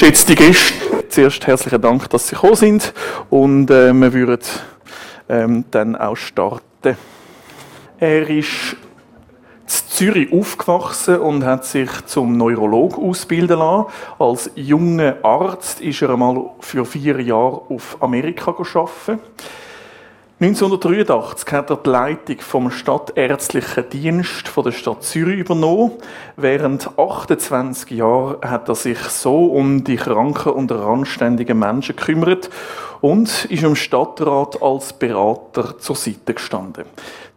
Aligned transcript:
geschätzte 0.00 0.36
Gäste, 0.36 1.08
zuerst 1.08 1.44
herzlichen 1.48 1.82
Dank, 1.82 2.08
dass 2.10 2.28
Sie 2.28 2.36
gekommen 2.36 2.54
sind 2.54 2.94
und 3.30 3.68
äh, 3.68 3.92
wir 3.92 4.12
würden 4.12 4.38
ähm, 5.28 5.64
dann 5.72 5.96
auch 5.96 6.14
starten. 6.14 6.96
Er 7.98 8.30
ist 8.30 8.76
in 8.76 9.66
Zürich 9.66 10.32
aufgewachsen 10.32 11.18
und 11.18 11.44
hat 11.44 11.64
sich 11.64 11.90
zum 12.06 12.36
Neurolog 12.36 12.96
ausbilden 12.96 13.58
lassen. 13.58 13.86
Als 14.20 14.52
junger 14.54 15.16
Arzt 15.24 15.80
ist 15.80 16.00
er 16.00 16.10
einmal 16.10 16.50
für 16.60 16.84
vier 16.84 17.20
Jahre 17.20 17.62
auf 17.68 17.96
Amerika 18.00 18.52
arbeiten. 18.52 19.18
1983 20.40 21.52
hat 21.52 21.70
er 21.70 21.78
die 21.78 21.90
Leitung 21.90 22.38
vom 22.38 22.70
Stadtärztlichen 22.70 23.90
Dienst 23.90 24.52
der 24.56 24.70
Stadt 24.70 25.02
Zürich 25.02 25.40
übernommen. 25.40 25.94
Während 26.36 26.96
28 26.96 27.90
Jahren 27.90 28.48
hat 28.48 28.68
er 28.68 28.76
sich 28.76 29.00
so 29.00 29.46
um 29.46 29.82
die 29.82 29.96
kranken 29.96 30.52
und 30.52 30.70
randständigen 30.70 31.58
Menschen 31.58 31.96
gekümmert 31.96 32.50
und 33.00 33.46
ist 33.46 33.64
im 33.64 33.74
Stadtrat 33.74 34.62
als 34.62 34.92
Berater 34.92 35.76
zur 35.80 35.96
Seite 35.96 36.34
gestanden. 36.34 36.84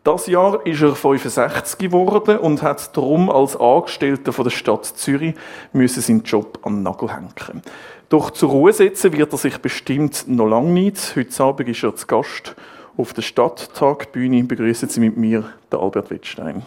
Das 0.03 0.27
Jahr 0.27 0.63
ist 0.67 0.83
er 0.83 0.93
65 0.93 1.79
geworden 1.79 2.37
und 2.37 2.61
hat 2.61 2.95
darum 2.95 3.31
als 3.31 3.59
Angestellter 3.59 4.31
von 4.31 4.43
der 4.43 4.51
Stadt 4.51 4.85
Zürich 4.85 5.33
müssen 5.73 6.01
seinen 6.01 6.21
Job 6.21 6.59
an 6.61 6.75
den 6.75 6.83
Nagel 6.83 7.11
hängen. 7.11 7.63
Doch 8.09 8.29
zur 8.29 8.51
Ruhe 8.51 8.73
setzen 8.73 9.13
wird 9.13 9.31
er 9.31 9.39
sich 9.39 9.57
bestimmt 9.57 10.25
noch 10.27 10.45
lange 10.45 10.69
nicht. 10.69 11.15
Heute 11.15 11.43
Abend 11.43 11.67
ist 11.67 11.83
er 11.83 11.95
zu 11.95 12.05
Gast 12.05 12.55
auf 12.97 13.13
der 13.13 13.21
Stadttagbühne 13.21 14.43
begrüßen 14.43 14.89
Sie 14.89 14.99
mit 14.99 15.17
mir 15.17 15.45
den 15.71 15.79
Albert 15.79 16.09
Wittstein. 16.09 16.63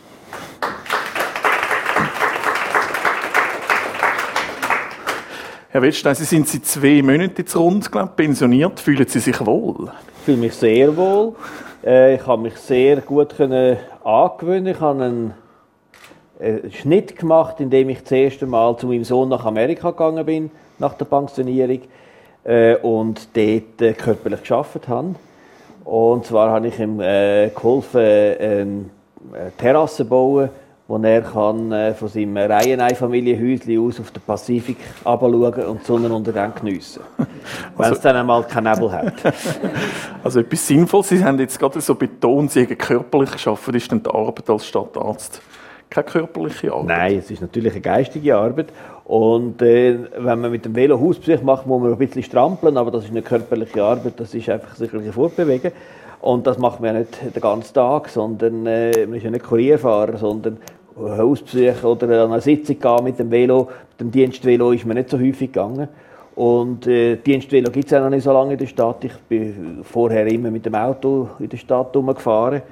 Herr 5.71 5.83
Wittstein, 5.83 6.15
Sie 6.15 6.25
sind 6.25 6.49
seit 6.49 6.67
zwei 6.67 7.03
Monaten 7.03 7.35
jetzt 7.37 7.57
rund 7.57 7.91
glaub, 7.91 8.17
pensioniert. 8.17 8.79
Fühlen 8.79 9.09
Sie 9.09 9.19
sich 9.19 9.45
wohl? 9.45 9.91
Ich 10.19 10.25
fühle 10.25 10.37
mich 10.39 10.55
sehr 10.55 10.97
wohl. 10.97 11.35
Äh, 11.85 12.15
ich 12.15 12.27
habe 12.27 12.43
mich 12.43 12.57
sehr 12.57 13.01
gut 13.01 13.35
angewöhnen. 13.41 14.67
Ich 14.67 14.81
habe 14.81 15.05
einen 15.05 15.35
äh, 16.39 16.71
Schnitt 16.71 17.19
gemacht, 17.19 17.59
indem 17.59 17.89
ich 17.89 18.03
das 18.03 18.13
erste 18.13 18.47
Mal 18.47 18.77
zu 18.77 18.87
meinem 18.87 19.05
Sohn 19.05 19.29
nach 19.29 19.45
Amerika 19.45 19.91
gegangen 19.91 20.25
bin, 20.25 20.51
nach 20.79 20.95
der 20.95 21.07
Pensionierung, 21.07 21.81
äh, 22.45 22.77
und 22.77 23.29
dort 23.35 23.99
körperlich 23.99 24.41
geschafft 24.41 24.89
habe. 24.89 25.17
Und 25.85 26.25
zwar 26.25 26.51
habe 26.51 26.69
ich 26.69 26.79
ihm 26.79 27.01
äh, 27.01 27.51
geholfen, 27.51 28.01
eine 28.01 29.53
Terrasse 29.59 29.97
zu 29.97 30.05
bauen, 30.07 30.49
wo 30.87 30.99
er 30.99 31.23
kann, 31.23 31.73
äh, 31.73 31.95
von 31.95 32.09
seinem 32.09 32.37
Reiheneinfamilienhäuschen 32.37 33.87
aus 33.87 34.01
auf 34.01 34.11
den 34.11 34.23
Pazifik 34.23 34.77
schauen 35.03 35.55
und 35.67 35.85
Sonnenuntergang 35.85 36.55
geniessen. 36.55 37.03
Wenn 37.17 37.29
also, 37.77 37.95
es 37.95 38.01
dann 38.01 38.17
einmal 38.17 38.43
keinen 38.45 38.73
Nebel 38.73 38.93
hat. 38.93 39.15
Also 40.23 40.41
etwas 40.41 40.67
Sinnvolles. 40.67 41.11
Sie 41.11 41.23
haben 41.23 41.39
jetzt 41.39 41.59
gerade 41.59 41.79
so 41.83 41.95
betont, 41.95 42.51
Sie 42.51 42.65
haben 42.65 42.79
körperlich 42.79 43.33
geschaffen. 43.33 43.75
Ist 43.75 43.91
denn 43.91 44.03
die 44.03 44.09
Arbeit 44.09 44.49
als 44.49 44.65
Stadtarzt 44.65 45.43
keine 45.91 46.07
körperliche 46.07 46.73
Arbeit? 46.73 46.87
Nein, 46.87 47.19
es 47.19 47.31
ist 47.31 47.43
natürlich 47.43 47.73
eine 47.73 47.83
geistige 47.83 48.35
Arbeit. 48.35 48.73
Und 49.05 49.61
äh, 49.61 49.99
wenn 50.17 50.41
man 50.41 50.51
mit 50.51 50.65
dem 50.65 50.75
Velo 50.75 50.99
Hausbesuch 50.99 51.43
macht, 51.43 51.67
muss 51.67 51.83
man 51.83 51.93
ein 51.93 51.99
bisschen 51.99 52.23
strampeln, 52.23 52.77
aber 52.77 52.91
das 52.91 53.05
ist 53.05 53.11
eine 53.11 53.23
körperliche 53.23 53.83
Arbeit, 53.85 54.15
das 54.17 54.35
ist 54.35 54.49
einfach 54.49 54.75
sich 54.77 54.93
ein 54.93 55.13
fortbewegen. 55.13 55.73
Und 56.23 56.47
das 56.47 56.57
macht 56.57 56.81
man 56.81 56.95
ja 56.95 57.01
nicht 57.01 57.19
den 57.35 57.43
ganzen 57.43 57.75
Tag, 57.75 58.09
sondern 58.09 58.67
äh, 58.67 59.07
man 59.07 59.17
ist 59.17 59.25
ja 59.25 59.31
nicht 59.31 59.45
Kurierfahrer, 59.45 60.17
sondern 60.17 60.57
Hausbesuch 60.97 61.85
oder 61.85 62.25
an 62.25 62.33
eine 62.33 62.41
Sitzung 62.41 62.79
gehen 62.79 63.05
mit 63.05 63.19
dem 63.19 63.31
Velo. 63.31 63.69
Mit 63.91 64.01
dem 64.01 64.11
Dienstvelo 64.11 64.73
ist 64.73 64.87
man 64.87 64.97
nicht 64.97 65.11
so 65.11 65.19
häufig 65.19 65.53
gegangen. 65.53 65.89
Und 66.35 66.87
äh, 66.87 67.17
Dienstvelo 67.17 67.71
gibt 67.71 67.85
es 67.87 67.91
ja 67.91 68.01
noch 68.01 68.11
nicht 68.11 68.23
so 68.23 68.33
lange 68.33 68.53
in 68.53 68.59
der 68.59 68.67
Stadt. 68.67 69.05
Ich 69.05 69.17
bin 69.29 69.81
vorher 69.83 70.27
immer 70.27 70.51
mit 70.51 70.65
dem 70.65 70.75
Auto 70.75 71.29
in 71.39 71.49
der 71.49 71.59
Stadt 71.59 71.95
rumgefahren. 71.95 72.63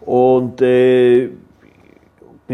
Und 0.00 0.60
äh, 0.60 1.28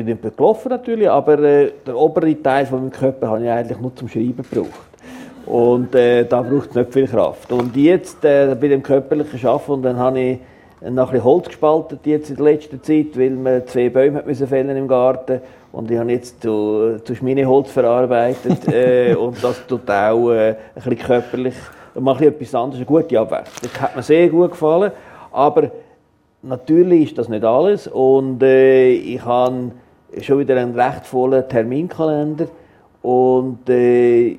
bin 0.04 0.18
nicht 0.22 0.36
gelaufen 0.36 0.68
natürlich, 0.68 1.08
aber 1.08 1.38
äh, 1.38 1.72
der 1.86 1.96
obere 1.96 2.40
Teil 2.42 2.66
von 2.66 2.80
meinem 2.80 2.92
Körper 2.92 3.28
habe 3.28 3.44
ich 3.44 3.50
eigentlich 3.50 3.78
nur 3.78 3.94
zum 3.94 4.08
Schreiben 4.08 4.36
gebraucht. 4.36 4.88
Und 5.46 5.94
äh, 5.94 6.24
da 6.24 6.42
braucht 6.42 6.70
es 6.70 6.74
nicht 6.74 6.92
viel 6.92 7.06
Kraft. 7.06 7.50
Und 7.52 7.74
jetzt 7.76 8.24
äh, 8.24 8.54
bei 8.60 8.68
dem 8.68 8.82
körperlichen 8.82 9.48
Arbeiten, 9.48 9.72
und 9.72 9.82
dann 9.82 9.96
habe 9.96 10.20
ich 10.20 10.38
noch 10.90 11.12
ein 11.12 11.24
Holz 11.24 11.48
gespalten 11.48 11.98
jetzt 12.04 12.30
in 12.30 12.36
der 12.36 12.44
letzten 12.44 12.82
Zeit, 12.82 13.18
weil 13.18 13.30
man 13.30 13.66
zwei 13.66 13.88
Bäume 13.88 14.22
müssen 14.24 14.46
fällen 14.46 14.76
im 14.76 14.86
Garten 14.86 15.40
und 15.72 15.90
ich 15.90 15.98
habe 15.98 16.12
jetzt 16.12 16.40
zu, 16.40 16.98
zu 17.02 17.14
Schmineholz 17.16 17.70
verarbeitet 17.70 18.68
äh, 18.72 19.14
und 19.14 19.42
das 19.42 19.66
tut 19.66 19.90
auch 19.90 20.30
äh, 20.30 20.50
ein 20.50 20.56
bisschen 20.74 20.98
körperlich 20.98 21.54
mache 21.94 22.26
ich 22.26 22.30
etwas 22.30 22.54
anderes, 22.54 22.76
eine 22.76 22.86
gute 22.86 23.18
Abwechslung. 23.18 23.70
Das 23.72 23.80
hat 23.80 23.96
mir 23.96 24.02
sehr 24.02 24.28
gut 24.28 24.52
gefallen, 24.52 24.92
aber 25.32 25.70
natürlich 26.42 27.10
ist 27.10 27.18
das 27.18 27.28
nicht 27.28 27.44
alles 27.44 27.88
und 27.88 28.42
äh, 28.42 28.90
ich 28.92 29.24
habe 29.24 29.72
schon 30.20 30.38
wieder 30.38 30.56
einen 30.56 30.78
recht 30.78 31.06
vollen 31.06 31.48
Terminkalender 31.48 32.46
und 33.02 33.68
äh, 33.68 34.36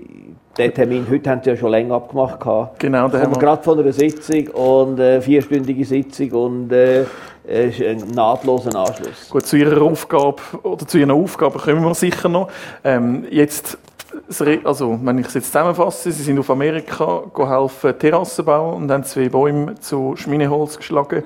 den 0.58 0.74
Termin 0.74 1.08
heute 1.10 1.30
haben 1.30 1.42
Sie 1.44 1.50
ja 1.50 1.56
schon 1.56 1.72
länger 1.72 1.96
abgemacht. 1.96 2.40
Genau, 2.80 3.08
da 3.08 3.22
haben 3.22 3.34
wir 3.34 3.40
gerade 3.40 3.64
von 3.64 3.80
einer 3.80 3.94
Sitzung 3.94 4.48
und 4.48 5.00
äh, 5.00 5.22
vierstündige 5.22 5.86
Sitzung 5.86 6.32
und 6.32 6.72
äh, 6.72 7.06
ein 7.48 8.04
nahtloser 8.14 8.76
Anschluss. 8.78 9.30
Gut, 9.30 9.46
zu 9.46 9.56
Ihrer 9.56 9.82
Aufgabe 9.82 10.42
oder 10.64 10.86
zu 10.86 10.98
Ihren 10.98 11.12
Aufgaben 11.12 11.58
kommen 11.58 11.84
wir 11.84 11.96
sicher 11.96 12.30
noch. 12.30 12.50
Ähm, 12.84 13.26
jetzt 13.32 13.78
also, 14.64 15.00
wenn 15.02 15.18
ich 15.20 15.28
es 15.28 15.34
jetzt 15.36 15.48
zusammenfasse, 15.48 16.12
Sie 16.12 16.24
sind 16.24 16.40
auf 16.40 16.50
Amerika 16.50 17.24
geholfen, 17.34 17.98
Terrassen 17.98 18.46
bauen 18.46 18.84
und 18.84 18.92
haben 18.92 19.04
zwei 19.04 19.30
Bäume 19.30 19.76
zu 19.80 20.16
Schmineholz 20.16 20.78
geschlagen. 20.78 21.24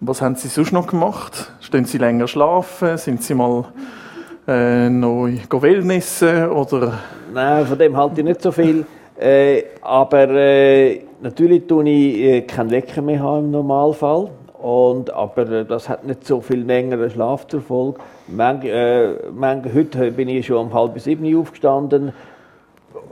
Was 0.00 0.20
haben 0.20 0.34
Sie 0.34 0.48
sonst 0.48 0.72
noch 0.72 0.86
gemacht? 0.86 1.52
Stehen 1.74 1.86
Sie 1.86 1.98
länger 1.98 2.28
schlafen? 2.28 2.96
Sind 2.98 3.20
Sie 3.24 3.34
mal 3.34 3.64
äh, 4.46 4.88
noch 4.88 5.26
Wellnessen 5.50 6.48
oder? 6.50 7.00
Nein, 7.32 7.66
von 7.66 7.76
dem 7.76 7.96
halte 7.96 8.20
ich 8.20 8.24
nicht 8.24 8.42
so 8.42 8.52
viel. 8.52 8.86
Äh, 9.18 9.64
aber 9.82 10.28
äh, 10.28 11.00
natürlich 11.20 11.66
tue 11.66 11.88
ich 11.88 12.16
äh, 12.20 12.40
keinen 12.42 12.70
Wecker 12.70 13.02
mehr 13.02 13.18
haben 13.18 13.46
im 13.46 13.50
Normalfall. 13.50 14.30
Und, 14.62 15.12
aber 15.12 15.50
äh, 15.50 15.64
das 15.64 15.88
hat 15.88 16.06
nicht 16.06 16.24
so 16.24 16.40
viel 16.40 16.60
längeren 16.60 17.10
Schlaf 17.10 17.48
zur 17.48 17.60
Folge. 17.60 17.98
Manch, 18.28 18.66
äh, 18.66 19.08
manch, 19.34 19.64
heute 19.74 20.12
bin 20.12 20.28
ich 20.28 20.46
schon 20.46 20.68
um 20.68 20.72
halb 20.72 20.96
sieben 21.00 21.36
aufgestanden. 21.36 22.12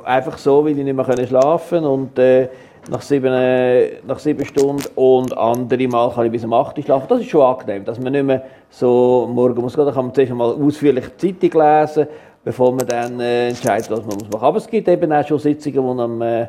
Einfach 0.04 0.38
so, 0.38 0.64
weil 0.64 0.78
ich 0.78 0.84
nicht 0.84 0.94
mehr 0.94 1.26
schlafen 1.26 1.82
konnte. 1.82 2.22
Äh, 2.22 2.48
nach 2.90 3.02
sieben, 3.02 3.32
äh, 3.32 4.00
nach 4.06 4.18
sieben 4.18 4.44
Stunden 4.44 4.84
und 4.96 5.36
andere 5.36 5.86
Mal 5.88 6.10
kann 6.10 6.26
ich 6.26 6.32
bis 6.32 6.44
um 6.44 6.52
8 6.52 6.76
Uhr 6.78 6.84
schlafen. 6.84 7.06
Das 7.08 7.20
ist 7.20 7.28
schon 7.28 7.42
angenehm, 7.42 7.84
dass 7.84 8.00
man 8.00 8.12
nicht 8.12 8.24
mehr 8.24 8.42
so 8.70 9.28
morgen 9.32 9.60
muss 9.60 9.74
gehen. 9.74 9.86
Da 9.86 9.92
kann 9.92 10.06
man 10.06 10.14
zuerst 10.14 10.32
einmal 10.32 10.52
ausführlich 10.52 11.04
die 11.20 11.38
Zeitung 11.38 11.60
lesen, 11.62 12.06
bevor 12.44 12.72
man 12.72 12.86
dann 12.86 13.20
äh, 13.20 13.48
entscheidet, 13.48 13.90
was 13.90 14.00
man 14.00 14.16
muss 14.16 14.30
machen. 14.30 14.44
Aber 14.44 14.58
es 14.58 14.66
gibt 14.66 14.88
eben 14.88 15.12
auch 15.12 15.26
schon 15.26 15.38
Sitzungen, 15.38 15.96
die 15.96 16.02
am, 16.02 16.22
äh, 16.22 16.46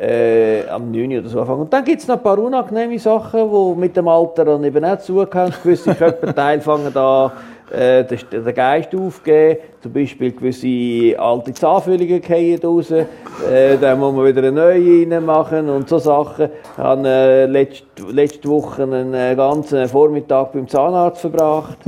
äh, 0.00 0.68
am 0.68 0.90
9 0.90 1.18
oder 1.18 1.28
so 1.28 1.40
anfangen. 1.40 1.60
Und 1.62 1.72
dann 1.72 1.84
gibt 1.84 2.00
es 2.00 2.08
noch 2.08 2.16
ein 2.16 2.22
paar 2.22 2.38
unangenehme 2.38 2.98
Sachen, 2.98 3.50
die 3.50 3.80
mit 3.80 3.96
dem 3.96 4.08
Alter 4.08 4.46
dann 4.46 4.64
eben 4.64 4.84
auch 4.84 4.98
zugehören. 4.98 5.52
Gewisse 5.62 5.94
Körperteile 5.94 6.62
fangen 6.62 6.96
an 6.96 7.32
äh, 7.72 8.04
den 8.04 8.54
Geist 8.54 8.94
aufgeben. 8.94 9.58
Zum 9.80 9.92
Beispiel 9.92 10.32
gewisse 10.32 11.18
alte 11.18 11.52
Zahnfüllungen 11.52 12.22
fallen 12.22 12.60
raus. 12.62 12.90
Äh, 12.90 13.06
dann 13.80 13.98
muss 13.98 14.14
man 14.14 14.26
wieder 14.26 14.40
eine 14.40 14.52
neue 14.52 15.10
reinmachen 15.10 15.68
und 15.68 15.88
so 15.88 15.98
Sachen. 15.98 16.50
Ich 16.72 16.78
habe 16.78 17.08
äh, 17.08 17.46
letzte, 17.46 18.02
letzte 18.10 18.48
Woche 18.48 18.82
einen 18.82 19.14
äh, 19.14 19.34
ganzen 19.34 19.88
Vormittag 19.88 20.52
beim 20.52 20.68
Zahnarzt 20.68 21.22
verbracht. 21.22 21.78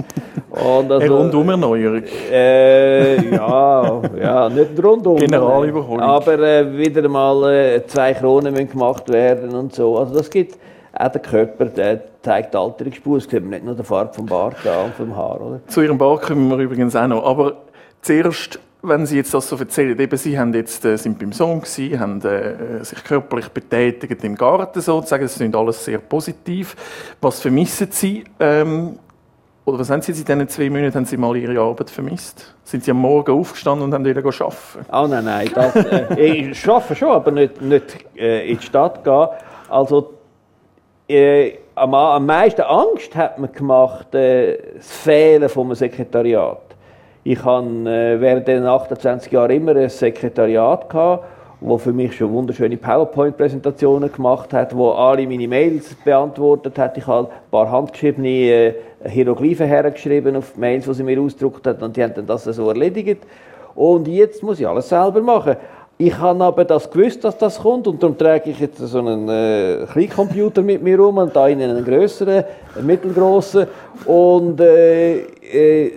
Und 0.50 0.90
also, 0.90 0.94
eine 0.94 1.10
Rundumerneuerung? 1.10 2.02
Äh, 2.30 3.34
ja, 3.34 4.02
ja, 4.20 4.48
nicht 4.48 4.82
rundum. 4.82 5.16
Generalüberholung. 5.16 6.00
Aber 6.00 6.38
äh, 6.38 6.76
wieder 6.78 7.08
mal 7.08 7.52
äh, 7.52 7.86
zwei 7.86 8.14
Kronen 8.14 8.52
müssen 8.52 8.70
gemacht 8.70 9.12
werden 9.12 9.54
und 9.54 9.74
so. 9.74 9.98
Also 9.98 10.14
das 10.14 10.30
gibt 10.30 10.56
auch 10.96 11.08
der 11.12 11.20
Körper 11.20 11.66
der 11.66 12.00
zeigt 12.22 12.54
Alterungsspur. 12.56 13.18
Das 13.18 13.28
sieht 13.28 13.40
man 13.40 13.50
nicht 13.50 13.64
nur 13.64 13.74
der 13.74 13.84
Farbe 13.84 14.12
vom 14.14 14.26
Bart 14.26 14.56
und 14.64 14.94
vom 14.94 15.16
Haar. 15.16 15.40
Oder? 15.40 15.60
Zu 15.66 15.82
Ihrem 15.82 15.98
Bart 15.98 16.22
kommen 16.22 16.48
wir 16.48 16.58
übrigens 16.58 16.96
auch 16.96 17.06
noch. 17.06 17.24
Aber 17.24 17.56
zuerst, 18.02 18.58
wenn 18.82 19.06
Sie 19.06 19.16
jetzt 19.16 19.34
das 19.34 19.48
so 19.48 19.56
erzählen, 19.56 19.98
eben 19.98 20.16
Sie 20.16 20.38
haben 20.38 20.52
jetzt, 20.54 20.84
äh, 20.84 20.96
sind 20.96 21.18
beim 21.18 21.32
Sohn 21.32 21.60
gewesen, 21.60 22.00
haben 22.00 22.22
äh, 22.22 22.84
sich 22.84 23.02
körperlich 23.04 23.48
betätigt 23.48 24.22
im 24.24 24.36
Garten 24.36 24.80
sozusagen. 24.80 25.24
Das 25.24 25.34
sind 25.34 25.54
alles 25.56 25.84
sehr 25.84 25.98
positiv. 25.98 26.76
Was 27.20 27.40
vermissen 27.40 27.88
Sie? 27.90 28.24
Ähm, 28.40 28.98
oder 29.66 29.78
was 29.78 29.88
haben 29.88 30.02
Sie 30.02 30.12
in 30.12 30.24
diesen 30.24 30.48
zwei 30.48 30.68
Monaten 30.68 30.94
haben 30.94 31.06
Sie 31.06 31.16
mal 31.16 31.34
Ihre 31.36 31.58
Arbeit 31.58 31.88
vermisst? 31.88 32.54
Sind 32.64 32.84
Sie 32.84 32.90
am 32.90 32.98
Morgen 32.98 33.32
aufgestanden 33.32 33.84
und 33.84 33.94
haben 33.94 34.04
wieder 34.04 34.22
arbeiten? 34.22 34.86
Oh 34.92 35.06
nein, 35.06 35.24
nein. 35.24 35.50
Das, 35.54 35.74
äh, 35.74 36.50
ich 36.50 36.68
arbeite 36.68 36.94
schon, 36.94 37.08
aber 37.10 37.30
nicht, 37.30 37.62
nicht 37.62 38.04
äh, 38.16 38.50
in 38.50 38.58
die 38.58 38.64
Stadt 38.64 39.02
gehen. 39.02 39.28
Also 39.70 40.13
äh, 41.14 41.58
am, 41.74 41.94
am 41.94 42.26
meisten 42.26 42.62
Angst 42.62 43.14
hat 43.16 43.38
man 43.38 43.52
gemacht, 43.52 44.14
äh, 44.14 44.58
das 44.76 44.90
Fehlen 44.90 45.48
vom 45.48 45.74
Sekretariat. 45.74 46.60
Ich 47.22 47.42
hatte 47.42 47.66
äh, 47.66 48.20
während 48.20 48.46
den 48.46 48.66
28 48.66 49.32
Jahren 49.32 49.50
immer 49.50 49.74
ein 49.74 49.88
Sekretariat 49.88 50.88
gehabt, 50.90 51.24
wo 51.60 51.78
für 51.78 51.92
mich 51.92 52.14
schon 52.14 52.30
wunderschöne 52.32 52.76
PowerPoint-Präsentationen 52.76 54.12
gemacht 54.12 54.52
hat, 54.52 54.76
wo 54.76 54.90
alle 54.90 55.26
meine 55.26 55.48
Mails 55.48 55.94
beantwortet 56.04 56.78
hat. 56.78 56.98
Ich 56.98 57.06
habe 57.06 57.28
ein 57.28 57.50
paar 57.50 57.70
handgeschriebene 57.70 58.28
äh, 58.28 58.74
Hieroglyphen 59.08 59.66
hergeschrieben 59.66 60.36
auf 60.36 60.56
Mails, 60.56 60.84
die 60.84 60.94
sie 60.94 61.02
mir 61.02 61.18
ausgedruckt 61.20 61.66
hat 61.66 61.82
und 61.82 61.96
die 61.96 62.02
haben 62.02 62.14
dann 62.14 62.26
das 62.26 62.44
so 62.44 62.68
erledigt. 62.68 63.22
Und 63.74 64.06
jetzt 64.06 64.42
muss 64.42 64.60
ich 64.60 64.68
alles 64.68 64.88
selber 64.88 65.22
machen. 65.22 65.56
Ich 65.96 66.18
habe 66.18 66.42
aber 66.42 66.64
das 66.64 66.90
gewusst, 66.90 67.22
dass 67.22 67.38
das 67.38 67.60
kommt 67.60 67.86
und 67.86 68.02
darum 68.02 68.18
trage 68.18 68.50
ich 68.50 68.58
jetzt 68.58 68.78
so 68.78 68.98
einen 68.98 69.28
äh, 69.28 69.86
Kleincomputer 69.92 70.60
mit 70.60 70.82
mir 70.82 70.98
rum 70.98 71.18
und 71.18 71.34
da 71.36 71.46
in 71.46 71.62
einen 71.62 71.84
größeren, 71.84 72.44
einen 72.74 72.86
mittelgroßen 72.86 73.66
und 74.06 74.60
äh, 74.60 75.18
äh, 75.20 75.92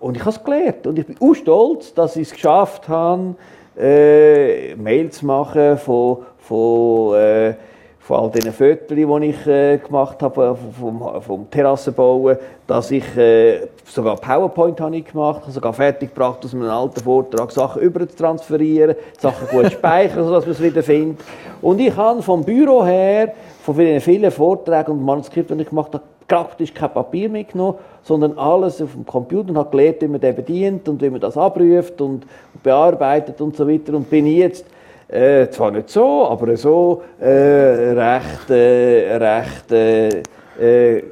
und 0.00 0.16
ich 0.16 0.22
habe 0.22 0.30
es 0.30 0.42
gelernt. 0.42 0.86
Und 0.88 0.98
ich 0.98 1.06
bin 1.06 1.16
auch 1.20 1.34
stolz, 1.34 1.94
dass 1.94 2.16
ich 2.16 2.26
es 2.26 2.34
geschafft 2.34 2.88
habe, 2.88 3.36
äh, 3.78 4.74
Mails 4.74 5.18
zu 5.18 5.26
machen 5.26 5.78
von, 5.78 6.18
von, 6.38 7.14
äh, 7.14 7.54
von 8.02 8.18
all 8.18 8.30
diesen 8.30 8.52
Fotos, 8.52 8.88
die 8.88 9.26
ich 9.26 9.46
äh, 9.46 9.78
gemacht 9.78 10.20
habe 10.22 10.56
vom, 10.78 11.22
vom 11.22 11.48
Terrassenbauen, 11.48 12.36
dass 12.66 12.90
ich 12.90 13.16
äh, 13.16 13.68
sogar 13.86 14.16
PowerPoint 14.16 14.80
habe 14.80 14.96
ich 14.96 15.04
gemacht, 15.04 15.42
sogar 15.48 15.72
fertig 15.72 16.12
gebracht, 16.12 16.44
aus 16.44 16.52
einem 16.52 16.68
alten 16.68 17.00
Vortrag 17.00 17.52
Sachen 17.52 17.80
über 17.80 18.08
zu 18.08 18.16
transferieren, 18.16 18.96
Sachen 19.20 19.46
gut 19.48 19.70
speichern, 19.70 20.24
sodass 20.26 20.44
man 20.44 20.52
es 20.52 20.62
wieder 20.62 20.82
findet. 20.82 21.24
Und 21.60 21.78
ich 21.78 21.96
habe 21.96 22.20
vom 22.22 22.44
Büro 22.44 22.84
her, 22.84 23.34
von 23.62 23.76
vielen 23.76 24.30
Vorträgen 24.32 24.90
und 24.90 25.04
Manuskripten, 25.04 25.56
die 25.56 25.62
ich 25.62 25.70
gemacht 25.70 25.94
habe, 25.94 26.02
praktisch 26.26 26.74
kein 26.74 26.92
Papier 26.92 27.28
mitgenommen, 27.28 27.78
sondern 28.02 28.36
alles 28.36 28.82
auf 28.82 28.92
dem 28.94 29.06
Computer 29.06 29.50
und 29.50 29.58
habe 29.58 29.70
gelernt, 29.70 30.00
wie 30.00 30.08
man 30.08 30.20
den 30.20 30.34
bedient 30.34 30.88
und 30.88 31.00
wie 31.02 31.10
man 31.10 31.20
das 31.20 31.36
abruft 31.36 32.00
und 32.00 32.24
bearbeitet 32.64 33.40
und 33.40 33.56
so 33.56 33.68
weiter. 33.68 33.94
Und 33.94 34.10
bin 34.10 34.26
jetzt 34.26 34.64
äh, 35.12 35.48
zwar 35.50 35.70
nicht 35.70 35.90
so, 35.90 36.26
aber 36.28 36.56
so 36.56 37.02
äh, 37.20 37.26
recht, 37.26 38.50
äh, 38.50 39.16
recht, 39.16 39.70
äh, 39.70 40.22
äh, 40.60 41.04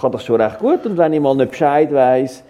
kann 0.00 0.12
das 0.12 0.24
schon 0.24 0.40
recht 0.40 0.58
gut. 0.58 0.84
Und 0.86 0.96
wenn 0.96 1.12
ich 1.12 1.20
mal 1.20 1.34
nicht 1.36 1.50
Bescheid 1.50 1.92
weiß, 1.92 2.42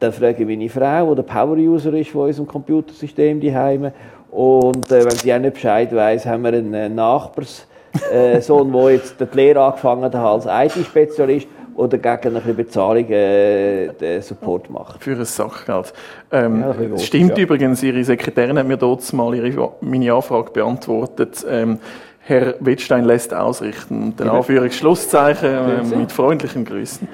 dann 0.00 0.12
frage 0.12 0.42
ich 0.42 0.46
meine 0.48 0.68
Frau, 0.68 1.10
die 1.10 1.16
der 1.16 1.22
Power-User 1.22 1.92
ist 1.94 2.10
von 2.10 2.26
unserem 2.26 2.46
Computersystem 2.46 3.40
daheim. 3.40 3.92
Und 4.30 4.90
äh, 4.90 5.04
wenn 5.04 5.10
sie 5.10 5.32
auch 5.34 5.38
nicht 5.38 5.54
Bescheid 5.54 5.94
weiß, 5.94 6.26
haben 6.26 6.42
wir 6.42 6.54
einen 6.54 6.94
Nachbars 6.94 7.66
äh, 8.10 8.40
der 8.40 8.90
jetzt 8.90 9.20
die 9.20 9.36
Lehre 9.36 9.62
angefangen 9.62 10.04
hat 10.04 10.14
als 10.14 10.46
IT-Spezialist 10.46 11.46
oder 11.74 11.98
gegen 11.98 12.36
eine 12.36 12.54
Bezahlung 12.54 13.08
äh, 13.10 13.88
den 13.88 14.22
Support 14.22 14.70
macht. 14.70 15.02
Für 15.02 15.16
ein 15.16 15.24
Sachgeld. 15.24 15.92
Ähm, 16.30 16.60
ja, 16.60 16.70
ein 16.70 16.98
stimmt 16.98 17.36
ja. 17.38 17.44
übrigens, 17.44 17.82
Ihre 17.82 18.02
Sekretärin 18.04 18.58
hat 18.58 18.66
mir 18.66 18.76
dort 18.76 19.10
mal 19.12 19.34
ihre, 19.34 19.72
meine 19.80 20.12
Anfrage 20.12 20.50
beantwortet. 20.50 21.44
Ähm, 21.48 21.78
Herr 22.24 22.54
Wittstein 22.60 23.04
lässt 23.04 23.34
ausrichten. 23.34 24.02
Und 24.02 24.20
dann 24.20 24.28
Anführungsschlusszeichen 24.28 25.92
äh, 25.92 25.96
mit 25.96 26.12
freundlichen 26.12 26.64
Grüßen. 26.64 27.08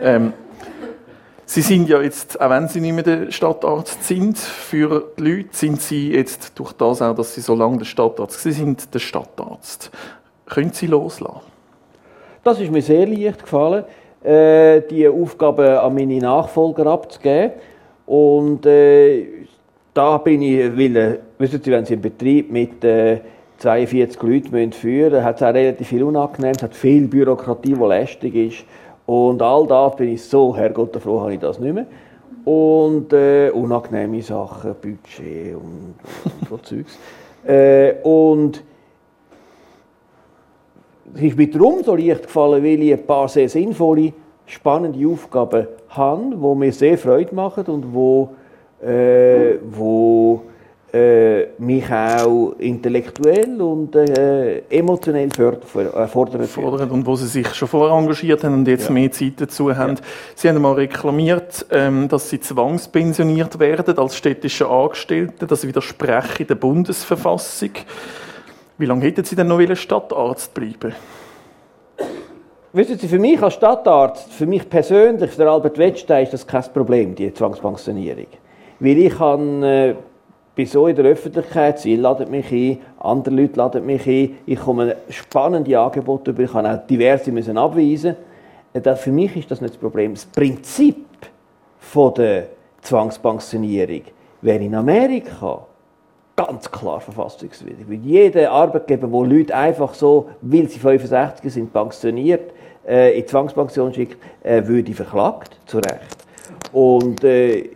Ähm, 0.00 0.32
Sie 1.44 1.60
sind 1.60 1.88
ja 1.88 2.00
jetzt, 2.00 2.40
auch 2.40 2.48
wenn 2.48 2.68
Sie 2.68 2.80
nicht 2.80 2.94
mehr 2.94 3.02
der 3.02 3.30
Stadtarzt 3.30 4.04
sind, 4.04 4.38
für 4.38 5.12
die 5.18 5.22
Leute, 5.22 5.48
sind 5.52 5.82
Sie 5.82 6.12
jetzt 6.12 6.58
durch 6.58 6.72
das 6.72 7.02
auch, 7.02 7.14
dass 7.14 7.34
Sie 7.34 7.42
so 7.42 7.54
lange 7.54 7.78
der 7.78 7.84
Stadtarzt 7.84 8.40
sind, 8.40 8.94
der 8.94 9.00
Stadtarzt. 9.00 9.90
Können 10.46 10.72
Sie 10.72 10.86
loslassen? 10.86 11.52
Das 12.44 12.58
ist 12.58 12.70
mir 12.70 12.82
sehr 12.82 13.06
leicht 13.06 13.42
gefallen, 13.42 13.84
äh, 14.24 14.82
die 14.82 15.08
Aufgabe 15.08 15.80
an 15.80 15.94
meine 15.94 16.18
Nachfolger 16.18 16.86
abzugeben. 16.86 17.52
Und 18.06 18.66
äh, 18.66 19.46
da 19.94 20.18
bin 20.18 20.42
ich, 20.42 20.76
weil, 20.76 20.96
äh, 20.96 21.18
wissen 21.38 21.60
Sie, 21.62 21.70
wenn 21.70 21.84
Sie 21.84 21.94
einen 21.94 22.02
Betrieb 22.02 22.50
mit 22.50 22.84
äh, 22.84 23.20
42 23.58 24.22
Leuten 24.22 24.72
führen 24.72 25.12
müssen, 25.12 25.24
hat 25.24 25.36
es 25.36 25.42
auch 25.42 25.54
relativ 25.54 25.88
viel 25.88 26.02
Unangenehm, 26.02 26.52
es 26.56 26.62
hat 26.62 26.74
viel 26.74 27.06
Bürokratie, 27.06 27.74
die 27.74 27.84
lästig 27.84 28.34
ist. 28.34 28.64
Und 29.06 29.42
all 29.42 29.66
das 29.66 29.96
bin 29.96 30.08
ich 30.14 30.22
so, 30.22 30.56
Herrgott, 30.56 30.96
froh 30.96 31.20
habe 31.20 31.34
ich 31.34 31.40
das 31.40 31.58
nicht 31.58 31.74
mehr. 31.74 31.86
Und 32.44 33.12
äh, 33.12 33.50
unangenehme 33.50 34.20
Sachen, 34.22 34.74
Budget 34.80 35.54
und, 35.54 35.94
und 36.24 36.48
so 36.48 36.56
Zeugs. 36.62 36.98
Äh, 37.46 37.94
und 38.02 38.62
es 41.14 41.22
ist 41.22 41.36
mir 41.36 41.50
darum 41.50 41.82
so 41.84 41.94
leicht 41.94 42.24
gefallen, 42.24 42.62
weil 42.62 42.82
ich 42.82 42.92
ein 42.92 43.06
paar 43.06 43.28
sehr 43.28 43.48
sinnvolle, 43.48 44.12
spannende 44.46 45.06
Aufgaben 45.06 45.66
habe, 45.88 46.30
die 46.30 46.58
mir 46.58 46.72
sehr 46.72 46.98
Freude 46.98 47.34
machen 47.34 47.64
und 47.66 47.92
wo, 47.92 48.30
äh, 48.82 49.56
wo 49.70 50.42
äh, 50.92 51.46
mich 51.58 51.90
auch 51.90 52.54
intellektuell 52.58 53.60
und 53.60 53.96
äh, 53.96 54.58
emotionell 54.68 55.28
äh, 55.28 56.06
fordern. 56.06 56.42
fordern. 56.42 56.90
Und 56.90 57.06
wo 57.06 57.16
Sie 57.16 57.28
sich 57.28 57.48
schon 57.54 57.68
vorher 57.68 57.96
engagiert 57.96 58.44
haben 58.44 58.54
und 58.54 58.68
jetzt 58.68 58.88
ja. 58.88 58.92
mehr 58.92 59.10
Zeit 59.10 59.34
dazu 59.38 59.74
haben. 59.74 59.96
Ja. 59.96 60.02
Sie 60.34 60.48
haben 60.48 60.56
einmal 60.56 60.74
reklamiert, 60.74 61.64
ähm, 61.70 62.08
dass 62.08 62.28
Sie 62.28 62.40
zwangspensioniert 62.40 63.58
werden 63.58 63.96
als 63.96 64.16
städtische 64.16 64.68
Angestellte. 64.68 65.46
Das 65.46 65.66
widerspreche 65.66 66.44
der 66.44 66.56
Bundesverfassung. 66.56 67.70
Wie 68.82 68.86
lange 68.86 69.04
hätten 69.04 69.22
Sie 69.22 69.36
denn 69.36 69.46
noch 69.46 69.60
Stadtarzt 69.76 70.52
bleiben 70.52 70.92
Wissen 72.72 72.98
Sie, 72.98 73.06
für 73.06 73.20
mich 73.20 73.40
als 73.40 73.54
Stadtarzt, 73.54 74.32
für 74.32 74.44
mich 74.44 74.68
persönlich, 74.68 75.30
für 75.30 75.48
Albert 75.48 75.78
Wettstein, 75.78 76.24
ist 76.24 76.32
das 76.32 76.44
kein 76.44 76.64
Problem, 76.74 77.14
die 77.14 77.32
Zwangspensionierung. 77.32 78.26
Weil 78.80 78.98
ich 78.98 79.16
kann, 79.16 79.62
äh, 79.62 79.94
bin 80.56 80.66
so 80.66 80.88
in 80.88 80.96
der 80.96 81.04
Öffentlichkeit, 81.04 81.78
Sie 81.78 81.94
laden 81.94 82.28
mich 82.28 82.50
ein, 82.50 82.80
andere 82.98 83.36
Leute 83.36 83.56
laden 83.56 83.86
mich 83.86 84.04
ein, 84.04 84.38
ich 84.46 84.58
komme 84.58 84.96
spannende 85.10 85.78
Angebote 85.78 86.32
über, 86.32 86.42
ich 86.42 86.50
kann 86.50 86.66
auch 86.66 86.84
diverse 86.84 87.30
müssen 87.30 87.56
abweisen. 87.56 88.16
Äh, 88.72 88.96
für 88.96 89.12
mich 89.12 89.36
ist 89.36 89.48
das 89.48 89.60
nicht 89.60 89.74
das 89.74 89.80
Problem. 89.80 90.14
Das 90.14 90.26
Prinzip 90.26 91.06
von 91.78 92.14
der 92.14 92.46
Zwangspensionierung 92.80 94.02
wäre 94.40 94.64
in 94.64 94.74
Amerika 94.74 95.66
ganz 96.46 96.70
klar 96.70 97.00
verfassungswidrig. 97.00 97.88
Weil 97.88 97.98
jeder 97.98 98.50
Arbeitgeber, 98.50 99.06
der 99.06 99.36
Leute 99.36 99.54
einfach 99.54 99.94
so, 99.94 100.28
weil 100.40 100.68
sie 100.68 100.78
65 100.78 101.52
sind, 101.52 101.72
pensioniert, 101.72 102.52
äh, 102.86 103.18
in 103.18 103.26
Zwangspension 103.26 103.92
schickt, 103.92 104.16
äh, 104.42 104.66
würde 104.66 104.92
verklagt, 104.92 105.56
zu 105.66 105.78
Recht. 105.78 106.16
Und 106.72 107.22
äh, 107.24 107.70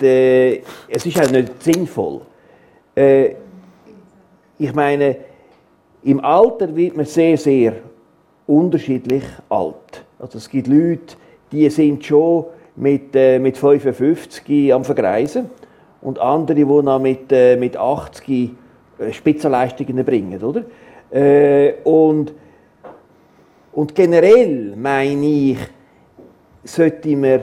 de, 0.00 0.62
es 0.88 1.06
ist 1.06 1.20
auch 1.20 1.30
nicht 1.30 1.62
sinnvoll. 1.62 2.20
Äh, 2.94 3.34
ich 4.58 4.74
meine, 4.74 5.16
im 6.02 6.20
Alter 6.20 6.74
wird 6.74 6.96
man 6.96 7.06
sehr, 7.06 7.36
sehr 7.36 7.74
unterschiedlich 8.46 9.24
alt. 9.48 10.04
Also 10.18 10.38
es 10.38 10.48
gibt 10.48 10.68
Leute, 10.68 11.16
die 11.52 11.68
sind 11.68 12.04
schon 12.04 12.44
mit, 12.76 13.14
äh, 13.14 13.38
mit 13.38 13.56
55 13.56 14.72
am 14.72 14.84
Vergreisen 14.84 15.50
und 16.06 16.20
andere, 16.20 16.54
die 16.54 16.64
noch 16.64 17.00
mit, 17.00 17.32
äh, 17.32 17.56
mit 17.56 17.76
80 17.76 18.50
äh, 18.98 19.12
Spitzenleistungen 19.12 20.04
bringen. 20.04 20.40
Oder? 20.40 20.62
Äh, 21.10 21.74
und, 21.82 22.32
und 23.72 23.92
generell 23.92 24.74
meine 24.76 25.26
ich, 25.26 25.58
sollte 26.62 27.16
man 27.16 27.40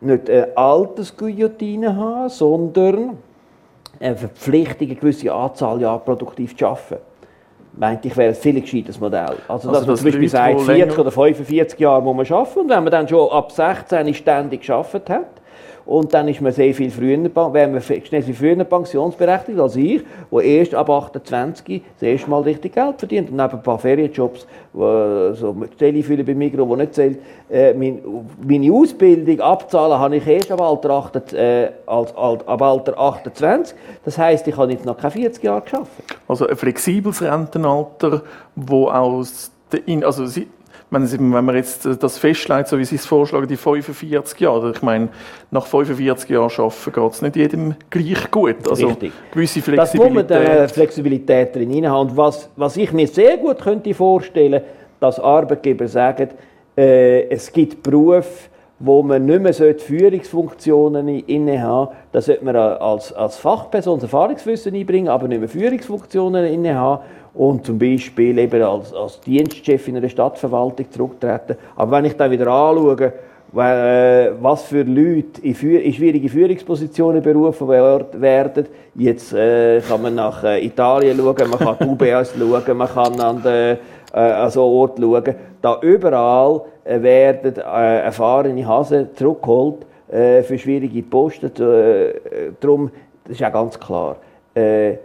nicht 0.00 0.28
eine 0.28 0.56
Altersguillotine 0.56 1.94
haben, 1.94 2.28
sondern 2.28 3.18
eine 4.00 4.16
Verpflichtung, 4.16 4.88
eine 4.88 4.96
gewisse 4.96 5.32
Anzahl 5.32 5.80
Jahre 5.80 6.00
produktiv 6.00 6.56
zu 6.56 6.66
arbeiten. 6.66 6.96
Meinte 7.74 8.08
ich, 8.08 8.16
wäre 8.16 8.30
ein 8.30 8.34
viel 8.34 8.60
gescheites 8.60 8.98
Modell. 8.98 9.36
Also, 9.46 9.68
also 9.68 9.70
dass 9.70 9.86
man 9.86 9.96
zum 9.96 10.04
Beispiel 10.04 10.28
sagt, 10.28 10.62
40 10.62 10.98
oder 10.98 11.12
45 11.12 11.78
Jahre 11.78 12.02
muss 12.02 12.28
man 12.28 12.38
arbeiten 12.38 12.58
und 12.58 12.68
wenn 12.70 12.82
man 12.82 12.90
dann 12.90 13.06
schon 13.06 13.30
ab 13.30 13.52
16 13.52 14.14
ständig 14.14 14.66
gearbeitet 14.66 15.10
hat, 15.10 15.37
und 15.88 16.12
dann 16.12 16.28
ist 16.28 16.42
man 16.42 16.52
sehr 16.52 16.74
viel 16.74 16.90
früher, 16.90 17.18
wäre 17.54 17.66
man 17.66 17.80
schnell 17.80 18.22
viel 18.22 18.34
früher 18.34 18.62
pensionsberechtigt 18.62 19.58
als 19.58 19.74
ich, 19.74 20.02
der 20.30 20.42
erst 20.42 20.74
ab 20.74 20.90
28 20.90 21.82
das 21.94 22.02
erste 22.02 22.28
Mal 22.28 22.42
richtig 22.42 22.74
Geld 22.74 22.98
verdient. 22.98 23.30
Und 23.30 23.36
neben 23.38 23.52
ein 23.52 23.62
paar 23.62 23.78
Ferienjobs, 23.78 24.46
wo, 24.74 25.32
so 25.32 25.56
Telefülle 25.78 26.24
bei 26.24 26.34
Migros, 26.34 26.68
die 26.68 26.76
nicht 26.76 26.94
zählt, 26.94 27.18
äh, 27.48 27.72
mein, 27.72 28.00
meine 28.46 28.70
Ausbildung 28.70 29.40
abzahlen 29.40 29.98
habe 29.98 30.16
ich 30.16 30.26
erst 30.26 30.52
ab 30.52 30.60
Alter, 30.60 30.90
8, 30.90 31.32
äh, 31.32 31.70
als, 31.86 32.14
ab 32.14 32.60
Alter 32.60 32.98
28. 32.98 33.74
Das 34.04 34.18
heisst, 34.18 34.46
ich 34.46 34.58
habe 34.58 34.70
jetzt 34.70 34.84
noch 34.84 34.98
keine 34.98 35.12
40 35.12 35.42
Jahre 35.42 35.62
geschafft. 35.62 35.90
Also 36.28 36.46
ein 36.46 36.56
flexibles 36.56 37.22
Rentenalter, 37.22 38.24
wo 38.54 38.88
aus 38.90 39.52
also 40.02 40.26
Wenn 40.90 41.28
man 41.30 41.54
jetzt 41.54 41.86
das 42.00 42.18
festlegt, 42.18 42.68
so 42.68 42.78
wie 42.78 42.84
Sie 42.84 42.96
es 42.96 43.04
vorschlagen, 43.04 43.46
die 43.46 43.56
45 43.56 44.40
Jahre, 44.40 44.72
ich 44.74 44.82
meine, 44.82 45.08
nach 45.50 45.66
45 45.66 46.30
Jahren 46.30 46.50
arbeiten 46.50 46.92
geht 46.92 47.12
es 47.12 47.22
nicht 47.22 47.36
jedem 47.36 47.74
gleich 47.90 48.30
gut. 48.30 48.68
Also 48.68 48.88
Richtig. 48.88 49.12
gewisse 49.30 49.60
Flexibilität. 49.60 50.30
Das 50.30 50.44
muss 50.46 50.48
man 50.48 50.68
Flexibilität 50.68 51.56
drin 51.56 51.88
haben. 51.88 52.08
Und 52.08 52.16
was, 52.16 52.48
was 52.56 52.76
ich 52.76 52.92
mir 52.92 53.06
sehr 53.06 53.36
gut 53.36 53.60
könnte 53.60 53.92
vorstellen, 53.92 54.62
dass 54.98 55.20
Arbeitgeber 55.20 55.88
sagen, 55.88 56.30
äh, 56.76 57.28
es 57.28 57.52
gibt 57.52 57.82
Berufe, 57.82 58.48
wo 58.80 59.02
man 59.02 59.26
nicht 59.26 59.42
mehr 59.42 59.74
Führungsfunktionen 59.74 61.08
innehaben 61.08 61.88
sollte. 61.88 62.02
Da 62.12 62.20
sollte 62.20 62.44
man 62.44 62.56
als, 62.56 63.12
als 63.12 63.36
Fachperson 63.36 64.00
Erfahrungswissen 64.00 64.74
einbringen, 64.74 65.08
aber 65.08 65.26
nicht 65.26 65.40
mehr 65.40 65.48
Führungsfunktionen 65.48 66.46
innehaben 66.46 67.02
und 67.38 67.64
zum 67.64 67.78
Beispiel 67.78 68.36
eben 68.36 68.62
als, 68.62 68.92
als 68.92 69.20
Dienstchef 69.20 69.86
in 69.86 69.96
einer 69.96 70.08
Stadtverwaltung 70.08 70.90
zurücktreten. 70.90 71.56
Aber 71.76 71.92
wenn 71.92 72.04
ich 72.04 72.16
dann 72.16 72.32
wieder 72.32 72.48
anschaue, 72.48 73.12
äh, 73.54 74.32
was 74.40 74.64
für 74.64 74.82
Leute 74.82 75.40
in, 75.42 75.54
schwierige 75.54 76.28
Führungspositionen 76.28 77.22
berufen 77.22 77.68
werden. 77.68 78.66
Jetzt 78.94 79.32
äh, 79.32 79.80
kann 79.80 80.02
man 80.02 80.16
nach 80.16 80.44
äh, 80.44 80.66
Italien 80.66 81.16
schauen, 81.16 81.50
man 81.50 81.58
kann 81.58 81.76
die 81.80 81.86
UBS 81.86 82.34
schauen, 82.38 82.76
man 82.76 82.88
kann 82.88 83.20
an 83.20 83.42
den 83.42 83.78
äh, 84.12 84.18
an 84.18 84.50
so 84.50 84.64
Ort 84.64 84.98
schauen. 84.98 85.34
Da 85.62 85.78
überall 85.80 86.62
äh, 86.84 87.00
werden 87.00 87.56
äh, 87.56 88.00
erfahrene 88.00 88.66
Hasen 88.66 89.14
zurückgeholt 89.14 89.86
äh, 90.08 90.42
für 90.42 90.58
schwierige 90.58 91.02
Posten. 91.02 91.50
Äh, 91.62 92.14
darum, 92.60 92.90
das 93.24 93.32
ist 93.32 93.40
ja 93.40 93.48
ganz 93.48 93.78
klar, 93.78 94.16
äh, 94.54 94.96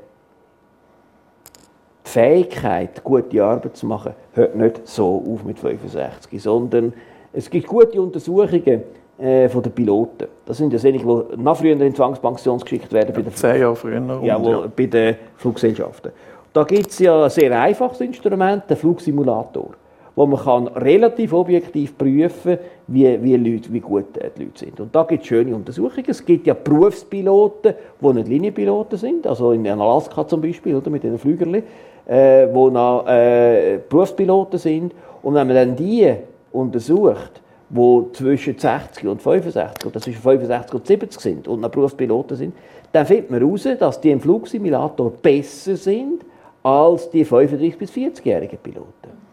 die 2.06 2.10
Fähigkeit, 2.10 3.04
gute 3.04 3.44
Arbeit 3.44 3.78
zu 3.78 3.86
machen, 3.86 4.14
hört 4.34 4.56
nicht 4.56 4.88
so 4.88 5.24
auf 5.28 5.44
mit 5.44 5.60
65, 5.60 6.42
sondern 6.42 6.94
es 7.32 7.50
gibt 7.50 7.68
gute 7.68 8.02
Untersuchungen 8.02 8.84
äh, 9.18 9.48
von 9.50 9.64
den 9.64 9.72
Piloten. 9.72 10.28
Das 10.46 10.58
sind 10.58 10.74
ja 10.74 10.80
solche, 10.80 11.00
die 11.00 11.42
nach 11.42 11.56
früher 11.56 11.80
in 11.80 11.96
Zwangspension 11.96 12.60
geschickt 12.60 12.92
werden. 12.92 13.10
Ja, 13.10 13.16
bei 13.16 13.22
den 13.22 13.34
zehn 13.34 13.62
Jahre 13.62 13.76
früher. 13.76 14.22
Ja, 14.24 14.44
wo, 14.44 14.50
ja. 14.50 14.72
bei 14.76 14.86
den 14.86 15.16
Fluggesellschaften. 15.38 16.12
Da 16.52 16.64
gibt 16.64 16.92
es 16.92 17.00
ja 17.00 17.24
ein 17.24 17.30
sehr 17.30 17.60
einfaches 17.60 18.02
Instrument, 18.02 18.70
den 18.70 18.78
Flugsimulator, 18.78 19.72
wo 20.16 20.26
man 20.28 20.40
kann 20.40 20.68
relativ 20.68 21.34
objektiv 21.34 21.98
prüfen 21.98 22.60
wie, 22.88 23.24
wie, 23.24 23.36
Leute, 23.38 23.74
wie 23.74 23.80
gut 23.80 24.18
äh, 24.18 24.30
die 24.38 24.44
Leute 24.44 24.60
sind. 24.60 24.80
Und 24.80 24.96
da 24.96 25.04
gibt 25.04 25.24
es 25.24 25.30
schöne 25.30 25.56
Untersuchungen. 25.56 26.06
Es 26.08 26.24
gibt 26.24 26.46
ja 26.46 26.54
Berufspiloten, 26.54 27.74
die 28.00 28.14
nicht 28.14 28.28
Linienpiloten 28.28 29.00
sind, 29.00 29.26
also 29.26 29.52
in 29.52 29.68
Alaska 29.68 30.28
zum 30.28 30.42
Beispiel, 30.42 30.76
oder, 30.76 30.92
mit 30.92 31.04
den 31.04 31.18
Flügerli, 31.18 31.64
äh, 32.06 32.48
die 32.48 32.54
noch 32.54 33.06
äh, 33.08 33.80
Berufspiloten 33.88 34.60
sind. 34.60 34.94
Und 35.22 35.36
wenn 35.36 35.48
man 35.48 35.56
dann 35.56 35.76
die 35.76 36.14
untersucht, 36.52 37.42
die 37.70 38.04
zwischen 38.14 38.58
60 38.58 39.08
und 39.08 39.22
65 39.22 39.86
oder 39.86 40.00
zwischen 40.00 40.22
65 40.22 40.74
und 40.74 40.88
70 40.88 41.20
sind 41.20 41.48
und 41.48 41.62
noch 41.62 41.70
Berufspiloten 41.70 42.38
sind, 42.38 42.56
dann 42.92 43.06
findet 43.06 43.32
man 43.32 43.40
heraus, 43.40 43.68
dass 43.80 44.00
die 44.00 44.12
im 44.12 44.20
Flugsimulator 44.20 45.12
besser 45.12 45.76
sind 45.76 46.24
als 46.62 47.10
die 47.10 47.26
35- 47.26 47.78
bis 47.78 47.92
40-jährigen 47.92 48.60
Piloten. 48.60 49.24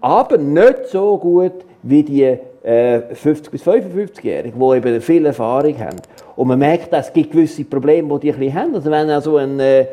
Aber 0.00 0.36
nicht 0.36 0.86
so 0.86 1.16
gut 1.16 1.64
wie 1.82 2.02
die 2.02 2.22
äh, 2.62 3.00
50- 3.12 3.50
bis 3.50 3.62
55-Jährigen, 3.62 4.58
die 4.58 4.76
eben 4.76 5.00
viel 5.00 5.26
Erfahrung 5.26 5.78
haben. 5.78 5.96
Und 6.36 6.48
man 6.48 6.58
merkt, 6.58 6.92
es 6.92 7.12
gibt 7.12 7.30
gewisse 7.32 7.64
Probleme, 7.64 8.18
die 8.18 8.32
die 8.32 8.48
ein 8.48 8.54
haben. 8.54 8.74
Also 8.74 8.90
wenn 8.90 9.10
also 9.10 9.36
ein, 9.36 9.60
äh, 9.60 9.86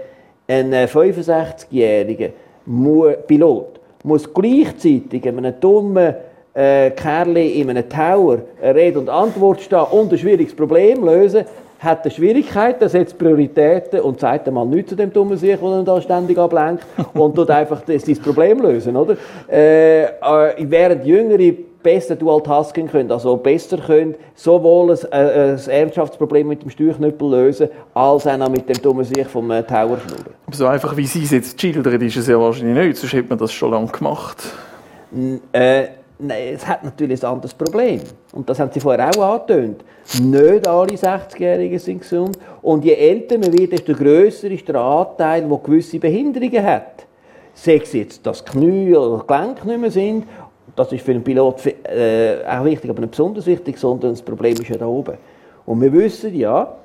ein 0.51 0.73
65-jähriger 0.73 2.29
äh, 2.29 3.17
Pilot 3.27 3.79
muss 4.03 4.31
gleichzeitig 4.33 5.27
einem 5.27 5.53
dummen 5.59 6.15
äh, 6.53 6.91
Kerl 6.91 7.37
in 7.37 7.69
einem 7.69 7.87
Tower 7.87 8.39
Rede 8.61 8.99
und 8.99 9.09
Antwort 9.09 9.61
stehen 9.61 9.85
und 9.91 10.11
ein 10.11 10.17
schwieriges 10.17 10.55
Problem 10.55 11.05
lösen, 11.05 11.45
hat 11.79 12.03
eine 12.03 12.11
Schwierigkeit, 12.11 12.81
er 12.81 12.89
setzt 12.89 13.17
Prioritäten 13.17 14.01
und 14.01 14.19
sagt 14.19 14.47
einmal 14.47 14.65
nichts 14.65 14.89
zu 14.89 14.95
dem 14.95 15.11
dummen 15.13 15.37
Sieg, 15.37 15.59
der 15.61 15.83
da 15.83 16.01
ständig 16.01 16.37
ablenkt 16.37 16.85
und 17.13 17.35
tut 17.35 17.49
einfach 17.49 17.81
das, 17.81 18.03
das 18.03 18.19
Problem 18.19 18.59
lösen, 18.61 18.95
oder? 18.95 19.15
Äh, 19.49 20.03
äh, 20.03 20.09
während 20.59 21.05
Jüngere 21.05 21.53
besser 21.83 22.15
Dual-Tasking 22.15 22.87
können, 22.87 23.11
also 23.11 23.37
besser 23.37 23.77
können 23.77 24.15
sowohl 24.35 24.91
ein, 24.91 25.11
äh, 25.11 25.53
ein 25.53 25.69
Ernsthaftsproblem 25.69 26.47
mit 26.47 26.63
dem 26.63 26.69
Steuerknüppel 26.69 27.29
lösen, 27.29 27.69
als 27.93 28.27
auch 28.27 28.49
mit 28.49 28.67
dem 28.69 28.81
dummen 28.81 29.05
Sieg 29.05 29.27
vom 29.27 29.49
äh, 29.51 29.63
Tower 29.63 29.97
schnurren. 29.99 30.33
So 30.51 30.67
einfach 30.67 30.95
wie 30.97 31.05
Sie 31.05 31.23
es 31.23 31.31
jetzt 31.31 31.59
schildern, 31.59 32.01
ist 32.01 32.17
es 32.17 32.27
ja 32.27 32.39
wahrscheinlich 32.39 32.87
nicht, 32.87 32.97
sonst 32.97 33.13
hätte 33.13 33.29
man 33.29 33.37
das 33.37 33.51
schon 33.51 33.71
lange 33.71 33.87
gemacht. 33.87 34.37
N 35.13 35.41
äh, 35.51 35.87
Nein, 36.23 36.53
es 36.53 36.67
hat 36.67 36.83
natürlich 36.83 37.23
ein 37.23 37.31
anderes 37.31 37.53
Problem. 37.55 37.99
Und 38.31 38.47
das 38.47 38.59
haben 38.59 38.69
Sie 38.71 38.79
vorher 38.79 39.09
auch 39.09 39.39
angetönt. 39.39 39.83
Nicht 40.21 40.67
alle 40.67 40.93
60-Jährigen 40.93 41.79
sind 41.79 42.01
gesund. 42.01 42.37
Und 42.61 42.85
je 42.85 42.93
älter 42.93 43.39
man 43.39 43.51
wird, 43.57 43.71
desto 43.71 43.93
grösser 43.95 44.51
ist 44.51 44.67
der 44.67 44.75
Anteil, 44.75 45.47
der 45.47 45.57
gewisse 45.57 45.97
Behinderungen 45.97 46.63
hat. 46.63 47.07
Sei 47.55 47.77
es 47.77 47.91
jetzt, 47.93 48.23
dass 48.25 48.45
Knie 48.45 48.95
oder 48.95 49.23
Gelenke 49.25 49.67
nicht 49.67 49.81
mehr 49.81 49.91
sind. 49.91 50.25
Das 50.75 50.91
ist 50.91 51.03
für 51.03 51.11
einen 51.11 51.23
Pilot 51.23 51.65
äh, 51.65 52.37
auch 52.47 52.63
wichtig, 52.63 52.89
aber 52.89 53.01
nicht 53.01 53.11
besonders 53.11 53.45
wichtig, 53.45 53.77
sondern 53.77 54.11
das 54.11 54.21
Problem 54.21 54.53
ist 54.53 54.69
ja 54.69 54.77
da 54.77 54.85
oben. 54.85 55.17
Und 55.65 55.81
wir 55.81 55.91
wissen 55.91 56.33
ja, 56.35 56.75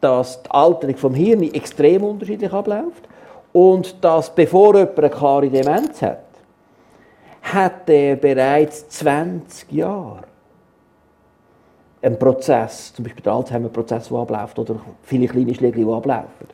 dass 0.00 0.42
die 0.42 0.50
Alterung 0.50 0.96
vom 0.96 1.14
Hirn 1.14 1.42
extrem 1.42 2.04
unterschiedlich 2.04 2.52
abläuft. 2.52 3.08
Und 3.52 4.02
dass, 4.04 4.34
bevor 4.34 4.76
jemand 4.76 4.98
eine 4.98 5.10
klare 5.10 5.48
Demenz 5.48 6.02
hat, 6.02 6.24
hat 7.42 7.88
er 7.88 8.16
bereits 8.16 8.88
20 8.88 9.72
Jahre 9.72 10.20
einen 12.02 12.18
Prozess, 12.18 12.94
zum 12.94 13.04
Beispiel 13.04 13.22
der 13.22 13.32
Alzheimer-Prozess, 13.32 14.08
der 14.08 14.18
abläuft, 14.18 14.58
oder 14.58 14.76
viele 15.02 15.26
kleine 15.26 15.54
Schläge, 15.54 15.84
die 15.84 15.90
ablaufen. 15.90 16.46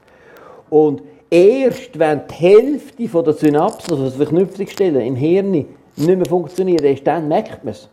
Und 0.71 1.03
erst 1.31 1.99
wenn 1.99 2.23
die 2.29 2.35
Hälfte 2.35 3.23
der 3.23 3.33
Synapsen, 3.33 3.93
also 3.93 4.11
die 4.11 4.17
Verknüpfungsstellen 4.17 5.03
im 5.03 5.15
Hirn, 5.15 5.67
nicht 5.97 6.17
mehr 6.17 6.27
funktionieren, 6.27 6.85
erst 6.85 7.07
dann 7.07 7.29
merkt 7.29 7.65
man 7.65 7.73
es. 7.73 7.89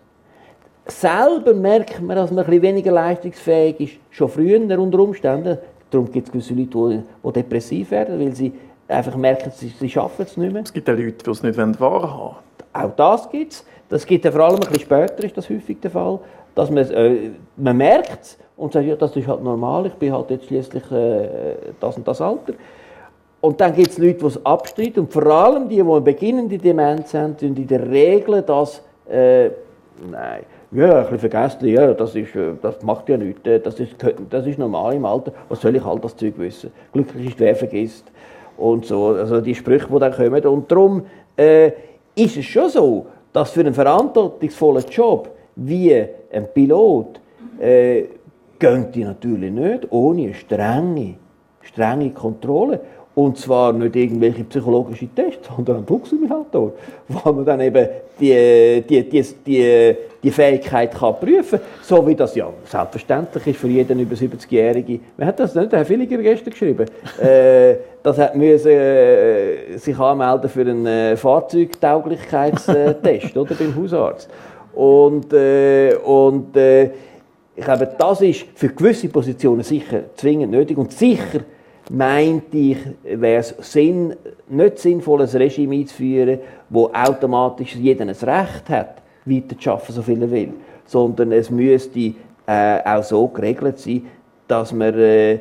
Selber 0.86 1.54
merkt 1.54 2.02
man, 2.02 2.16
dass 2.18 2.32
man 2.32 2.46
ein 2.46 2.62
weniger 2.62 2.92
leistungsfähig 2.92 3.80
ist, 3.80 3.94
schon 4.12 4.28
früher 4.30 4.60
unter 4.60 5.00
Umständen. 5.00 5.58
Darum 5.90 6.12
gibt 6.12 6.28
es 6.28 6.32
gewisse 6.32 6.54
Leute, 6.54 7.04
die, 7.24 7.28
die 7.28 7.34
depressiv 7.34 7.92
werden, 7.92 8.20
weil 8.20 8.36
sie 8.36 8.52
einfach 8.88 9.16
merken, 9.16 9.52
sie, 9.56 9.70
sie 9.70 9.90
schaffen 9.90 10.26
es 10.26 10.36
nicht 10.36 10.52
mehr. 10.52 10.64
Es 10.64 10.74
gibt 10.74 10.90
auch 10.90 10.94
Leute, 10.94 11.24
die 11.24 11.30
es 11.30 11.44
nicht 11.44 11.58
wahrhaben 11.58 11.80
wollen. 11.80 12.36
Auch 12.74 12.96
das 12.96 13.30
gibt 13.30 13.54
es. 13.54 13.66
Das 13.90 14.06
gibt 14.06 14.26
ja 14.26 14.32
vor 14.32 14.42
allem 14.42 14.56
ein 14.56 14.62
bisschen 14.62 14.82
später, 14.82 15.24
ist 15.24 15.38
das 15.38 15.50
häufig 15.50 15.80
der 15.80 15.92
Fall, 15.92 16.20
dass 16.56 16.72
man, 16.72 16.90
äh, 16.90 17.30
man 17.58 17.78
merkt 17.78 18.24
es 18.24 18.38
und 18.58 18.74
sagt, 18.74 18.86
ja, 18.86 18.96
das 18.96 19.16
ist 19.16 19.28
halt 19.28 19.44
normal, 19.44 19.86
ich 19.86 19.94
bin 19.94 20.12
halt 20.12 20.30
jetzt 20.32 20.48
schließlich 20.48 20.92
äh, 20.92 21.30
das 21.80 21.98
und 21.98 22.08
das 22.08 22.20
Alter. 22.20 22.54
Und 23.44 23.60
dann 23.60 23.76
gibt 23.76 23.90
es 23.90 23.98
Leute, 23.98 24.20
die 24.20 24.26
es 24.26 24.46
abstreiten 24.46 25.02
und 25.02 25.12
vor 25.12 25.26
allem 25.26 25.68
die, 25.68 25.76
die 25.76 25.82
eine 25.82 26.00
beginnende 26.00 26.58
Demenz 26.58 27.14
haben, 27.14 27.36
und 27.42 27.60
in 27.60 27.68
der 27.68 27.92
Regel 27.92 28.42
das, 28.42 28.82
äh, 29.10 29.50
nein, 30.10 30.44
ja, 30.72 31.00
ein 31.00 31.04
bisschen 31.04 31.30
vergessen, 31.30 31.68
ja, 31.68 31.94
das, 31.94 32.16
ist, 32.16 32.34
äh, 32.38 32.54
das 32.62 32.82
macht 32.84 33.10
ja 33.10 33.18
nichts, 33.18 33.46
äh, 33.46 33.60
das 33.60 33.82
ist, 33.82 33.96
das 34.30 34.48
ist 34.48 34.58
normal 34.58 34.94
im 34.94 35.04
Alter, 35.04 35.34
was 35.50 35.60
soll 35.60 35.76
ich 35.76 35.84
all 35.84 36.00
das 36.00 36.16
Zeug 36.16 36.36
wissen? 36.38 36.72
Glücklich 36.94 37.32
ist, 37.32 37.40
wer 37.42 37.54
vergisst. 37.54 38.06
Und 38.56 38.86
so, 38.86 39.08
also 39.08 39.42
die 39.42 39.56
Sprüche, 39.56 39.90
die 39.92 40.00
dann 40.00 40.14
kommen. 40.14 40.46
Und 40.46 40.72
darum, 40.72 41.04
äh, 41.36 41.74
ist 42.16 42.38
es 42.38 42.46
schon 42.46 42.70
so, 42.70 43.08
dass 43.34 43.52
für 43.52 43.60
einen 43.60 43.74
verantwortungsvollen 43.74 44.86
Job 44.90 45.30
wie 45.58 45.94
ein 46.32 46.48
Pilot 46.54 47.20
äh, 47.60 48.04
gehen 48.58 48.90
die 48.94 49.04
natürlich 49.04 49.52
nicht 49.52 49.92
ohne 49.92 50.34
strenge, 50.34 51.16
strenge 51.62 52.12
Kontrolle. 52.12 52.80
Und 53.16 53.38
zwar 53.38 53.74
nicht 53.74 53.96
irgendwelche 53.96 54.44
psychologische 54.44 55.08
Tests, 55.08 55.48
sondern 55.56 55.78
ein 55.78 55.86
Flugsimulator, 55.86 56.74
wo 57.08 57.32
man 57.32 57.46
dann 57.46 57.62
eben 57.62 57.88
die, 58.20 58.84
die, 58.88 59.08
die, 59.08 59.24
die, 59.46 59.96
die 60.24 60.32
Fähigkeit 60.32 60.96
kann 60.96 61.20
prüfen 61.20 61.60
kann. 61.60 61.68
So 61.84 62.08
wie 62.08 62.16
das 62.16 62.34
ja 62.36 62.50
selbstverständlich 62.66 63.46
ist 63.48 63.60
für 63.60 63.68
jeden 63.68 64.00
über 64.00 64.16
70-Jährigen. 64.16 65.02
Wer 65.18 65.28
hat 65.28 65.40
das 65.40 65.54
nicht? 65.54 65.72
Der 65.72 65.80
Herr 65.80 65.86
Villiger 65.86 66.18
gestern 66.18 66.52
geschrieben. 66.52 66.88
äh, 67.22 67.76
das 68.02 68.18
hat 68.18 68.36
müssen, 68.36 68.72
äh, 68.72 69.78
sich 69.78 69.98
anmelden 69.98 70.50
für 70.50 70.62
einen 70.62 70.86
äh, 70.86 71.16
Fahrzeugtauglichkeitstest 71.16 73.38
oder 73.38 73.56
beim 73.56 73.76
Hausarzt. 73.76 74.30
Und, 74.74 75.32
äh, 75.34 75.96
und 76.04 76.58
äh, 76.58 76.90
ich 77.56 77.64
glaube, 77.64 77.88
das 77.98 78.22
ist 78.22 78.46
für 78.56 78.70
gewisse 78.70 79.10
Positionen 79.10 79.62
sicher 79.62 80.02
zwingend 80.16 80.52
nötig 80.52 80.78
und 80.78 80.92
sicher 80.92 81.42
meinte 81.90 82.58
ich, 82.58 82.78
wäre 83.04 83.40
es 83.40 83.56
Sinn, 83.60 84.16
nicht 84.50 84.80
sinnvoll, 84.80 85.22
ein 85.22 85.30
Regime 85.30 85.76
einzuführen, 85.76 86.40
wo 86.70 86.90
automatisch 86.94 87.76
jeder 87.76 88.04
ein 88.04 88.10
Recht 88.10 88.70
hat, 88.70 89.02
weiter 89.26 89.58
zu 89.58 89.72
arbeiten, 89.72 89.94
so 89.94 90.02
viel 90.02 90.22
er 90.22 90.32
will. 90.32 90.54
Sondern 90.86 91.32
es 91.32 91.50
müsste 91.50 92.14
äh, 92.46 92.80
auch 92.86 93.04
so 93.04 93.28
geregelt 93.28 93.80
sein, 93.80 94.06
dass 94.48 94.74
man, 94.74 94.98
äh, 94.98 95.40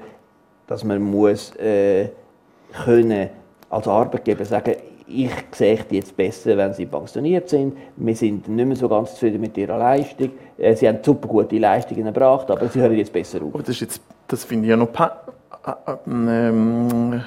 dass 0.66 0.84
man 0.84 1.02
muss, 1.02 1.54
äh, 1.56 2.08
können 2.84 3.28
als 3.68 3.88
Arbeitgeber 3.88 4.44
sagen 4.44 4.74
ich 5.14 5.30
sehe 5.52 5.78
die 5.90 5.96
jetzt 5.96 6.16
besser, 6.16 6.56
wenn 6.56 6.72
sie 6.72 6.86
pensioniert 6.86 7.48
sind. 7.48 7.76
Wir 7.96 8.16
sind 8.16 8.48
nicht 8.48 8.66
mehr 8.66 8.76
so 8.76 8.88
ganz 8.88 9.12
zufrieden 9.12 9.40
mit 9.40 9.56
ihrer 9.58 9.78
Leistung. 9.78 10.30
Äh, 10.56 10.74
sie 10.74 10.88
haben 10.88 10.98
super 11.02 11.28
gute 11.28 11.58
Leistungen 11.58 12.06
erbracht, 12.06 12.50
aber 12.50 12.68
sie 12.68 12.80
hören 12.80 12.96
jetzt 12.96 13.12
besser 13.12 13.42
auf. 13.42 13.54
Aber 13.54 13.62
das, 13.62 13.84
das 14.26 14.44
finde 14.44 14.66
ich 14.66 14.70
ja 14.70 14.76
noch 14.76 14.92
ähm, 16.06 17.22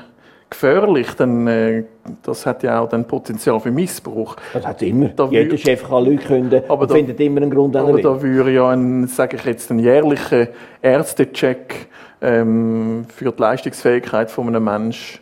gefährlich, 0.49 1.13
denn 1.13 1.47
äh, 1.47 1.83
das 2.23 2.45
hat 2.45 2.63
ja 2.63 2.79
auch 2.79 2.89
dann 2.89 3.05
Potenzial 3.05 3.59
für 3.59 3.71
Missbrauch. 3.71 4.35
Das 4.53 4.65
hat 4.65 4.81
immer. 4.81 5.09
Da 5.09 5.27
Jeder 5.27 5.57
Chef 5.57 5.83
kann 5.87 6.05
Leute 6.05 6.25
künden 6.25 6.63
aber 6.67 6.87
da, 6.87 6.95
findet 6.95 7.19
immer 7.19 7.41
einen 7.41 7.51
Grund, 7.51 7.75
Aber 7.75 8.01
da 8.01 8.21
würde 8.21 8.51
ja 8.51 8.69
ein, 8.69 9.07
sage 9.07 9.37
ich 9.37 9.45
jetzt, 9.45 9.71
ein 9.71 9.79
jährlicher 9.79 10.47
Ärztecheck 10.81 11.87
ähm, 12.21 13.05
für 13.13 13.31
die 13.31 13.41
Leistungsfähigkeit 13.41 14.31
von 14.31 14.47
einem 14.47 14.63
Menschen 14.63 15.19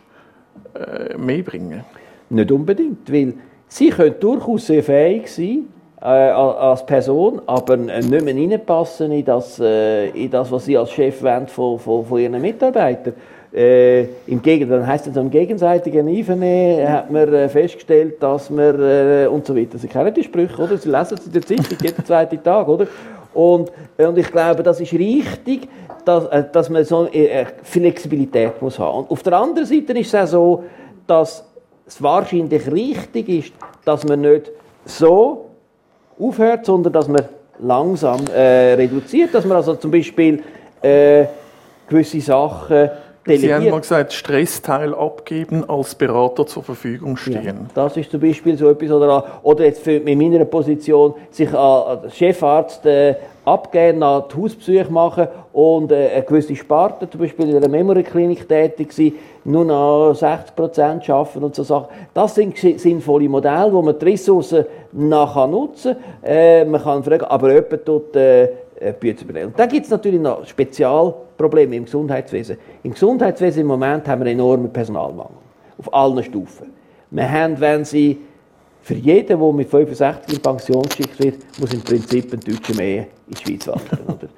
äh, 0.74 1.16
mehr 1.16 1.42
bringen. 1.42 1.84
Nicht 2.30 2.52
unbedingt, 2.52 3.12
weil 3.12 3.34
sie 3.68 3.90
können 3.90 4.14
durchaus 4.20 4.66
sehr 4.66 4.82
fähig 4.82 5.28
sein, 5.28 5.64
äh, 6.04 6.06
als 6.06 6.84
Person, 6.84 7.40
aber 7.46 7.78
nicht 7.78 8.10
mehr 8.10 8.34
reinpassen 8.34 9.10
in 9.10 9.24
das, 9.24 9.58
äh, 9.58 10.08
in 10.10 10.30
das, 10.30 10.52
was 10.52 10.66
sie 10.66 10.76
als 10.76 10.90
Chef 10.90 11.22
wollen 11.22 11.48
von, 11.48 11.78
von, 11.78 12.04
von 12.04 12.20
ihren 12.20 12.40
Mitarbeitern. 12.40 13.14
Äh, 13.54 14.02
Im 14.26 14.42
Gegenteil, 14.42 14.80
dann 14.80 14.86
heisst 14.86 15.06
es 15.06 15.16
am 15.16 15.30
gegenseitigen 15.30 16.06
Einvernehmen, 16.08 16.88
hat 16.90 17.10
man 17.10 17.32
äh, 17.32 17.48
festgestellt, 17.48 18.22
dass 18.22 18.50
man 18.50 18.82
äh, 18.82 19.26
und 19.30 19.46
so 19.46 19.56
weiter. 19.56 19.78
Sie 19.78 19.88
kennen 19.88 20.12
die 20.12 20.24
Sprüche, 20.24 20.60
oder? 20.60 20.76
Sie 20.76 20.90
lesen 20.90 21.16
es 21.18 21.26
in 21.26 21.32
der 21.32 21.42
Zeitung 21.42 21.78
jeden 21.80 22.04
zweiten 22.06 22.42
Tag, 22.42 22.68
oder? 22.68 22.86
Und, 23.32 23.72
und 23.96 24.18
ich 24.18 24.30
glaube, 24.30 24.62
das 24.62 24.80
ist 24.80 24.92
richtig, 24.92 25.68
dass, 26.04 26.26
äh, 26.26 26.44
dass 26.52 26.68
man 26.68 26.84
so 26.84 27.06
äh, 27.06 27.46
Flexibilität 27.62 28.60
muss 28.60 28.78
haben. 28.78 28.98
Und 28.98 29.10
auf 29.10 29.22
der 29.22 29.38
anderen 29.38 29.66
Seite 29.66 29.98
ist 29.98 30.12
es 30.12 30.14
auch 30.14 30.26
so, 30.26 30.64
dass 31.06 31.44
es 31.86 32.02
wahrscheinlich 32.02 32.70
richtig 32.70 33.28
ist, 33.28 33.52
dass 33.84 34.04
man 34.04 34.20
nicht 34.20 34.50
so 34.84 35.46
aufhört, 36.18 36.66
sondern 36.66 36.92
dass 36.92 37.08
man 37.08 37.22
langsam 37.58 38.20
äh, 38.34 38.74
reduziert, 38.74 39.34
dass 39.34 39.44
man 39.44 39.56
also 39.56 39.74
zum 39.76 39.90
Beispiel 39.90 40.42
äh, 40.82 41.24
gewisse 41.88 42.20
Sachen 42.20 42.90
delegiert. 43.26 43.40
Sie 43.40 43.54
haben 43.54 43.70
mal 43.70 43.80
gesagt, 43.80 44.12
Stressteil 44.12 44.94
abgeben, 44.94 45.68
als 45.68 45.94
Berater 45.94 46.46
zur 46.46 46.62
Verfügung 46.62 47.16
stehen. 47.16 47.44
Ja, 47.44 47.54
das 47.74 47.96
ist 47.96 48.10
zum 48.10 48.20
Beispiel 48.20 48.56
so 48.56 48.68
etwas, 48.68 48.90
oder, 48.90 49.40
oder 49.42 49.64
jetzt 49.64 49.82
für, 49.82 49.92
in 49.92 50.18
meiner 50.18 50.44
Position, 50.44 51.14
sich 51.30 51.52
als 51.52 52.14
Chefarzt 52.16 52.84
äh, 52.86 53.14
abgeben, 53.44 53.98
nach 53.98 54.28
die 54.28 54.36
Hausbesuche 54.36 54.90
machen 54.90 55.28
und 55.52 55.92
äh, 55.92 56.10
eine 56.14 56.22
gewisse 56.22 56.56
Sparte, 56.56 57.08
zum 57.08 57.20
Beispiel 57.20 57.50
in 57.50 57.56
einer 57.56 57.68
Memory-Klinik 57.68 58.48
tätig 58.48 58.92
sein, 58.92 59.12
nur 59.44 59.64
noch 59.64 60.14
60 60.14 60.56
Prozent 60.56 61.08
arbeiten 61.10 61.44
und 61.44 61.54
so 61.54 61.62
Sachen. 61.62 61.88
Das 62.12 62.34
sind 62.34 62.56
sinnvolle 62.56 63.28
Modelle, 63.28 63.72
wo 63.72 63.82
man 63.82 63.98
die 63.98 64.04
Ressourcen 64.06 64.64
nachher 64.92 65.46
nutzen 65.46 65.96
kann. 66.22 66.30
Äh, 66.30 66.64
man 66.64 66.82
kann 66.82 67.02
fragen, 67.02 67.24
aber 67.24 67.52
jemand 67.52 67.84
tut 67.84 68.16
äh, 68.16 68.48
Bücher 68.98 69.22
übernehmen. 69.22 69.46
Und 69.46 69.58
dann 69.58 69.68
gibt 69.68 69.84
es 69.84 69.90
natürlich 69.90 70.20
noch 70.20 70.46
Spezialprobleme 70.46 71.76
im 71.76 71.84
Gesundheitswesen. 71.84 72.58
Im 72.82 72.92
Gesundheitswesen 72.92 73.62
im 73.62 73.68
Moment 73.68 74.06
haben 74.08 74.24
wir 74.24 74.30
enormen 74.30 74.72
Personalmangel. 74.72 75.36
Auf 75.78 75.92
allen 75.92 76.22
Stufen. 76.22 76.72
Wir 77.10 77.30
haben, 77.30 77.60
wenn 77.60 77.84
Sie 77.84 78.18
für 78.84 78.94
jeden, 78.94 79.26
der 79.26 79.52
mit 79.52 79.70
65 79.70 80.34
in 80.34 80.42
Pension 80.42 80.82
geschickt 80.82 81.18
wird, 81.18 81.36
muss 81.58 81.72
im 81.72 81.80
Prinzip 81.80 82.30
ein 82.34 82.40
Deutscher 82.40 82.74
mehr 82.74 83.06
in 83.26 83.34
die 83.34 83.42
Schweiz 83.42 83.66
wandern. 83.66 84.28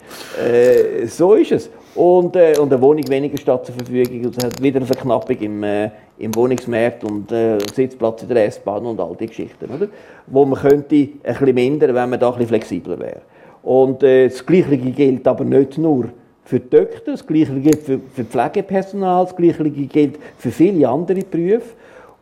äh, 0.41 1.05
so 1.07 1.35
ist 1.35 1.51
es. 1.51 1.71
Und, 1.97 2.37
äh, 2.37 2.57
und 2.57 2.73
eine 2.73 2.81
Wohnung 2.81 3.09
weniger 3.09 3.37
statt 3.39 3.67
zur 3.67 3.75
Verfügung. 3.75 4.25
Und 4.27 4.39
es 4.39 4.45
hat 4.45 4.63
wieder 4.63 4.77
eine 4.77 4.87
Verknappung 4.87 5.37
im, 5.39 5.65
äh, 5.65 5.91
im 6.19 6.33
Wohnungsmarkt 6.33 7.03
und 7.03 7.33
äh, 7.33 7.59
Sitzplatz 7.75 8.23
in 8.23 8.29
der 8.29 8.47
S-Bahn 8.47 8.87
und 8.87 9.01
all 9.01 9.17
diese 9.19 9.31
Geschichten. 9.31 9.69
Oder? 9.69 9.89
Wo 10.29 10.45
man 10.45 10.61
könnte 10.61 10.95
ein 10.95 11.19
bisschen 11.25 11.55
mindern, 11.55 11.95
wenn 11.97 12.11
man 12.11 12.21
da 12.21 12.29
ein 12.29 12.35
bisschen 12.35 12.49
flexibler 12.49 13.01
wäre. 13.01 13.23
Und 13.65 14.05
äh, 14.05 14.29
das 14.29 14.47
Gleiche 14.47 14.77
gilt 14.77 15.27
aber 15.27 15.45
nicht 15.45 15.77
nur 15.77 16.11
für 16.45 16.61
die 16.61 16.71
Doktor, 16.71 17.15
das 17.15 17.27
Gleiche 17.27 17.59
gilt 17.59 17.83
für, 17.83 17.99
für 18.15 18.25
Pflegepersonal, 18.25 19.25
das 19.25 19.35
Gleiche 19.35 19.69
gilt 19.69 20.21
für 20.39 20.53
viele 20.53 20.89
andere 20.89 21.23
Berufe. 21.23 21.75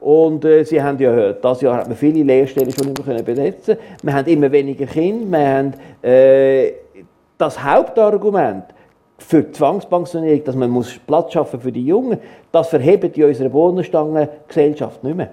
Und 0.05 0.45
äh, 0.45 0.65
Sie 0.65 0.83
haben 0.83 0.99
ja 0.99 1.11
gehört, 1.11 1.43
dieses 1.43 1.63
Jahr 1.63 1.79
hat 1.79 1.89
man 1.89 1.97
viele 1.97 2.23
Lehrstellen 2.23 2.71
schon 2.71 2.89
nicht 2.89 3.07
mehr 3.07 3.23
besetzen 3.23 3.79
Wir 4.03 4.13
haben 4.13 4.27
immer 4.27 4.53
weniger 4.53 4.85
Kinder. 4.85 5.39
Wir 5.39 5.49
haben 5.49 5.75
äh, 6.03 6.73
das 7.39 7.65
Hauptargument 7.65 8.65
für 9.17 9.43
die 9.43 9.53
Zwangspensionierung, 9.53 10.45
dass 10.45 10.57
man 10.57 10.69
muss 10.69 10.99
Platz 11.07 11.33
schaffen 11.33 11.59
für 11.59 11.73
die 11.73 11.87
Jungen, 11.87 12.19
das 12.53 12.69
verhebt 12.69 13.17
in 13.17 13.25
unserer 13.25 13.49
Bodenstangengesellschaft 13.49 15.03
nicht 15.03 15.17
mehr. 15.17 15.31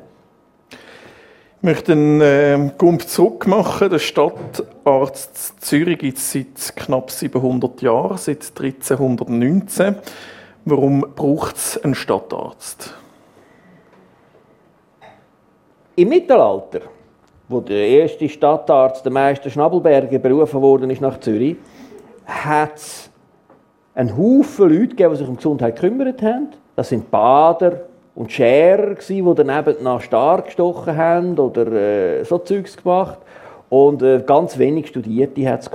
Ich 0.70 1.64
möchte 1.64 1.92
einen 1.92 2.22
äh, 2.22 2.72
Gump 2.78 3.02
zurück. 3.10 3.46
Der 3.82 4.00
Stadtarzt 4.00 5.66
Zürich 5.66 6.00
gibt 6.00 6.18
es 6.18 6.32
seit 6.32 6.78
knapp 6.78 7.12
700 7.12 7.82
Jahren, 7.82 8.18
seit 8.18 8.54
1319. 8.58 9.96
Warum 10.64 11.06
braucht 11.14 11.58
es 11.58 11.78
einen 11.84 11.94
Stadtarzt? 11.94 13.01
Im 16.02 16.10
Mittelalter, 16.10 16.80
wo 17.48 17.60
der 17.60 17.88
erste 17.88 18.28
Stadtarzt, 18.28 19.06
der 19.06 19.12
Meister 19.12 19.52
Schnabelberger, 19.52 20.18
berufen 20.18 20.60
worden 20.60 20.90
ist 20.90 21.00
nach 21.00 21.20
Zürich, 21.20 21.58
hat 22.26 22.74
es 22.74 23.12
einen 23.94 24.18
Haufen 24.18 24.70
Leute 24.70 24.88
gegeben, 24.88 25.12
die 25.12 25.18
sich 25.18 25.28
um 25.28 25.36
Gesundheit 25.36 25.76
gekümmert 25.76 26.20
haben. 26.24 26.48
Das 26.76 26.90
sind 26.90 27.12
Bader 27.12 27.82
und 28.16 28.32
Scherer, 28.32 28.96
die 28.96 29.24
daneben 29.36 29.76
nach 29.84 30.02
Star 30.02 30.42
gestochen 30.42 30.98
haben 30.98 31.38
oder 31.38 31.72
äh, 31.72 32.24
so 32.24 32.40
Zeugs 32.40 32.76
gemacht. 32.76 33.20
Und 33.70 34.02
äh, 34.02 34.24
ganz 34.26 34.58
wenig 34.58 34.88
Studierte 34.88 35.48
hat 35.48 35.62
es. 35.62 35.70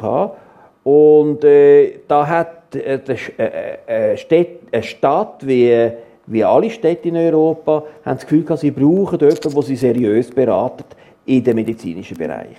Und 0.83 1.45
äh, 1.45 2.01
da 2.09 2.27
hat 2.27 2.75
äh, 2.75 2.99
äh, 3.07 4.15
äh, 4.15 4.17
eine 4.73 4.83
Stadt 4.83 5.47
wie 5.47 5.93
wie 6.27 6.45
alle 6.45 6.71
Städte 6.71 7.09
in 7.09 7.17
Europa, 7.17 7.83
haben 8.05 8.17
das 8.17 8.23
Gefühl, 8.23 8.43
dass 8.43 8.61
sie 8.61 8.71
brauchen 8.71 9.19
jemanden, 9.19 9.55
der 9.55 9.63
sie 9.63 9.77
seriös 9.77 10.31
beraten 10.31 10.85
in 11.25 11.43
dem 11.43 11.57
medizinischen 11.57 12.17
Bereich. 12.17 12.57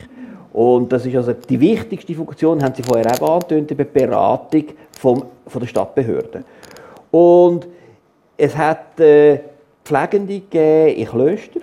Und 0.54 0.92
das 0.92 1.06
ist 1.06 1.16
also 1.16 1.34
die 1.34 1.60
wichtigste 1.60 2.16
Funktion, 2.16 2.64
haben 2.64 2.74
Sie 2.74 2.82
vorher 2.82 3.06
auch 3.22 3.36
angetönt, 3.36 3.70
die 3.70 3.76
Beratung 3.76 4.64
vom, 5.00 5.24
von 5.46 5.60
der 5.60 5.68
Stadtbehörde. 5.68 6.44
Und 7.12 7.68
es 8.38 8.58
hat 8.58 9.00
äh, 9.00 9.40
Pflegende 9.84 10.40
gegeben 10.40 10.98
in 10.98 11.08
Klöstern 11.08 11.62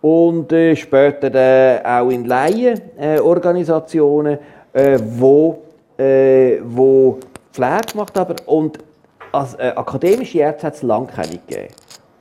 und 0.00 0.50
äh, 0.52 0.74
später 0.76 1.34
äh, 1.34 1.80
auch 1.84 2.08
in 2.10 2.24
Laienorganisationen, 2.24 4.38
äh, 4.72 4.98
wo, 5.00 5.58
äh, 5.96 6.58
wo 6.64 7.18
Pflege 7.52 7.92
gemacht 7.92 8.18
haben. 8.18 8.34
Und 8.46 8.78
als 9.32 9.54
äh, 9.54 9.72
akademische 9.74 10.38
Ärzte 10.38 10.66
hat 10.66 10.74
es 10.74 10.82
lange 10.82 11.06
keine 11.06 11.38
gegeben. 11.38 11.72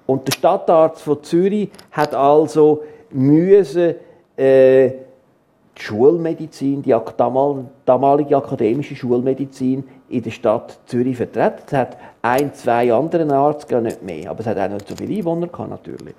Und 0.06 0.28
der 0.28 0.34
Stadtarzt 0.34 1.02
von 1.02 1.22
Zürich 1.24 1.70
hat 1.92 2.16
also 2.16 2.84
müssen, 3.12 3.96
äh, 4.36 4.92
die 5.78 5.82
Schulmedizin, 5.82 6.82
die 6.82 6.96
damalige 7.86 8.38
akademische 8.38 8.96
Schulmedizin 8.96 9.84
in 10.10 10.24
der 10.24 10.32
Stadt 10.32 10.80
Zürich 10.86 11.16
vertreten. 11.16 11.64
Es 11.66 11.74
hat 11.74 11.98
ein, 12.22 12.54
zwei 12.54 12.92
andere 12.92 13.26
Ärzte, 13.26 13.82
nicht 13.82 14.04
mehr, 14.04 14.30
aber 14.30 14.42
es 14.42 14.48
hat 14.48 14.58
auch 14.58 14.70
nicht 14.70 14.88
so 14.88 14.96
viele 14.96 15.18
Einwohner 15.18 15.48
gehabt, 15.48 15.70
natürlich. 15.70 16.16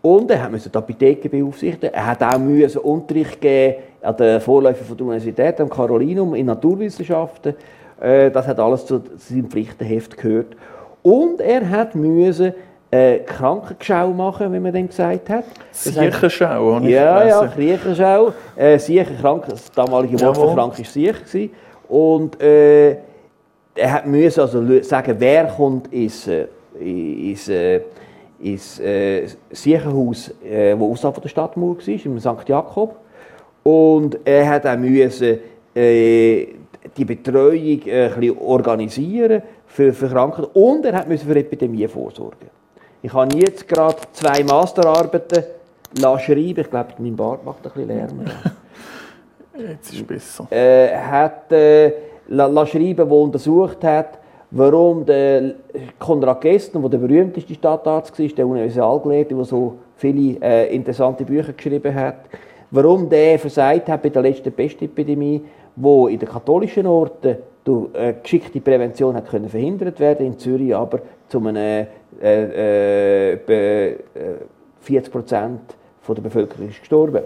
Und 0.00 0.30
er 0.30 0.48
musste 0.48 0.70
die 0.70 0.78
Apotheke 0.78 1.28
beaufsichtigen. 1.28 1.94
Er 1.94 2.06
hat 2.06 2.22
auch 2.22 2.38
müssen 2.38 2.78
Unterricht 2.78 3.40
geben 3.40 3.76
an 4.02 4.16
den 4.16 4.40
Vorläufer 4.40 4.94
der 4.94 5.06
Universität, 5.06 5.60
am 5.60 5.68
Carolinum, 5.68 6.34
in 6.34 6.46
Naturwissenschaften. 6.46 7.54
Äh, 8.02 8.30
das 8.30 8.46
hat 8.46 8.58
alles 8.58 8.84
zu 8.84 9.00
seinem 9.16 9.48
Pflichtenheft 9.48 10.16
gehört. 10.16 10.56
Und 11.02 11.40
er 11.40 11.68
hat 11.68 11.94
müssen 11.94 12.52
äh, 12.90 13.20
Krankenschau 13.20 14.10
machen, 14.10 14.52
wie 14.52 14.60
man 14.60 14.72
dem 14.72 14.88
gesagt 14.88 15.30
hat. 15.30 15.44
Siechenschau, 15.70 16.74
habe 16.74 16.86
ich 16.86 16.92
Ja, 16.92 17.26
ja, 17.26 17.46
Kriechenschau. 17.46 18.32
Äh, 18.56 18.78
Siechenkrank, 18.78 19.46
das 19.48 19.70
damalige 19.70 20.20
Wort 20.20 20.36
für 20.36 20.54
krank 20.54 20.78
war 20.78 20.84
Siech. 20.84 21.50
Und 21.88 22.40
äh, 22.42 22.96
er 23.74 23.92
hat 23.92 24.06
müssen 24.06 24.40
also 24.40 24.82
sagen, 24.82 25.14
wer 25.18 25.44
kommt 25.44 25.92
ins, 25.92 26.26
äh, 26.26 26.46
ins, 26.78 27.48
äh, 27.48 27.80
ins 28.40 28.80
äh, 28.80 29.26
Siechenhaus, 29.50 30.34
äh, 30.44 30.74
wo 30.78 30.92
außerhalb 30.92 31.22
der 31.22 31.28
Stadtmauer 31.28 31.76
war, 31.78 32.06
im 32.06 32.18
St. 32.18 32.48
Jakob. 32.48 32.96
Und 33.62 34.18
er 34.24 34.48
hat 34.48 34.66
auch 34.66 34.76
müssen, 34.76 35.38
äh, 35.74 36.46
die 36.96 37.04
Betreuung 37.04 37.82
äh, 37.86 38.06
ein 38.06 38.20
bisschen 38.20 38.38
organisieren 38.38 39.42
für, 39.66 39.92
für 39.92 40.08
Kranken 40.08 40.44
und 40.54 40.84
er 40.84 41.06
musste 41.06 41.26
für 41.26 41.38
Epidemie 41.38 41.88
vorsorgen. 41.88 42.50
Ich 43.02 43.12
habe 43.12 43.36
jetzt 43.36 43.66
gerade 43.66 43.96
zwei 44.12 44.44
Masterarbeiten 44.44 45.44
schreiben. 45.98 46.60
Ich 46.60 46.70
glaube, 46.70 46.94
mein 46.98 47.16
Bart 47.16 47.44
macht 47.44 47.66
ein 47.66 47.72
bisschen 47.72 47.88
Lärm. 47.88 48.20
Jetzt 49.58 49.92
ist 49.92 50.00
es 50.00 50.06
besser. 50.06 50.46
Äh, 50.50 50.96
hat 50.96 51.52
äh, 51.52 51.92
schreiben, 52.28 53.10
wo 53.10 53.24
untersucht 53.24 53.84
hat, 53.84 54.18
warum 54.50 55.04
der 55.04 55.54
Konrad 55.98 56.40
Gessner, 56.40 56.80
der 56.80 56.90
der 56.90 56.98
berühmteste 56.98 57.54
Stadtarzt 57.54 58.18
war, 58.18 58.26
der 58.28 58.46
Universalgelehrte, 58.46 59.34
der 59.34 59.44
so 59.44 59.78
viele 59.96 60.40
äh, 60.40 60.74
interessante 60.74 61.24
Bücher 61.24 61.52
geschrieben 61.52 61.94
hat, 61.94 62.16
warum 62.70 63.08
der 63.08 63.38
versagt 63.38 63.88
hat 63.88 64.02
bei 64.02 64.08
der 64.08 64.22
letzten 64.22 64.52
Pestepidemie 64.52 65.42
wo 65.76 66.08
in 66.08 66.18
den 66.18 66.28
katholischen 66.28 66.86
Orten 66.86 67.36
durch 67.64 67.94
äh, 67.94 68.14
geschickte 68.22 68.60
Prävention 68.60 69.14
hat 69.14 69.28
können 69.28 69.48
verhindert 69.48 70.00
werden. 70.00 70.26
In 70.26 70.38
Zürich 70.38 70.74
aber 70.74 71.00
zu 71.28 71.38
einem 71.38 71.86
äh, 72.20 73.32
äh, 73.32 73.96
40 74.80 75.12
Prozent 75.12 75.60
der 76.06 76.20
Bevölkerung 76.20 76.68
ist 76.68 76.80
gestorben. 76.80 77.22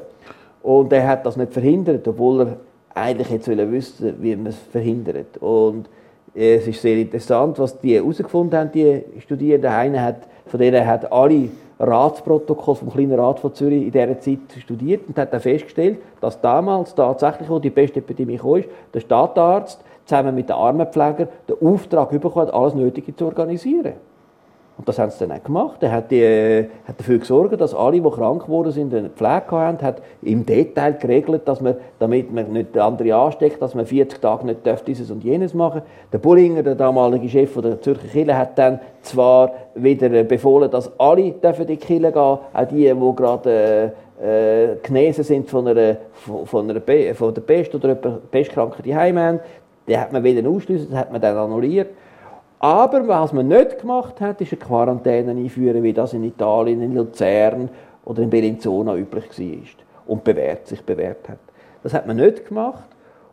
Und 0.63 0.93
er 0.93 1.07
hat 1.09 1.25
das 1.25 1.37
nicht 1.37 1.53
verhindert, 1.53 2.07
obwohl 2.07 2.41
er 2.41 2.57
eigentlich 2.95 3.31
jetzt 3.31 3.49
wissen 3.49 4.17
wie 4.21 4.37
man 4.37 4.47
es 4.47 4.57
verhindert. 4.57 5.39
Und 5.39 5.89
es 6.35 6.67
ist 6.67 6.83
sehr 6.83 6.97
interessant, 6.99 7.59
was 7.59 7.81
die 7.81 7.95
herausgefunden 7.95 8.59
haben, 8.59 8.73
die 8.73 9.03
Studierenden. 9.21 9.71
Einer 9.71 10.03
hat, 10.03 10.29
von 10.47 10.61
denen 10.61 10.87
hat 10.87 11.11
alle 11.11 11.49
Ratsprotokoll 11.79 12.75
vom 12.77 12.91
kleinen 12.91 13.19
Rat 13.19 13.41
von 13.41 13.55
Zürich 13.55 13.85
in 13.85 13.93
dieser 13.93 14.19
Zeit 14.21 14.39
studiert 14.59 15.09
und 15.09 15.19
hat 15.19 15.33
dann 15.33 15.41
festgestellt, 15.41 15.99
dass 16.21 16.41
damals 16.41 16.95
tatsächlich, 16.95 17.49
wo 17.49 17.59
die 17.59 17.71
beste 17.71 17.99
Epidemie 17.99 18.39
kam, 18.39 18.65
der 18.95 19.01
Stadtarzt 19.01 19.81
zusammen 20.07 20.35
mit 20.35 20.49
den 20.49 20.57
Armenpflegern 20.57 21.29
den 21.49 21.69
Auftrag 21.69 22.11
bekommen 22.11 22.47
hat, 22.47 22.55
alles 22.55 22.75
Nötige 22.75 23.15
zu 23.15 23.27
organisieren. 23.27 23.95
Und 24.79 24.87
das 24.87 24.99
haben 24.99 25.11
sie 25.11 25.27
dann 25.27 25.39
auch 25.39 25.43
gemacht. 25.43 25.83
Er 25.83 25.91
hat, 25.91 26.11
die, 26.11 26.21
äh, 26.21 26.69
hat 26.87 26.99
dafür 26.99 27.19
gesorgt, 27.19 27.59
dass 27.59 27.75
alle, 27.75 28.01
die 28.01 28.11
krank 28.11 28.45
geworden 28.45 28.73
sind, 28.73 28.93
eine 28.93 29.09
Pflege 29.09 29.51
haben, 29.53 29.81
hat 29.81 30.03
im 30.21 30.45
Detail 30.45 30.93
geregelt, 30.93 31.49
dass 31.49 31.63
man, 31.63 31.77
damit 31.99 32.31
man 32.31 32.53
nicht 32.53 32.77
andere 32.77 33.15
ansteckt, 33.15 33.63
dass 33.63 33.75
man 33.75 33.87
40 33.87 34.21
Tage 34.21 34.45
nicht 34.45 34.61
dieses 34.87 35.11
und 35.11 35.25
jenes 35.25 35.55
machen 35.55 35.81
Der 36.13 36.19
Bullinger, 36.19 36.63
der 36.63 36.75
damalige 36.75 37.29
Chef 37.29 37.59
der 37.59 37.81
Zürcher 37.81 38.07
Kirche, 38.07 38.37
hat 38.37 38.59
dann 38.59 38.81
zwar 39.01 39.53
wieder 39.75 40.25
befohlen, 40.25 40.71
dass 40.71 40.91
alle 41.01 41.33
dürfen 41.33 41.63
in 41.63 41.69
die 41.69 41.77
Kirche 41.79 42.13
gehen, 42.13 42.17
auch 42.17 42.69
die, 42.71 42.93
die 42.93 43.17
gerade 43.17 43.95
äh, 44.21 44.73
äh, 44.73 44.77
genesen 44.83 45.25
sind 45.25 45.49
von, 45.49 45.69
einer, 45.69 45.97
von, 46.45 46.71
einer, 46.71 46.81
von 47.15 47.35
der 47.35 47.41
Pest 47.41 47.75
oder 47.75 47.95
Pestkranken 47.95 48.83
die 48.83 48.95
Heim 48.95 49.19
haben. 49.19 49.41
Die 49.89 49.97
hat 49.97 50.13
man 50.13 50.23
wieder 50.23 50.47
ausschließen, 50.49 50.89
das 50.91 50.99
hat 50.99 51.13
man 51.13 51.21
dann 51.21 51.37
annulliert. 51.37 51.89
Aber 52.59 53.07
was 53.07 53.33
man 53.33 53.49
nicht 53.49 53.81
gemacht 53.81 54.21
hat, 54.21 54.41
ist 54.41 54.53
eine 54.53 54.61
Quarantäne 54.61 55.33
einführen, 55.33 55.83
wie 55.83 55.93
das 55.93 56.15
in 56.15 56.25
Italien, 56.25 56.81
in 56.83 56.95
Luzern 56.95 57.69
oder 58.05 58.23
in 58.23 58.31
Bellinzona 58.31 58.97
üblich 58.97 59.27
war 59.39 59.85
und 60.07 60.25
bewährt, 60.25 60.67
sich 60.67 60.83
bewährt 60.83 61.29
hat. 61.29 61.39
Das 61.83 61.93
hat 61.93 62.07
man 62.07 62.17
nicht 62.17 62.47
gemacht. 62.47 62.89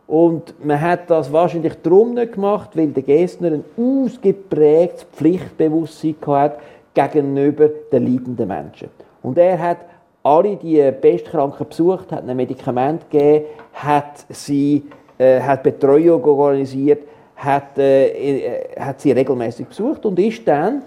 Und 0.06 0.54
man 0.64 0.80
hat 0.80 1.08
das 1.08 1.32
wahrscheinlich 1.32 1.74
darum 1.82 2.12
nicht 2.14 2.34
gemacht, 2.34 2.70
weil 2.74 2.88
der 2.88 3.02
Gessner 3.02 3.52
ein 3.52 3.64
ausgeprägtes 3.78 5.04
Pflichtbewusstsein 5.04 6.16
hatte 6.26 6.58
gegenüber 6.92 7.68
den 7.90 8.06
leidenden 8.06 8.48
Menschen. 8.48 8.90
Und 9.22 9.38
er 9.38 9.58
hat 9.58 9.78
alle 10.22 10.56
die 10.56 10.92
Pestkranken 10.92 11.66
besucht, 11.66 12.12
hat 12.12 12.28
ein 12.28 12.36
Medikament 12.36 13.10
gegeben, 13.10 13.46
hat, 13.72 14.26
sie, 14.28 14.84
äh, 15.18 15.40
hat 15.40 15.62
Betreuung 15.62 16.22
organisiert, 16.24 17.02
hat, 17.36 17.78
äh, 17.78 18.70
hat 18.78 19.00
sie 19.00 19.12
regelmäßig 19.12 19.66
besucht 19.66 20.04
und 20.06 20.18
ist 20.18 20.46
dann 20.46 20.82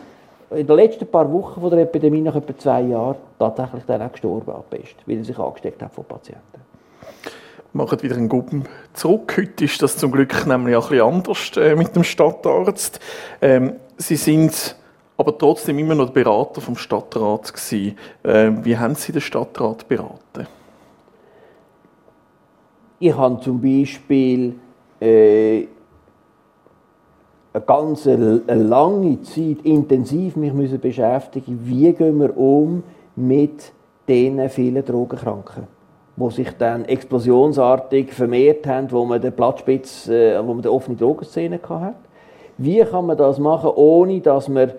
in 0.52 0.66
den 0.66 0.76
letzten 0.76 1.08
paar 1.08 1.32
Wochen 1.32 1.60
von 1.60 1.70
der 1.70 1.82
Epidemie, 1.82 2.22
nach 2.22 2.36
etwa 2.36 2.58
zwei 2.58 2.82
Jahren, 2.82 3.18
tatsächlich 3.38 3.84
dann 3.86 4.02
auch 4.02 4.12
gestorben 4.12 4.52
an 4.52 4.64
Pest, 4.70 4.96
weil 5.06 5.18
er 5.18 5.24
sich 5.26 5.38
angesteckt 5.38 5.82
hat 5.82 5.94
von 5.94 6.06
Patienten. 6.06 6.62
Wir 7.74 7.84
machen 7.84 8.02
wieder 8.02 8.16
einen 8.16 8.30
Gruppen 8.30 8.64
zurück. 8.94 9.36
Heute 9.38 9.66
ist 9.66 9.82
das 9.82 9.98
zum 9.98 10.12
Glück 10.12 10.46
nämlich 10.48 10.76
auch 10.76 10.90
ein 10.90 10.90
bisschen 10.90 11.06
anders 11.06 11.52
äh, 11.58 11.76
mit 11.76 11.96
dem 11.96 12.04
Stadtarzt. 12.04 13.00
Ähm, 13.42 13.74
Sie 13.98 14.16
sind 14.16 14.76
aber 15.18 15.38
trotzdem 15.38 15.80
immer 15.80 15.96
noch 15.96 16.12
Berater 16.12 16.62
vom 16.62 16.78
Stadtrat 16.78 17.54
gewesen. 17.54 17.98
Äh, 18.24 18.52
wie 18.64 18.78
haben 18.78 18.96
Sie 18.96 19.12
den 19.12 19.22
Stadtrat 19.22 19.88
beraten? 19.88 20.48
Ich 23.00 23.16
habe 23.16 23.40
zum 23.42 23.62
Beispiel 23.62 24.56
äh, 25.02 25.68
eine 27.58 27.66
ganz 27.66 28.06
lange 28.06 29.22
Zeit 29.24 29.58
intensiv 29.64 30.36
mich 30.36 30.54
müssen 30.54 30.80
beschäftigen 30.80 31.60
wie 31.64 31.92
gehen 31.94 32.20
wir 32.20 32.38
um 32.38 32.84
mit 33.16 33.72
diesen 34.08 34.48
vielen 34.50 34.86
Drogenkranken, 34.86 35.68
die 36.16 36.32
sich 36.32 36.52
dann 36.58 36.86
explosionsartig 36.86 38.14
vermehrt 38.14 38.68
haben, 38.68 38.92
wo 38.92 39.06
man 39.06 39.22
den 39.22 39.34
Platzspitz, 39.34 40.08
äh, 40.08 40.40
wo 40.46 40.54
man 40.54 40.62
die 40.62 40.70
offene 40.70 40.98
Drogenszene 40.98 41.60
hatte. 41.68 41.96
Wie 42.58 42.80
kann 42.84 43.08
man 43.08 43.18
das 43.18 43.40
machen, 43.40 43.72
ohne 43.76 44.22
dass 44.22 44.48
man 44.48 44.72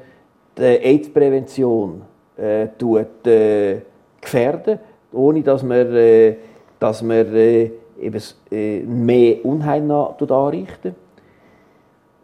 die 0.57 0.63
AIDS-Prävention 0.63 2.03
äh, 2.37 2.65
äh, 2.65 3.81
gefährden, 4.21 4.79
ohne 5.13 5.43
dass 5.43 5.63
man, 5.63 5.95
äh, 5.95 6.37
dass 6.79 7.03
man 7.03 7.35
äh, 7.35 7.71
eben, 8.01 8.23
äh, 8.51 8.81
mehr 8.81 9.45
Unheil 9.45 9.91
anrichten 9.91 10.95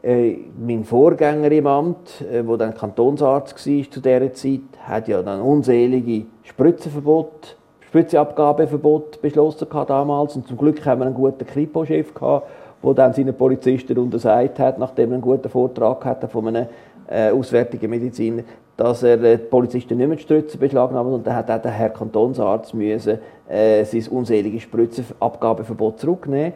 äh, 0.05 0.37
mein 0.59 0.85
Vorgänger 0.85 1.51
im 1.51 1.67
Amt, 1.67 2.23
äh, 2.31 2.47
wo 2.47 2.57
dann 2.57 2.75
Kantonsarzt 2.75 3.55
war 3.55 3.91
zu 3.91 4.01
dieser 4.01 4.33
Zeit, 4.35 4.61
hat 4.87 5.09
ja 5.09 5.23
dann 5.23 5.41
unzählige 5.41 6.27
Spritzenverbot, 6.43 7.57
Spritzenabgabeverbot 7.89 9.23
beschlossen 9.23 9.67
damals. 9.87 10.37
Und 10.37 10.47
zum 10.47 10.59
Glück 10.59 10.85
haben 10.85 11.01
wir 11.01 11.07
einen 11.07 11.15
guten 11.15 11.47
Kripo-Chef 11.47 12.13
gehabt, 12.13 12.49
der 12.83 12.95
dann 12.95 13.15
seinen 13.15 13.35
Polizisten 13.35 13.97
untersagt 13.97 14.59
hat, 14.59 14.79
nachdem 14.79 15.11
er 15.11 15.15
einen 15.15 15.23
guten 15.23 15.49
Vortrag 15.49 16.05
hatte 16.05 16.29
von 16.29 16.49
einem 16.49 16.67
äh, 17.09 17.31
auswärtigen 17.31 17.89
Mediziner, 17.89 18.43
dass 18.77 19.03
er 19.03 19.23
äh, 19.23 19.39
die 19.39 19.45
Polizisten 19.45 19.97
nicht 19.97 20.07
mehr 20.07 20.17
die 20.17 20.23
Spritzen 20.23 20.61
beschlagnahmen 20.61 21.15
und 21.15 21.27
dann 21.27 21.35
hat 21.35 21.51
auch 21.51 21.63
der 21.63 21.71
Herr 21.71 21.91
Kantonsarzt 21.91 22.75
müssen, 22.75 23.21
äh, 23.49 23.85
sein 23.85 24.07
unselige 24.09 24.61
Spritzenabgabeverbot 24.61 26.01
zurücknehmen 26.01 26.53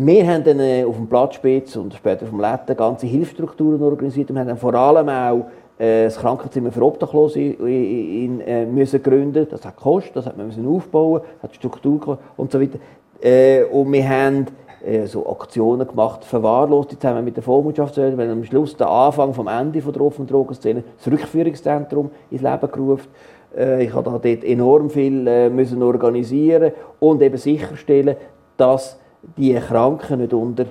wir 0.00 0.26
haben 0.28 0.44
dann 0.44 0.60
äh, 0.60 0.84
auf 0.84 0.94
dem 0.94 1.08
Platzspitz 1.08 1.74
und 1.74 1.92
später 1.92 2.24
vom 2.24 2.40
Letten 2.40 2.76
ganze 2.76 3.08
Hilfsstrukturen 3.08 3.82
organisiert. 3.82 4.32
Wir 4.32 4.38
haben 4.40 4.56
vor 4.56 4.72
allem 4.72 5.08
auch 5.08 5.46
äh, 5.76 6.04
das 6.04 6.16
Krankenzimmer 6.18 6.70
für 6.70 6.82
Obdachlose 6.82 7.40
in, 7.40 7.58
in, 7.58 8.40
äh, 8.42 8.64
müssen 8.64 9.02
gründen. 9.02 9.48
Das 9.50 9.64
hat 9.64 9.76
gekostet, 9.76 10.14
das 10.14 10.26
hat 10.26 10.36
man 10.36 10.46
müssen 10.46 10.68
aufbauen, 10.68 11.22
hat 11.42 11.52
Struktur 11.52 12.16
und 12.36 12.52
so 12.52 12.60
weiter. 12.60 12.78
Äh, 13.20 13.64
und 13.64 13.90
wir 13.90 14.08
haben 14.08 14.46
äh, 14.86 15.06
so 15.06 15.28
Aktionen 15.28 15.88
gemacht, 15.88 16.24
verwahrlost 16.24 16.92
zusammen 16.92 17.24
mit 17.24 17.34
der 17.34 17.42
Vormundschaftswelt, 17.42 18.16
weil 18.16 18.30
am 18.30 18.44
Schluss 18.44 18.76
der 18.76 18.88
Anfang 18.88 19.34
vom 19.34 19.48
Ende 19.48 19.82
von 19.82 19.92
der 19.92 20.02
offenen 20.02 20.28
Drogenszene 20.28 20.84
das 20.96 21.12
Rückführungszentrum 21.12 22.12
ins 22.30 22.42
Leben 22.42 22.70
gerufen. 22.70 23.08
Äh, 23.56 23.82
ich 23.82 23.92
habe 23.92 24.04
dort 24.04 24.44
enorm 24.44 24.90
viel 24.90 25.50
müssen 25.50 25.82
organisieren 25.82 26.70
und 27.00 27.20
eben 27.20 27.36
sicherstellen, 27.36 28.14
dass 28.56 29.00
die 29.36 29.54
Kranken 29.54 30.20
nicht 30.20 30.32
unter, 30.32 30.66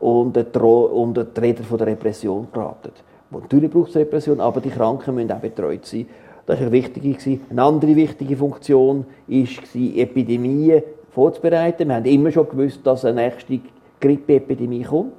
unter, 0.00 0.62
unter 0.64 1.24
die 1.24 1.40
Räder 1.40 1.64
von 1.64 1.78
der 1.78 1.88
Repression 1.88 2.48
geraten. 2.52 2.92
Natürlich 3.30 3.70
braucht 3.70 3.90
es 3.90 3.96
Repression, 3.96 4.40
aber 4.40 4.60
die 4.60 4.70
Kranken 4.70 5.14
müssen 5.14 5.32
auch 5.32 5.40
betreut 5.40 5.84
sein. 5.86 6.06
Das 6.46 6.60
war 6.60 6.70
eine. 6.70 7.40
Eine 7.50 7.62
andere 7.62 7.96
wichtige 7.96 8.36
Funktion 8.36 9.06
war, 9.26 9.80
Epidemien 9.96 10.82
vorzubereiten. 11.10 11.88
Wir 11.88 11.96
haben 11.96 12.04
immer 12.04 12.30
schon 12.30 12.48
gewusst, 12.48 12.80
dass 12.84 13.04
eine 13.04 13.22
nächste 13.22 13.60
Grippeepidemie 14.00 14.82
kommt. 14.82 15.12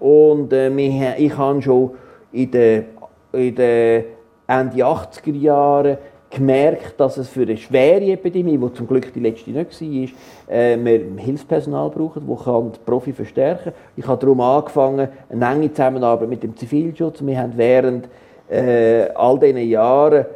Und 0.00 0.52
äh, 0.52 1.16
ich 1.16 1.36
habe 1.36 1.62
schon 1.62 1.90
in 2.32 2.50
den, 2.50 2.84
in 3.32 3.54
den 3.54 4.04
Ende 4.46 4.76
80er 4.76 5.34
Jahren 5.34 5.98
gemerkt, 6.36 7.00
dass 7.00 7.16
es 7.16 7.28
für 7.28 7.42
eine 7.42 7.56
schwere 7.56 8.12
Epidemie, 8.12 8.58
die 8.58 8.72
zum 8.74 8.86
Glück 8.86 9.12
die 9.12 9.20
letzte 9.20 9.50
nicht 9.50 9.80
war, 9.80 10.54
äh, 10.54 10.76
wir 10.78 11.00
Hilfspersonal 11.16 11.90
brauchen, 11.90 12.26
das 12.28 12.72
die 12.72 12.84
Profi 12.84 13.12
verstärken 13.12 13.72
kann. 13.72 13.82
Ich 13.96 14.06
habe 14.06 14.20
darum 14.20 14.40
angefangen, 14.40 15.08
eine 15.30 15.46
enge 15.46 15.72
Zusammenarbeit 15.72 16.28
mit 16.28 16.42
dem 16.42 16.54
Zivilschutz. 16.54 17.24
Wir 17.24 17.40
haben 17.40 17.52
während 17.56 18.08
äh, 18.50 19.08
all 19.14 19.38
diesen 19.38 19.58
Jahren 19.68 20.26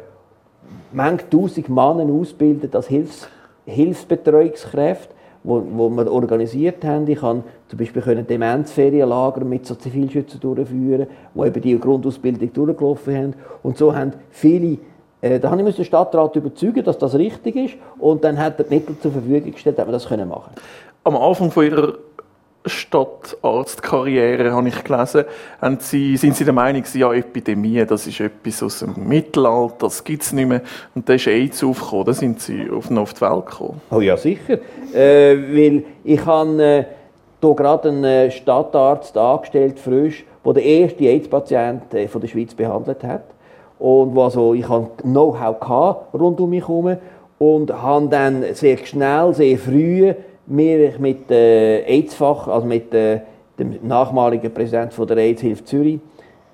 manche 0.91 1.29
tausend 1.29 1.69
Männer 1.69 2.11
ausgebildet 2.11 2.75
als 2.75 2.87
Hilfs 2.87 3.27
Hilfsbetreuungskräfte, 3.65 5.13
wo, 5.43 5.63
wo 5.71 5.87
wir 5.89 6.11
organisiert 6.11 6.83
haben. 6.83 7.07
Ich 7.07 7.19
kann 7.19 7.43
zum 7.67 7.77
Beispiel 7.77 8.01
können 8.01 8.25
Demenzferienlager 8.25 9.45
mit 9.45 9.67
so 9.67 9.75
Zivilschützern 9.75 10.41
durchführen, 10.41 11.05
wo 11.35 11.45
eben 11.45 11.61
die 11.61 11.79
Grundausbildung 11.79 12.51
durchgelaufen 12.51 13.15
haben. 13.15 13.33
Und 13.61 13.77
so 13.77 13.95
haben 13.95 14.13
viele 14.31 14.79
da 15.21 15.51
habe 15.51 15.69
ich 15.69 15.75
den 15.75 15.85
Stadtrat 15.85 16.35
überzeugen, 16.35 16.83
dass 16.83 16.97
das 16.97 17.13
richtig 17.15 17.55
ist 17.55 17.75
und 17.99 18.23
dann 18.23 18.39
hat 18.39 18.57
er 18.57 18.65
die 18.65 18.75
Mittel 18.75 18.97
zur 18.99 19.11
Verfügung 19.11 19.51
gestellt, 19.51 19.77
dass 19.77 19.87
wir 19.87 19.91
das 19.91 20.07
können 20.07 20.27
machen 20.27 20.51
Am 21.03 21.15
Anfang 21.15 21.51
von 21.51 21.65
Ihrer 21.65 21.93
Stadtarztkarriere, 22.65 24.51
habe 24.51 24.67
ich 24.67 24.83
gelesen, 24.83 25.25
Sie, 25.79 26.17
sind 26.17 26.35
Sie 26.35 26.43
der 26.43 26.53
Meinung, 26.53 26.83
ja, 26.93 27.11
Epidemie, 27.13 27.83
das 27.85 28.05
ist 28.05 28.19
etwas 28.19 28.61
aus 28.61 28.79
dem 28.79 29.07
Mittelalter, 29.07 29.75
das 29.79 30.03
gibt 30.03 30.21
es 30.23 30.31
nicht 30.31 30.47
mehr. 30.47 30.61
Und 30.93 31.09
da 31.09 31.13
ist 31.13 31.27
AIDS 31.27 31.63
aufgekommen, 31.63 32.05
da 32.05 32.13
sind 32.13 32.39
Sie 32.39 32.69
auf, 32.69 32.91
auf 32.91 33.13
die 33.13 33.21
Welt 33.21 33.45
gekommen. 33.47 33.81
Oh 33.89 33.99
ja, 33.99 34.15
sicher. 34.15 34.59
Äh, 34.93 35.37
weil 35.55 35.83
ich 36.03 36.23
habe 36.25 36.63
äh, 36.63 36.83
hier 37.41 37.55
gerade 37.55 37.89
einen 37.89 38.03
äh, 38.03 38.31
Stadtarzt 38.31 39.17
angestellt, 39.17 39.79
frisch, 39.79 40.23
der 40.45 40.53
den 40.53 40.63
ersten 40.63 41.03
AIDS-Patienten 41.03 41.97
äh, 41.97 42.07
der 42.07 42.27
Schweiz 42.27 42.53
behandelt 42.53 43.03
hat 43.03 43.23
und 43.81 44.15
wo 44.15 44.23
also 44.23 44.53
ich 44.53 44.69
hatte 44.69 45.01
Know-how 45.03 45.97
rund 46.13 46.39
um 46.39 46.49
mich 46.51 46.67
herum 46.67 46.97
und 47.39 47.73
habe 47.73 48.07
dann 48.09 48.45
sehr 48.53 48.77
schnell, 48.77 49.33
sehr 49.33 49.57
früh 49.57 50.13
mich 50.45 50.99
mit 50.99 51.31
äh, 51.31 51.81
AIDS-Fach, 51.81 52.47
also 52.47 52.67
mit 52.67 52.93
äh, 52.93 53.21
dem 53.57 53.79
nachmaligen 53.81 54.53
Präsidenten 54.53 55.07
der 55.07 55.17
AIDS-Hilfe 55.17 55.65
Zürich, 55.65 55.99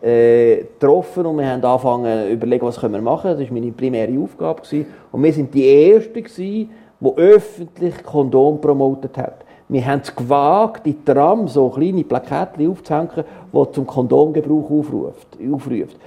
äh, 0.02 0.58
getroffen 0.58 1.26
und 1.26 1.38
wir 1.40 1.48
haben 1.48 1.64
angefangen 1.64 2.28
zu 2.28 2.32
überlegen, 2.32 2.66
was 2.66 2.80
können 2.80 2.94
wir 2.94 3.02
machen. 3.02 3.32
Das 3.32 3.42
war 3.42 3.54
meine 3.54 3.72
primäre 3.72 4.18
Aufgabe. 4.22 4.62
Gewesen. 4.62 4.86
Und 5.12 5.24
wir 5.24 5.34
sind 5.34 5.54
die 5.54 5.92
Ersten, 5.92 6.24
gewesen, 6.24 6.70
die 7.00 7.18
öffentlich 7.18 8.04
Kondom 8.04 8.62
promotet 8.62 9.18
haben. 9.18 9.34
Wir 9.70 9.86
haben 9.86 10.00
es 10.02 10.16
gewagt, 10.16 10.88
in 10.88 11.04
Tram 11.04 11.48
so 11.50 11.68
kleine 11.70 12.06
Plakette 12.06 12.70
aufzuhängen, 12.70 13.26
die 13.52 13.72
zum 13.74 13.86
Kondomgebrauch 13.86 14.72
aufruft. 14.72 15.38
aufruft. 15.52 15.98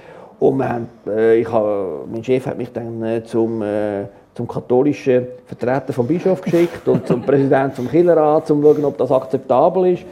Und 0.41 0.57
wir 0.57 0.69
haben, 0.69 0.89
äh, 1.05 1.35
ich 1.35 1.51
habe, 1.51 2.03
mein 2.11 2.23
Chef 2.23 2.47
hat 2.47 2.57
mich 2.57 2.73
dann 2.73 3.03
äh, 3.03 3.23
zum, 3.23 3.61
äh, 3.61 4.05
zum 4.33 4.47
katholischen 4.47 5.27
Vertreter 5.45 5.93
vom 5.93 6.07
Bischof 6.07 6.41
geschickt 6.41 6.87
und 6.87 7.05
zum 7.05 7.21
Präsidenten 7.21 7.75
vom 7.75 7.87
Killerrat, 7.87 8.49
um 8.49 8.63
zu 8.63 8.73
schauen, 8.73 8.85
ob 8.85 8.97
das 8.97 9.11
akzeptabel 9.11 9.93
ist. 9.93 10.03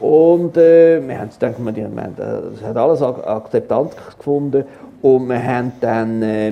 Und 0.00 0.56
äh, 0.56 1.00
wir 1.06 1.20
haben 1.20 1.30
gedacht, 1.30 1.54
wir, 1.58 1.76
wir 1.76 2.02
haben, 2.02 2.16
das 2.16 2.68
hat 2.68 2.76
alles 2.76 3.00
akzeptant 3.00 3.92
gefunden 4.18 4.64
und 5.02 5.28
wir 5.28 5.40
haben 5.40 5.70
dann 5.80 6.20
äh, 6.20 6.48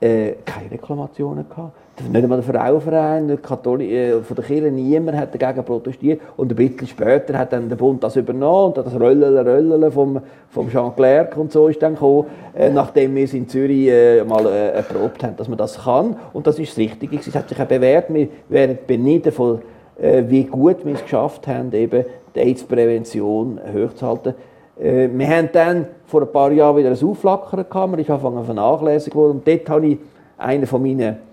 äh, 0.00 0.36
keine 0.46 0.70
Reklamationen 0.70 1.46
gehabt. 1.50 1.76
Nicht 2.08 2.22
einmal 2.22 2.40
der 2.40 2.54
Frauenverein, 2.54 3.28
der 3.28 3.36
Katholi 3.36 3.94
äh, 3.94 4.22
von 4.22 4.34
der 4.34 4.44
Kirche, 4.44 4.70
niemand 4.70 5.18
hat 5.18 5.40
dagegen 5.40 5.64
protestiert. 5.64 6.20
Und 6.36 6.50
ein 6.50 6.56
bisschen 6.56 6.86
später 6.86 7.38
hat 7.38 7.52
dann 7.52 7.68
der 7.68 7.76
Bund 7.76 8.02
das 8.02 8.16
übernommen 8.16 8.72
und 8.72 8.76
das 8.76 8.94
Röllele, 8.98 9.44
Röllele 9.44 9.90
vom, 9.90 10.20
vom 10.48 10.70
Jean 10.70 10.94
Clerc 10.94 11.36
und 11.36 11.52
so 11.52 11.68
ist 11.68 11.82
dann 11.82 11.94
gekommen, 11.94 12.26
äh, 12.54 12.70
nachdem 12.70 13.14
wir 13.14 13.24
es 13.24 13.34
in 13.34 13.48
Zürich 13.48 13.88
äh, 13.88 14.24
mal 14.24 14.46
äh, 14.46 14.70
erprobt 14.70 15.22
haben, 15.22 15.36
dass 15.36 15.48
man 15.48 15.58
das 15.58 15.84
kann. 15.84 16.16
Und 16.32 16.46
das 16.46 16.58
ist 16.58 16.72
das 16.72 16.78
Richtige. 16.78 17.16
Es 17.16 17.34
hat 17.34 17.48
sich 17.48 17.60
auch 17.60 17.66
bewährt. 17.66 18.12
Wir 18.12 18.28
werden 18.48 18.78
beniden 18.86 19.24
davon, 19.24 19.60
äh, 20.00 20.24
wie 20.26 20.44
gut 20.44 20.84
wir 20.84 20.94
es 20.94 21.02
geschafft 21.02 21.46
haben, 21.46 21.72
eben 21.72 22.04
die 22.34 22.40
AIDS-Prävention 22.40 23.60
hochzuhalten. 23.74 24.34
Äh, 24.80 25.08
wir 25.12 25.28
haben 25.28 25.48
dann 25.52 25.86
vor 26.06 26.22
ein 26.22 26.32
paar 26.32 26.50
Jahren 26.52 26.76
wieder 26.76 26.90
ein 26.90 27.04
Aufflackern 27.04 27.66
gehabt, 27.68 27.90
man 27.90 28.00
ist 28.00 28.10
angefangen 28.10 28.44
vernachlässigt 28.44 29.14
worden 29.14 29.38
und 29.38 29.46
dort 29.46 29.68
habe 29.68 29.86
ich 29.86 29.98
einen 30.38 30.66
von 30.66 30.82
meinen 30.82 31.29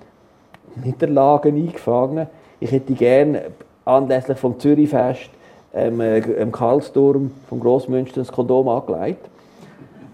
Niederlagen 0.75 1.55
eingefangen. 1.55 2.27
Ich 2.59 2.71
hätte 2.71 2.93
gerne 2.93 3.43
anlässlich 3.85 4.37
vom 4.37 4.59
Zürichfest 4.59 5.29
ähm, 5.73 6.01
äh, 6.01 6.19
im 6.19 6.51
Karlsturm 6.51 7.31
vom 7.49 7.59
Grossmünster 7.59 8.21
das 8.21 8.31
Kondom 8.31 8.67
angelegt. 8.67 9.29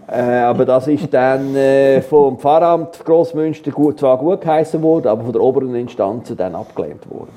Äh, 0.06 0.20
aber 0.20 0.64
das 0.64 0.86
ist 0.86 1.12
dann 1.12 1.54
äh, 1.56 2.02
vom 2.02 2.38
Pfarramt 2.38 3.04
Grossmünster 3.04 3.70
gut, 3.70 3.98
zwar 3.98 4.18
gut 4.18 4.42
geheißen 4.42 4.82
worden, 4.82 5.08
aber 5.08 5.24
von 5.24 5.32
der 5.32 5.42
oberen 5.42 5.74
Instanz 5.74 6.32
dann 6.36 6.54
abgelehnt 6.54 7.10
worden. 7.10 7.30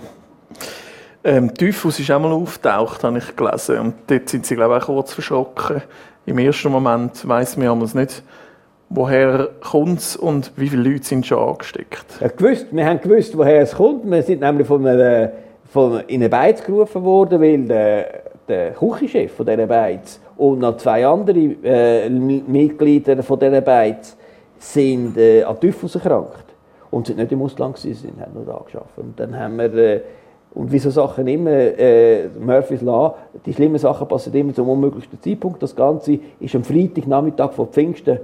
Ähm, 1.24 1.54
Typhus 1.54 2.00
ist 2.00 2.12
einmal 2.12 2.32
auftaucht, 2.32 3.04
habe 3.04 3.18
ich 3.18 3.36
gelesen. 3.36 3.80
Und 3.80 3.94
dort 4.08 4.30
sind 4.30 4.46
sie, 4.46 4.56
glaube 4.56 4.78
ich, 4.78 4.84
auch 4.84 4.88
kurz 4.88 5.14
verschrocken. 5.14 5.82
Im 6.26 6.38
ersten 6.40 6.72
Moment 6.72 7.28
weiss 7.28 7.56
man 7.58 7.82
es 7.82 7.94
nicht, 7.94 8.24
woher 8.90 9.50
kommt 9.62 10.00
es 10.00 10.16
und 10.16 10.52
wie 10.56 10.70
viele 10.70 10.90
Leute 10.90 11.04
sind 11.04 11.26
schon 11.26 11.40
angesteckt. 11.40 12.06
Ja, 12.22 12.28
gewusst, 12.30 12.68
wir 12.72 12.86
haben 12.86 13.02
gewusst, 13.02 13.38
woher 13.38 13.62
es 13.62 13.76
kommt. 13.76 14.10
Wir 14.10 14.24
sind 14.24 14.42
nämlich 14.42 14.68
von, 14.68 14.86
einer, 14.86 15.32
von 15.72 16.02
in 16.08 16.22
eine 16.22 16.30
Beiz 16.30 16.64
gerufen 16.64 17.04
worden, 17.04 17.42
weil 17.42 17.66
der, 17.66 18.06
der 18.48 18.72
Küchenchef 18.72 19.34
von 19.34 19.46
dieser 19.46 19.68
Beiz 19.68 20.20
und 20.38 20.60
noch 20.60 20.78
zwei 20.78 21.06
andere 21.06 21.38
äh, 21.64 22.10
Mitglieder 22.10 23.22
von 23.24 23.40
dieser 23.40 23.62
Beiz 23.62 24.16
sind 24.58 25.18
äh, 25.18 25.44
an 25.44 25.60
Typhus 25.60 25.96
erkrankt 25.96 26.46
und 26.90 27.08
sind 27.08 27.18
nicht 27.18 27.32
im 27.32 27.42
Ausland 27.42 27.76
gewesen, 27.76 28.08
sind, 28.08 28.22
haben 28.22 28.34
nur 28.34 28.46
da 28.46 28.62
geschafft. 28.66 28.98
Und 28.98 29.20
dann 29.20 29.38
haben 29.38 29.58
wir 29.58 29.74
äh, 29.74 30.02
und 30.54 30.72
wie 30.72 30.80
so 30.80 30.90
Sachen 30.90 31.28
immer, 31.28 31.52
äh, 31.52 32.30
Murphy's 32.40 32.82
Law, 32.82 33.16
die 33.46 33.54
schlimmen 33.54 33.78
Sachen 33.78 34.08
passieren 34.08 34.40
immer 34.40 34.54
zum 34.56 34.68
unmöglichsten 34.70 35.22
Zeitpunkt. 35.22 35.62
Das 35.62 35.76
Ganze 35.76 36.18
ist 36.40 36.56
am 36.56 36.64
Freitagnachmittag 36.64 37.52
vor 37.52 37.68
Pfingsten 37.68 38.18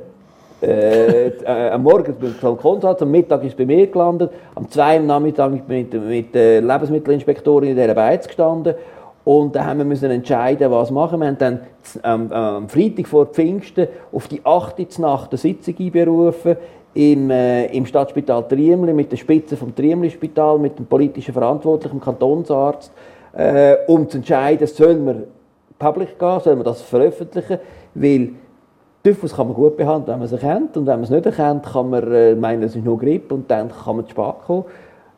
äh, 0.63 1.28
äh, 1.28 1.69
am 1.71 1.84
Morgen 1.84 2.15
beim 2.19 2.58
Konsulat, 2.58 3.02
am 3.02 3.12
Mittag 3.12 3.43
ist 3.43 3.58
bei 3.58 3.65
mir 3.65 3.88
gelandet, 3.88 4.32
am 4.56 4.69
zweiten 4.69 5.06
Nachmittag 5.06 5.52
mit, 5.52 5.67
mit, 5.67 5.93
mit 5.93 6.34
der 6.34 6.62
Lebensmittelinspektorin 6.62 7.71
in 7.71 7.76
dieser 7.76 7.93
Beiz 7.93 8.28
gestanden 8.28 8.76
und 9.26 9.56
dann 9.56 9.65
haben 9.65 9.78
wir 9.80 9.86
müssen 9.86 10.12
entscheiden, 10.12 10.69
was 10.71 10.91
machen. 10.91 11.19
Wir 11.19 11.28
haben 11.28 11.38
dann 11.38 11.60
am, 12.02 12.32
am 12.32 12.69
Freitag 12.69 13.08
vor 13.08 13.26
Pfingsten 13.26 13.88
auf 14.12 14.28
die 14.28 14.41
8. 14.43 14.99
Nacht 14.99 15.32
eine 15.32 15.38
Sitzung 15.38 15.76
einberufen 15.80 16.58
im, 16.93 17.30
äh, 17.30 17.65
im 17.67 17.86
Stadtspital 17.86 18.47
Triemli 18.47 18.93
mit 18.93 19.12
der 19.12 19.17
Spitze 19.17 19.58
vom 19.58 19.73
Triemli-Spital, 19.73 20.60
mit 20.60 20.78
dem 20.78 20.86
politischen 20.86 21.34
Verantwortlichen, 21.34 21.97
dem 21.97 22.04
Kantonsarzt, 22.04 22.91
äh, 23.34 23.78
um 23.88 24.08
zu 24.10 24.17
entscheiden, 24.17 24.67
sollen 24.67 25.06
wir 25.06 25.23
public 25.80 26.19
gehen, 26.19 26.39
sollen 26.39 26.60
wir 26.60 26.63
das 26.63 26.82
veröffentlichen, 26.82 27.60
weil 27.95 28.30
Typhus 29.04 29.36
kann 29.36 29.48
man 29.48 29.56
gut 29.58 29.76
behandeln, 29.76 30.08
wenn 30.08 30.20
man 30.20 30.26
es 30.28 30.32
erkennt 30.32 30.78
und 30.78 30.86
wenn 30.86 30.94
man 30.94 31.04
es 31.04 31.10
nicht 31.10 31.26
erkennt, 31.26 31.66
kann 31.66 31.89
man 31.89 32.10
äh, 32.13 32.36
meinen, 32.36 32.63
es 32.63 32.74
ist 32.74 32.86
nur 32.86 32.98
Grippe 32.98 33.34
und 33.34 33.52
dann 33.52 33.70
kann 33.70 33.98
man 33.98 34.06
zu 34.06 34.12
spät 34.12 34.36
kommen. 34.48 34.63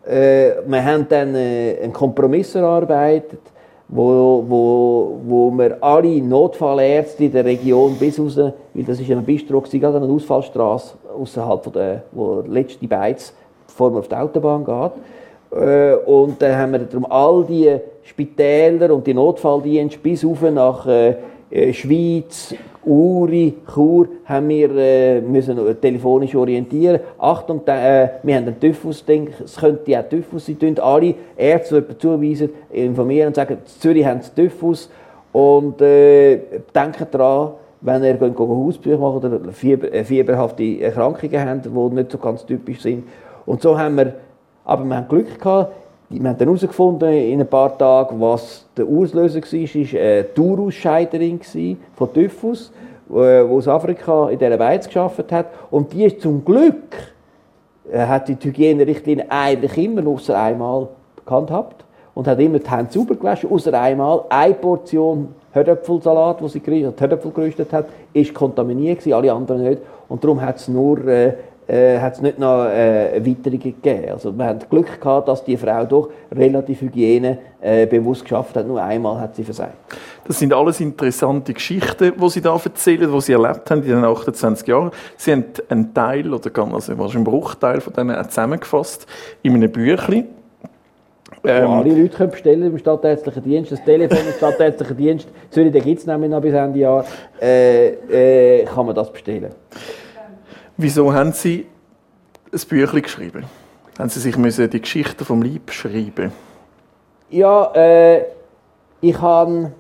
Äh, 0.04 0.54
wir 0.66 0.84
haben 0.84 1.06
dann 1.08 1.36
äh, 1.36 1.78
einen 1.84 1.94
Kompromiss 1.94 2.56
erarbeitet, 2.56 3.42
wo, 3.88 4.44
wo, 4.48 5.20
wo 5.24 5.52
wir 5.52 5.78
alle 5.84 6.20
Notfallärzte 6.20 7.26
in 7.26 7.32
der 7.32 7.46
Region 7.46 7.96
bis 8.00 8.20
raus, 8.20 8.38
weil 8.38 8.84
das 8.84 9.00
ist 9.00 9.12
ein 9.12 9.24
Bistro, 9.24 9.62
gerade 9.62 9.98
eine 9.98 10.12
Ausfallstraße 10.12 10.96
außerhalb 11.22 11.72
der, 11.72 12.04
wo 12.12 12.42
der 12.42 12.52
letzte 12.52 12.88
Beiz, 12.88 13.36
bevor 13.68 13.92
man 13.92 14.00
auf 14.00 14.08
die 14.08 14.16
Autobahn 14.16 14.66
geht. 14.66 15.62
Äh, 15.62 15.94
und 16.08 16.42
dann 16.42 16.58
haben 16.58 16.72
wir 16.72 16.80
darum 16.80 17.06
all 17.06 17.44
die 17.44 17.78
Spitäler 18.02 18.96
und 18.96 19.06
die 19.06 19.14
Notfalldienste 19.14 20.00
bis 20.00 20.26
rauf 20.26 20.42
nach 20.42 20.88
äh 20.88 21.18
Schweiz, 21.74 22.54
Uri, 22.86 23.56
Chur, 23.74 24.08
haben 24.26 24.50
wir 24.50 24.70
äh, 24.76 25.22
müssen 25.22 25.58
telefonisch 25.82 26.36
orientieren. 26.36 27.00
Achtung, 27.18 27.62
äh, 27.66 28.10
wir 28.24 28.36
haben 28.36 28.48
einen 28.48 28.60
Typhus, 28.60 29.04
es 29.44 29.56
könnte 29.56 29.92
ja 29.92 30.04
Typhus 30.04 30.46
sein. 30.46 30.60
Tun 30.60 30.78
alle 30.80 31.16
Ärzte, 31.36 31.82
die 31.82 31.98
zuweisen, 31.98 32.50
informieren 32.72 33.28
und 33.28 33.36
sagen, 33.36 33.58
Zürich 33.66 34.06
sie 34.22 34.32
Typhus. 34.36 34.90
Und 35.32 35.82
äh, 35.82 36.40
denken 36.74 37.08
daran, 37.12 37.54
wenn 37.82 38.04
ihr 38.04 38.20
Hausbesuch 38.66 39.00
macht 39.00 39.26
oder 39.26 39.52
Fieber, 39.52 39.92
äh, 39.94 40.04
fieberhafte 40.04 40.82
Erkrankungen 40.82 41.50
habt, 41.50 41.66
die 41.66 41.96
nicht 41.96 42.12
so 42.12 42.18
ganz 42.18 42.46
typisch 42.46 42.82
sind. 42.82 43.04
Und 43.46 43.62
so 43.62 43.78
haben 43.78 43.96
wir, 43.98 44.14
aber 44.64 44.84
wir 44.86 44.96
haben 44.96 45.08
Glück 45.08 45.40
gehabt, 45.40 45.74
wir 46.10 46.30
haben 46.30 46.38
dann 46.38 46.48
herausgefunden 46.48 47.12
in 47.12 47.42
ein 47.42 47.48
paar 47.48 47.76
Tagen, 47.78 48.22
was 48.22 48.66
der 48.78 48.86
Auslöser 48.86 49.42
war. 49.42 49.54
Es 49.54 49.94
war 49.94 50.00
eine 50.00 50.34
Tourausscheiderin 50.34 51.40
von 51.96 52.14
Typhus, 52.14 52.72
die 53.10 53.14
aus 53.14 53.68
Afrika 53.68 54.30
in 54.30 54.38
dieser 54.38 54.58
Beiz 54.58 54.86
geschafft 54.86 55.32
hat. 55.32 55.48
Und 55.72 55.92
die 55.94 56.06
ist 56.06 56.22
zum 56.22 56.46
Glück, 56.46 56.96
äh, 57.92 58.06
hat 58.06 58.28
die 58.28 58.38
Hygienerichtlinie 58.40 59.26
eigentlich 59.30 59.78
immer 59.78 60.08
außer 60.08 60.40
einmal 60.40 60.88
gehandhabt 61.26 61.84
und 62.14 62.28
hat 62.28 62.40
immer 62.40 62.60
die 62.60 62.70
Hände 62.70 62.92
sauber 62.92 63.16
gewaschen, 63.16 63.52
außer 63.52 63.74
einmal 63.74 64.26
eine 64.30 64.54
Portion 64.54 65.30
Herdöpfelsalat, 65.54 66.42
den 66.42 66.50
sie 66.50 66.60
gerüstet 66.60 67.72
hat, 67.72 67.86
ist 68.14 68.34
kontaminiert 68.34 69.08
alle 69.08 69.32
anderen 69.32 69.64
nicht. 69.64 69.82
Und 70.10 70.24
darum 70.24 70.42
hat 70.42 70.58
es 70.58 70.68
nur 70.68 71.08
äh, 71.08 71.34
äh, 71.68 72.00
hat 72.00 72.16
es 72.16 72.22
nicht 72.22 72.40
noch 72.40 72.66
äh, 72.66 73.18
Erweiterungen 73.18 73.60
gegeben. 73.60 74.12
Also 74.12 74.32
wir 74.38 74.46
haben 74.46 74.60
Glück 74.70 75.00
gehabt, 75.00 75.28
dass 75.28 75.44
die 75.44 75.58
Frau 75.58 75.86
doch 75.86 76.10
relativ 76.32 76.82
Hygiene 76.82 77.40
äh, 77.62 77.86
bewusst 77.86 78.24
geschafft 78.24 78.56
hat. 78.56 78.68
Nur 78.68 78.82
einmal 78.82 79.20
hat 79.20 79.36
sie 79.36 79.44
versagt. 79.44 79.74
Das 80.28 80.40
sind 80.40 80.54
alles 80.54 80.80
interessante 80.80 81.54
Geschichten, 81.54 82.14
die 82.16 82.30
Sie 82.30 82.42
da 82.42 82.56
erzählen, 82.56 83.12
die 83.12 83.22
Sie 83.22 83.34
erlebt 83.34 83.70
haben 83.70 83.84
in 83.84 83.90
den 83.90 84.06
28 84.06 84.68
Jahren. 84.68 84.92
Sie 85.18 85.32
haben 85.32 85.46
einen 85.70 85.94
Teil 85.94 86.34
oder 86.34 86.52
also 86.74 86.94
einen 86.94 87.24
Bruchteil 87.24 87.82
von 87.82 87.94
denen 87.94 88.24
zusammengefasst 88.30 89.06
in 89.44 89.54
einem 89.54 89.72
Büchlein. 89.72 90.28
Ähm, 91.44 91.70
alle 91.70 91.94
Leute 91.94 92.18
können 92.18 92.32
bestellen 92.32 92.64
im 92.64 92.78
stadtärztlichen 92.78 93.44
Dienst. 93.44 93.72
Das 93.72 93.84
Telefon 93.84 94.18
im 94.18 94.34
stadtärztlichen 94.34 94.98
Dienst, 94.98 95.28
Zürich, 95.52 95.72
den 95.72 95.84
gibt 95.84 96.00
es 96.00 96.08
nämlich 96.08 96.30
noch 96.30 96.42
bis 96.42 96.54
Ende 96.54 96.80
Jahr, 96.80 97.06
äh, 97.42 98.62
äh, 98.62 98.66
kann 98.66 98.86
man 98.86 98.96
das 98.96 99.12
bestellen. 99.12 99.52
Wieso 100.78 101.14
haben 101.14 101.32
Sie 101.32 101.66
ein 102.52 102.60
Büchlein 102.68 103.02
geschrieben? 103.02 103.46
Haben 103.98 104.10
Sie 104.10 104.20
sich 104.20 104.38
müssen 104.38 104.70
die 104.70 104.82
Geschichte 104.82 105.24
vom 105.24 105.42
Lieb 105.42 105.72
schreiben? 105.72 106.34
Ja, 107.30 107.72
äh, 107.74 108.26
ich 109.00 109.20
habe... 109.22 109.72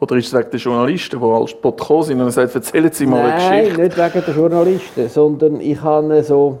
Oder 0.00 0.16
ist 0.16 0.26
es 0.26 0.34
wegen 0.34 0.50
der 0.50 0.60
Journalisten, 0.60 1.18
die 1.18 1.26
als 1.26 1.50
Spot 1.50 1.72
gekommen 1.72 2.02
sind 2.02 2.20
und 2.20 2.30
sagen, 2.30 2.50
erzählen 2.52 2.92
Sie 2.92 3.06
mal 3.06 3.22
Nein, 3.22 3.32
eine 3.32 3.34
Geschichte? 3.34 3.78
Nein, 3.78 3.86
nicht 3.86 3.96
wegen 3.96 4.26
der 4.26 4.34
Journalisten, 4.34 5.08
sondern 5.08 5.60
ich 5.62 5.82
habe 5.82 6.22
so... 6.22 6.58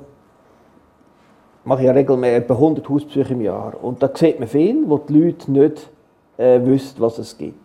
mache 1.64 1.84
ja 1.84 1.92
regelmäßig 1.92 2.36
etwa 2.36 2.54
100 2.54 2.88
Hausbesuche 2.88 3.34
im 3.34 3.42
Jahr. 3.42 3.74
Und 3.84 4.02
da 4.02 4.10
sieht 4.14 4.38
man 4.38 4.48
viel, 4.48 4.82
wo 4.86 4.96
die 4.96 5.12
Leute 5.12 5.52
nicht 5.52 5.90
äh, 6.38 6.58
wissen, 6.64 6.96
was 7.00 7.18
es 7.18 7.36
gibt. 7.36 7.58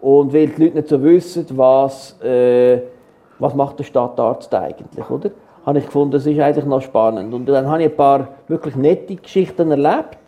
Und 0.00 0.32
weil 0.32 0.46
die 0.46 0.62
Leute 0.62 0.76
nicht 0.76 0.88
so 0.88 1.02
wissen, 1.02 1.46
was... 1.50 2.16
Äh, 2.22 2.91
was 3.42 3.54
macht 3.54 3.78
der 3.78 3.84
Stadtarzt 3.84 4.54
eigentlich, 4.54 5.10
oder? 5.10 5.30
Habe 5.66 5.78
ich 5.78 5.86
gefunden, 5.86 6.12
das 6.12 6.26
ist 6.26 6.40
eigentlich 6.40 6.64
noch 6.64 6.80
spannend. 6.80 7.32
Und 7.34 7.46
dann 7.46 7.66
habe 7.68 7.82
ich 7.82 7.90
ein 7.90 7.96
paar 7.96 8.28
wirklich 8.48 8.76
nette 8.76 9.16
Geschichten 9.16 9.70
erlebt. 9.70 10.18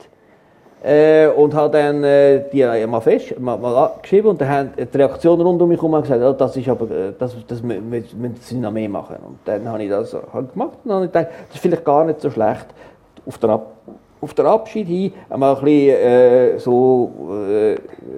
Äh, 0.82 1.28
und 1.28 1.54
habe 1.54 1.78
dann 1.78 2.04
äh, 2.04 2.44
die 2.52 2.60
äh, 2.60 2.86
mal 2.86 3.00
fest, 3.00 3.40
mal, 3.40 3.56
mal 3.56 3.92
geschrieben 4.02 4.28
und 4.28 4.38
dann 4.38 4.48
haben 4.50 4.70
die 4.76 4.98
Reaktionen 4.98 5.40
rund 5.40 5.62
um 5.62 5.66
mich 5.70 5.80
herum 5.80 5.98
gesagt, 6.02 6.20
ja, 6.20 6.30
das 6.30 6.54
ist 6.58 6.68
aber, 6.68 6.90
äh, 6.90 7.12
das, 7.18 7.34
das 7.48 7.62
müssen 7.62 8.36
sie 8.38 8.58
noch 8.58 8.70
mehr 8.70 8.90
machen. 8.90 9.16
Und 9.26 9.38
dann 9.46 9.66
habe 9.66 9.82
ich 9.82 9.88
das 9.88 10.14
halt 10.14 10.52
gemacht 10.52 10.76
und 10.84 10.90
dann 10.90 10.96
habe 10.96 11.06
ich 11.06 11.12
gedacht, 11.12 11.28
das 11.48 11.54
ist 11.54 11.62
vielleicht 11.62 11.86
gar 11.86 12.04
nicht 12.04 12.20
so 12.20 12.30
schlecht, 12.30 12.66
auf 13.24 13.38
der, 13.38 13.48
Ab 13.48 13.72
auf 14.20 14.34
der 14.34 14.44
Abschied 14.44 14.86
hin 14.86 15.12
einmal 15.30 15.56
ein 15.56 15.64
bisschen 15.64 15.96
äh, 15.96 16.58
so 16.58 17.10
äh, 17.48 17.76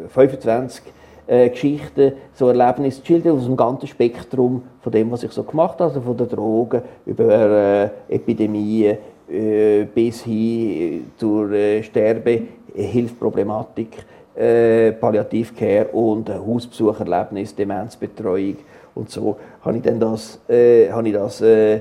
25 0.08 0.82
äh, 1.26 1.50
Geschichten, 1.50 2.12
so 2.34 2.48
Erlebnisse 2.48 3.02
zu 3.02 3.14
aus 3.30 3.44
dem 3.44 3.56
ganzen 3.56 3.86
Spektrum 3.86 4.62
von 4.80 4.92
dem, 4.92 5.10
was 5.10 5.22
ich 5.22 5.32
so 5.32 5.42
gemacht 5.42 5.80
habe, 5.80 5.84
also 5.84 6.00
von 6.00 6.16
den 6.16 6.28
Drogen 6.28 6.82
über 7.04 7.90
äh, 8.08 8.14
Epidemien, 8.14 8.96
äh, 9.28 9.84
bis 9.84 10.22
hin 10.22 11.10
zur 11.16 11.50
äh, 11.50 11.82
Sterbehilfproblematik, 11.82 14.04
äh, 14.36 14.92
Palliativcare 14.92 15.86
und 15.86 16.28
Hausbesucherlebnis, 16.28 17.54
Demenzbetreuung 17.54 18.56
und 18.94 19.10
so 19.10 19.36
habe 19.62 19.76
ich 19.76 19.82
dann 19.82 20.00
das, 20.00 20.40
äh, 20.48 20.90
habe 20.90 21.08
ich 21.08 21.14
das 21.14 21.40
äh, 21.40 21.80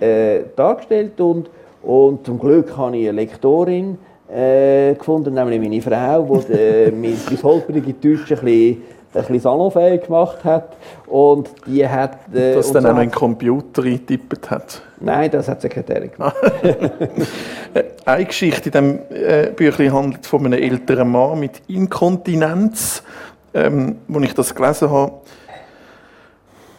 äh, 0.00 0.44
dargestellt 0.54 1.20
und, 1.20 1.50
und 1.82 2.26
zum 2.26 2.38
Glück 2.38 2.76
habe 2.76 2.96
ich 2.96 3.08
eine 3.08 3.20
Lektorin 3.20 3.98
äh, 4.32 4.94
gefunden, 4.94 5.34
nämlich 5.34 5.60
meine 5.60 5.82
Frau, 5.82 6.42
die 6.48 6.52
äh, 6.52 6.90
mein, 6.90 7.16
mein 7.28 7.42
holprige 7.42 7.92
Deutsch 7.92 8.32
ein 8.32 8.38
bisschen 8.40 8.82
ein 9.16 9.22
bisschen 9.22 9.40
salonfähig 9.40 10.02
gemacht 10.02 10.44
hat. 10.44 10.76
Und 11.06 11.50
die 11.66 11.86
hat... 11.86 12.18
Äh, 12.34 12.54
Dass 12.54 12.72
dann 12.72 12.82
so 12.82 12.88
auch 12.90 12.96
einen 12.96 13.10
Computer 13.10 13.82
eingetippt 13.82 14.50
hat? 14.50 14.82
Nein, 15.00 15.30
das 15.30 15.48
hat 15.48 15.60
sie 15.60 15.68
Sekretärin 15.68 16.10
gemacht. 16.12 16.36
Eine 18.04 18.24
Geschichte 18.24 18.68
in 18.68 18.72
diesem 18.72 18.98
äh, 19.10 19.50
Büchlein 19.50 19.92
handelt 19.92 20.26
von 20.26 20.46
einem 20.46 20.62
älteren 20.62 21.10
Mann 21.10 21.40
mit 21.40 21.62
Inkontinenz. 21.68 23.02
Ähm, 23.54 23.96
als 24.12 24.24
ich 24.24 24.34
das 24.34 24.54
gelesen 24.54 24.90
habe, 24.90 25.12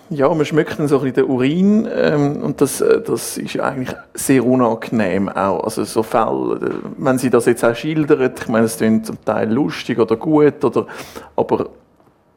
ja, 0.09 0.33
man 0.33 0.45
schmeckt 0.45 0.79
dann 0.79 0.87
so 0.87 0.99
ein 0.99 1.03
bisschen 1.03 1.25
den 1.27 1.35
Urin 1.35 1.87
ähm, 1.93 2.43
und 2.43 2.61
das, 2.61 2.81
äh, 2.81 3.01
das 3.01 3.37
ist 3.37 3.59
eigentlich 3.59 3.95
sehr 4.13 4.45
unangenehm 4.45 5.29
auch. 5.29 5.63
Also 5.63 5.83
so 5.83 6.03
Fälle, 6.03 6.59
äh, 6.61 6.69
wenn 6.97 7.17
sie 7.17 7.29
das 7.29 7.45
jetzt 7.45 7.63
auch 7.63 7.75
schildert, 7.75 8.39
ich 8.39 8.47
meine, 8.47 8.65
es 8.65 8.77
klingt 8.77 9.05
zum 9.05 9.23
Teil 9.25 9.51
lustig 9.51 9.99
oder 9.99 10.15
gut, 10.15 10.63
oder, 10.63 10.87
aber 11.35 11.69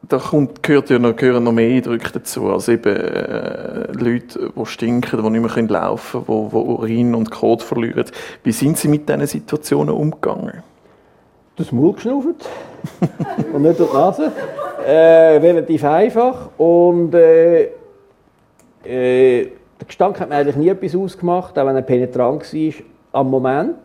da 0.07 0.17
kommt, 0.17 0.63
gehört 0.63 0.89
ja 0.89 0.99
noch, 0.99 1.15
gehören 1.15 1.43
noch 1.43 1.51
mehr 1.51 1.75
Eindrücke 1.75 2.11
dazu, 2.13 2.51
also 2.51 2.71
eben 2.71 2.95
äh, 2.95 3.91
Leute, 3.93 4.51
die 4.55 4.65
stinken, 4.65 5.23
die 5.23 5.29
nicht 5.29 5.55
mehr 5.55 5.67
laufen 5.69 6.25
können, 6.25 6.49
die, 6.49 6.55
die 6.55 6.55
Urin 6.55 7.15
und 7.15 7.31
Kot 7.31 7.63
verlieren. 7.63 8.05
Wie 8.43 8.51
sind 8.51 8.77
Sie 8.77 8.87
mit 8.87 9.07
diesen 9.07 9.27
Situationen 9.27 9.95
umgegangen? 9.95 10.63
Das 11.55 11.71
Maul 11.71 11.93
geschnauft 11.93 12.49
und 13.53 13.61
nicht 13.61 13.79
durch 13.79 13.91
die 13.91 13.95
Nase. 13.95 14.31
Äh, 14.85 15.37
relativ 15.37 15.83
einfach 15.83 16.49
und 16.57 17.13
äh, 17.13 17.63
äh, 18.83 19.43
der 19.79 19.87
Gestank 19.87 20.19
hat 20.19 20.29
mir 20.29 20.35
eigentlich 20.35 20.55
nie 20.55 20.69
etwas 20.69 20.95
ausgemacht, 20.95 21.57
auch 21.57 21.65
wenn 21.65 21.75
er 21.75 21.81
penetrant 21.81 22.53
war 22.53 22.73
am 23.11 23.29
Moment. 23.29 23.75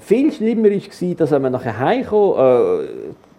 Viel 0.00 0.30
schlimmer 0.32 0.70
war, 0.70 1.14
dass 1.14 1.30
wenn 1.30 1.42
man 1.42 1.52
nachher 1.52 1.78
heimkam, 1.78 2.32
äh, 2.32 2.88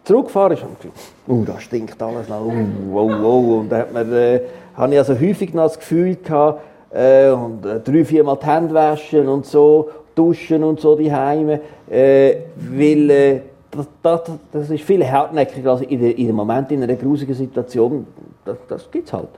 zurückgefahren 0.04 0.54
ist, 0.54 0.64
und 0.64 0.92
uh, 1.28 1.46
da 1.46 1.60
stinkt 1.60 2.02
alles 2.02 2.30
uh, 2.30 2.52
wow, 2.92 3.12
wow. 3.22 3.60
Und 3.60 3.70
da 3.70 3.78
hat 3.80 3.94
man, 3.94 4.12
äh, 4.12 4.42
habe 4.76 4.94
ich 4.94 5.00
also 5.00 5.14
häufig 5.14 5.54
noch 5.54 5.64
das 5.64 5.78
Gefühl 5.78 6.16
gehabt, 6.16 6.62
äh, 6.94 7.30
und 7.30 7.66
äh, 7.66 7.80
drei, 7.80 8.04
viermal 8.04 8.38
die 8.42 8.46
Hände 8.48 8.74
waschen 8.74 9.28
und 9.28 9.46
so, 9.46 9.90
duschen 10.16 10.64
und 10.64 10.80
so 10.80 10.96
die 10.96 11.14
Heime, 11.14 11.62
äh, 11.90 12.36
weil 12.56 13.10
äh, 13.10 13.40
das, 13.72 13.88
das, 14.04 14.22
das, 14.52 14.70
ist 14.70 14.84
viel 14.84 15.06
hartnäckiger 15.10 15.72
als 15.72 15.82
in, 15.82 16.02
in 16.02 16.28
dem 16.28 16.36
Moment 16.36 16.72
in 16.72 16.84
einer 16.84 16.96
grusigen 16.96 17.34
Situation. 17.34 18.06
Das, 18.46 18.58
das 18.68 18.92
gibt 18.92 19.08
es 19.08 19.14
halt. 19.14 19.30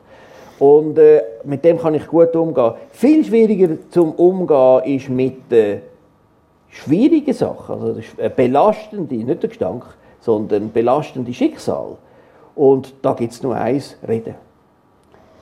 Und 0.60 0.98
äh, 0.98 1.22
mit 1.44 1.64
dem 1.64 1.78
kann 1.78 1.94
ich 1.94 2.08
gut 2.08 2.36
umgehen. 2.36 2.74
Viel 2.92 3.24
schwieriger 3.24 3.78
zum 3.90 4.12
Umgehen 4.14 4.98
ist 4.98 5.10
mit 5.10 5.52
äh, 5.52 5.80
schwierigen 6.70 7.34
Sachen, 7.34 7.82
also 7.82 8.02
äh, 8.18 8.30
belastende, 8.30 9.16
nicht 9.16 9.44
der 9.44 9.50
Gestank, 9.50 9.84
sondern 10.20 10.72
belastende 10.72 11.34
Schicksal. 11.34 11.98
Und 12.56 12.94
da 13.02 13.14
gibt 13.14 13.34
es 13.34 13.44
nur 13.44 13.56
eins, 13.56 13.98
reden. 14.08 14.36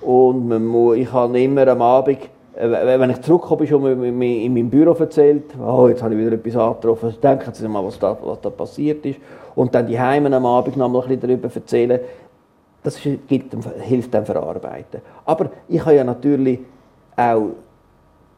Und 0.02 0.48
man 0.48 0.66
muss, 0.66 0.98
ich 0.98 1.12
habe 1.12 1.42
immer 1.42 1.68
am 1.68 1.82
Abend, 1.82 2.18
wenn 2.54 3.10
ich 3.10 3.22
zurückkomme, 3.22 3.66
schon 3.66 4.04
in 4.04 4.54
meinem 4.54 4.70
Büro 4.70 4.92
erzählt, 4.94 5.44
oh, 5.60 5.88
jetzt 5.88 6.04
habe 6.04 6.14
ich 6.16 6.20
wieder 6.20 6.34
etwas 6.34 6.56
angetroffen, 6.58 7.16
denken 7.22 7.54
Sie 7.54 7.68
mal, 7.68 7.84
was 7.84 7.98
da, 7.98 8.18
was 8.22 8.42
da 8.42 8.50
passiert 8.50 9.06
ist. 9.06 9.20
Und 9.56 9.74
dann 9.74 9.88
die 9.88 10.00
Heimen 10.00 10.34
am 10.34 10.46
Abend 10.46 10.76
noch 10.76 10.90
mal 10.90 11.02
ein 11.02 11.08
bisschen 11.08 11.22
darüber 11.22 11.50
erzählen. 11.54 12.00
Das 12.84 13.00
gibt, 13.02 13.56
hilft 13.82 14.14
dem 14.14 14.26
Verarbeiten. 14.26 15.02
Aber 15.26 15.52
ich 15.70 15.80
habe 15.86 15.96
ja 15.96 16.04
natürlich 16.04 16.60
auch 17.16 17.50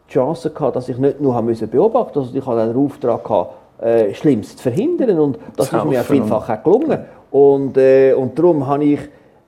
die 0.08 0.14
Chance 0.14 0.52
gehabt, 0.52 0.76
dass 0.76 0.90
ich 0.90 0.98
nicht 0.98 1.22
nur 1.22 1.42
beobachten 1.42 2.20
musste, 2.20 2.20
also 2.20 2.38
ich 2.38 2.46
hatte 2.46 2.62
einen 2.62 2.86
Auftrag 2.86 3.24
gehabt, 3.24 3.54
äh, 3.82 4.14
Schlimmes 4.14 4.56
zu 4.56 4.64
verhindern. 4.64 5.20
Und 5.20 5.40
das 5.56 5.72
ist 5.72 5.86
mir 5.86 6.04
vielfach 6.04 6.50
auch 6.50 6.64
gelungen. 6.64 7.00
Und, 7.32 7.78
äh, 7.78 8.14
und 8.14 8.38
darum 8.38 8.68
habe 8.68 8.84
ich 8.84 9.00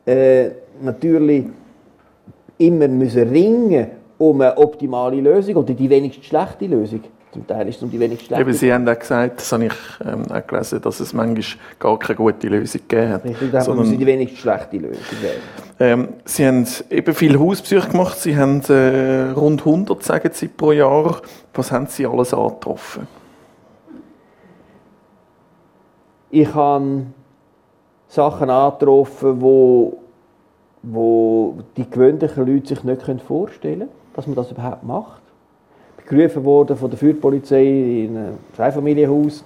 äh, 0.05 0.49
natürlich 0.81 1.45
immer 2.57 2.87
müssen 2.87 3.29
ringen 3.29 4.04
um 4.17 4.41
eine 4.41 4.57
optimale 4.57 5.19
Lösung 5.19 5.55
oder 5.55 5.73
die 5.73 5.89
wenigst 5.89 6.23
schlechte 6.23 6.67
Lösung. 6.67 7.01
Zum 7.35 7.45
Teil 7.45 7.67
ist 7.67 7.75
es 7.75 7.83
um 7.83 7.91
die 7.91 7.99
wenigst 7.99 8.27
schlechte. 8.27 8.41
Eben, 8.41 8.53
Sie 8.53 8.71
haben 8.71 8.87
auch 8.87 8.97
gesagt, 8.97 9.41
das 9.41 9.51
habe 9.51 9.65
ich 9.65 9.73
ähm, 10.05 10.23
auch 10.31 10.47
gelesen, 10.47 10.81
dass 10.81 11.01
es 11.01 11.11
manchmal 11.11 11.43
gar 11.79 11.99
keine 11.99 12.15
gute 12.15 12.47
Lösung 12.47 12.81
gegeben 12.87 13.11
hat. 13.11 13.25
Richtig, 13.25 13.51
da 13.51 13.59
sondern, 13.59 13.89
muss 13.89 13.97
die 13.97 14.05
wenigst 14.05 14.37
schlechte 14.37 14.77
Lösung. 14.77 15.01
Ähm, 15.77 16.07
Sie 16.23 16.47
haben 16.47 16.65
eben 16.89 17.13
viele 17.13 17.37
Hausbesuche 17.37 17.89
gemacht. 17.89 18.17
Sie 18.19 18.37
haben 18.37 18.61
äh, 18.69 19.31
rund 19.31 19.59
100, 19.59 20.01
sagen 20.01 20.29
Sie, 20.31 20.47
pro 20.47 20.71
Jahr. 20.71 21.21
Was 21.53 21.71
haben 21.73 21.87
Sie 21.87 22.05
alles 22.05 22.33
angetroffen? 22.33 23.05
Ich 26.29 26.53
habe 26.53 27.05
Sachen 28.07 28.49
angetroffen, 28.49 29.41
wo, 29.41 29.97
wo 30.83 31.57
die 31.75 31.89
gewöhnlichen 31.89 32.45
Leute 32.45 32.75
sich 32.75 32.83
nicht 32.85 33.01
vorstellen 33.21 33.79
können, 33.79 34.04
dass 34.15 34.27
man 34.27 34.35
das 34.35 34.51
überhaupt 34.51 34.83
macht. 34.83 35.21
Gerufen 36.07 36.43
worden 36.45 36.77
von 36.77 36.89
der 36.89 36.99
Feuerpolizei 36.99 37.63
in 37.63 38.17
einem 38.17 38.37
Zweifamilienhaus, 38.55 39.43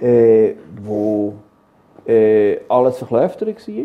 äh, 0.00 0.52
wo 0.82 1.34
äh, 2.06 2.58
alles 2.68 2.98
verklöftert 2.98 3.68
war. 3.68 3.84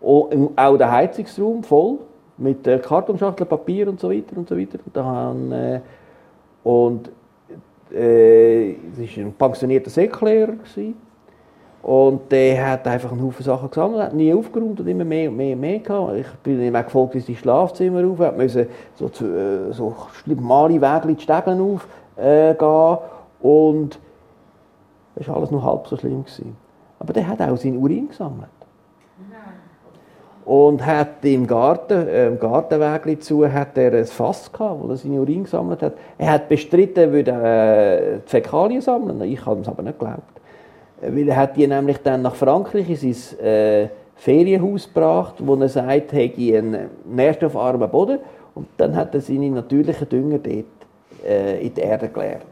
Und 0.00 0.58
auch 0.58 0.76
der 0.76 0.90
Heizungsraum 0.90 1.62
voll 1.62 1.98
mit 2.36 2.66
äh, 2.66 2.78
Kartonschachteln, 2.78 3.48
Papier 3.48 3.88
und 3.88 4.00
so 4.00 4.10
weiter 4.10 4.36
und 4.36 4.48
so 4.48 4.58
weiter. 4.58 4.78
Und, 4.84 4.96
dann, 4.96 5.52
äh, 5.52 5.80
und 6.64 7.10
äh, 7.92 8.70
es 8.72 9.16
war 9.16 9.24
ein 9.24 9.32
pensionierter 9.34 9.90
Säcklehrer. 9.90 10.54
Und 11.84 12.32
der 12.32 12.70
hat 12.70 12.88
einfach 12.88 13.12
einen 13.12 13.22
Haufen 13.22 13.44
Sachen 13.44 13.68
gesammelt, 13.68 14.02
hat 14.02 14.14
nie 14.14 14.32
aufgeräumt 14.32 14.80
und 14.80 14.86
immer 14.86 15.04
mehr 15.04 15.28
und 15.28 15.36
mehr 15.36 15.54
und 15.54 15.60
mehr 15.60 15.80
gehabt. 15.80 16.16
Ich 16.16 16.26
bin 16.42 16.62
ihm 16.62 16.74
auch 16.74 16.84
gefolgt 16.84 17.14
in 17.14 17.20
sein 17.20 17.36
Schlafzimmer 17.36 18.08
auf, 18.08 18.18
hat 18.20 18.38
müssen 18.38 18.68
so, 18.94 19.04
äh, 19.04 19.70
so 19.70 19.94
schmale 20.24 20.80
Wege 20.80 21.14
die 21.14 21.22
Stegen 21.22 21.60
aufgehen 21.60 21.86
äh, 22.16 23.46
und 23.46 23.98
das 25.14 25.28
war 25.28 25.36
alles 25.36 25.50
noch 25.50 25.62
halb 25.62 25.86
so 25.86 25.98
schlimm. 25.98 26.24
Gewesen. 26.24 26.56
Aber 26.98 27.12
der 27.12 27.28
hat 27.28 27.42
auch 27.42 27.56
seinen 27.58 27.76
Urin 27.76 28.08
gesammelt. 28.08 28.48
Und 30.46 30.84
hat 30.86 31.22
im 31.22 31.46
Garten, 31.46 32.08
äh, 32.08 32.28
im 32.28 32.38
Gartenweg 32.38 33.22
zu, 33.22 33.46
hat 33.50 33.76
er 33.76 33.92
ein 33.92 34.06
Fass 34.06 34.50
gehabt, 34.50 34.82
wo 34.82 34.88
er 34.88 34.96
seinen 34.96 35.18
Urin 35.18 35.44
gesammelt 35.44 35.82
hat. 35.82 35.92
Er 36.16 36.32
hat 36.32 36.48
bestritten, 36.48 37.00
er 37.00 37.12
würde 37.12 37.30
äh, 37.30 38.20
Fäkalien 38.24 38.80
sammeln. 38.80 39.20
Ich 39.20 39.44
habe 39.44 39.60
es 39.60 39.68
aber 39.68 39.82
nicht 39.82 39.98
geglaubt. 39.98 40.33
Weil 41.08 41.28
er 41.28 41.36
hat 41.36 41.56
die 41.56 41.66
nämlich 41.66 41.98
dann 41.98 42.22
nach 42.22 42.34
Frankreich 42.34 42.88
in 42.88 43.12
sein 43.14 43.38
äh, 43.44 43.88
Ferienhaus 44.16 44.86
gebracht, 44.86 45.34
wo 45.38 45.54
er 45.56 45.68
sagt, 45.68 46.12
er 46.12 46.18
hätte 46.18 46.58
einen 46.58 46.90
nährstoffarmen 47.04 47.90
Boden. 47.90 48.18
Und 48.54 48.68
dann 48.76 48.94
hat 48.94 49.14
er 49.14 49.20
seine 49.20 49.50
natürlichen 49.50 50.08
Dünger 50.08 50.38
dort 50.38 50.64
äh, 51.26 51.66
in 51.66 51.74
die 51.74 51.80
Erde 51.80 52.08
geleert. 52.08 52.42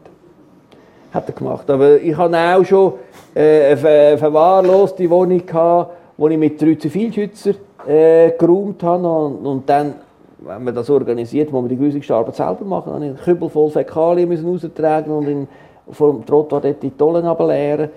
Hat 1.13 1.27
er 1.27 1.33
gemacht. 1.33 1.69
Aber 1.69 1.99
ich 1.99 2.17
hatte 2.17 2.37
auch 2.37 2.65
schon 2.65 2.93
äh, 3.33 3.75
eine 3.75 4.17
verwahrloste 4.17 5.09
Wohnung, 5.09 5.45
gehabt, 5.45 5.91
wo 6.17 6.27
ich 6.27 6.37
mit 6.37 6.61
drei 6.61 6.75
Zivilschützern 6.75 7.55
äh, 7.87 8.31
geräumt 8.31 8.83
habe. 8.83 9.07
Und, 9.07 9.45
und, 9.45 9.69
dann, 9.69 9.95
wenn 10.39 10.63
man 10.63 10.75
das 10.75 10.89
organisiert, 10.89 11.51
muss 11.51 11.61
man 11.61 11.69
die 11.69 11.77
grusigste 11.77 12.13
Arbeit 12.13 12.35
selber 12.35 12.65
machen. 12.65 12.91
Dann 12.91 12.95
habe 12.95 13.05
ich 13.05 13.11
einen 13.11 13.19
Kübel 13.19 13.49
voll 13.49 13.69
Fäkalien 13.69 14.27
müssen 14.27 14.47
raustragen 14.47 15.13
und 15.13 15.27
in, 15.27 15.47
vor 15.91 16.11
dem 16.11 16.25
Trottoir 16.25 16.61
dort 16.61 16.83
die 16.83 16.91
Tollen 16.91 17.25
leeren. 17.47 17.89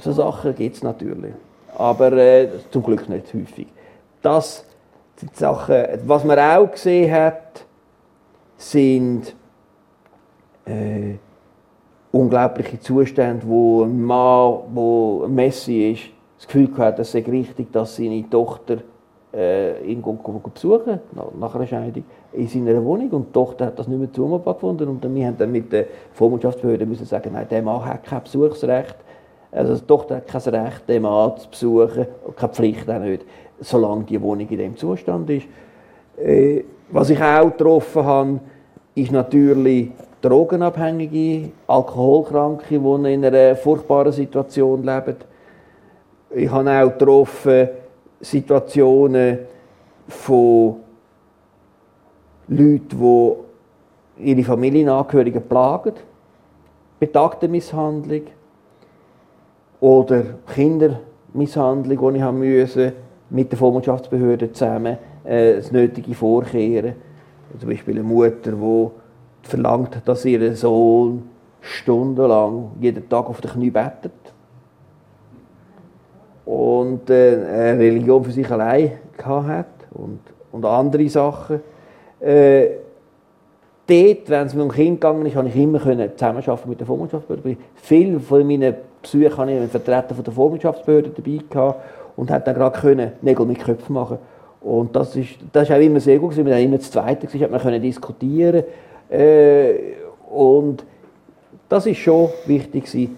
So 0.00 0.12
Sachen 0.12 0.54
gibt 0.54 0.76
es 0.76 0.82
natürlich. 0.82 1.34
Aber 1.76 2.12
äh, 2.12 2.48
zum 2.70 2.82
Glück 2.82 3.08
nicht 3.08 3.32
häufig. 3.32 3.66
Das 4.22 4.64
sind 5.16 5.36
Sachen, 5.36 5.76
was 6.06 6.24
man 6.24 6.38
auch 6.38 6.70
gesehen 6.70 7.12
hat, 7.12 7.64
sind 8.56 9.34
äh, 10.66 11.14
unglaubliche 12.12 12.80
Zustände, 12.80 13.46
wo 13.46 13.84
ein 13.84 14.02
Mann, 14.02 14.60
wo 14.72 15.26
Messi 15.28 15.92
ist, 15.92 16.02
das 16.38 16.46
Gefühl 16.46 16.70
hat, 16.78 16.98
es 16.98 17.12
sei 17.12 17.24
richtig, 17.26 17.72
dass 17.72 17.96
seine 17.96 18.28
Tochter 18.28 18.78
äh, 19.32 19.82
ihn 19.84 20.02
besuchen 20.02 21.00
nach 21.38 21.54
einer 21.54 21.66
Scheidung 21.66 22.04
in 22.32 22.48
seiner 22.48 22.84
Wohnung 22.84 23.10
und 23.10 23.28
die 23.28 23.32
Tochter 23.32 23.66
hat 23.66 23.78
das 23.78 23.88
nicht 23.88 23.98
mehr 23.98 24.12
zumutbar 24.12 24.54
gefunden 24.54 24.88
und 24.88 25.14
wir 25.14 25.26
haben 25.26 25.36
dann 25.36 25.52
mit 25.52 25.72
der 25.72 25.86
Vormundschaftsbehörde 26.14 26.86
müssen 26.86 27.06
sagen, 27.06 27.30
nein, 27.32 27.46
der 27.48 27.62
Mann 27.62 27.84
hat 27.84 28.04
kein 28.04 28.22
Besuchsrecht, 28.22 28.96
also 29.52 29.74
hat 29.74 30.26
kein 30.26 30.54
Recht, 30.54 30.88
den 30.88 31.02
Mann 31.02 31.36
zu 31.38 31.48
besuchen 31.50 32.06
keine 32.36 32.52
Pflicht 32.52 32.88
auch 32.88 33.00
nicht, 33.00 33.24
solange 33.60 34.04
die 34.04 34.20
Wohnung 34.20 34.48
in 34.48 34.58
dem 34.58 34.76
Zustand 34.76 35.28
ist. 35.30 35.46
Äh, 36.16 36.64
was 36.90 37.10
ich 37.10 37.20
auch 37.20 37.50
getroffen 37.50 38.04
habe, 38.04 38.40
ist 38.94 39.12
natürlich 39.12 39.90
Drogenabhängige, 40.22 41.50
Alkoholkranke, 41.66 42.78
die 42.78 43.12
in 43.14 43.24
einer 43.24 43.56
furchtbaren 43.56 44.12
Situation 44.12 44.84
leben. 44.84 45.16
Ich 46.30 46.50
habe 46.50 46.70
auch 46.70 46.90
getroffen 46.90 47.68
Situationen 48.20 49.38
von 50.06 50.76
Leuten, 52.48 52.88
die 54.18 54.30
ihre 54.30 54.44
Familienangehörigen 54.44 55.42
plagen, 55.42 55.94
betagte 56.98 57.48
Misshandlung 57.48 58.22
oder 59.80 60.22
Kindermisshandlung, 60.54 62.14
die 62.14 62.18
ich 62.18 62.60
musste, 62.60 62.92
mit 63.30 63.50
der 63.50 63.58
Vormundschaftsbehörde 63.58 64.52
zusammen 64.52 64.98
äh, 65.24 65.56
das 65.56 65.72
nötige 65.72 66.14
vorkehren. 66.14 66.94
Zum 67.58 67.68
Beispiel 67.68 67.94
eine 67.94 68.04
Mutter, 68.04 68.52
die 68.52 69.48
verlangt, 69.48 70.02
dass 70.04 70.24
ihr 70.24 70.54
Sohn 70.54 71.22
stundenlang 71.60 72.72
jeden 72.80 73.08
Tag 73.08 73.26
auf 73.26 73.40
den 73.40 73.50
Knie 73.50 73.70
betet 73.70 74.12
und 76.44 77.10
äh, 77.10 77.34
eine 77.34 77.78
Religion 77.78 78.24
für 78.24 78.32
sich 78.32 78.50
allein 78.50 78.92
hat 79.22 79.66
und, 79.92 80.20
und 80.52 80.64
andere 80.64 81.08
Sachen. 81.08 81.60
Äh, 82.18 82.68
dort, 83.86 84.30
wenn 84.30 84.46
es 84.46 84.54
mir 84.54 84.62
um 84.62 84.70
Kind 84.70 85.00
gegangen 85.00 85.26
ist, 85.26 85.36
habe 85.36 85.48
ich 85.48 85.56
immer 85.56 85.80
zusammenarbeiten 85.80 86.68
mit 86.68 86.80
der 86.80 86.86
Vormundschaftsbehörde. 86.86 87.56
Viele 87.74 88.20
von 88.20 88.46
meinen 88.46 88.74
Besuchen 89.02 89.36
hatte 89.36 89.50
ich 89.50 89.58
einen 89.58 89.70
Vertreter 89.70 90.14
von 90.14 90.24
der 90.24 90.32
Vormundschaftsbehörde 90.32 91.10
dabei 91.10 91.40
gehabt 91.48 91.80
und 92.16 92.30
hat 92.30 92.46
dann 92.46 92.54
gerade 92.54 93.12
Nägel 93.22 93.46
mit 93.46 93.58
Köpfen 93.58 93.94
machen. 93.94 94.18
Und 94.60 94.94
das 94.94 95.16
ist, 95.16 95.36
das 95.52 95.68
ist 95.68 95.74
auch 95.74 95.80
immer 95.80 96.00
sehr 96.00 96.18
gut, 96.18 96.36
wir 96.36 96.54
haben 96.54 96.62
immer 96.62 96.76
das 96.76 96.90
Zweite 96.90 97.26
gewesen, 97.26 97.44
hat 97.44 97.50
man 97.50 97.60
können 97.60 97.80
diskutieren. 97.80 98.64
Äh, 99.08 99.74
und 100.30 100.84
das 101.68 101.86
ist 101.86 101.98
schon 101.98 102.28
wichtig 102.46 102.84
gewesen. 102.84 103.16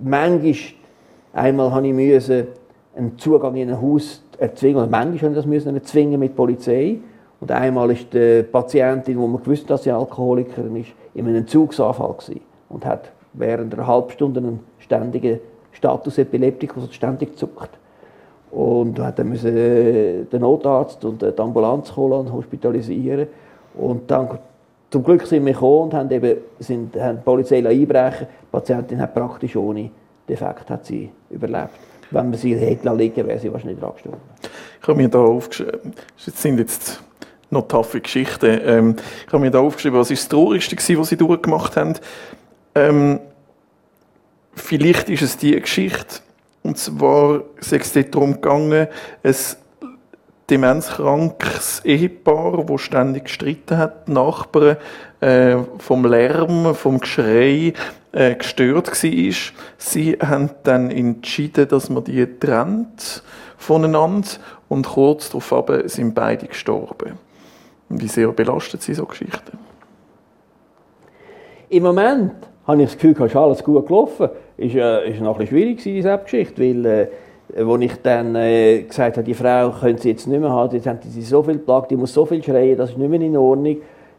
Manchmal, 0.00 0.54
einmal 1.34 1.72
habe 1.72 1.86
ich 1.86 1.92
müssen 1.92 2.46
einen 2.96 3.18
Zugang 3.18 3.56
in 3.56 3.70
ein 3.70 3.80
Haus 3.80 4.22
erzwingen, 4.38 4.78
oder 4.78 4.86
manchmal 4.86 5.18
habe 5.18 5.28
ich 5.28 5.36
das 5.36 5.46
müssen 5.46 5.74
erzwingen 5.74 6.18
mit 6.18 6.34
Polizei. 6.34 6.98
Und 7.40 7.50
einmal 7.50 7.90
ist 7.90 8.12
die 8.12 8.42
Patientin, 8.42 9.18
wo 9.18 9.26
man 9.26 9.42
gewusst 9.42 9.68
dass 9.68 9.84
sie 9.84 9.90
Alkoholikerin 9.90 10.76
ist, 10.76 10.90
in 11.14 11.26
einem 11.26 11.36
Entzugsanfall 11.36 12.14
gewesen 12.14 12.40
und 12.68 12.84
hat 12.84 13.10
während 13.32 13.74
einer 13.74 13.86
halben 13.86 14.10
Stunde 14.10 14.40
einen 14.40 14.60
ständigen 14.78 15.40
Status 15.72 16.18
Epileptikus 16.18 16.92
ständig 16.94 17.36
zuckt. 17.38 17.70
Und 18.50 18.98
dann 18.98 19.28
müssen 19.28 19.56
äh, 19.56 20.24
den 20.24 20.40
Notarzt 20.40 21.04
und 21.04 21.22
die 21.22 21.38
Ambulanz 21.38 21.94
holen 21.94 22.20
und 22.20 22.32
hospitalisieren. 22.32 23.28
Und 23.74 24.10
dann, 24.10 24.38
zum 24.90 25.04
Glück 25.04 25.24
sind 25.26 25.46
wir 25.46 25.52
gekommen 25.52 25.82
und 25.82 25.94
haben, 25.94 26.10
eben, 26.10 26.38
sind, 26.58 26.96
haben 27.00 27.18
die 27.18 27.22
Polizei 27.22 27.58
einbrechen 27.58 28.26
Die 28.42 28.46
Patientin 28.50 29.00
hat 29.00 29.14
praktisch 29.14 29.54
ohne 29.54 29.90
Defekt 30.28 30.68
hat 30.68 30.84
sie 30.84 31.10
überlebt. 31.30 31.70
Wenn 32.10 32.30
man 32.30 32.38
sie 32.38 32.56
hätte 32.56 32.92
liegen 32.92 33.26
wäre 33.26 33.38
sie 33.38 33.52
wahrscheinlich 33.52 33.78
dran 33.78 33.92
gestorben. 33.92 34.18
Ich 34.82 34.88
habe 34.88 35.00
mir 35.00 35.08
da 35.08 35.20
aufgeschrieben, 35.20 35.92
das 36.24 36.42
sind 36.42 36.58
jetzt 36.58 37.02
noch 37.50 37.68
taffe 37.68 38.00
Geschichten. 38.00 38.60
Ähm, 38.64 38.96
ich 39.26 39.32
habe 39.32 39.42
mir 39.42 39.50
da 39.50 39.60
aufgeschrieben, 39.60 39.98
was 39.98 40.10
ist 40.10 40.22
das 40.22 40.28
Traurigste 40.28 40.98
was 40.98 41.08
sie 41.08 41.16
durchgemacht 41.16 41.76
haben. 41.76 41.94
Ähm, 42.74 43.20
vielleicht 44.54 45.08
ist 45.08 45.22
es 45.22 45.36
die 45.36 45.58
Geschichte, 45.60 46.20
und 46.62 46.78
zwar 46.78 47.42
ist 47.58 47.72
es 47.72 48.10
darum 48.10 48.34
gegangen, 48.34 48.88
ein 49.22 49.34
demenzkrankes 50.50 51.80
Ehepaar, 51.84 52.64
das 52.64 52.80
ständig 52.80 53.24
gestritten 53.24 53.78
hat, 53.78 54.08
die 54.08 54.12
Nachbarn, 54.12 54.76
äh, 55.20 55.56
vom 55.78 56.04
Lärm, 56.04 56.74
vom 56.74 56.98
Geschrei 56.98 57.72
äh, 58.12 58.34
gestört 58.34 58.88
war. 58.88 59.34
Sie 59.78 60.12
haben 60.20 60.50
dann 60.64 60.90
entschieden, 60.90 61.68
dass 61.68 61.88
man 61.88 62.04
die 62.04 62.26
trennt 62.38 63.22
voneinander 63.56 64.28
und 64.68 64.86
kurz 64.86 65.30
darauf 65.30 65.52
sind 65.86 66.14
beide 66.14 66.46
gestorben. 66.46 67.18
Wie 67.88 68.08
sehr 68.08 68.28
belastet 68.28 68.82
Sie 68.82 68.94
so 68.94 69.06
Geschichten? 69.06 69.58
Im 71.68 71.82
Moment 71.84 72.49
habe 72.66 72.82
ich 72.82 72.88
das 72.88 72.98
Gefühl, 72.98 73.26
ist 73.26 73.36
alles 73.36 73.64
gut 73.64 73.86
gelaufen. 73.86 74.28
War 74.56 75.04
äh, 75.04 75.20
noch 75.20 75.34
ein 75.34 75.38
bisschen 75.38 75.46
schwierig, 75.46 75.82
diese 75.82 76.18
Geschichte, 76.18 76.60
weil 76.62 76.86
äh, 76.86 77.06
als 77.56 77.82
ich 77.82 78.02
dann 78.02 78.34
äh, 78.36 78.82
gesagt 78.82 79.16
habe, 79.16 79.24
die 79.24 79.34
Frau 79.34 79.70
können 79.70 79.98
Sie 79.98 80.10
jetzt 80.10 80.26
nicht 80.26 80.40
mehr 80.40 80.50
haben, 80.50 80.74
jetzt 80.74 80.86
haben 80.86 80.98
sie 81.02 81.22
so 81.22 81.42
viel 81.42 81.58
plagt, 81.58 81.90
die 81.90 81.96
muss 81.96 82.14
so 82.14 82.24
viel 82.24 82.42
schreien, 82.42 82.76
das 82.76 82.90
ist 82.90 82.98
nicht 82.98 83.10
mehr 83.10 83.20
in 83.20 83.36
Ordnung. 83.36 83.78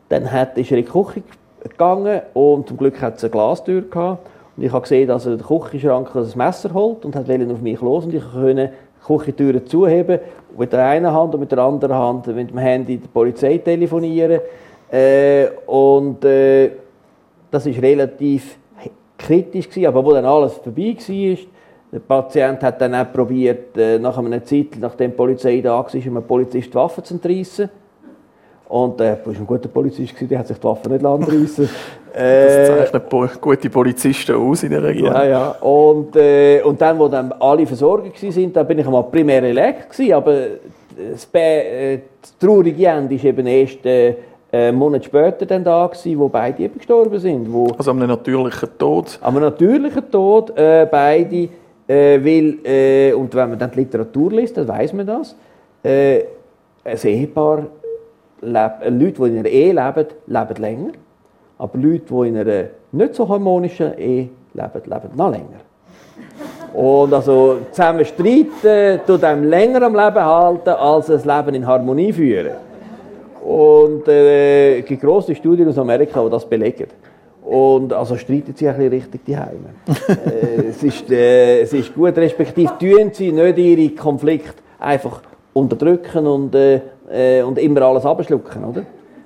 Dann 0.09 0.29
hat, 0.31 0.57
ist 0.57 0.71
er 0.71 0.79
in 0.79 0.85
die 0.85 0.91
Küche 0.91 1.23
gegangen 1.63 2.21
und 2.33 2.67
zum 2.67 2.77
Glück 2.77 3.01
hat 3.01 3.17
es 3.17 3.23
eine 3.23 3.31
Glastür 3.31 3.81
gehabt. 3.81 4.27
Und 4.57 4.63
ich 4.63 4.71
habe 4.71 4.81
gesehen, 4.81 5.07
dass 5.07 5.25
er 5.25 5.37
den 5.37 5.45
Küchenschrank 5.45 6.09
das 6.13 6.35
Messer 6.35 6.73
holt 6.73 7.05
und 7.05 7.15
hat 7.15 7.29
auf 7.29 7.61
mich 7.61 7.79
los 7.79 8.05
und 8.05 8.13
ich 8.13 8.23
konnte 8.31 8.55
die 8.55 9.07
Küchentüren 9.07 9.65
zuheben 9.65 10.19
mit 10.57 10.73
der 10.73 10.85
einen 10.85 11.11
Hand 11.11 11.33
und 11.33 11.39
mit 11.39 11.51
der 11.51 11.59
anderen 11.59 11.95
Hand 11.95 12.27
mit 12.27 12.49
dem 12.49 12.57
Handy 12.57 12.97
die 12.97 13.07
Polizei 13.07 13.57
telefonieren. 13.59 14.41
Äh, 14.91 15.47
und 15.67 16.25
äh, 16.25 16.71
das 17.51 17.65
ist 17.65 17.81
relativ 17.81 18.57
kritisch 19.17 19.69
gewesen, 19.69 19.87
aber 19.87 20.03
wo 20.03 20.13
dann 20.13 20.25
alles 20.25 20.53
vorbei 20.53 20.95
war, 20.97 21.37
der 21.91 21.99
Patient 21.99 22.63
hat 22.63 22.79
dann 22.79 22.95
auch 22.95 23.11
probiert, 23.11 23.77
äh, 23.77 23.99
nach 23.99 24.17
einer 24.17 24.43
Zeit, 24.43 24.77
nachdem 24.79 25.11
die 25.11 25.17
Polizei 25.17 25.61
da 25.61 25.71
war, 25.71 25.93
einem 25.93 26.23
Polizist 26.23 26.69
die 26.69 26.75
Waffe 26.75 27.03
zu 27.03 27.15
entreissen. 27.15 27.69
Und 28.69 29.01
er 29.01 29.13
äh, 29.13 29.25
war 29.25 29.33
ein 29.33 29.45
guter 29.45 29.67
Polizist, 29.67 30.13
der 30.21 30.39
hat 30.39 30.47
sich 30.47 30.57
die 30.57 30.63
Waffe 30.63 30.89
nicht 30.89 31.03
entreissen 31.03 31.69
Das 32.13 32.67
zeichnet 32.67 33.41
gute 33.41 33.69
Polizisten 33.69 34.35
aus 34.35 34.63
in 34.63 34.71
der 34.71 34.83
Region. 34.83 35.13
Ja, 35.13 35.23
ja. 35.23 35.49
Und, 35.61 36.15
äh, 36.15 36.61
und 36.61 36.81
dann, 36.81 36.99
wo 36.99 37.07
dann 37.07 37.31
alle 37.33 37.65
versorgt 37.65 38.21
waren, 38.21 38.53
da 38.53 38.63
bin 38.63 38.79
ich 38.79 38.85
einmal 38.85 39.03
primär 39.03 39.43
elekt 39.43 39.97
aber 40.11 40.35
das, 41.11 41.27
äh, 41.33 41.99
das 42.21 42.37
traurige 42.37 42.85
Ende 42.85 43.15
ist 43.15 43.23
eben 43.23 43.47
erst 43.47 43.85
äh, 43.85 44.15
einen 44.51 44.77
Monat 44.77 45.05
später 45.05 45.45
dann 45.45 45.63
da 45.63 45.87
gewesen, 45.87 46.19
wo 46.19 46.27
beide 46.27 46.63
eben 46.63 46.77
gestorben 46.77 47.17
sind. 47.19 47.51
Wo 47.51 47.67
also 47.77 47.91
einem 47.91 48.07
natürlichen 48.07 48.69
Tod? 48.77 49.17
Einem 49.21 49.41
natürlichen 49.41 50.11
Tod, 50.11 50.57
äh, 50.57 50.87
beide, 50.89 51.49
äh, 51.87 52.19
weil, 52.23 52.57
äh, 52.65 53.13
und 53.13 53.33
wenn 53.33 53.49
man 53.49 53.59
dann 53.59 53.71
die 53.71 53.79
Literatur 53.79 54.31
liest, 54.31 54.57
dann 54.57 54.67
weiß 54.67 54.93
man 54.93 55.05
das, 55.05 55.35
äh, 55.83 56.23
ein 56.83 56.97
Ehepaar, 57.03 57.67
lebt, 58.41 58.81
äh, 58.81 58.89
Leute, 58.89 59.21
die 59.21 59.27
in 59.29 59.37
einer 59.39 59.49
Ehe 59.49 59.73
leben, 59.73 60.07
leben 60.27 60.61
länger, 60.61 60.91
aber 61.57 61.77
Leute, 61.77 62.05
die 62.09 62.27
in 62.27 62.37
einer 62.37 62.63
nicht 62.91 63.15
so 63.15 63.27
harmonischen 63.29 63.97
Ehe 63.97 64.29
leben, 64.53 64.81
leben 64.85 65.09
noch 65.15 65.31
länger. 65.31 65.61
Und 66.73 67.13
also 67.13 67.57
zusammen 67.71 68.05
streiten 68.05 69.01
tut 69.05 69.23
einem 69.23 69.43
länger 69.49 69.81
am 69.83 69.95
Leben 69.95 70.23
halten, 70.23 70.69
als 70.69 71.07
das 71.07 71.25
Leben 71.25 71.55
in 71.55 71.67
Harmonie 71.67 72.13
führen. 72.13 72.70
Und 73.43 74.07
äh, 74.07 74.79
es 74.79 74.85
gibt 74.85 75.01
grosse 75.01 75.35
Studien 75.35 75.67
aus 75.67 75.77
Amerika, 75.77 76.23
die 76.23 76.29
das 76.29 76.45
belegen. 76.45 76.87
Und 77.43 77.91
also 77.91 78.15
streiten 78.15 78.53
sie 78.55 78.67
ein 78.67 78.75
bisschen 78.75 78.93
richtig 78.93 79.25
die 79.25 79.35
Heime. 79.37 79.73
äh, 80.07 80.67
es, 80.69 80.83
ist, 80.83 81.09
äh, 81.11 81.61
es 81.61 81.73
ist 81.73 81.93
gut, 81.93 82.15
respektive 82.17 82.71
tun 82.77 83.09
sie 83.11 83.31
nicht 83.31 83.57
ihre 83.57 83.89
Konflikte 83.95 84.61
einfach 84.79 85.21
unterdrücken 85.53 86.27
und, 86.27 86.55
äh, 86.55 86.81
äh, 87.11 87.41
und 87.41 87.57
immer 87.57 87.81
alles 87.81 88.05
abschlucken, 88.05 88.63
oder? 88.63 88.83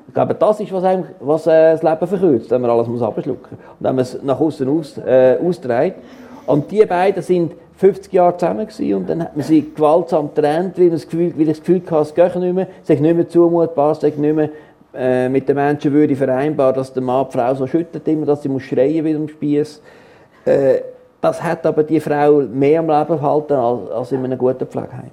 Ich 0.07 0.13
glaube, 0.13 0.33
das 0.33 0.59
ist, 0.61 0.71
was, 0.71 0.83
einem, 0.85 1.03
was 1.19 1.45
äh, 1.45 1.73
das 1.73 1.83
Leben 1.83 2.07
verkürzt, 2.07 2.49
wenn 2.49 2.61
man 2.61 2.71
alles 2.71 2.87
muss 2.87 3.01
abschlucken 3.01 3.57
muss. 3.57 3.69
Und 3.79 3.85
wenn 3.85 3.95
man 3.95 4.03
es 4.03 4.23
nach 4.23 4.39
außen 4.39 4.67
aus, 4.69 4.97
äh, 4.97 5.37
austrägt. 5.45 5.97
Und 6.45 6.71
die 6.71 6.85
beiden 6.85 7.21
sind 7.21 7.51
50 7.77 8.13
Jahre 8.13 8.37
zusammen 8.37 8.67
gewesen, 8.67 8.93
und 8.93 9.09
dann 9.09 9.23
hat 9.23 9.35
man 9.35 9.45
sie 9.45 9.61
gewaltsam 9.73 10.29
getrennt, 10.33 10.77
weil, 10.79 10.89
das 10.89 11.03
Gefühl, 11.03 11.33
weil 11.35 11.41
ich 11.41 11.57
das 11.57 11.59
Gefühl 11.59 11.81
hatte, 11.89 12.01
es 12.01 12.15
geht 12.15 12.35
nicht 12.35 12.55
mehr, 12.55 12.67
es 12.83 12.89
ist 12.89 13.01
nicht 13.01 13.15
mehr 13.15 13.27
zumutbar, 13.27 13.91
es 13.91 14.03
ist 14.03 14.17
nicht 14.17 14.35
mehr 14.35 14.49
äh, 14.93 15.27
mit 15.27 15.47
der 15.47 15.55
Menschenwürde 15.55 16.15
vereinbar, 16.15 16.71
dass 16.71 16.93
der 16.93 17.03
Mann 17.03 17.25
die 17.29 17.37
Frau 17.37 17.53
so 17.53 17.67
schüttet, 17.67 18.07
immer, 18.07 18.25
dass 18.25 18.43
sie 18.43 18.49
muss 18.49 18.63
schreien 18.63 19.03
wie 19.03 19.15
am 19.15 19.27
Spieß. 19.27 19.81
Äh, 20.45 20.81
das 21.19 21.41
hat 21.41 21.65
aber 21.65 21.83
die 21.83 21.99
Frau 21.99 22.41
mehr 22.41 22.79
am 22.79 22.87
Leben 22.87 23.19
gehalten 23.19 23.53
als, 23.53 23.91
als 23.91 24.11
in 24.11 24.23
einem 24.23 24.37
guten 24.37 24.67
Pflegeheim. 24.67 25.11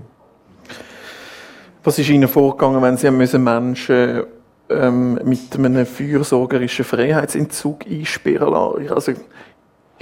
Was 1.82 1.98
ist 1.98 2.10
Ihnen 2.10 2.28
vorgegangen, 2.28 2.80
wenn 2.80 2.96
Sie 2.96 3.10
müssen 3.10 3.42
Menschen 3.42 4.22
ähm, 4.70 5.18
mit 5.24 5.54
einem 5.56 5.84
fürsorgerischen 5.84 6.84
Freiheitsentzug 6.84 7.86
einsperren 7.90 8.52
lassen? 8.52 8.92
Also, 8.92 9.12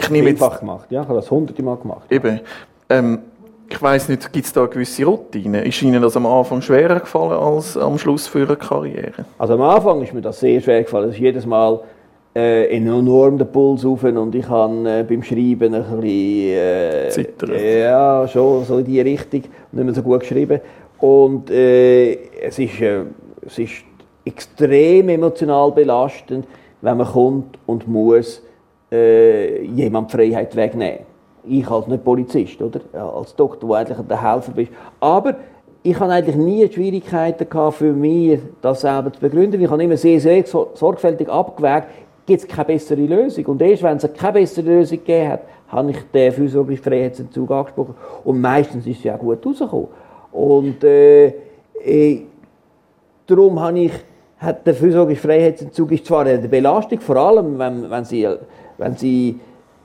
Ich 0.01 0.11
nehme 0.11 0.30
jetzt, 0.30 0.59
gemacht, 0.59 0.90
ja. 0.90 1.03
Ich 1.03 1.09
habe 1.09 1.18
das 1.18 1.30
hunderte 1.30 1.62
Mal 1.62 1.76
gemacht. 1.76 2.11
eben, 2.11 2.40
ähm, 2.88 3.18
ich 3.68 3.80
weiss 3.80 4.09
nicht, 4.09 4.32
gibt 4.32 4.46
es 4.46 4.53
da 4.53 4.62
eine 4.62 4.70
gewisse 4.70 5.05
Routine? 5.05 5.64
Ist 5.64 5.80
Ihnen 5.82 6.03
das 6.03 6.16
am 6.16 6.26
Anfang 6.26 6.61
schwerer 6.61 7.01
gefallen 7.01 7.32
als 7.32 7.76
am 7.76 7.98
Schluss 7.98 8.26
für 8.26 8.40
Ihre 8.40 8.57
Karriere? 8.57 9.24
Also 9.38 9.55
am 9.55 9.62
Anfang 9.62 10.03
ist 10.03 10.12
mir 10.12 10.20
das 10.20 10.40
sehr 10.40 10.61
schwer 10.61 10.82
gefallen. 10.82 11.11
Es 11.11 11.14
ist 11.14 11.20
jedes 11.20 11.46
Mal 11.46 11.80
äh, 12.34 12.76
enorm 12.76 13.38
der 13.38 13.44
Puls 13.44 13.84
auf 13.84 14.03
und 14.03 14.34
ich 14.34 14.48
habe 14.48 14.90
äh, 14.90 15.05
beim 15.05 15.22
Schreiben 15.22 15.74
ein 15.74 15.82
bisschen... 15.82 16.07
Äh, 16.07 17.09
Zittern. 17.11 17.51
Ja, 17.59 18.26
schon 18.26 18.64
so 18.64 18.78
in 18.78 18.84
die 18.84 19.01
Richtung. 19.01 19.42
Nicht 19.72 19.84
mehr 19.84 19.94
so 19.94 20.03
gut 20.03 20.20
geschrieben. 20.20 20.61
Und 20.98 21.51
äh, 21.51 22.14
es, 22.40 22.59
ist, 22.59 22.80
äh, 22.80 23.05
es 23.46 23.59
ist 23.59 23.84
extrem 24.24 25.09
emotional 25.09 25.70
belastend, 25.72 26.46
wenn 26.82 26.96
man 26.96 27.07
kommt 27.07 27.59
und 27.66 27.86
muss 27.86 28.42
äh, 28.93 29.62
jemand 29.64 30.11
Freiheit 30.11 30.55
wegnehmen. 30.57 31.01
Ich 31.45 31.68
als 31.70 31.86
nicht 31.86 32.05
Polizist, 32.05 32.61
oder? 32.61 32.80
Als 32.93 33.34
Doktor, 33.34 33.68
der 33.68 33.76
eigentlich 33.78 34.07
der 34.07 34.22
Helfer 34.22 34.53
bist. 34.53 34.72
Aber 35.01 35.36
ich 35.82 35.99
hatte 35.99 36.12
eigentlich 36.12 36.36
nie 36.36 36.70
Schwierigkeiten 36.70 37.49
gehabt, 37.49 37.76
für 37.76 37.93
mich, 37.93 38.38
das 38.61 38.82
selber 38.82 39.12
zu 39.12 39.20
begründen. 39.20 39.61
Ich 39.61 39.70
habe 39.70 39.82
immer 39.82 39.97
sehr, 39.97 40.20
sehr 40.20 40.45
so- 40.45 40.70
sorgfältig 40.74 41.28
abgewägt, 41.28 41.86
gibt 42.26 42.43
es 42.43 42.49
keine 42.49 42.66
bessere 42.66 43.01
Lösung. 43.01 43.47
Und 43.47 43.62
erst 43.62 43.82
wenn 43.82 43.97
es 43.97 44.12
keine 44.12 44.34
bessere 44.34 44.66
Lösung 44.66 44.99
gegeben 44.99 45.30
hat, 45.30 45.41
habe 45.68 45.91
ich 45.93 45.99
den 46.12 46.32
fürsorglichen 46.32 46.84
Freiheitsentzug 46.84 47.51
angesprochen. 47.51 47.95
Und 48.24 48.41
meistens 48.41 48.86
ist 48.86 48.99
es 48.99 49.05
ja 49.05 49.16
gut 49.16 49.45
rausgekommen. 49.45 49.88
Und 50.32 50.84
äh, 50.84 51.32
äh, 51.82 52.22
darum 53.26 53.59
habe 53.61 53.78
ich, 53.78 53.93
hat 54.38 54.66
der 54.66 54.74
fürsorgliche 54.74 55.20
Freiheitsentzug 55.20 55.93
ist 55.93 56.07
zwar 56.07 56.26
eine 56.26 56.47
Belastung, 56.47 57.01
vor 57.01 57.16
allem 57.16 57.59
wenn, 57.59 57.91
wenn 57.91 58.05
sie, 58.05 58.28
wenn 58.81 58.97
sie 58.97 59.39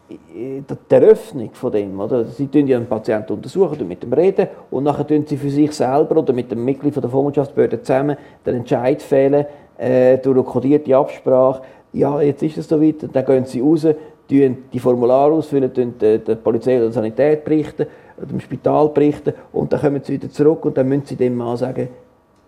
äh, 0.10 0.62
die 0.62 0.96
Eröffnung 0.96 1.50
von 1.54 1.72
dem, 1.72 2.00
oder? 2.00 2.26
Sie 2.26 2.48
tun 2.48 2.68
ja 2.68 2.78
einen 2.78 2.88
Patienten 2.88 3.34
untersuchen, 3.34 3.78
tun 3.78 3.88
mit 3.88 4.02
dem 4.02 4.14
reden 4.14 4.48
und 4.72 4.86
nachher 4.86 5.06
tun 5.06 5.26
sie 5.28 5.38
für 5.38 5.50
sich 5.50 5.72
selber 5.74 6.18
oder 6.18 6.34
mit 6.34 6.50
dem 6.50 6.64
Mitglied 6.64 6.94
von 6.94 7.02
der 7.02 7.10
Vormundschaftsbehörde 7.10 7.82
zusammen 7.82 8.18
den 8.46 8.56
Entscheid 8.56 9.02
fällen 9.02 9.46
äh, 9.78 10.18
durch 10.18 10.38
eine 10.38 10.46
kodierte 10.46 10.96
Absprache. 10.96 11.62
Ja, 11.92 12.22
jetzt 12.22 12.42
ist 12.42 12.58
es 12.58 12.68
soweit, 12.68 13.04
und 13.04 13.16
dann 13.16 13.26
gehen 13.26 13.46
sie 13.46 13.60
raus, 13.60 13.86
tun 14.30 14.58
die 14.72 14.80
Formulare 14.80 15.34
ausfüllen, 15.34 15.74
tun 15.74 15.94
der, 16.00 16.20
der 16.20 16.36
Polizei 16.36 16.78
oder 16.78 16.86
der 16.86 16.94
Sanität 16.94 17.44
berichten, 17.44 17.86
dem 18.18 18.40
Spital 18.40 18.90
berichten 18.90 19.34
und 19.52 19.74
dann 19.74 19.82
kommen 19.82 20.02
sie 20.04 20.14
wieder 20.14 20.30
zurück 20.30 20.64
und 20.66 20.78
dann 20.78 20.88
müssen 20.88 21.06
sie 21.06 21.16
dem 21.18 21.36
Mann 21.36 21.58
sagen, 21.58 21.90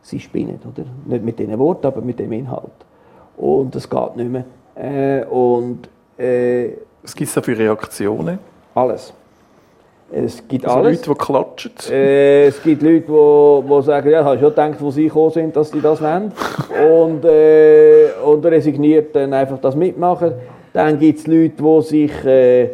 sie 0.02 0.20
spinnen, 0.20 0.60
oder? 0.64 0.86
Nicht 1.06 1.26
mit 1.26 1.40
diesen 1.40 1.60
Worten, 1.60 1.88
aber 1.88 2.02
mit 2.02 2.20
dem 2.20 2.32
Inhalt. 2.32 2.72
Und 3.36 3.76
das 3.76 3.90
geht 3.90 4.16
nicht 4.16 4.32
mehr. 4.32 4.46
Äh, 4.76 5.26
und 5.26 5.90
äh, 6.18 6.70
Was 7.04 7.16
gibt 7.16 7.28
es 7.30 7.34
da 7.36 7.42
für 7.42 7.58
Reaktionen? 7.58 8.40
alles. 8.74 9.14
Es 10.12 10.48
gibt 10.48 10.66
Also 10.66 10.78
alles. 10.78 11.06
Leute, 11.06 11.10
die 11.20 11.26
klatschen? 11.26 11.72
Äh, 11.92 12.48
es 12.48 12.64
gibt 12.64 12.82
Leute, 12.82 13.02
die, 13.02 13.68
die 13.70 13.82
sagen, 13.84 14.10
ja, 14.10 14.20
ich 14.22 14.26
habe 14.26 14.40
schon 14.40 14.50
gedacht, 14.50 14.76
wo 14.80 14.90
sie 14.92 15.04
gekommen 15.04 15.32
sind, 15.32 15.56
dass 15.56 15.70
sie 15.72 15.82
das 15.82 16.02
wollen. 16.02 16.32
Und, 16.92 17.26
äh, 17.26 18.10
und 18.24 18.46
resigniert 18.46 19.14
dann 19.16 19.34
einfach 19.34 19.60
das 19.60 19.76
mitmachen. 19.76 20.34
Dann 20.72 20.98
gibt 20.98 21.20
es 21.20 21.28
Leute, 21.28 21.56
die 21.62 21.82
sich 21.82 22.26
äh, 22.26 22.70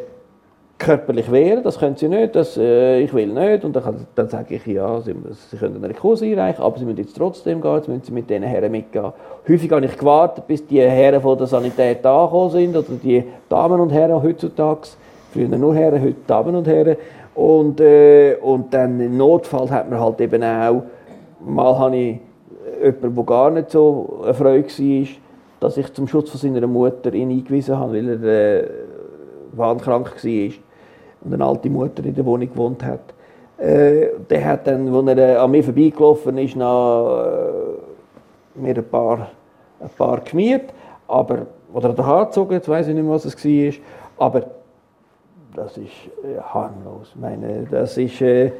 körperlich 0.83 1.31
wehren, 1.31 1.63
das 1.63 1.79
können 1.79 1.95
sie 1.95 2.09
nicht, 2.09 2.35
das, 2.35 2.57
äh, 2.57 2.99
ich 2.99 3.13
will 3.13 3.27
nicht. 3.27 3.63
Und 3.63 3.75
dann, 3.75 4.05
dann 4.15 4.29
sage 4.29 4.55
ich, 4.55 4.65
ja, 4.65 4.99
sie, 5.01 5.15
sie 5.49 5.57
können 5.57 5.75
einen 5.75 5.85
Rekurs 5.85 6.21
einreichen, 6.21 6.63
aber 6.63 6.77
sie 6.77 6.85
müssen 6.85 6.99
jetzt 6.99 7.15
trotzdem 7.15 7.61
gehen, 7.61 7.75
jetzt 7.75 7.87
müssen 7.87 8.03
sie 8.03 8.11
mit 8.11 8.29
diesen 8.29 8.43
Herren 8.43 8.71
mitgehen. 8.71 9.13
Häufig 9.47 9.71
habe 9.71 9.85
ich 9.85 9.97
gewartet, 9.97 10.45
bis 10.45 10.65
die 10.67 10.81
Herren 10.81 11.21
von 11.21 11.37
der 11.37 11.47
Sanität 11.47 12.05
angekommen 12.05 12.51
sind, 12.51 12.75
oder 12.75 12.87
die 13.01 13.23
Damen 13.47 13.79
und 13.79 13.91
Herren 13.91 14.21
heutzutage, 14.21 14.81
früher 15.31 15.47
nur 15.47 15.73
Herren, 15.73 16.01
heute 16.01 16.15
Damen 16.27 16.55
und 16.55 16.67
Herren. 16.67 16.97
Und, 17.33 17.79
äh, 17.79 18.35
und 18.41 18.73
dann 18.73 18.99
im 18.99 19.17
Notfall 19.17 19.69
hat 19.71 19.89
man 19.89 19.99
halt 19.99 20.19
eben 20.21 20.43
auch, 20.43 20.83
mal 21.39 21.79
habe 21.79 21.95
ich 21.95 22.19
jemanden, 22.83 23.15
der 23.15 23.23
gar 23.23 23.49
nicht 23.49 23.71
so 23.71 24.23
erfreut 24.25 24.79
war, 24.79 25.07
dass 25.61 25.77
ich 25.77 25.93
zum 25.93 26.07
Schutz 26.07 26.29
von 26.29 26.39
seiner 26.39 26.67
Mutter 26.67 27.13
ihn 27.13 27.29
eingewiesen 27.29 27.77
habe, 27.77 27.93
weil 27.93 28.09
er 28.09 28.63
äh, 28.63 28.69
wahnkrank 29.53 30.13
war 30.23 30.51
und 31.23 31.33
eine 31.33 31.45
alte 31.45 31.69
Mutter 31.69 32.03
in 32.05 32.15
der 32.15 32.25
Wohnung 32.25 32.49
gewohnt 32.49 32.83
hat. 32.83 33.13
Äh, 33.57 34.07
der 34.29 34.45
hat 34.45 34.67
dann, 34.67 34.93
als 34.93 35.07
er 35.07 35.17
äh, 35.17 35.35
an 35.35 35.51
mir 35.51 35.63
vorbeigelaufen 35.63 36.37
ist, 36.37 36.55
noch 36.55 37.23
äh, 38.55 38.59
mir 38.59 38.75
ein 38.75 38.83
paar, 38.83 39.29
ein 39.79 39.89
paar 39.97 40.19
geschmiert, 40.21 40.73
aber, 41.07 41.45
oder 41.73 41.89
an 41.89 41.95
den 41.95 42.05
Haar 42.05 42.25
gezogen, 42.25 42.53
jetzt 42.53 42.67
weiß 42.67 42.87
ich 42.87 42.95
nicht 42.95 43.03
mehr, 43.03 43.13
was 43.13 43.25
es 43.25 43.45
war, 43.45 43.73
aber 44.17 44.43
das 45.55 45.77
ist 45.77 45.91
äh, 46.23 46.41
harmlos. 46.41 47.11
Ich 47.13 47.21
meine, 47.21 47.67
das 47.69 47.97
ist, 47.97 48.21
äh, 48.21 48.51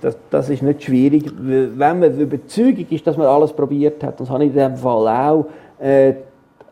das, 0.00 0.16
das 0.30 0.50
ist 0.50 0.62
nicht 0.62 0.82
schwierig. 0.82 1.32
Wenn 1.38 2.00
man 2.00 2.18
überzeugt 2.18 2.90
ist, 2.90 3.06
dass 3.06 3.16
man 3.16 3.26
alles 3.26 3.52
probiert 3.52 4.02
hat, 4.02 4.20
das 4.20 4.28
habe 4.28 4.44
ich 4.44 4.50
in 4.50 4.54
diesem 4.54 4.76
Fall 4.76 5.08
auch, 5.08 5.46
äh, 5.80 6.14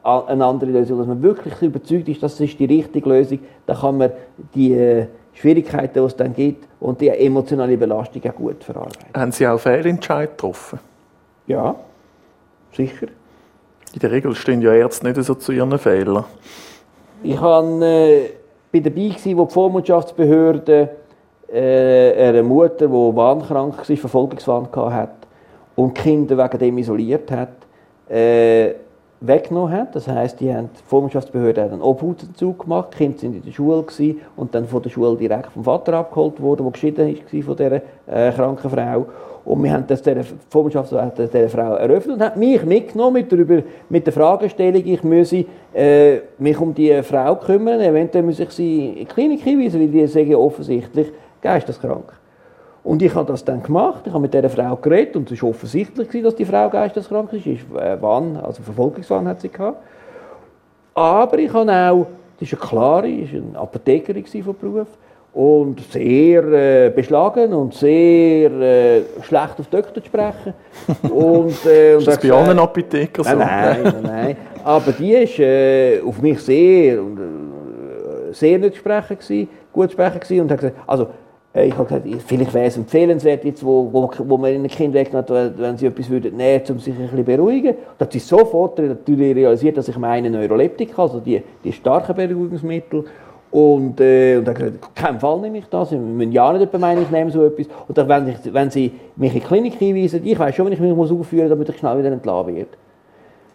eine 0.02 0.44
andere 0.44 0.70
Lösung, 0.70 0.98
dass 0.98 1.06
man 1.06 1.22
wirklich 1.22 1.60
überzeugt 1.60 2.08
ist, 2.08 2.22
das 2.22 2.40
ist 2.40 2.58
die 2.58 2.64
richtige 2.64 3.08
Lösung, 3.08 3.40
dann 3.66 3.76
kann 3.76 3.98
man 3.98 4.10
die 4.54 4.72
äh, 4.72 5.06
Schwierigkeiten, 5.40 5.94
die 5.94 6.06
es 6.06 6.16
dann 6.16 6.34
gibt, 6.34 6.68
und 6.80 7.00
die 7.00 7.08
emotionale 7.08 7.76
Belastung 7.76 8.22
auch 8.28 8.34
gut 8.34 8.62
verarbeiten. 8.62 9.06
Haben 9.14 9.32
Sie 9.32 9.46
auch 9.46 9.58
Fehlentscheid 9.58 10.30
getroffen? 10.30 10.78
Ja, 11.46 11.74
sicher. 12.76 13.06
In 13.92 14.00
der 14.00 14.10
Regel 14.10 14.34
stehen 14.34 14.60
ja 14.60 14.72
Ärzte 14.72 15.08
nicht 15.08 15.22
so 15.24 15.34
zu 15.34 15.52
ihren 15.52 15.76
Fehlern. 15.78 16.24
Ich 17.22 17.40
war 17.40 17.82
äh, 17.82 18.30
bin 18.70 18.82
dabei, 18.82 19.08
gewesen, 19.08 19.36
wo 19.36 19.46
die 19.46 19.52
Vormundschaftsbehörde 19.52 20.90
äh, 21.52 22.28
eine 22.28 22.42
Mutter, 22.42 22.86
die 22.86 22.92
wahnkrank 22.92 23.76
war, 23.88 23.96
Verfolgungswahn 23.96 24.68
hatte 24.72 25.26
und 25.74 25.94
Kinder 25.94 26.36
wegen 26.36 26.58
dem 26.58 26.78
isoliert 26.78 27.30
hat, 27.30 27.48
äh, 28.08 28.74
weggenommen 29.20 29.72
hat. 29.72 29.94
Das 29.94 30.08
heisst, 30.08 30.40
die 30.40 30.52
haben, 30.52 30.70
die 30.74 30.82
Vormundschaftsbehörde 30.86 31.62
hat 31.62 31.72
einen 31.72 31.82
Obhutsentzug 31.82 32.60
gemacht, 32.60 32.88
die 32.92 32.96
Kinder 32.98 33.18
sind 33.18 33.36
in 33.36 33.42
der 33.42 33.52
Schule 33.52 33.82
gewesen, 33.82 34.20
und 34.36 34.54
dann 34.54 34.66
von 34.66 34.82
der 34.82 34.90
Schule 34.90 35.16
direkt 35.16 35.52
vom 35.52 35.64
Vater 35.64 35.94
abgeholt 35.94 36.40
worden, 36.40 36.64
der 36.64 36.72
geschieden 36.72 37.06
war 37.06 37.42
von 37.42 37.56
dieser 37.56 37.80
äh, 38.06 38.32
kranken 38.32 38.70
Frau. 38.70 39.06
Und 39.44 39.62
wir 39.64 39.72
haben 39.72 39.84
das 39.86 40.02
der 40.02 40.22
Vormundschaftsbehörde 40.50 41.26
dieser 41.26 41.48
Frau 41.48 41.74
eröffnet 41.74 42.16
und 42.16 42.22
hat 42.22 42.36
mich 42.36 42.62
mitgenommen 42.64 43.14
mit 43.14 43.32
der, 43.32 43.38
über- 43.38 43.62
mit 43.88 44.06
der 44.06 44.12
Fragestellung, 44.12 44.82
ich 44.84 45.02
müsse 45.02 45.44
äh, 45.74 46.18
mich 46.38 46.60
um 46.60 46.74
die 46.74 47.02
Frau 47.02 47.36
kümmern, 47.36 47.80
eventuell 47.80 48.22
muss 48.22 48.38
ich 48.38 48.50
sie 48.50 48.88
in 48.88 48.94
die 48.96 49.04
Klinik 49.06 49.40
hinweisen, 49.40 49.80
weil 49.80 49.88
die 49.88 50.06
sagen 50.06 50.34
offensichtlich 50.34 51.10
geisteskrank. 51.40 52.19
Und 52.82 53.02
ich 53.02 53.14
habe 53.14 53.30
das 53.30 53.44
dann 53.44 53.62
gemacht, 53.62 54.02
ich 54.06 54.12
habe 54.12 54.22
mit 54.22 54.32
dieser 54.32 54.48
Frau 54.48 54.76
geredet 54.76 55.16
und 55.16 55.30
es 55.30 55.42
war 55.42 55.50
offensichtlich, 55.50 56.22
dass 56.22 56.34
die 56.34 56.44
Frau 56.44 56.70
geisteskrank 56.70 57.32
ist. 57.34 57.46
ist 57.46 57.62
äh, 57.76 58.00
Wahn, 58.00 58.36
also 58.36 58.62
Verfolgungswahn 58.62 59.28
hat 59.28 59.40
sie 59.40 59.50
gehabt. 59.50 59.82
Aber 60.94 61.38
ich 61.38 61.52
habe 61.52 61.70
auch, 61.70 62.06
das 62.38 62.50
ist 62.50 62.60
eine 62.60 62.68
klare, 62.68 63.08
ist 63.10 63.34
eine 63.34 63.58
Apothekerin 63.58 64.24
von 64.24 64.56
Beruf 64.56 64.88
und 65.32 65.80
sehr 65.92 66.42
äh, 66.44 66.90
beschlagen 66.90 67.52
und 67.52 67.74
sehr 67.74 68.50
äh, 68.50 69.02
schlecht 69.22 69.60
auf 69.60 69.66
Doktor 69.70 70.02
zu 70.02 70.06
sprechen. 70.06 70.54
und, 71.02 71.66
äh, 71.66 71.94
und 71.94 72.00
Ist 72.00 72.08
das 72.08 72.18
bei 72.18 72.32
allen 72.32 72.58
Apothekern 72.58 73.24
so? 73.24 73.36
Nein, 73.36 73.82
nein, 73.82 74.02
nein. 74.02 74.36
Aber 74.64 74.92
die 74.92 75.12
war 75.12 75.38
äh, 75.38 76.00
auf 76.00 76.20
mich 76.20 76.40
sehr, 76.40 76.94
äh, 76.94 78.32
sehr 78.32 78.58
nicht 78.58 78.74
zu 78.74 78.80
sprechen, 78.80 79.18
gewesen, 79.18 79.48
gut 79.72 79.90
zu 79.90 79.92
sprechen 79.92 80.20
gewesen 80.20 80.40
und 80.40 80.50
hat 80.50 80.58
gesagt, 80.58 80.76
also, 80.86 81.08
ich 81.52 81.76
habe 81.76 82.00
gesagt, 82.00 82.06
vielleicht 82.26 82.54
wäre 82.54 82.66
es 82.66 82.76
empfehlenswert, 82.76 83.44
jetzt, 83.44 83.64
wo, 83.64 83.92
wo, 83.92 84.08
wo 84.18 84.36
man 84.38 84.52
ein 84.52 84.68
Kind 84.68 84.94
wegnimmt, 84.94 85.28
wenn 85.30 85.76
sie 85.76 85.86
etwas 85.86 86.08
würden 86.08 86.36
nehmen, 86.36 86.62
um 86.68 86.78
sich 86.78 86.94
ein 86.94 87.08
bisschen 87.08 87.24
beruhigen. 87.24 87.74
Da 87.98 88.04
hat 88.04 88.12
sie 88.12 88.20
sofort 88.20 88.78
natürlich 88.78 89.34
realisiert, 89.34 89.76
dass 89.76 89.88
ich 89.88 89.98
meine 89.98 90.30
Neuroleptika, 90.30 91.02
also 91.02 91.18
die, 91.18 91.42
die 91.64 91.72
starken 91.72 92.14
Beruhigungsmittel, 92.14 93.04
und, 93.50 94.00
äh, 94.00 94.36
und 94.36 94.48
hat 94.48 94.56
gesagt, 94.56 94.94
keinen 94.94 95.18
Fall 95.18 95.40
nehme 95.40 95.58
ich 95.58 95.66
das. 95.66 95.90
Wir 95.90 95.98
müssen 95.98 96.30
ja 96.30 96.52
nicht 96.52 96.72
meinen, 96.78 97.02
ich 97.02 97.10
nehme 97.10 97.32
so 97.32 97.44
etwas. 97.44 97.66
Und 97.88 97.98
dann, 97.98 98.08
wenn, 98.08 98.28
ich, 98.28 98.54
wenn 98.54 98.70
sie 98.70 98.92
mich 99.16 99.34
in 99.34 99.40
die 99.40 99.46
Klinik 99.46 99.74
hinweisen, 99.74 100.24
ich 100.24 100.38
weiß 100.38 100.54
schon, 100.54 100.66
wenn 100.66 100.72
ich 100.72 100.78
mich 100.78 100.94
muss 100.94 101.10
aufführen 101.10 101.48
muss, 101.48 101.50
damit 101.50 101.68
ich 101.70 101.78
schnell 101.78 101.98
wieder 101.98 102.12
entlassen 102.12 102.54
werde. 102.54 102.70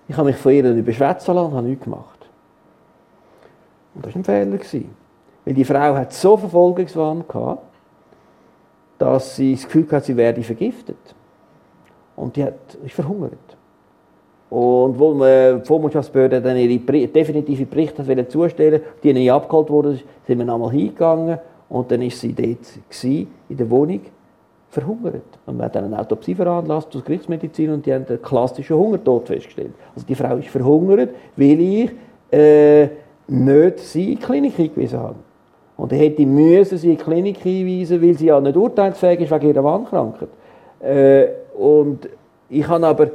Ich 0.10 0.18
habe 0.18 0.28
mich 0.28 0.36
von 0.36 0.52
ihr 0.52 0.70
überschwätzen 0.70 1.34
lassen 1.34 1.48
und 1.48 1.56
habe 1.56 1.68
nichts 1.68 1.86
gemacht. 1.86 2.20
Und 3.96 4.06
das 4.06 4.14
war 4.14 4.36
ein 4.36 4.60
Fehler. 4.60 4.84
Weil 5.46 5.54
die 5.54 5.64
Frau 5.64 5.96
hat 5.96 6.12
so 6.12 6.36
Verfolgungswahn 6.36 7.24
gehabt, 7.26 7.74
dass 8.98 9.36
sie 9.36 9.54
das 9.54 9.66
Gefühl 9.66 9.88
hatte, 9.91 10.06
sie 10.06 10.18
werde 10.18 10.43
vergiftet. 10.43 10.98
Und 12.16 12.36
die 12.36 12.43
hat, 12.43 12.78
verhungert. 12.88 13.58
Und 14.50 14.98
wo 15.00 15.14
die 15.14 15.66
Vormundschaftsbehörde 15.66 16.41
dann 16.41 16.56
ihre 16.56 16.78
definitive 17.08 17.66
Berichte 17.66 18.06
hat 18.06 18.32
zustellen 18.32 18.82
die 19.04 19.14
nicht 19.14 19.32
abgeholt 19.32 19.70
wurden, 19.70 20.00
sind 20.26 20.38
wir 20.38 20.46
nochmal 20.46 20.72
hingegangen 20.72 21.39
und 21.68 21.91
dann 21.91 22.02
ist 22.02 22.22
sie 22.22 22.34
dort 22.34 22.60
gewesen, 22.89 23.28
in 23.50 23.58
der 23.58 23.70
Wohnung 23.70 24.02
verhungert. 24.70 25.24
Und 25.46 25.58
man 25.58 25.66
hat 25.66 25.76
dann 25.76 25.86
eine 25.86 26.00
Autopsie 26.00 26.36
veranlasst 26.36 26.96
aus 26.96 27.04
Gerichtsmedizin 27.04 27.72
und 27.72 27.86
die 27.86 27.93
haben 27.93 28.06
einen 28.08 28.22
klassischen 28.22 28.78
Hungertod 28.78 29.28
festgestellt. 29.28 29.74
Also 29.96 30.06
die 30.06 30.16
Frau 30.16 30.38
ist 30.38 30.50
verhungert, 30.50 31.10
weil 31.36 31.60
ich 31.60 31.91
äh, 32.32 32.89
nicht 33.28 33.80
sie 33.80 34.14
in 34.14 34.20
die 34.20 34.26
Klinik 34.26 34.54
hingewiesen 34.56 35.00
habe. 35.00 35.16
Und 35.78 35.91
er 35.91 35.99
hätte 35.99 36.26
müssen 36.26 36.78
sie 36.78 36.91
in 36.91 36.97
die 36.97 37.03
Klinik 37.03 37.45
einweisen, 37.45 38.01
weil 38.01 38.17
sie 38.17 38.28
ja 38.28 38.39
nicht 38.39 38.55
urteilsfähig 38.55 39.21
ist 39.21 39.32
wegen 39.32 39.49
ihrer 39.49 39.63
Wandkrankheit. 39.63 40.30
Äh, 40.82 41.28
und 41.57 42.07
ich 42.49 42.67
habe 42.67 42.88
aber 42.88 43.11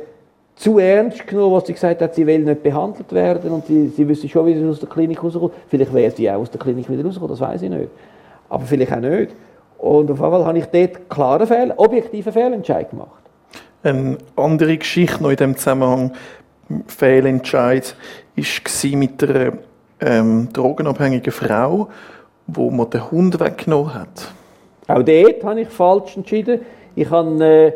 zu 0.57 0.79
ernst 0.79 1.27
genommen, 1.27 1.55
was 1.55 1.67
sie 1.67 1.73
gesagt 1.73 2.03
hat, 2.03 2.15
sie 2.15 2.27
will 2.27 2.41
nicht 2.41 2.63
behandelt 2.63 3.11
werden 3.13 3.51
und 3.51 3.67
sie, 3.67 3.89
sie 3.89 4.07
wüsste 4.07 4.29
schon, 4.29 4.47
wie 4.47 4.55
sie 4.55 4.67
aus 4.67 4.79
der 4.79 4.91
Klinik 4.91 5.23
rauskommt. 5.23 5.55
Vielleicht 5.69 5.95
wäre 5.95 6.11
sie 6.11 6.31
auch 6.31 6.41
aus 6.41 6.51
der 6.51 6.61
Klinik 6.61 6.91
wieder 6.91 7.03
rausgekommen, 7.03 7.35
das 7.37 7.41
weiß 7.41 7.63
ich 7.63 7.71
nicht. 7.71 7.89
Aber 8.51 8.65
vielleicht 8.65 8.93
auch 8.93 9.01
nicht. 9.01 9.33
Und 9.79 10.11
auf 10.11 10.19
jeden 10.19 10.31
Fall 10.31 10.45
habe 10.45 10.59
ich 10.59 10.67
dort 10.67 11.09
klare 11.09 11.47
Fehler, 11.47 11.75
objektive 11.79 12.31
Fehlentscheid 12.31 12.91
gemacht. 12.91 13.23
Eine 13.83 14.19
andere 14.37 14.77
Geschichte 14.77 15.23
noch 15.23 15.31
in 15.31 15.37
diesem 15.37 15.57
Zusammenhang, 15.57 16.13
Fehlentscheid, 16.87 17.97
war 18.37 18.99
mit 18.99 19.23
einer 19.25 19.53
ähm, 20.01 20.49
drogenabhängigen 20.53 21.33
Frau, 21.33 21.89
wo 22.53 22.71
man 22.71 22.91
den 22.91 23.11
Hund 23.11 23.41
weggenommen 23.41 23.95
hat. 23.95 24.33
Auch 24.89 25.03
dort 25.03 25.45
habe 25.45 25.61
ich 25.61 25.69
falsch 25.69 26.17
entschieden. 26.17 26.61
Ich 26.97 27.09
habe 27.11 27.45
äh, 27.45 27.73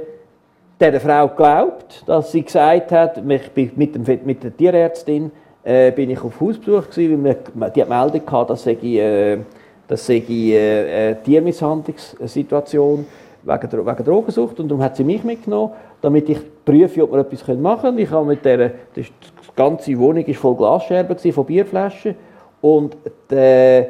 dieser 0.81 1.01
Frau 1.01 1.29
geglaubt, 1.29 2.03
dass 2.07 2.33
sie 2.33 2.43
gesagt 2.43 2.91
hat, 2.91 3.19
ich 3.19 3.51
bin 3.51 3.71
mit, 3.77 3.95
dem, 3.95 4.21
mit 4.25 4.43
der 4.43 4.57
Tierärztin 4.57 5.31
äh, 5.63 5.93
bin 5.93 6.11
ich 6.11 6.23
auf 6.23 6.41
Hausbesuch 6.41 6.91
gewesen, 6.91 7.25
weil 7.25 7.37
wir, 7.55 7.71
die 7.71 7.83
hat 7.83 7.89
gemeldet 7.89 8.27
gehabt, 8.27 8.51
dass 8.51 8.67
ich, 8.67 8.83
äh, 8.83 9.39
dass 9.87 10.09
ich 10.09 10.29
äh, 10.29 11.15
Tiermisshandlungssituation 11.25 13.07
wegen, 13.43 13.87
wegen 13.87 14.05
Drogensucht 14.05 14.61
und 14.61 14.69
darum 14.69 14.83
hat 14.83 14.97
sie 14.97 15.05
mich 15.05 15.23
mitgenommen, 15.23 15.73
damit 16.01 16.29
ich 16.29 16.39
prüfe, 16.65 17.03
ob 17.03 17.13
wir 17.13 17.21
etwas 17.21 17.47
machen 17.57 17.81
können. 17.81 17.99
Ich 17.99 18.11
habe 18.11 18.27
mit 18.27 18.45
der, 18.45 18.73
die 18.97 19.07
ganze 19.55 19.99
Wohnung 19.99 20.27
war 20.27 20.35
voll 20.35 20.57
Glasscherben 20.57 21.17
von 21.17 21.47
Bierflaschen 21.47 22.15
und 22.61 22.97
der, 23.31 23.89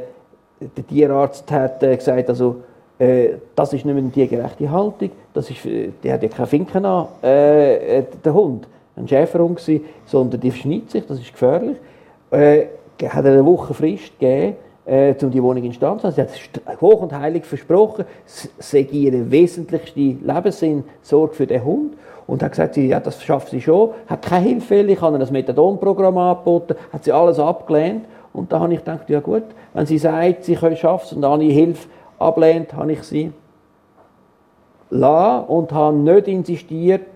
der 0.77 0.87
Tierarzt 0.87 1.51
hat 1.51 1.83
äh, 1.83 1.97
gesagt, 1.97 2.29
also 2.29 2.57
äh, 2.99 3.31
das 3.55 3.73
ist 3.73 3.85
nicht 3.85 3.95
mehr 3.95 4.03
eine 4.03 4.11
tiergerechte 4.11 4.71
Haltung, 4.71 5.11
das 5.33 5.51
ist, 5.51 5.61
der 5.65 6.15
hat 6.15 6.23
ja 6.23 6.29
keine 6.29 6.47
Finken 6.47 6.85
an, 6.85 7.07
äh, 7.23 7.99
äh 7.99 8.05
der 8.25 8.35
Hund, 8.35 8.67
ein 8.97 9.09
Schäferhund 9.09 9.59
gewesen, 9.59 9.85
sondern 10.07 10.41
die 10.41 10.51
verschneit 10.51 10.91
sich, 10.91 11.05
das 11.07 11.19
ist 11.19 11.33
gefährlich. 11.33 11.77
Äh, 12.31 12.67
hat 13.03 13.27
eine 13.27 13.45
Woche 13.45 13.75
Frist 13.75 14.19
gegeben, 14.19 14.57
äh, 14.87 15.15
um 15.23 15.31
die 15.31 15.43
Wohnung 15.43 15.65
instand 15.65 16.01
zu 16.01 16.11
setzen. 16.11 16.39
Sie 16.55 16.71
hat 16.71 16.81
hoch 16.81 17.03
und 17.03 17.13
heilig 17.13 17.45
versprochen, 17.45 18.05
es 18.27 18.49
sei 18.59 18.81
ihre 18.91 19.31
wesentlichste 19.31 20.01
Lebenssinn, 20.01 20.85
Sorge 21.03 21.35
für 21.35 21.47
den 21.47 21.65
Hund. 21.65 21.95
Und 22.27 22.43
hat 22.43 22.53
gesagt, 22.53 22.79
ja, 22.79 23.01
das 23.01 23.23
schafft 23.23 23.51
sie 23.51 23.61
schon, 23.61 23.91
hat 24.07 24.23
keine 24.23 24.47
Hilfefälle, 24.47 24.93
ich 24.93 25.01
habe 25.03 25.17
ihr 25.17 25.19
das 25.19 25.31
Methadonprogramm 25.31 26.17
angeboten, 26.17 26.75
hat 26.91 27.05
sie 27.05 27.13
alles 27.13 27.39
abgelehnt. 27.39 28.07
Und 28.33 28.51
da 28.51 28.61
habe 28.61 28.73
ich 28.73 28.79
gedacht, 28.79 29.11
ja 29.11 29.21
gut, 29.21 29.43
wenn 29.75 29.87
sie 29.87 29.99
sagt, 29.99 30.45
sie 30.45 30.55
können 30.55 30.77
schaffen 30.77 31.19
und 31.19 31.25
alle 31.25 31.45
Hilfe 31.45 31.89
ablehnt, 32.19 32.73
habe 32.73 32.93
ich 32.93 33.03
sie 33.03 33.33
la 34.91 35.39
und 35.41 35.73
habe 35.73 35.97
nicht 35.97 36.29
insistiert, 36.29 37.07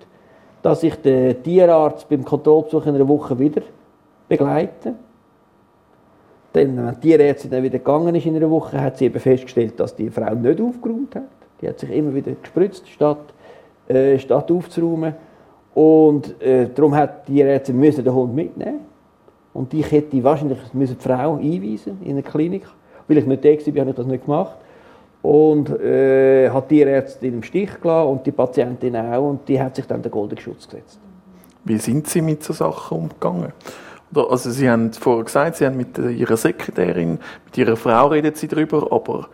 dass 0.60 0.82
ich 0.82 0.96
den 0.96 1.40
Tierarzt 1.42 2.08
beim 2.08 2.24
Kontrollbesuch 2.24 2.84
in 2.86 2.96
einer 2.96 3.08
Woche 3.08 3.38
wieder 3.38 3.62
begleite. 4.28 4.94
Denn 6.52 6.76
wenn 6.76 6.94
die 6.94 7.00
Tierärztin 7.00 7.50
dann 7.50 7.62
wieder 7.62 7.78
gegangen 7.78 8.14
ist 8.16 8.26
in 8.26 8.34
einer 8.34 8.50
Woche, 8.50 8.80
hat 8.80 8.98
sie 8.98 9.04
eben 9.04 9.20
festgestellt, 9.20 9.78
dass 9.78 9.94
die 9.94 10.10
Frau 10.10 10.34
nicht 10.34 10.60
aufgeräumt 10.60 11.14
hat. 11.14 11.22
Die 11.60 11.68
hat 11.68 11.78
sich 11.78 11.90
immer 11.90 12.12
wieder 12.12 12.32
gespritzt, 12.32 12.88
statt, 12.88 13.32
äh, 13.86 14.18
statt 14.18 14.50
aufzuräumen. 14.50 15.14
Und 15.74 16.42
äh, 16.42 16.68
darum 16.74 16.96
hat 16.96 17.28
die 17.28 17.34
Tierärztin 17.34 17.78
müssen 17.78 18.02
den 18.02 18.12
Hund 18.12 18.34
mitnehmen 18.34 18.80
Und 19.54 19.74
ich 19.74 19.90
hätte 19.90 20.22
wahrscheinlich 20.22 20.58
müssen 20.72 20.96
die 20.98 21.04
Frau 21.04 21.36
einweisen 21.36 21.98
in 22.02 22.12
eine 22.12 22.22
Klinik. 22.22 22.64
Weil 23.06 23.18
ich 23.18 23.26
nicht 23.26 23.44
da 23.44 23.48
war, 23.48 23.80
habe 23.80 23.90
ich 23.90 23.96
das 23.96 24.06
nicht 24.06 24.24
gemacht 24.24 24.56
und 25.22 25.70
äh, 25.80 26.48
hat 26.50 26.70
die 26.70 26.76
Tierärztin 26.76 27.34
im 27.34 27.42
Stich 27.42 27.80
gelassen 27.80 28.10
und 28.10 28.26
die 28.26 28.32
Patientin 28.32 28.96
auch 28.96 29.30
und 29.30 29.48
die 29.48 29.60
hat 29.60 29.76
sich 29.76 29.86
dann 29.86 30.02
den 30.02 30.12
goldenen 30.12 30.42
Schutz 30.42 30.68
gesetzt. 30.68 31.00
Wie 31.64 31.78
sind 31.78 32.06
Sie 32.06 32.22
mit 32.22 32.42
so 32.44 32.52
Sachen 32.52 32.98
umgegangen? 32.98 33.52
Also 34.14 34.50
Sie 34.50 34.70
haben 34.70 34.92
vorher 34.92 35.24
gesagt, 35.24 35.56
Sie 35.56 35.66
haben 35.66 35.76
mit 35.76 35.98
Ihrer 35.98 36.36
Sekretärin, 36.36 37.18
mit 37.44 37.58
Ihrer 37.58 37.76
Frau 37.76 38.06
reden 38.08 38.34
Sie 38.34 38.48
darüber, 38.48 38.90
aber 38.90 39.28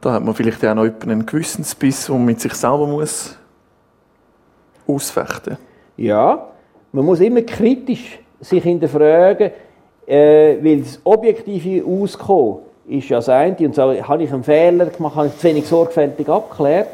da 0.00 0.12
hat 0.14 0.24
man 0.24 0.34
vielleicht 0.34 0.64
auch 0.64 0.74
noch 0.74 0.88
einen 1.02 1.26
Gewissensbiss, 1.26 2.06
den 2.06 2.16
man 2.16 2.24
mit 2.26 2.40
sich 2.40 2.54
selber 2.54 2.86
muss 2.86 3.36
ausfechten 4.86 5.58
Ja, 5.96 6.48
man 6.92 7.04
muss 7.04 7.20
immer 7.20 7.42
kritisch 7.42 8.18
sich 8.40 8.62
hinterfragen, 8.62 9.50
äh, 10.06 10.56
weil 10.62 10.80
das 10.80 11.00
objektive 11.04 11.84
Auskommen 11.86 12.58
ist 12.88 13.08
ja 13.08 13.18
das 13.18 13.28
eine. 13.28 13.56
Und 13.60 13.74
so 13.74 13.82
habe 13.82 14.22
ich 14.22 14.32
einen 14.32 14.42
Fehler 14.42 14.86
gemacht, 14.86 15.14
habe 15.14 15.28
ich 15.28 15.36
zu 15.36 15.46
wenig 15.46 15.66
sorgfältig 15.66 16.28
abgeklärt. 16.28 16.88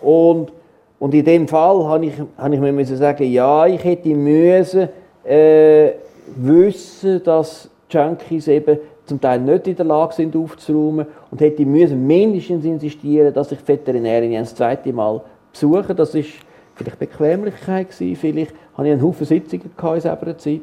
Und, 0.00 0.52
und 0.98 1.14
in 1.14 1.24
dem 1.24 1.48
Fall 1.48 1.84
habe 1.84 2.06
ich, 2.06 2.14
habe 2.38 2.54
ich 2.54 2.60
mir 2.60 2.72
müssen 2.72 2.96
sagen, 2.96 3.30
ja, 3.30 3.66
ich 3.66 3.82
hätte 3.84 4.08
müssen 4.10 4.88
äh, 5.24 5.92
wissen, 6.36 7.22
dass 7.22 7.68
Junkies 7.90 8.48
eben 8.48 8.78
zum 9.06 9.20
Teil 9.20 9.40
nicht 9.40 9.66
in 9.66 9.76
der 9.76 9.84
Lage 9.84 10.14
sind 10.14 10.34
aufzuräumen 10.34 11.06
und 11.30 11.40
hätte 11.40 11.66
müssen 11.66 12.06
mindestens 12.06 12.64
insistieren, 12.64 13.34
dass 13.34 13.52
ich 13.52 13.58
die 13.58 13.68
Veterinärin 13.68 14.34
ein 14.34 14.46
zweites 14.46 14.92
Mal 14.92 15.20
besuche. 15.52 15.94
Das 15.94 16.14
ist 16.14 16.30
vielleicht 16.74 16.98
Bequemlichkeit 16.98 17.88
vielleicht 17.92 18.54
habe 18.76 18.88
ich 18.88 18.92
einen 18.92 19.02
Haufen 19.02 19.26
Sitzungen 19.26 19.70
in 19.76 20.00
selber 20.00 20.38
Zeit. 20.38 20.60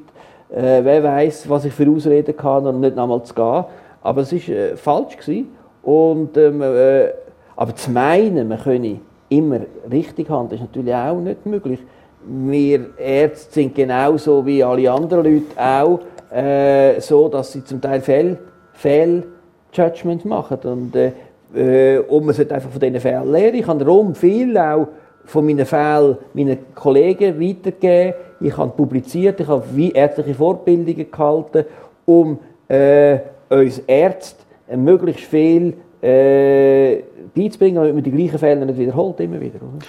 Äh, 0.54 0.84
wer 0.84 1.04
weiß, 1.04 1.50
was 1.50 1.66
ich 1.66 1.74
für 1.74 1.90
Ausreden 1.90 2.36
kann, 2.36 2.68
um 2.68 2.80
nicht 2.80 2.96
nochmal 2.96 3.24
zu 3.24 3.34
gehen. 3.34 3.66
Aber 4.02 4.22
es 4.22 4.34
war 4.34 4.56
äh, 4.56 4.76
falsch. 4.76 5.18
Gewesen. 5.18 5.50
Und, 5.84 6.38
ähm, 6.38 6.62
äh, 6.62 7.10
aber 7.56 7.76
zu 7.76 7.92
meinen, 7.92 8.48
man 8.48 8.60
könne 8.60 9.00
immer 9.30 9.62
richtig 9.90 10.30
handeln, 10.30 10.62
ist 10.62 10.68
natürlich 10.68 10.94
auch 10.94 11.20
nicht 11.20 11.46
möglich. 11.46 11.80
Wir 12.24 12.98
Ärzte 12.98 13.54
sind 13.54 13.74
genauso 13.74 14.46
wie 14.46 14.64
alle 14.64 14.92
anderen 14.92 15.24
Leute 15.24 15.58
auch 15.58 16.00
äh, 16.36 17.00
so, 17.00 17.30
dass 17.30 17.52
sie 17.52 17.64
zum 17.64 17.82
Teil 17.82 18.02
Fehl, 18.02 18.38
Fehljudgments 18.74 20.26
machen. 20.26 20.58
Und, 20.64 20.96
äh, 20.96 21.14
äh, 21.56 22.00
und 22.00 22.26
man 22.26 22.36
sollte 22.36 22.54
einfach 22.54 22.70
von 22.70 22.80
diesen 22.80 23.00
Fällen 23.00 23.32
lernen. 23.32 23.56
Ich 23.56 23.68
habe 23.68 23.84
darum 23.84 24.14
viel 24.14 24.58
auch 24.58 24.88
von 25.26 25.46
meinen 25.46 25.66
Fällen 25.66 26.18
meinen 26.34 26.58
Kollegen 26.76 27.40
weitergegeben. 27.40 28.14
Ich 28.42 28.58
habe 28.58 28.72
publiziert, 28.72 29.40
ich 29.40 29.48
habe 29.48 29.64
ärztliche 29.94 30.34
Fortbildungen 30.34 31.12
gehalten, 31.12 31.66
um 32.06 32.40
äh, 32.68 33.20
uns 33.50 33.80
Ärzte 33.80 34.44
möglichst 34.76 35.26
viel 35.26 35.74
äh, 36.02 37.04
beizubringen, 37.36 37.76
damit 37.76 37.94
man 37.94 38.04
die 38.04 38.12
gleichen 38.12 38.40
Fehler 38.40 38.66
nicht 38.66 38.80
wiederholt, 38.80 39.20
immer 39.20 39.40
wieder. 39.40 39.58
Oder? 39.58 39.86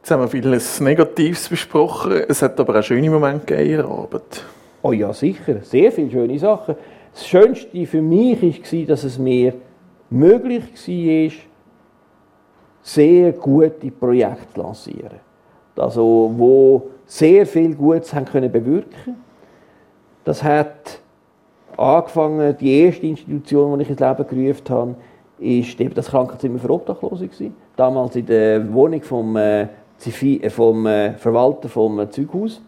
Jetzt 0.00 0.10
haben 0.10 0.22
wir 0.22 0.28
vieles 0.28 0.80
Negatives 0.80 1.48
besprochen, 1.48 2.22
es 2.26 2.40
hat 2.40 2.58
aber 2.58 2.78
auch 2.78 2.82
schöne 2.82 3.10
Momente 3.10 3.44
gegeben 3.44 3.62
in 3.62 3.70
Ihrer 3.72 3.90
Arbeit. 3.90 4.44
Oh 4.82 4.92
ja, 4.92 5.12
sicher, 5.12 5.60
sehr 5.62 5.92
viele 5.92 6.10
schöne 6.10 6.38
Sachen. 6.38 6.74
Das 7.12 7.26
Schönste 7.26 7.86
für 7.86 8.00
mich 8.00 8.40
war, 8.42 8.86
dass 8.86 9.04
es 9.04 9.18
mir 9.18 9.52
möglich 10.08 10.62
war, 10.62 11.32
sehr 12.82 13.32
gute 13.32 13.90
Projekte 13.90 14.54
zu 14.54 14.60
lancieren. 14.60 15.20
Also, 15.76 16.32
wo 16.36 16.90
sehr 17.10 17.44
viel 17.44 17.74
Gutes 17.74 18.14
haben 18.14 18.24
können 18.24 18.52
bewirken 18.52 19.16
Das 20.24 20.44
hat 20.44 21.00
angefangen, 21.76 22.56
die 22.56 22.82
erste 22.82 23.04
Institution, 23.04 23.76
die 23.78 23.82
ich 23.82 23.90
ins 23.90 24.00
Leben 24.00 24.26
gerufen 24.28 24.68
habe, 24.68 24.94
eben 25.40 25.94
das 25.94 26.06
Krankenzimmer 26.06 26.60
für 26.60 26.70
Obdachlose 26.70 27.26
gewesen. 27.26 27.56
Damals 27.74 28.14
in 28.14 28.26
der 28.26 28.72
Wohnung 28.72 29.02
vom, 29.02 29.36
äh, 29.36 29.62
äh 29.62 30.50
vom 30.50 30.86
äh, 30.86 31.14
Verwalter 31.14 31.68
vom 31.68 31.98
äh, 31.98 32.08
Zeughaus, 32.08 32.62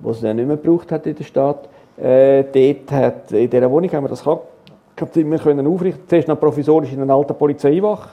wo 0.00 0.10
es 0.10 0.20
dann 0.22 0.36
nicht 0.36 0.46
mehr 0.46 0.56
gebraucht 0.56 0.90
hat 0.90 1.06
in 1.06 1.16
der 1.16 1.24
Stadt. 1.24 1.68
Äh, 1.98 2.44
dort 2.44 2.90
hat, 2.90 3.32
in 3.32 3.50
dieser 3.50 3.70
Wohnung 3.70 3.92
haben 3.92 4.04
wir 4.04 4.08
das 4.08 4.22
Krankenzimmer 4.22 5.38
können 5.38 5.66
aufrichten. 5.66 6.08
Zuerst 6.08 6.28
noch 6.28 6.40
provisorisch 6.40 6.92
in 6.92 7.02
einer 7.02 7.14
alten 7.14 7.34
Polizeiwache. 7.34 8.10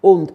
Und 0.00 0.32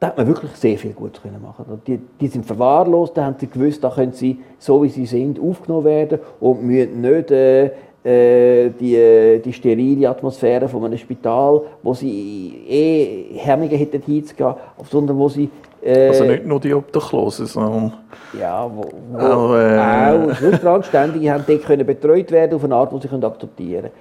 da 0.00 0.08
hat 0.08 0.16
man 0.18 0.26
wirklich 0.26 0.52
sehr 0.52 0.76
viel 0.76 0.92
gut 0.92 1.20
können 1.22 1.40
machen. 1.40 1.64
Die, 1.86 1.98
die 2.20 2.28
sind 2.28 2.44
verwahrlost, 2.44 3.16
da 3.16 3.24
haben 3.24 3.36
sie 3.38 3.46
gewusst, 3.46 3.82
da 3.82 3.90
können 3.90 4.12
sie, 4.12 4.38
so 4.58 4.82
wie 4.82 4.88
sie 4.88 5.06
sind, 5.06 5.40
aufgenommen 5.40 5.84
werden 5.84 6.18
und 6.40 6.62
müssen 6.62 7.00
nicht 7.00 7.30
äh, 7.30 7.70
äh 8.04 8.70
die, 8.70 9.40
die 9.42 9.52
sterile 9.52 10.10
Atmosphäre 10.10 10.68
von 10.68 10.84
einem 10.84 10.98
Spital, 10.98 11.62
wo 11.82 11.94
sie 11.94 12.64
eh 12.68 13.38
Hemmungen 13.38 13.78
hätten 13.78 14.02
hinzugehen, 14.02 14.54
sondern 14.90 15.18
wo 15.18 15.28
sie... 15.28 15.48
Äh, 15.82 16.08
also 16.08 16.24
nicht 16.24 16.44
nur 16.44 16.60
die 16.60 16.74
Obdachlosen, 16.74 17.46
sondern... 17.46 17.92
Ja, 18.38 18.68
wo, 18.74 18.84
wo 19.12 19.18
auch, 19.18 19.54
äh, 19.54 19.78
auch 19.78 20.76
Rückständige 20.76 21.32
haben 21.32 21.44
dort 21.46 21.64
können 21.64 21.86
betreut 21.86 22.30
werden 22.32 22.56
auf 22.56 22.64
eine 22.64 22.74
Art, 22.74 22.92
die 22.92 23.06
sie 23.06 23.24
akzeptieren 23.24 23.82
können. 23.82 23.92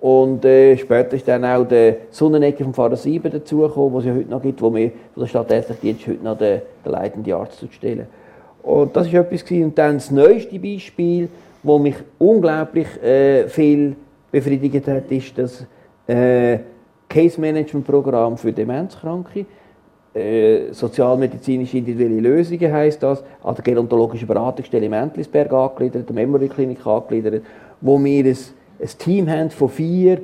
Und 0.00 0.44
äh, 0.46 0.78
später 0.78 1.16
ist 1.16 1.28
dann 1.28 1.44
auch 1.44 1.64
der 1.64 1.96
Sonnenecke 2.10 2.64
vom 2.64 2.72
Pfarrer 2.72 2.96
Sieben 2.96 3.30
dazugekommen, 3.30 3.92
was 3.92 4.04
es 4.04 4.08
ja 4.08 4.14
heute 4.14 4.30
noch 4.30 4.40
gibt, 4.40 4.62
wo 4.62 4.74
wir 4.74 4.90
von 5.12 5.22
der 5.22 5.26
Stadtärztlichen 5.28 5.82
Dienst 5.82 6.06
heute 6.06 6.24
noch 6.24 6.38
den, 6.38 6.62
den 6.84 6.92
leitenden 6.92 7.32
Arzt 7.34 7.62
stellen. 7.72 8.06
Und 8.62 8.96
das 8.96 9.12
war 9.12 9.20
etwas. 9.20 9.44
Gewesen. 9.44 9.64
Und 9.64 9.78
dann 9.78 9.96
das 9.96 10.10
neueste 10.10 10.58
Beispiel, 10.58 11.28
das 11.62 11.78
mich 11.80 11.96
unglaublich 12.18 12.86
äh, 13.02 13.46
viel 13.48 13.94
befriedigt 14.30 14.88
hat, 14.88 15.10
ist, 15.10 15.36
dass 15.36 15.66
äh, 16.06 16.58
Case 17.08 17.38
Management 17.38 17.86
Programm 17.86 18.38
für 18.38 18.52
Demenzkranke, 18.52 19.44
äh, 20.14 20.72
sozialmedizinische 20.72 21.78
individuelle 21.78 22.20
Lösungen 22.20 22.72
heißt 22.72 23.02
das, 23.02 23.22
an 23.42 23.54
der 23.54 23.64
gerontologischen 23.64 24.26
Beratungsstelle 24.26 24.86
im 24.86 24.92
Entlisberg 24.92 25.52
angegliedert, 25.52 26.08
der 26.08 26.14
Memory 26.14 26.48
Klinik 26.48 26.84
angegliedert, 26.86 27.42
wo 27.80 28.02
wir 28.02 28.24
ein, 28.24 28.36
ein 28.80 28.88
Team 28.98 29.28
haben 29.28 29.50
von 29.50 29.68
vier 29.68 30.20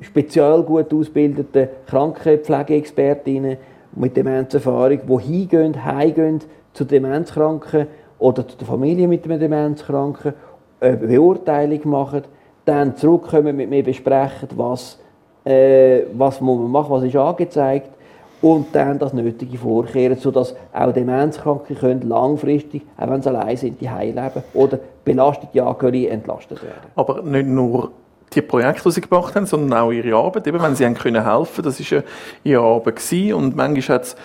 speziell 0.00 0.62
gut 0.62 0.92
ausgebildeten 0.92 1.68
Krankenpflegeexpertinnen 1.86 3.56
mit 3.94 4.16
Demenzerfahrung, 4.16 5.00
die 5.06 5.22
hingehen, 5.22 5.84
heimgehen 5.84 6.40
zu 6.72 6.84
Demenzkranken 6.84 7.86
oder 8.18 8.46
zu 8.46 8.56
der 8.58 8.66
Familie 8.66 9.08
mit 9.08 9.24
einem 9.24 9.40
Demenzkranken, 9.40 10.34
eine 10.80 10.96
Beurteilung 10.98 11.80
machen, 11.88 12.22
dann 12.64 12.96
zurückkommen 12.96 13.56
mit 13.56 13.70
mir 13.70 13.82
besprechen, 13.82 14.48
was, 14.56 14.98
äh, 15.44 16.02
was 16.12 16.40
muss 16.40 16.58
man 16.58 16.70
machen, 16.70 16.90
was 16.90 17.04
ist 17.04 17.16
angezeigt 17.16 17.95
und 18.42 18.74
dann 18.74 18.98
das 18.98 19.12
Nötige 19.12 19.58
vorkehren, 19.58 20.18
sodass 20.18 20.54
auch 20.72 20.92
Demenzkranke 20.92 21.74
können 21.74 22.02
langfristig, 22.08 22.82
auch 22.96 23.10
wenn 23.10 23.22
sie 23.22 23.28
allein 23.28 23.56
sind, 23.56 23.80
die 23.80 23.86
leben 23.86 24.42
oder 24.54 24.78
belastete 25.04 25.64
Angehörige 25.64 26.10
entlastet 26.10 26.62
werden. 26.62 26.90
Aber 26.94 27.22
nicht 27.22 27.46
nur 27.46 27.90
die 28.32 28.42
Projekte, 28.42 28.82
die 28.84 28.90
sie 28.90 29.00
gemacht 29.00 29.34
haben, 29.34 29.46
sondern 29.46 29.78
auch 29.78 29.90
ihre 29.90 30.14
Arbeit, 30.16 30.46
eben, 30.46 30.60
wenn 30.60 30.76
sie 30.76 30.84
haben 30.84 30.94
können 30.94 31.24
helfen 31.24 31.64
das 31.64 31.80
war 31.80 31.98
ja 31.98 32.04
ihre 32.44 32.62
Arbeit 32.62 33.02
und 33.32 33.56
manchmal 33.56 33.98
hat 33.98 34.04
es 34.04 34.16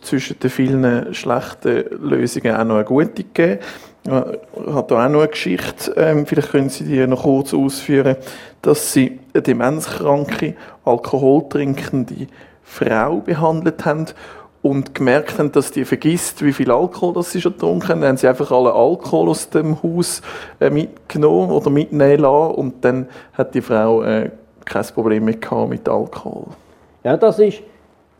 zwischen 0.00 0.38
den 0.40 0.50
vielen 0.50 1.14
schlechten 1.14 1.84
Lösungen 2.00 2.54
auch 2.54 2.64
noch 2.64 2.76
eine 2.76 2.84
gute 2.84 3.24
gegeben. 3.24 3.60
Habe 4.08 4.38
da 4.88 5.06
auch 5.06 5.10
noch 5.10 5.20
eine 5.20 5.28
Geschichte, 5.28 5.92
ähm, 5.96 6.24
vielleicht 6.24 6.52
können 6.52 6.70
Sie 6.70 6.84
die 6.84 7.06
noch 7.06 7.24
kurz 7.24 7.52
ausführen, 7.52 8.16
dass 8.62 8.94
Sie 8.94 9.20
eine 9.34 9.42
demenzkranke, 9.42 10.54
alkoholtrinkende 10.86 12.26
Frau 12.70 13.16
behandelt 13.16 13.84
haben 13.84 14.06
und 14.62 14.94
gemerkt 14.94 15.38
haben, 15.38 15.50
dass 15.52 15.72
die 15.72 15.84
vergisst, 15.84 16.44
wie 16.44 16.52
viel 16.52 16.70
Alkohol 16.70 17.14
das 17.14 17.32
sie 17.32 17.40
schon 17.40 17.52
getrunken 17.52 17.88
haben, 17.88 18.00
dann 18.00 18.10
haben 18.10 18.16
sie 18.16 18.28
einfach 18.28 18.50
alle 18.52 18.72
Alkohol 18.72 19.30
aus 19.30 19.50
dem 19.50 19.82
Haus 19.82 20.22
äh, 20.60 20.70
mitgenommen 20.70 21.50
oder 21.50 21.70
mitnehmen 21.70 22.20
lassen 22.20 22.54
und 22.54 22.84
dann 22.84 23.08
hat 23.32 23.54
die 23.54 23.62
Frau 23.62 24.02
äh, 24.02 24.30
kein 24.64 24.84
Problem 24.94 25.24
mehr 25.24 25.66
mit 25.68 25.88
Alkohol. 25.88 26.44
Ja, 27.02 27.16
das 27.16 27.38
ist, 27.38 27.60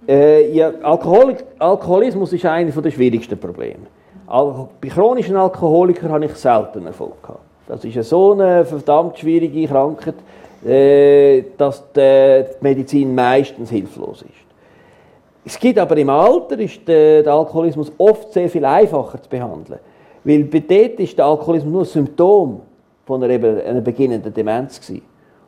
äh, 0.08 0.50
ja, 0.52 0.72
Alkohol, 0.82 1.36
Alkoholismus 1.58 2.32
ist 2.32 2.44
eines 2.46 2.74
der 2.74 2.90
schwierigsten 2.90 3.38
Probleme. 3.38 3.86
bei 4.26 4.88
chronischen 4.88 5.36
Alkoholikern 5.36 6.10
habe 6.10 6.24
ich 6.24 6.34
selten 6.34 6.86
Erfolg 6.86 7.22
gehabt. 7.22 7.40
Das 7.68 7.84
ist 7.84 8.08
so 8.08 8.32
eine 8.32 8.64
verdammt 8.64 9.18
schwierige 9.18 9.68
Krankheit, 9.68 10.16
äh, 10.66 11.44
dass 11.56 11.84
die 11.92 12.44
Medizin 12.60 13.14
meistens 13.14 13.70
hilflos 13.70 14.22
ist. 14.22 14.39
Es 15.44 15.58
gibt 15.58 15.78
aber 15.78 15.96
im 15.96 16.10
Alter 16.10 16.58
ist 16.58 16.86
der, 16.86 17.22
der 17.22 17.32
Alkoholismus 17.32 17.90
oft 17.98 18.32
sehr 18.32 18.48
viel 18.48 18.64
einfacher 18.64 19.22
zu 19.22 19.28
behandeln, 19.28 19.78
weil 20.24 20.44
bei 20.44 20.60
dort 20.60 21.00
ist 21.00 21.16
der 21.16 21.26
Alkoholismus 21.26 21.72
nur 21.72 21.82
ein 21.82 21.86
Symptom 21.86 22.60
von 23.06 23.22
einer, 23.22 23.62
einer 23.64 23.80
beginnenden 23.80 24.32
Demenz 24.32 24.80
gewesen. 24.80 25.02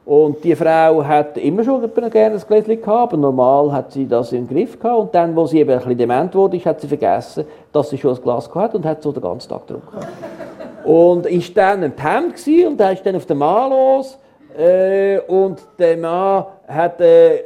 Und 0.05 0.43
die 0.43 0.57
Frau 0.57 1.05
hat 1.05 1.39
immer 1.39 1.63
schon 1.63 1.81
gerne 2.11 2.35
ein 2.35 2.43
Gläschen 2.49 2.81
gehabt, 2.81 3.13
aber 3.13 3.17
normal 3.17 3.71
hat 3.73 3.93
sie 3.93 4.07
das 4.07 4.33
im 4.33 4.49
Griff 4.49 4.79
gehabt. 4.81 4.99
Und 4.99 5.15
dann, 5.15 5.37
wo 5.37 5.47
sie 5.47 5.61
eben 5.61 5.71
ein 5.71 5.79
bisschen 5.79 5.97
dement 5.97 6.35
wurde, 6.35 6.59
hat 6.65 6.81
sie 6.81 6.89
vergessen, 6.89 7.45
dass 7.71 7.91
sie 7.91 7.99
schon 7.99 8.17
ein 8.17 8.23
Glas 8.23 8.51
gehabt 8.51 8.75
und 8.75 8.85
hat 8.85 9.01
so 9.01 9.13
den 9.13 9.23
ganzen 9.23 9.49
Tag 9.49 9.67
getrunken. 9.67 9.99
und 10.85 11.27
ist 11.27 11.57
dann 11.57 11.85
ein 11.85 11.93
Hemd 11.97 12.35
und 12.67 12.79
da 12.79 12.91
ist 12.91 13.07
dann 13.07 13.17
auf 13.17 13.27
den 13.27 13.39
Mann 13.39 13.71
los 13.71 14.19
äh, 14.59 15.19
und 15.21 15.61
der 15.79 15.97
Mann 15.97 16.47
hat, 16.67 17.01
äh, 17.01 17.45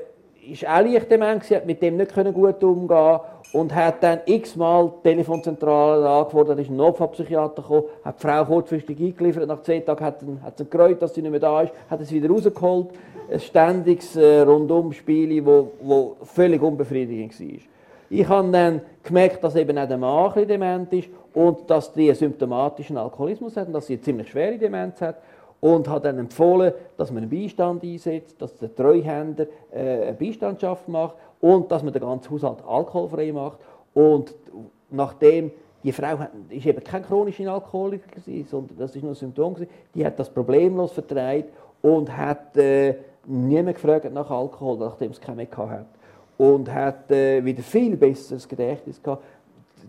ist 0.51 0.67
auch 0.67 0.81
leicht 0.81 1.11
dement, 1.11 1.43
hat 1.51 1.67
mit 1.67 1.83
dem 1.83 1.97
nicht 1.97 2.15
gut 2.15 2.63
umgehen 2.63 3.21
und 3.53 3.75
hat 3.75 4.03
dann 4.03 4.21
x-mal 4.27 4.93
die 4.99 5.09
Telefonzentrale 5.09 6.09
angefordert, 6.09 6.59
ist 6.59 6.71
ein 6.71 6.77
Notfallpsychiater 6.77 7.63
gekommen, 7.63 7.85
hat 8.05 8.19
die 8.19 8.27
Frau 8.27 8.45
kurzfristig 8.45 8.99
eingeliefert, 9.01 9.47
nach 9.47 9.63
zehn 9.63 9.85
Tagen 9.85 10.05
hat, 10.05 10.21
sie 10.21 10.39
hat 10.43 10.71
gereut, 10.71 11.03
dass 11.03 11.15
sie 11.15 11.23
nicht 11.23 11.31
mehr 11.31 11.41
da 11.41 11.63
ist, 11.63 11.73
hat 11.91 12.01
es 12.01 12.11
wieder 12.13 12.29
rausgeholt. 12.29 12.89
Ein 13.31 13.41
ständiges 13.41 14.15
äh, 14.15 14.41
Rundumspiel, 14.43 15.45
wo, 15.45 15.73
wo 15.81 16.17
völlig 16.23 16.63
unbefriedigend 16.63 17.39
war. 17.41 17.59
Ich 18.09 18.29
habe 18.29 18.51
dann 18.53 18.81
gemerkt, 19.03 19.43
dass 19.43 19.57
eben 19.57 19.77
auch 19.77 19.89
der 19.89 19.99
Mann 19.99 20.33
dement 20.47 20.93
ist 20.93 21.09
und 21.35 21.69
dass 21.69 21.93
die 21.93 22.13
symptomatischen 22.15 22.97
Alkoholismus 22.97 23.57
hat 23.57 23.67
und 23.67 23.73
dass 23.73 23.87
sie 23.87 23.95
eine 23.95 24.03
ziemlich 24.03 24.31
schwere 24.31 24.57
Demenz 24.57 25.01
hat 25.01 25.17
und 25.61 25.89
hat 25.89 26.05
dann 26.05 26.19
empfohlen, 26.19 26.73
dass 26.97 27.11
man 27.11 27.23
einen 27.23 27.31
Beistand 27.31 27.83
einsetzt, 27.83 28.41
dass 28.41 28.57
der 28.59 28.75
Treuhänder 28.75 29.47
äh, 29.73 30.09
eine 30.09 30.13
Beistandschaft 30.15 30.89
macht 30.89 31.17
und 31.41 31.71
dass 31.71 31.83
man 31.83 31.93
den 31.93 32.03
ganzen 32.03 32.31
Haushalt 32.31 32.59
alkoholfrei 32.67 33.33
macht. 33.33 33.59
Und 33.95 34.35
nachdem 34.91 35.51
die 35.83 35.93
Frau 35.93 36.19
ist 36.49 36.67
eben 36.67 36.83
kein 36.83 37.03
chronischer 37.03 37.53
Alkoholiker 37.53 38.11
gewesen, 38.11 38.49
sondern 38.49 38.79
das 38.79 38.95
ist 38.95 39.03
nur 39.03 39.13
ein 39.13 39.17
Symptom 39.17 39.55
gewesen, 39.55 39.71
die 39.95 40.05
hat 40.05 40.19
das 40.19 40.29
problemlos 40.31 40.93
vertreibt 40.93 41.53
und 41.83 42.15
hat 42.15 42.57
äh, 42.57 42.97
niemand 43.25 43.77
gefragt 43.77 44.13
nach 44.13 44.31
Alkohol, 44.31 44.79
nachdem 44.79 45.13
es 45.13 45.21
keinen 45.21 45.37
mehr 45.37 45.49
hat 45.57 45.87
und 46.39 46.73
hat 46.73 47.11
äh, 47.11 47.45
wieder 47.45 47.63
viel 47.63 47.97
besseres 47.97 48.47
Gedächtnis 48.47 49.03
gehabt. 49.03 49.25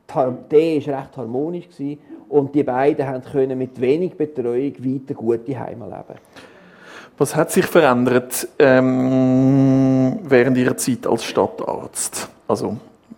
Der 0.08 0.26
war 0.26 1.00
recht 1.00 1.18
harmonisch 1.18 1.70
gewesen 1.70 2.00
und 2.30 2.56
die 2.56 2.64
beiden 2.64 3.06
haben 3.06 3.24
können 3.24 3.58
mit 3.58 3.80
wenig 3.80 4.16
Betreuung 4.16 4.74
weiter 4.80 5.14
gute 5.14 5.60
Heime 5.60 5.86
leben. 5.86 6.20
Was 7.18 7.36
hat 7.36 7.52
sich 7.52 7.66
verändert 7.66 8.48
ähm, 8.60 10.20
während 10.24 10.58
Ihrer 10.58 10.78
Zeit 10.78 11.08
als 11.08 11.24
Stadtarzt? 11.24 12.30
Also 12.48 12.78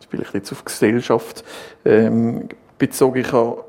vielleicht 0.09 0.33
jetzt 0.33 0.51
auf 0.51 0.63
Gesellschaft 0.65 1.43
ähm, 1.85 2.47
bezogen. 2.77 3.19
Ich 3.19 3.31
habe 3.31 3.65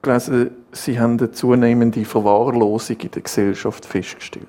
gelesen, 0.00 0.50
Sie 0.72 0.98
haben 0.98 1.18
eine 1.18 1.30
zunehmende 1.30 2.04
Verwahrlosung 2.04 2.96
in 3.00 3.10
der 3.10 3.22
Gesellschaft 3.22 3.84
festgestellt. 3.84 4.46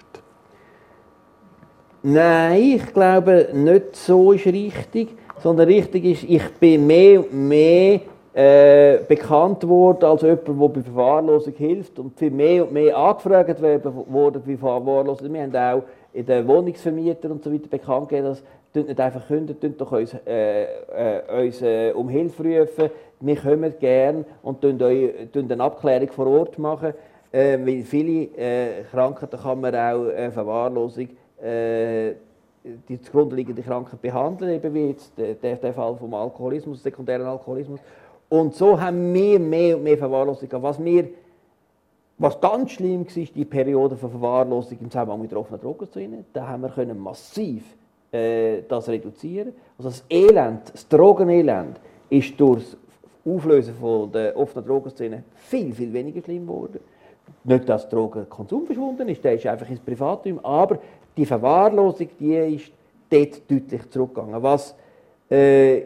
Nein, 2.02 2.62
ich 2.62 2.94
glaube 2.94 3.50
nicht 3.54 3.96
so 3.96 4.32
ist 4.34 4.46
richtig, 4.46 5.16
sondern 5.44 5.68
richtig 5.68 6.06
ist, 6.06 6.24
ich 6.24 6.50
bin 6.54 6.88
mehr 6.88 7.20
und 7.20 7.34
mehr 7.34 8.00
äh, 8.34 9.00
bekannt 9.06 9.68
worden 9.68 10.06
als 10.06 10.22
jemand, 10.22 10.48
der 10.48 10.54
bei 10.54 10.82
Verwahrlosung 10.82 11.54
hilft 11.54 12.00
und 12.00 12.18
viel 12.18 12.32
mehr 12.32 12.64
und 12.64 12.72
mehr 12.72 12.98
angefragt 12.98 13.62
wurde 13.62 14.40
bei 14.40 14.58
Verwahrlosung. 14.58 15.34
Wir 15.34 15.44
haben 15.44 15.56
auch 15.56 15.84
in 16.14 16.26
den 16.26 16.48
Wohnungsvermietern 16.48 17.34
und 17.34 17.44
so 17.44 17.54
weiter 17.54 17.68
bekannt 17.68 18.08
gegeben, 18.08 18.28
dass 18.28 18.44
tut 18.74 18.88
nicht 18.88 19.00
einfach 19.00 19.28
künden, 19.28 19.60
tut 19.60 19.80
doch 19.80 19.92
uns, 19.92 20.16
äh, 20.26 20.64
äh, 20.64 21.46
uns 21.46 21.62
äh, 21.62 21.92
um 21.92 22.08
Hilfe 22.10 22.44
rufen. 22.44 22.90
Wir 23.20 23.36
kommen 23.36 23.74
gerne 23.80 24.26
und 24.42 24.62
tun, 24.62 24.82
eine 24.82 25.64
Abklärung 25.64 26.10
vor 26.10 26.28
Ort 26.28 26.58
machen. 26.58 26.94
Äh, 27.32 27.58
weil 27.66 27.84
viele 27.84 28.30
äh, 28.38 28.84
Krankheiten 28.90 29.40
kann 29.40 29.60
man 29.60 29.76
auch 29.76 30.32
Verwahrlosung 30.32 31.10
die 32.64 33.02
zugrunde 33.02 33.44
Krankheit 33.44 34.02
behandeln, 34.02 34.54
eben 34.54 34.74
wie 34.74 34.88
jetzt 34.88 35.18
der, 35.18 35.56
der 35.56 35.74
Fall 35.74 35.96
vom 35.96 36.14
Alkoholismus, 36.14 36.82
sekundären 36.82 37.26
Alkoholismus. 37.26 37.80
Und 38.30 38.56
so 38.56 38.80
haben 38.80 39.14
wir 39.14 39.40
mehr 39.40 39.78
und 39.78 39.84
mehr 39.84 39.98
Verwahrlosung 39.98 40.50
Was, 40.52 40.84
wir, 40.84 41.10
was 42.18 42.40
ganz 42.40 42.72
schlimm 42.72 43.06
war, 43.06 43.26
die 43.36 43.46
Periode 43.46 43.96
von 43.96 44.10
Verwahrlosung 44.10 44.78
im 44.80 44.90
Zusammenhang 44.90 45.22
mit 45.22 45.34
offenen 45.34 45.60
Drogenszenen. 45.60 46.26
Da 46.32 46.48
haben 46.48 46.62
wir 46.62 46.70
können 46.70 46.98
massiv 46.98 47.64
äh, 48.12 48.62
das 48.68 48.88
reduzieren. 48.88 49.54
Also 49.78 49.90
das 49.90 50.04
Elend, 50.10 50.74
das 50.74 50.88
Drogenelend 50.88 51.80
ist 52.10 52.40
durch 52.40 52.64
das 52.64 52.78
Auflösen 53.26 53.76
von 53.76 54.12
der 54.12 54.38
offenen 54.38 54.66
Drogenszene 54.66 55.24
viel, 55.36 55.74
viel 55.74 55.92
weniger 55.92 56.22
schlimm 56.22 56.48
geworden. 56.48 56.80
Nicht, 57.44 57.68
dass 57.68 57.90
Drogenkonsum 57.90 58.66
verschwunden 58.66 59.08
ist, 59.10 59.24
der 59.24 59.34
ist 59.34 59.46
einfach 59.46 59.70
ins 59.70 59.80
Privatum, 59.80 60.40
aber 60.44 60.80
die 61.16 61.26
Verwahrlosung, 61.26 62.10
die 62.20 62.36
ist 62.36 62.72
dort 63.10 63.50
deutlich 63.50 63.90
zurückgegangen. 63.90 64.42
Was 64.42 64.76
äh, 65.30 65.82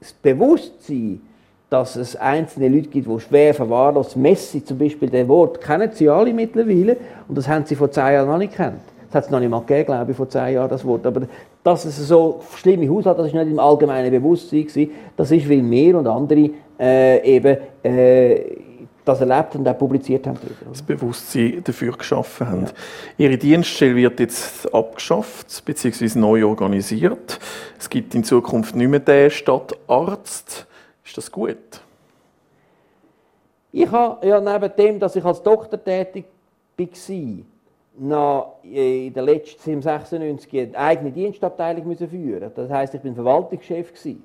das 0.00 0.12
Bewusstsein 0.12 1.20
dass 1.72 1.96
es 1.96 2.16
einzelne 2.16 2.68
Leute 2.68 2.88
gibt, 2.88 3.08
die 3.08 3.20
schwer 3.20 3.54
verwahrlost, 3.54 4.14
Messi 4.14 4.62
zum 4.62 4.76
Beispiel, 4.76 5.08
der 5.08 5.26
Wort, 5.26 5.58
kennen 5.58 5.90
sie 5.94 6.06
alle 6.06 6.34
mittlerweile 6.34 6.98
und 7.26 7.38
das 7.38 7.48
haben 7.48 7.64
sie 7.64 7.74
vor 7.74 7.90
zehn 7.90 8.12
Jahren 8.12 8.28
noch 8.28 8.36
nicht 8.36 8.52
gekannt. 8.52 8.82
Das 9.06 9.14
hat 9.14 9.24
es 9.24 9.30
noch 9.30 9.40
nicht 9.40 9.48
mal 9.48 9.60
gegeben, 9.60 9.86
glaube 9.86 10.10
ich, 10.10 10.16
vor 10.16 10.28
zehn 10.28 10.52
Jahren, 10.52 10.68
das 10.68 10.84
Wort. 10.84 11.06
Aber 11.06 11.22
dass 11.64 11.86
es 11.86 11.96
so 11.96 12.40
schlimme 12.56 12.90
Haushalte, 12.90 13.22
das 13.22 13.28
ist 13.28 13.34
nicht 13.34 13.50
im 13.50 13.58
allgemeinen 13.58 14.10
Bewusstsein. 14.10 14.90
Das 15.16 15.30
ist, 15.30 15.48
weil 15.48 15.70
wir 15.70 15.98
und 15.98 16.06
andere 16.06 16.50
äh, 16.78 17.36
eben 17.36 17.56
äh, 17.82 18.40
das 19.04 19.20
erlebt 19.20 19.54
und 19.56 19.68
auch 19.68 19.76
publiziert 19.76 20.26
haben. 20.26 20.38
Das 20.68 20.82
Bewusstsein 20.82 21.62
dafür 21.64 21.96
geschaffen 21.96 22.48
haben. 22.48 22.66
Ja. 22.66 22.72
Ihre 23.18 23.36
Dienststelle 23.36 23.96
wird 23.96 24.20
jetzt 24.20 24.72
abgeschafft 24.72 25.64
bzw. 25.64 26.18
neu 26.18 26.46
organisiert. 26.46 27.38
Es 27.78 27.90
gibt 27.90 28.14
in 28.14 28.24
Zukunft 28.24 28.74
nicht 28.76 28.88
mehr 28.88 29.00
den 29.00 29.30
Stadtarzt. 29.30 30.66
Ist 31.04 31.16
das 31.16 31.30
gut? 31.30 31.56
Ich 33.72 33.90
habe 33.90 34.26
ja 34.26 34.40
neben 34.40 34.76
dem, 34.76 35.00
dass 35.00 35.16
ich 35.16 35.24
als 35.24 35.42
Doktor 35.42 35.82
tätig 35.82 36.26
war, 36.76 36.86
noch 37.98 38.56
in 38.62 39.12
der 39.12 39.22
letzten, 39.22 39.70
im 39.70 39.82
96 39.82 40.52
eine 40.52 40.78
eigene 40.78 41.10
Dienstabteilung 41.10 41.86
müssen 41.86 42.08
führen. 42.08 42.50
Das 42.54 42.70
heisst, 42.70 42.94
ich 42.94 43.00
bin 43.00 43.14
Verwaltungschef 43.14 43.92
gewesen. 43.92 44.22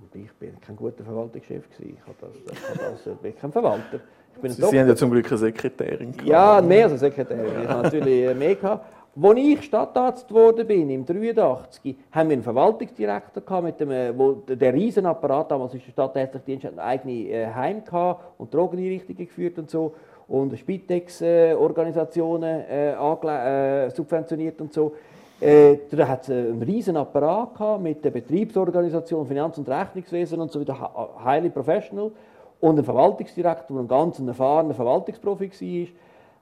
Und 0.00 0.14
ich 0.14 0.32
bin 0.32 0.58
kein 0.60 0.76
guter 0.76 1.04
Verwaltungschef 1.04 1.68
gewesen. 1.70 1.96
Ich, 1.96 2.06
habe 2.06 2.16
das, 2.20 2.30
ich, 2.34 2.68
habe 2.68 2.92
das, 2.92 3.06
ich 3.06 3.18
bin 3.18 3.36
kein 3.36 3.52
Verwalter. 3.52 4.00
Sie, 4.42 4.50
Sie 4.50 4.80
haben 4.80 4.88
ja 4.88 4.96
zum 4.96 5.10
Glück 5.10 5.26
eine 5.26 5.36
Sekretärin 5.36 6.12
gehabt. 6.12 6.26
Ja, 6.26 6.62
mehr 6.62 6.84
als 6.84 6.92
eine 6.92 6.98
Sekretärin. 6.98 7.62
Ich 7.62 7.68
habe 7.68 7.82
natürlich 7.82 8.34
mehr 8.34 8.54
gehabt. 8.54 8.86
Als 9.20 9.38
ich 9.38 9.64
Stadtarzt 9.64 10.28
geworden 10.28 10.66
bin, 10.66 10.88
im 10.88 11.04
83, 11.04 11.96
haben 12.12 12.28
wir 12.28 12.34
einen 12.34 12.42
Verwaltungsdirektor 12.42 13.42
gehabt, 13.42 13.64
mit 13.64 13.80
dem, 13.80 13.90
äh, 13.90 14.16
wo 14.16 14.32
der 14.32 14.72
Riesenapparat, 14.72 15.50
damals 15.50 15.74
ist 15.74 15.86
der 15.86 15.92
Stadtärztliche 15.92 16.44
Dienst, 16.44 16.64
hat 16.64 16.74
ein 16.74 16.78
eigenes 16.78 17.28
äh, 17.28 17.52
Heim 17.52 17.84
gehabt 17.84 18.24
und 18.38 18.54
Drogeneinrichtungen 18.54 19.26
geführt 19.26 19.58
und 19.58 19.68
so 19.68 19.94
und 20.30 20.56
Spitex-Organisationen 20.56 22.60
äh, 22.60 22.92
äh, 22.92 23.90
subventioniert 23.90 24.60
und 24.60 24.72
so. 24.72 24.94
Äh, 25.40 25.78
da 25.90 26.06
hat 26.06 26.22
es 26.24 26.30
einen 26.30 26.62
riesen 26.62 26.96
Apparat 26.96 27.54
gehabt 27.54 27.82
mit 27.82 28.04
der 28.04 28.10
Betriebsorganisation, 28.10 29.26
Finanz- 29.26 29.56
und 29.56 29.68
Rechnungswesen 29.68 30.40
und 30.40 30.52
so 30.52 30.60
wieder 30.60 31.16
highly 31.24 31.48
professional 31.48 32.10
und 32.60 32.78
ein 32.78 32.84
Verwaltungsdirektor, 32.84 33.74
der 33.74 33.84
ein 33.84 33.88
ganz 33.88 34.18
erfahrener 34.18 34.74
Verwaltungsprofi 34.74 35.50
war. 35.50 35.88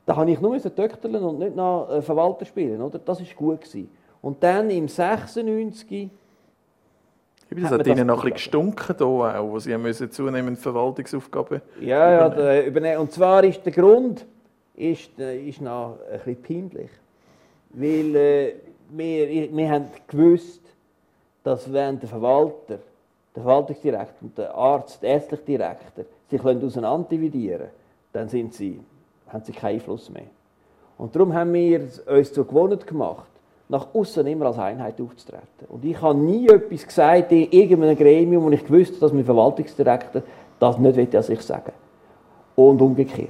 Da 0.05 0.17
habe 0.17 0.31
ich 0.31 0.41
nur 0.41 0.59
töchterlen 0.61 1.23
und 1.23 1.39
nicht 1.39 1.55
noch 1.55 2.03
Verwalter 2.03 2.45
spielen, 2.45 2.83
oder? 2.83 2.99
Das 2.99 3.21
war 3.21 3.27
gut 3.37 3.61
gewesen. 3.61 3.89
Und 4.21 4.43
dann 4.43 4.71
im 4.71 4.89
96 4.89 6.11
das 7.51 7.71
hat, 7.71 7.81
hat 7.81 7.87
Ihnen 7.87 8.07
noch 8.07 8.25
ein 8.25 8.33
bisschen 8.33 8.53
gestunken, 8.53 8.97
hier 8.99 9.07
auch, 9.07 9.51
wo 9.51 9.59
Sie 9.59 9.77
müssen 9.79 10.11
zunehmend 10.11 10.59
Verwaltungsaufgaben 10.59 11.63
Ja, 11.81 12.11
ja 12.11 12.29
der, 12.29 12.67
übernehmen. 12.67 12.99
Und 12.99 13.13
zwar 13.13 13.43
ist 13.45 13.65
der 13.65 13.73
Grund 13.73 14.27
ist, 14.75 15.19
äh, 15.19 15.49
ist 15.49 15.61
noch 15.61 15.99
ein 16.11 16.35
bisschen 16.35 16.71
peinlich. 16.71 16.91
Weil 17.71 18.17
äh, 18.17 18.55
wir, 18.91 19.57
wir 19.57 19.71
haben 19.71 19.87
gewusst, 20.07 20.63
dass 21.43 21.73
wenn 21.73 21.99
der 21.99 22.09
Verwalter, 22.09 22.79
der 23.35 23.43
Verwaltungsdirektor 23.43 24.23
und 24.23 24.39
der 24.39 24.55
Arzt, 24.55 25.03
der 25.03 25.11
ärztliche 25.11 25.43
Direktor 25.45 26.05
sich 26.31 26.45
auseinander 26.45 27.09
dividieren 27.09 27.69
dann 28.13 28.29
sind 28.29 28.55
sie, 28.55 28.81
haben 29.29 29.45
sie 29.45 29.53
keinen 29.53 29.75
Einfluss 29.75 30.11
mehr. 30.11 30.25
Und 30.97 31.15
darum 31.15 31.33
haben 31.33 31.53
wir 31.53 31.89
uns 32.07 32.33
zur 32.33 32.47
Gewohnheit 32.47 32.87
gemacht, 32.87 33.29
nach 33.69 33.95
außen 33.95 34.27
immer 34.27 34.47
als 34.47 34.59
Einheit 34.59 35.01
aufzutreten. 35.01 35.67
Und 35.69 35.85
ich 35.85 36.01
habe 36.01 36.19
nie 36.19 36.49
etwas 36.49 36.87
gesagt 36.87 37.31
in 37.33 37.51
irgendeinem 37.51 37.97
Gremium, 37.97 38.45
wo 38.45 38.51
ich 38.51 38.65
gewusst 38.65 38.93
habe, 38.93 39.01
dass 39.01 39.13
mein 39.13 39.25
Verwaltungsdirektor 39.25 40.23
das 40.59 40.79
nicht 40.79 40.97
will, 40.97 41.07
dass 41.07 41.29
ich 41.29 41.41
sage. 41.43 41.73
Und 42.57 42.81
umgekehrt. 42.81 43.29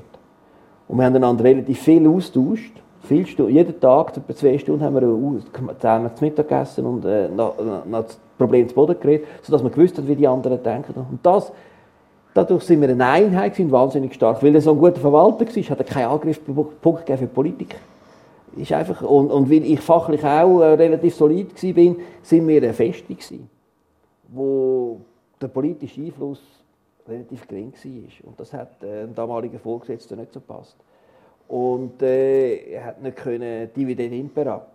Und 0.87 0.97
wir 0.97 1.05
haben 1.05 1.17
einander 1.17 1.45
relativ 1.45 1.81
viel 1.81 2.07
austauscht. 2.09 2.73
Viel 3.09 3.27
Stunden, 3.27 3.53
jeden 3.53 3.81
Tag, 3.81 4.13
zwei 4.35 4.59
Stunden, 4.59 4.85
haben 4.85 4.95
wir 4.95 5.75
zusammen 5.79 6.15
zu 6.15 6.25
Mittag 6.25 6.49
gegessen 6.49 6.87
und 6.87 7.05
äh, 7.05 7.29
nach, 7.29 7.53
nach 7.87 8.03
das 8.03 8.19
Problem 8.37 8.69
zu 8.69 8.75
Boden 8.75 9.01
geredet, 9.01 9.27
sodass 9.43 9.63
wir 9.63 9.71
gewusst 9.71 9.97
haben, 9.97 10.07
wie 10.07 10.15
die 10.15 10.29
anderen 10.29 10.63
denken. 10.63 10.95
Und 10.95 11.19
das, 11.23 11.51
dadurch 12.35 12.65
sind 12.65 12.81
wir 12.83 12.89
eine 12.91 13.05
Einheit 13.05 13.55
sind 13.57 13.73
wahnsinnig 13.73 14.15
stark. 14.15 14.43
Weil 14.43 14.55
er 14.55 14.61
so 14.61 14.73
ein 14.73 14.79
guter 14.79 15.01
Verwalter 15.01 15.47
war, 15.47 15.63
hat 15.63 15.79
er 15.79 15.85
keinen 15.85 16.09
Angriffspunkt 16.09 17.09
für 17.09 17.27
Politik 17.27 17.77
ist 18.57 18.73
einfach, 18.73 19.03
und, 19.03 19.31
und 19.31 19.51
weil 19.51 19.65
ich 19.65 19.81
fachlich 19.81 20.25
auch 20.25 20.61
äh, 20.61 20.75
relativ 20.75 21.15
solid 21.15 21.51
war, 21.55 21.97
sind 22.23 22.49
wir 22.49 22.63
eine 22.63 22.73
Feste 22.73 23.15
gewesen, 23.15 23.49
wo 24.29 25.01
der 25.41 25.49
politische 25.49 26.01
Einfluss 26.01 26.41
relativ 27.07 27.47
gering 27.47 27.73
war. 27.73 28.29
Und 28.29 28.41
das 28.41 28.53
hat 28.53 28.83
äh, 28.83 29.03
dem 29.03 29.15
damaligen 29.15 29.59
Vorgesetzten 29.59 30.19
nicht 30.19 30.33
so 30.33 30.41
gepasst. 30.41 30.77
Und 31.49 32.03
äh, 32.03 32.73
er 32.73 32.85
hat 32.85 33.03
nicht 33.03 33.17
können 33.17 33.71
Dividend 33.75 34.13
impera, 34.13 34.67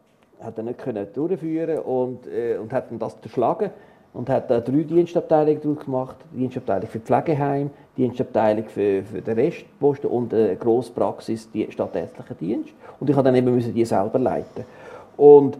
hat 0.41 0.57
er 0.57 0.63
nicht 0.63 0.79
können 0.79 1.07
durchführen 1.13 1.79
und, 1.79 2.27
äh, 2.27 2.57
und 2.57 2.73
hat 2.73 2.89
dann 2.89 2.99
das 2.99 3.19
zerschlagen 3.21 3.69
und 4.13 4.29
hat 4.29 4.49
da 4.49 4.59
drei 4.59 4.83
Dienstabteilungen 4.83 5.61
draus 5.61 5.85
gemacht. 5.85 6.15
Die 6.33 6.39
Dienstabteilung 6.39 6.87
für 6.87 6.99
Pflegeheim, 6.99 7.69
die 7.95 8.01
Dienstabteilung 8.01 8.65
für, 8.65 9.03
für 9.03 9.21
den 9.21 9.33
Restposten 9.35 10.09
und 10.09 10.33
eine 10.33 10.55
grosse 10.55 10.91
Praxis, 10.91 11.49
die 11.51 11.71
stadtärztliche 11.71 12.35
Dienst. 12.35 12.69
Und 12.99 13.09
ich 13.09 13.15
habe 13.15 13.25
dann 13.25 13.35
eben 13.35 13.53
müssen 13.53 13.73
die 13.73 13.85
selber 13.85 14.19
leiten. 14.19 14.65
Und 15.15 15.57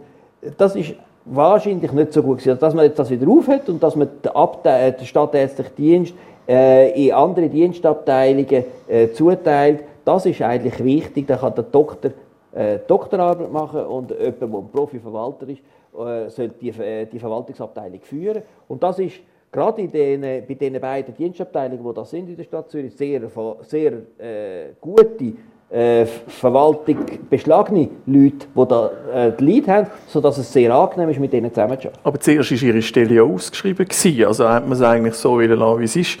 das 0.58 0.74
ist 0.74 0.94
wahrscheinlich 1.24 1.92
nicht 1.92 2.12
so 2.12 2.22
gut 2.22 2.38
gewesen. 2.38 2.50
Also, 2.50 2.60
dass 2.60 2.74
man 2.74 2.84
jetzt 2.84 2.98
das 2.98 3.10
wieder 3.10 3.28
aufhört 3.28 3.68
und 3.68 3.82
dass 3.82 3.96
man 3.96 4.08
den, 4.22 4.32
Abte 4.32 4.94
den 4.98 5.06
stadtärztlichen 5.06 5.76
Dienst 5.76 6.14
äh, 6.48 7.06
in 7.06 7.12
andere 7.12 7.48
Dienstabteilungen 7.48 8.64
äh, 8.88 9.10
zuteilt, 9.12 9.80
das 10.04 10.26
ist 10.26 10.42
eigentlich 10.42 10.82
wichtig. 10.84 11.26
Da 11.26 11.36
kann 11.36 11.54
der 11.54 11.64
Doktor 11.64 12.12
äh, 12.54 12.78
Doktorarbeit 12.86 13.50
machen 13.52 13.84
und 13.84 14.10
jemand, 14.10 14.40
der 14.40 14.48
ein 14.48 14.68
Profi-Verwalter 14.72 15.48
ist, 15.48 15.60
äh, 15.98 16.28
soll 16.28 16.48
die, 16.60 16.68
äh, 16.68 17.06
die 17.06 17.18
Verwaltungsabteilung 17.18 18.00
führen. 18.00 18.42
Und 18.68 18.82
das 18.82 18.98
ist 19.00 19.16
gerade 19.50 19.82
in 19.82 19.90
den, 19.90 20.20
bei 20.20 20.54
den 20.54 20.80
beiden 20.80 21.14
Dienstabteilungen, 21.14 21.84
die 21.84 21.94
das 21.94 22.10
sind 22.10 22.28
in 22.28 22.36
der 22.36 22.44
Stadt 22.44 22.70
Zürich, 22.70 22.94
sehr, 22.94 23.22
sehr 23.62 23.92
äh, 24.18 24.72
gute 24.80 25.32
äh, 25.70 26.06
Verwaltung 26.06 26.98
beschlagene 27.28 27.88
Leute, 28.06 28.46
die 28.54 28.68
da 28.68 28.90
äh, 29.12 29.32
die 29.32 29.44
Lead 29.44 29.66
haben, 29.66 29.88
sodass 30.06 30.38
es 30.38 30.52
sehr 30.52 30.72
angenehm 30.72 31.08
ist, 31.08 31.18
mit 31.18 31.32
ihnen 31.34 31.52
zusammenzuarbeiten. 31.52 32.04
Aber 32.04 32.20
zuerst 32.20 32.52
war 32.52 32.68
Ihre 32.68 32.82
Stelle 32.82 33.14
ja 33.14 33.22
ausgeschrieben. 33.22 33.86
Also 34.26 34.48
hat 34.48 34.64
man 34.64 34.72
es 34.72 34.82
eigentlich 34.82 35.14
so 35.14 35.40
lassen, 35.40 35.80
wie 35.80 35.84
es 35.84 35.96
ist. 35.96 36.18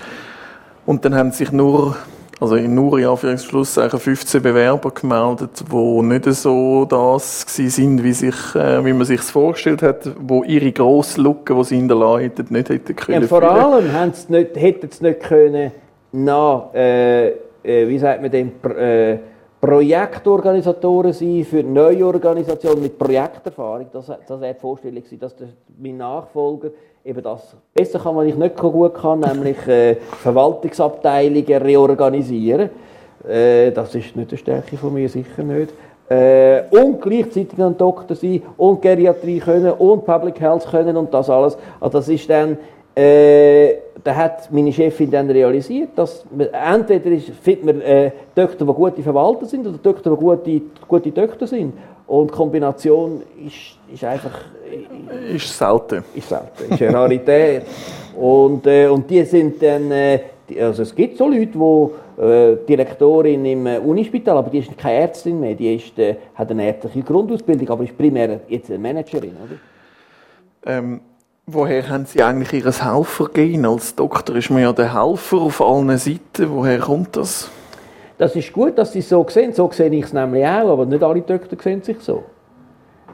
Und 0.86 1.04
dann 1.04 1.14
haben 1.14 1.30
sich 1.30 1.52
nur 1.52 1.96
also 2.40 2.56
in 2.56 2.74
nur 2.74 2.98
in 2.98 3.06
Anführungsschlusszeichen 3.06 3.98
15 3.98 4.42
Bewerber 4.42 4.90
gemeldet, 4.90 5.64
die 5.70 6.02
nicht 6.02 6.24
so 6.24 6.84
das 6.84 7.42
sind, 7.42 8.02
wie, 8.02 8.12
sich, 8.12 8.54
äh, 8.54 8.84
wie 8.84 8.92
man 8.92 9.04
sich 9.04 9.20
vorgestellt 9.20 9.82
hat, 9.82 10.10
wo 10.18 10.42
ihre 10.42 10.72
grosse 10.72 11.20
Lücke, 11.20 11.54
die 11.54 11.64
sie 11.64 11.78
in 11.78 11.88
der 11.88 11.96
Leitung 11.96 12.46
nicht 12.50 12.68
hätten 12.68 12.96
können. 12.96 13.22
Ja, 13.22 13.28
vor 13.28 13.42
allem 13.42 13.90
hätten 13.90 14.90
sie 14.90 15.04
nicht 15.04 15.20
können 15.20 15.72
nach, 16.12 16.74
äh, 16.74 17.28
äh, 17.28 17.88
wie 17.88 17.98
sagt 17.98 18.22
man 18.22 18.30
dem, 18.30 18.52
äh, 18.76 19.18
Projektorganisatoren 19.64 21.14
sein 21.14 21.42
für 21.42 21.62
neue 21.62 22.04
Organisationen 22.04 22.82
mit 22.82 22.98
Projekterfahrung. 22.98 23.86
Das, 23.90 24.12
das 24.26 24.38
wäre 24.38 24.52
die 24.52 24.60
Vorstellung 24.60 24.96
gewesen, 24.96 25.18
dass 25.18 25.34
der, 25.36 25.48
mein 25.78 25.96
Nachfolger 25.96 26.68
eben 27.02 27.22
das 27.22 27.56
besser 27.72 27.98
kann, 27.98 28.14
was 28.14 28.26
ich 28.26 28.36
nicht 28.36 28.56
gut 28.58 28.94
kann, 28.94 29.20
nämlich 29.20 29.66
äh, 29.66 29.94
Verwaltungsabteilungen 29.94 31.62
reorganisieren. 31.62 32.68
Äh, 33.26 33.70
das 33.70 33.94
ist 33.94 34.14
nicht 34.14 34.32
eine 34.32 34.38
Stärke 34.38 34.76
von 34.76 34.92
mir, 34.92 35.08
sicher 35.08 35.42
nicht. 35.42 35.72
Äh, 36.10 36.64
und 36.68 37.00
gleichzeitig 37.00 37.58
ein 37.58 37.78
Doktor 37.78 38.14
sein 38.14 38.42
und 38.58 38.82
Geriatrie 38.82 39.38
können 39.38 39.72
und 39.72 40.04
Public 40.04 40.38
Health 40.40 40.66
können 40.70 40.98
und 40.98 41.14
das 41.14 41.30
alles. 41.30 41.56
Also 41.80 41.98
das 41.98 42.08
ist 42.10 42.28
dann 42.28 42.58
äh, 42.94 43.74
da 44.04 44.14
hat 44.14 44.52
meine 44.52 44.72
Chefin 44.72 45.10
dann 45.10 45.28
realisiert, 45.30 45.90
dass 45.96 46.24
man, 46.30 46.48
entweder 46.48 47.10
ist, 47.10 47.30
findet 47.42 47.64
man 47.64 47.80
äh, 47.80 48.10
Töchter, 48.34 48.64
die 48.64 48.72
gute 48.72 49.02
Verwalter 49.02 49.46
sind, 49.46 49.66
oder 49.66 49.82
Töchter, 49.82 50.10
die 50.10 50.16
gute, 50.16 50.62
gute 50.86 51.14
Töchter 51.14 51.46
sind. 51.46 51.74
Und 52.06 52.30
die 52.30 52.34
Kombination 52.34 53.22
ist, 53.46 53.78
ist 53.92 54.04
einfach... 54.04 54.38
Äh, 54.70 55.36
ist 55.36 55.56
selten. 55.56 56.04
Ist 56.14 56.28
selten, 56.28 56.72
ist 56.72 56.82
eine 56.82 56.94
Rarität. 56.94 57.62
und, 58.16 58.66
äh, 58.66 58.86
und 58.88 59.08
die 59.10 59.24
sind 59.24 59.60
dann... 59.62 59.90
Äh, 59.90 60.20
also 60.60 60.82
es 60.82 60.94
gibt 60.94 61.16
so 61.16 61.26
Leute, 61.26 61.46
die 61.46 62.22
äh, 62.22 62.56
Direktorin 62.68 63.44
im 63.46 63.66
äh, 63.66 63.78
Unispital, 63.78 64.36
aber 64.36 64.50
die 64.50 64.58
ist 64.58 64.76
keine 64.76 64.98
Ärztin 65.00 65.40
mehr, 65.40 65.54
die 65.54 65.74
ist, 65.74 65.94
hat 66.34 66.50
eine 66.50 66.66
ärztliche 66.66 67.02
Grundausbildung, 67.02 67.70
aber 67.70 67.84
ist 67.84 67.96
primär 67.96 68.40
jetzt 68.48 68.68
eine 68.68 68.78
Managerin, 68.78 69.32
oder? 69.42 70.76
Ähm 70.76 71.00
Woher 71.46 71.86
haben 71.90 72.06
Sie 72.06 72.22
eigentlich 72.22 72.64
Ihr 72.64 72.72
Helfergehen? 72.72 73.66
Als 73.66 73.94
Doktor 73.94 74.36
ist 74.36 74.48
man 74.48 74.62
ja 74.62 74.72
der 74.72 74.94
Helfer 74.94 75.36
auf 75.36 75.60
allen 75.60 75.94
Seiten. 75.98 76.48
Woher 76.48 76.78
kommt 76.78 77.16
das? 77.16 77.50
Das 78.16 78.34
ist 78.34 78.50
gut, 78.50 78.78
dass 78.78 78.94
Sie 78.94 79.00
es 79.00 79.10
so 79.10 79.26
sehen. 79.28 79.52
So 79.52 79.70
sehe 79.70 79.90
ich 79.90 80.04
es 80.04 80.14
nämlich 80.14 80.42
auch, 80.42 80.70
aber 80.70 80.86
nicht 80.86 81.02
alle 81.02 81.20
Doktor 81.20 81.58
sehen 81.62 81.82
sich 81.82 81.98
so. 82.00 82.22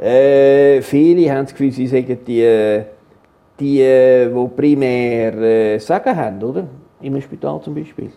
Äh, 0.01 0.81
viele 0.81 1.29
haben 1.29 1.45
das 1.45 1.51
Gefühl, 1.51 1.73
sie 1.73 1.89
sagen 1.89 2.19
die, 2.25 2.83
die, 3.59 3.79
die 3.79 4.49
primär 4.57 5.35
äh, 5.35 5.79
Sagen 5.81 6.17
haben, 6.17 6.41
oder? 6.41 6.69
Im 7.01 7.21
Spital 7.21 7.61
zum 7.63 7.75
Beispiel. 7.75 8.13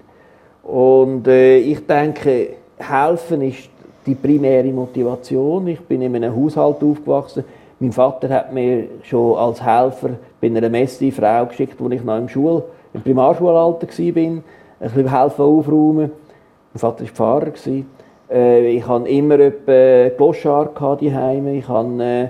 Und 0.62 1.28
äh, 1.28 1.58
ich 1.58 1.88
denke, 1.88 2.50
helfen 2.78 3.42
ist 3.42 3.70
die 4.06 4.14
primäre 4.14 4.72
Motivation. 4.72 5.68
Ich 5.70 5.82
bin 5.82 6.04
in 6.04 6.16
einem 6.16 6.36
Haushalt 6.36 6.84
aufgewachsen, 6.84 7.44
mein 7.80 7.92
Vater 7.92 8.30
hat 8.30 8.54
mir 8.54 8.88
schon 9.04 9.38
als 9.38 9.64
Helfer 9.64 10.12
bei 10.40 10.48
einer 10.48 10.70
Messe 10.70 11.12
Frau 11.12 11.46
geschickt, 11.46 11.82
als 11.82 11.92
ich 11.94 12.04
noch 12.04 12.18
im, 12.18 12.30
Schul 12.30 12.64
im 12.94 13.02
Primarschulalter 13.02 13.88
war, 13.88 14.24
ein 14.24 14.44
bisschen 14.80 15.10
helfen 15.10 15.44
aufräumen. 15.44 16.12
Mein 16.74 16.80
Vater 16.80 17.04
war 17.04 17.10
Pfarrer. 17.10 17.52
Äh, 18.32 18.78
ich 18.78 18.88
hatte 18.88 19.10
immer 19.10 19.40
etwa 19.40 20.16
Gloschar 20.16 20.98
die 21.00 21.14
Heime. 21.14 21.56
Ich 21.56 21.68
hatte, 21.68 22.30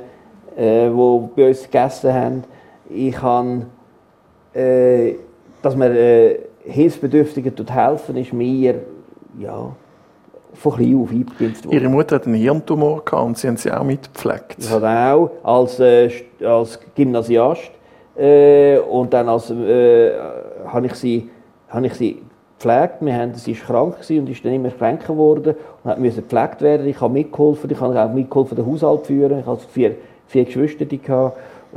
äh, 0.58 0.90
wo 0.92 1.30
bei 1.36 1.48
uns 1.50 1.64
gegessen 1.64 2.14
haben. 2.14 2.44
Ich 2.90 3.22
habe, 3.22 3.66
äh, 4.54 5.16
dass 5.62 5.76
man 5.76 5.96
äh, 5.96 6.40
Hilfsbedürftigen 6.66 7.56
helfen, 7.68 8.18
ist 8.18 8.34
mir 8.34 8.76
ja, 9.40 9.72
von 10.54 10.76
klein 10.76 10.96
auf 10.96 11.10
eingeimpft 11.12 11.66
worden. 11.66 11.78
Ihre 11.78 11.90
Mutter 11.90 12.16
hat 12.16 12.26
einen 12.26 12.36
Hirntumor 12.36 13.04
gehabt 13.04 13.26
und 13.26 13.38
Sie 13.38 13.48
haben 13.48 13.58
sie 13.58 13.72
auch 13.72 13.84
mitgepflegt. 13.84 14.56
Ich 14.58 14.70
habe 14.70 14.88
auch 14.88 15.32
als, 15.44 15.80
äh, 15.80 16.10
als 16.44 16.80
Gymnasiast 16.96 17.72
äh, 18.16 18.78
und 18.78 19.14
dann 19.14 19.30
als, 19.30 19.50
äh, 19.50 20.12
habe 20.68 20.88
ich 20.88 20.96
sie, 20.96 21.30
habe 21.70 21.88
ich 21.88 21.94
sie 21.96 22.22
gepflegt. 22.64 22.96
Wir 23.02 23.16
haben, 23.16 23.34
sie 23.36 23.58
war 23.60 23.68
krank 23.68 23.96
und 24.10 24.30
ist 24.30 24.46
dann 24.46 24.54
immer 24.54 24.70
kränker 24.70 25.14
geworden 25.14 25.56
und 25.84 25.92
hat 25.92 26.00
müssen 26.00 26.28
gepflegt 26.28 26.62
werden. 26.62 26.88
Ich 26.88 27.00
habe 27.02 27.14
mitgeholfen, 27.14 27.70
ich 27.70 27.80
habe 27.80 28.00
auch 28.00 28.14
mitgeholfen, 28.14 28.56
den 28.56 28.66
Haushalt 28.66 29.06
führen. 29.08 29.40
Ich 29.40 29.46
hatte 29.46 29.64
vier, 29.70 29.96
vier 30.28 30.46
Geschwister, 30.46 30.86
die 30.86 31.00
hatte, 31.00 31.34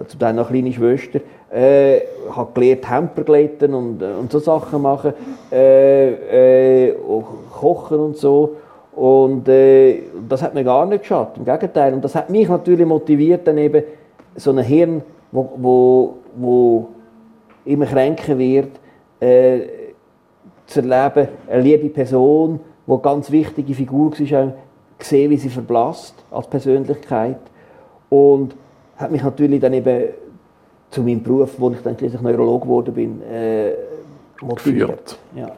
zum 0.07 0.21
Teil 0.21 0.35
noch 0.35 0.49
kleine 0.49 0.73
Schwester. 0.73 1.21
Äh, 1.51 2.01
habe 2.31 2.51
gelernt, 2.55 2.91
Hemper 2.91 3.23
glätten 3.23 3.73
und, 3.73 4.03
und 4.03 4.33
so 4.33 4.39
Sachen 4.41 4.83
machen, 4.83 5.15
äh, 5.51 6.89
äh, 6.89 6.95
kochen 7.53 7.99
und 7.99 8.17
so. 8.17 8.57
Und 8.97 9.47
äh, 9.47 10.05
das 10.27 10.43
hat 10.43 10.55
mir 10.55 10.65
gar 10.65 10.87
nicht 10.87 11.03
geschadet, 11.03 11.37
im 11.37 11.45
Gegenteil. 11.45 11.93
Und 11.93 12.03
das 12.03 12.15
hat 12.15 12.31
mich 12.31 12.49
natürlich 12.49 12.87
motiviert, 12.87 13.47
dann 13.47 13.59
eben 13.59 13.85
so 14.35 14.51
ein 14.51 14.59
Hirn, 14.59 15.03
wo, 15.31 15.51
wo, 15.57 16.15
wo 16.35 16.89
immer 17.67 17.85
kränker 17.85 18.39
wird, 18.39 18.71
äh, 19.21 19.61
zu 20.67 20.81
erleben, 20.81 21.29
eine 21.47 21.63
liebe 21.63 21.91
Person, 21.91 22.59
die 22.87 22.91
eine 22.91 23.01
ganz 23.01 23.31
wichtige 23.31 23.75
Figur 23.75 24.13
war, 24.13 24.53
gesehen, 24.99 25.31
wie 25.31 25.37
sie 25.37 25.51
verblasst 25.51 26.15
als 26.31 26.47
Persönlichkeit. 26.47 27.39
Und 28.09 28.57
hat 28.97 29.11
mich 29.11 29.23
natürlich 29.23 29.61
dann 29.61 29.75
eben 29.75 30.05
zu 30.89 31.03
meinem 31.03 31.23
Beruf, 31.23 31.57
wo 31.59 31.71
ich 31.71 31.83
dann 31.83 31.99
schließlich 31.99 32.23
Neurolog 32.23 32.63
geworden 32.63 32.95
bin, 32.95 33.21
äh, 33.23 33.73
motiviert. 34.41 35.19
Ja. 35.35 35.51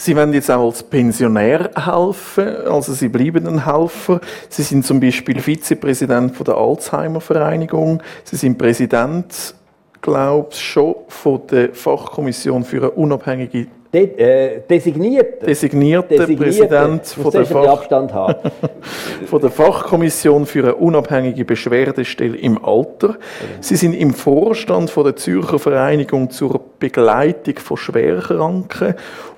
Sie 0.00 0.16
werden 0.16 0.32
jetzt 0.32 0.50
auch 0.50 0.64
als 0.64 0.82
Pensionär 0.82 1.70
helfen, 1.76 2.66
also 2.66 2.94
Sie 2.94 3.10
bleiben 3.10 3.46
ein 3.46 3.66
Helfer. 3.66 4.22
Sie 4.48 4.62
sind 4.62 4.86
zum 4.86 4.98
Beispiel 4.98 5.38
Vizepräsident 5.40 6.34
von 6.34 6.44
der 6.46 6.56
Alzheimer 6.56 7.20
Vereinigung. 7.20 8.02
Sie 8.24 8.36
sind 8.36 8.56
Präsident, 8.56 9.54
glaube 10.00 10.48
ich, 10.52 10.58
schon 10.58 10.94
von 11.06 11.42
der 11.50 11.74
Fachkommission 11.74 12.64
für 12.64 12.78
eine 12.78 12.90
unabhängige 12.92 13.66
De 13.92 14.04
äh, 14.04 14.60
designierte, 14.70 15.44
designierte, 15.44 16.14
designierte 16.14 16.44
Präsident 16.44 17.06
von 17.06 17.32
der, 17.32 17.44
Fach 17.44 17.88
von 19.26 19.40
der, 19.40 19.50
Fachkommission 19.50 20.46
für 20.46 20.62
eine 20.62 20.74
unabhängige 20.76 21.44
Beschwerdestelle 21.44 22.36
im 22.36 22.64
Alter. 22.64 23.16
Sie 23.60 23.74
sind 23.74 23.94
im 23.94 24.14
Vorstand 24.14 24.90
von 24.90 25.02
der 25.02 25.16
Zürcher 25.16 25.58
Vereinigung 25.58 26.30
zur 26.30 26.60
Begleitung 26.78 27.58
von 27.58 27.76
Schwerkranken 27.76 28.94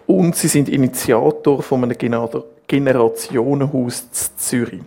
und 0.06 0.36
Sie 0.36 0.48
sind 0.48 0.68
Initiator 0.68 1.62
von 1.62 1.84
einem 1.84 1.96
Generationenhaus 2.66 4.00
in 4.00 4.38
Zürich. 4.38 4.80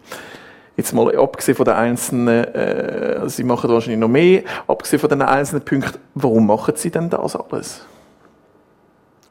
Jetzt 0.78 0.93
mal 0.93 1.18
abgesehen 1.18 1.55
von 1.55 1.66
den 1.66 1.76
einzelnen, 1.76 2.43
äh, 2.53 3.30
Sie 3.30 3.43
machen 3.43 3.70
wahrscheinlich 3.70 3.99
noch 3.99 4.09
mehr, 4.09 4.43
abgesehen 4.68 4.99
von 4.99 5.09
den 5.09 5.22
einzelnen 5.22 5.63
Punkten, 5.63 5.99
warum 6.16 6.47
machen 6.47 6.74
Sie 6.76 6.91
denn 6.91 7.09
das 7.09 7.36
alles? 7.36 7.86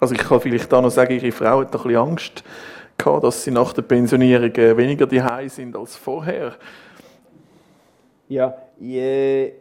Also 0.01 0.15
ich 0.15 0.21
kann 0.21 0.41
vielleicht 0.41 0.73
da 0.73 0.81
noch 0.81 0.91
sagen, 0.91 1.15
Ihre 1.15 1.33
Frau 1.33 1.61
hat 1.61 1.73
noch 1.73 1.85
ein 1.85 1.89
bisschen 1.89 2.09
Angst 2.09 2.45
gehabt, 2.97 3.25
dass 3.25 3.45
Sie 3.45 3.51
nach 3.51 3.73
der 3.73 3.83
Pensionierung 3.83 4.55
äh, 4.55 4.77
weniger 4.77 5.07
die 5.07 5.23
sind 5.49 5.77
als 5.77 5.97
vorher. 5.97 6.55
Ja, 8.29 8.55
je, 8.79 9.53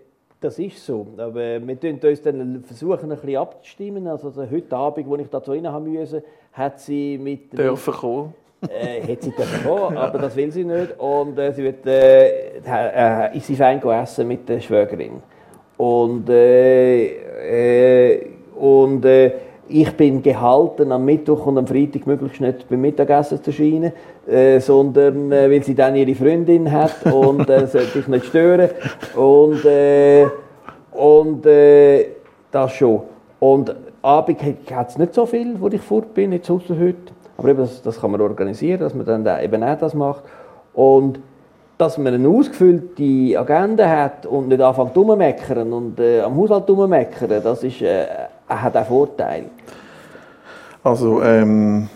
das 0.43 0.59
ist 0.59 0.85
so. 0.85 1.07
Aber 1.17 1.35
wir 1.35 1.77
versuchen 1.77 2.09
uns 2.09 2.21
dann 2.21 2.63
versuchen, 2.63 3.11
ein 3.11 3.17
bisschen 3.17 3.37
abzustimmen. 3.37 4.07
Also, 4.07 4.27
also 4.27 4.49
heute 4.49 4.75
Abend, 4.75 5.07
als 5.11 5.21
ich 5.21 5.29
da 5.29 5.37
rein 5.39 5.67
haben 5.67 5.93
musste, 5.93 6.23
hat 6.51 6.79
sie 6.79 7.17
mit... 7.17 7.57
Dürfen 7.57 7.93
kommen. 7.93 8.33
Äh, 8.61 9.01
hätte 9.01 9.25
sie 9.25 9.31
dürfen 9.31 9.63
kommen, 9.63 9.97
aber 10.05 10.19
das 10.19 10.35
will 10.35 10.51
sie 10.51 10.63
nicht. 10.63 10.99
Und 10.99 11.37
äh, 11.37 11.51
sie 11.53 11.63
wird, 11.63 11.85
äh, 11.85 12.59
äh, 12.65 13.37
ist 13.37 13.47
sie 13.47 13.55
fein 13.55 13.81
essen 13.81 14.27
mit 14.27 14.47
der 14.47 14.59
Schwägerin. 14.59 15.21
Und, 15.77 16.29
äh, 16.29 18.15
äh, 18.15 18.27
und 18.55 19.03
äh, 19.05 19.31
ich 19.69 19.91
bin 19.93 20.21
gehalten, 20.21 20.91
am 20.91 21.05
Mittwoch 21.05 21.45
und 21.45 21.57
am 21.57 21.67
Freitag 21.67 22.05
möglichst 22.05 22.41
nicht 22.41 22.69
beim 22.69 22.81
Mittagessen 22.81 23.41
zu 23.41 23.49
erscheinen, 23.49 23.93
äh, 24.27 24.59
sondern 24.59 25.31
äh, 25.31 25.49
weil 25.49 25.63
sie 25.63 25.75
dann 25.75 25.95
ihre 25.95 26.15
Freundin 26.15 26.71
hat 26.71 27.05
und 27.11 27.49
äh, 27.49 27.67
sollte 27.67 27.99
ich 27.99 28.07
nicht 28.07 28.25
stören. 28.25 28.69
Und, 29.15 29.63
äh, 29.65 30.27
und 30.91 31.45
äh, 31.45 32.07
das 32.51 32.73
schon. 32.73 33.01
Und 33.39 33.75
Abend 34.01 34.39
hat 34.43 34.89
es 34.89 34.97
nicht 34.97 35.13
so 35.13 35.25
viel, 35.25 35.59
wo 35.59 35.67
ich 35.69 35.81
fort 35.81 36.13
bin, 36.13 36.33
jetzt 36.33 36.49
außer 36.49 36.77
heute. 36.77 37.13
Aber 37.37 37.49
eben 37.49 37.59
das, 37.59 37.81
das 37.81 37.99
kann 37.99 38.11
man 38.11 38.21
organisieren, 38.21 38.81
dass 38.81 38.93
man 38.93 39.05
dann 39.05 39.25
eben 39.41 39.63
auch 39.63 39.77
das 39.77 39.93
macht. 39.93 40.23
Und 40.73 41.19
dass 41.77 41.97
man 41.97 42.13
eine 42.13 42.27
ausgefüllte 42.27 43.37
Agenda 43.37 43.87
hat 43.89 44.25
und 44.25 44.49
nicht 44.49 44.61
anfängt 44.61 44.95
rummeckern 44.95 45.73
und 45.73 45.99
äh, 45.99 46.21
am 46.21 46.37
Haushalt 46.37 46.69
rummeckern, 46.69 47.41
das 47.43 47.63
ist, 47.63 47.81
äh, 47.81 48.05
hat 48.47 48.75
auch 48.77 48.87
Vorteile. 48.87 49.45
Also, 50.83 51.21
ähm, 51.21 51.89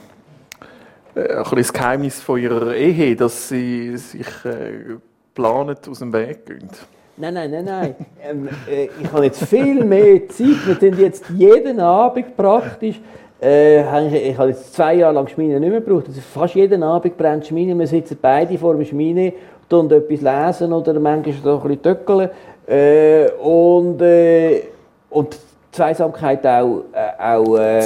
äh, 1.14 1.34
ein 1.34 1.56
das 1.56 1.74
Geheimnis 1.74 2.22
von 2.22 2.40
Ihrer 2.40 2.74
Ehe, 2.74 3.16
dass 3.16 3.50
Sie 3.50 3.98
sich 3.98 4.28
äh, 4.46 4.98
planen, 5.34 5.76
aus 5.90 6.00
dem 6.00 6.14
Weg 6.14 6.46
gehen? 6.46 6.70
Nein, 7.18 7.34
nein, 7.34 7.52
nein, 7.52 7.66
nein. 7.66 7.96
ähm, 8.24 8.50
äh, 8.70 8.90
ich 9.02 9.12
habe 9.12 9.26
jetzt 9.26 9.44
viel 9.44 9.84
mehr 9.84 10.30
Zeit. 10.30 10.68
Wir 10.68 10.76
sind 10.76 11.00
jetzt 11.00 11.26
jeden 11.36 11.80
Abend 11.80 12.38
praktisch. 12.38 13.00
Äh, 13.42 13.82
ich 14.30 14.38
habe 14.38 14.50
jetzt 14.50 14.74
zwei 14.74 14.96
Jahre 14.96 15.16
lang 15.16 15.28
Schmine 15.28 15.60
nicht 15.60 15.70
mehr 15.70 15.82
gebraucht. 15.82 16.08
Also 16.08 16.22
fast 16.22 16.56
jeden 16.56 16.84
Abend 16.84 17.18
brennt 17.18 17.48
Schmine. 17.48 17.78
Wir 17.78 17.88
sitzen 17.88 18.18
beide 18.22 18.58
vor 18.58 18.76
der 18.76 18.86
Schmine 18.86 19.34
und 19.70 19.92
etwas 19.92 20.22
lesen 20.22 20.72
oder 20.72 21.00
manchmal 21.00 21.36
so 21.44 21.62
ein 21.62 21.62
bisschen 21.68 21.82
töckeln. 21.82 22.30
Äh, 22.68 23.32
und, 23.42 24.02
äh, 24.02 24.64
und 25.10 25.38
Zweisamkeit 25.78 26.46
auch, 26.46 26.84
äh, 26.92 27.24
auch, 27.24 27.58
äh. 27.58 27.82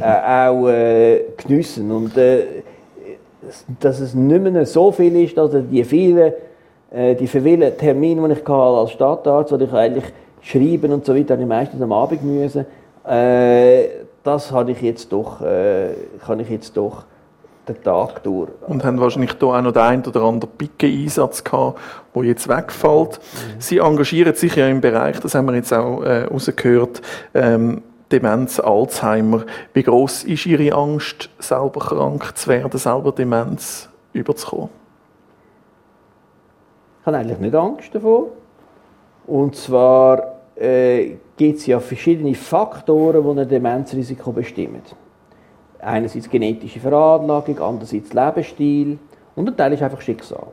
Äh, 0.00 0.48
auch 0.48 0.68
äh, 0.68 1.24
geniessen. 1.36 1.90
Und 1.92 2.16
äh, 2.16 2.62
dass 3.78 4.00
es 4.00 4.14
nicht 4.14 4.42
mehr 4.42 4.66
so 4.66 4.90
viel 4.90 5.22
ist, 5.22 5.36
dass 5.36 5.50
die 5.70 5.84
vielen, 5.84 6.32
äh, 6.90 7.14
die 7.14 7.26
vielen 7.26 7.76
Termine, 7.76 8.28
die 8.28 8.40
ich 8.40 8.48
als 8.48 8.90
Stadtarzt, 8.92 9.52
oder 9.52 9.66
ich 9.66 9.72
eigentlich 9.72 10.04
schreiben 10.40 10.92
und 10.92 11.04
so 11.04 11.14
weiter, 11.14 11.34
habe 11.34 11.42
ich 11.42 11.48
meistens 11.48 11.82
am 11.82 11.92
Abend 11.92 12.24
müssen. 12.24 12.64
Das 13.04 14.50
habe 14.50 14.72
ich 14.72 14.82
jetzt 14.82 15.12
doch, 15.12 15.38
kann 15.40 16.40
ich 16.40 16.50
jetzt 16.50 16.76
doch 16.76 17.04
den 17.68 17.82
Tag 17.82 18.22
durch. 18.22 18.50
Und 18.66 18.84
haben 18.84 19.00
wahrscheinlich 19.00 19.32
hier 19.38 19.48
auch 19.48 19.60
noch 19.60 19.72
den 19.72 19.82
einen 19.82 20.04
oder 20.04 20.22
anderen 20.22 20.50
Picke-Einsatz 20.56 21.42
gehabt, 21.44 21.78
der 22.14 22.24
jetzt 22.24 22.48
wegfällt. 22.48 23.18
Mhm. 23.18 23.60
Sie 23.60 23.78
engagieren 23.78 24.34
sich 24.34 24.54
ja 24.56 24.68
im 24.68 24.80
Bereich, 24.80 25.20
das 25.20 25.34
haben 25.34 25.46
wir 25.46 25.54
jetzt 25.54 25.72
auch 25.72 26.02
äh, 26.02 26.24
rausgehört, 26.24 27.02
ähm, 27.34 27.82
Demenz, 28.10 28.60
Alzheimer. 28.60 29.44
Wie 29.72 29.82
groß 29.82 30.24
ist 30.24 30.46
Ihre 30.46 30.72
Angst, 30.76 31.28
selber 31.38 31.80
krank 31.80 32.36
zu 32.36 32.48
werden, 32.48 32.78
selber 32.78 33.10
Demenz 33.10 33.88
überzukommen? 34.12 34.68
Ich 37.00 37.06
habe 37.06 37.18
eigentlich 37.18 37.38
nicht 37.38 37.54
Angst 37.54 37.94
davor. 37.94 38.28
Und 39.26 39.56
zwar 39.56 40.36
äh, 40.54 41.16
gibt 41.36 41.58
es 41.58 41.66
ja 41.66 41.80
verschiedene 41.80 42.34
Faktoren, 42.34 43.24
die 43.24 43.40
ein 43.40 43.48
Demenzrisiko 43.48 44.30
bestimmen 44.30 44.82
einerseits 45.86 46.28
genetische 46.28 46.80
Veranlagung, 46.80 47.58
andererseits 47.60 48.12
Lebensstil 48.12 48.98
und 49.34 49.48
ein 49.48 49.56
Teil 49.56 49.72
ist 49.72 49.82
einfach 49.82 50.00
Schicksal. 50.00 50.48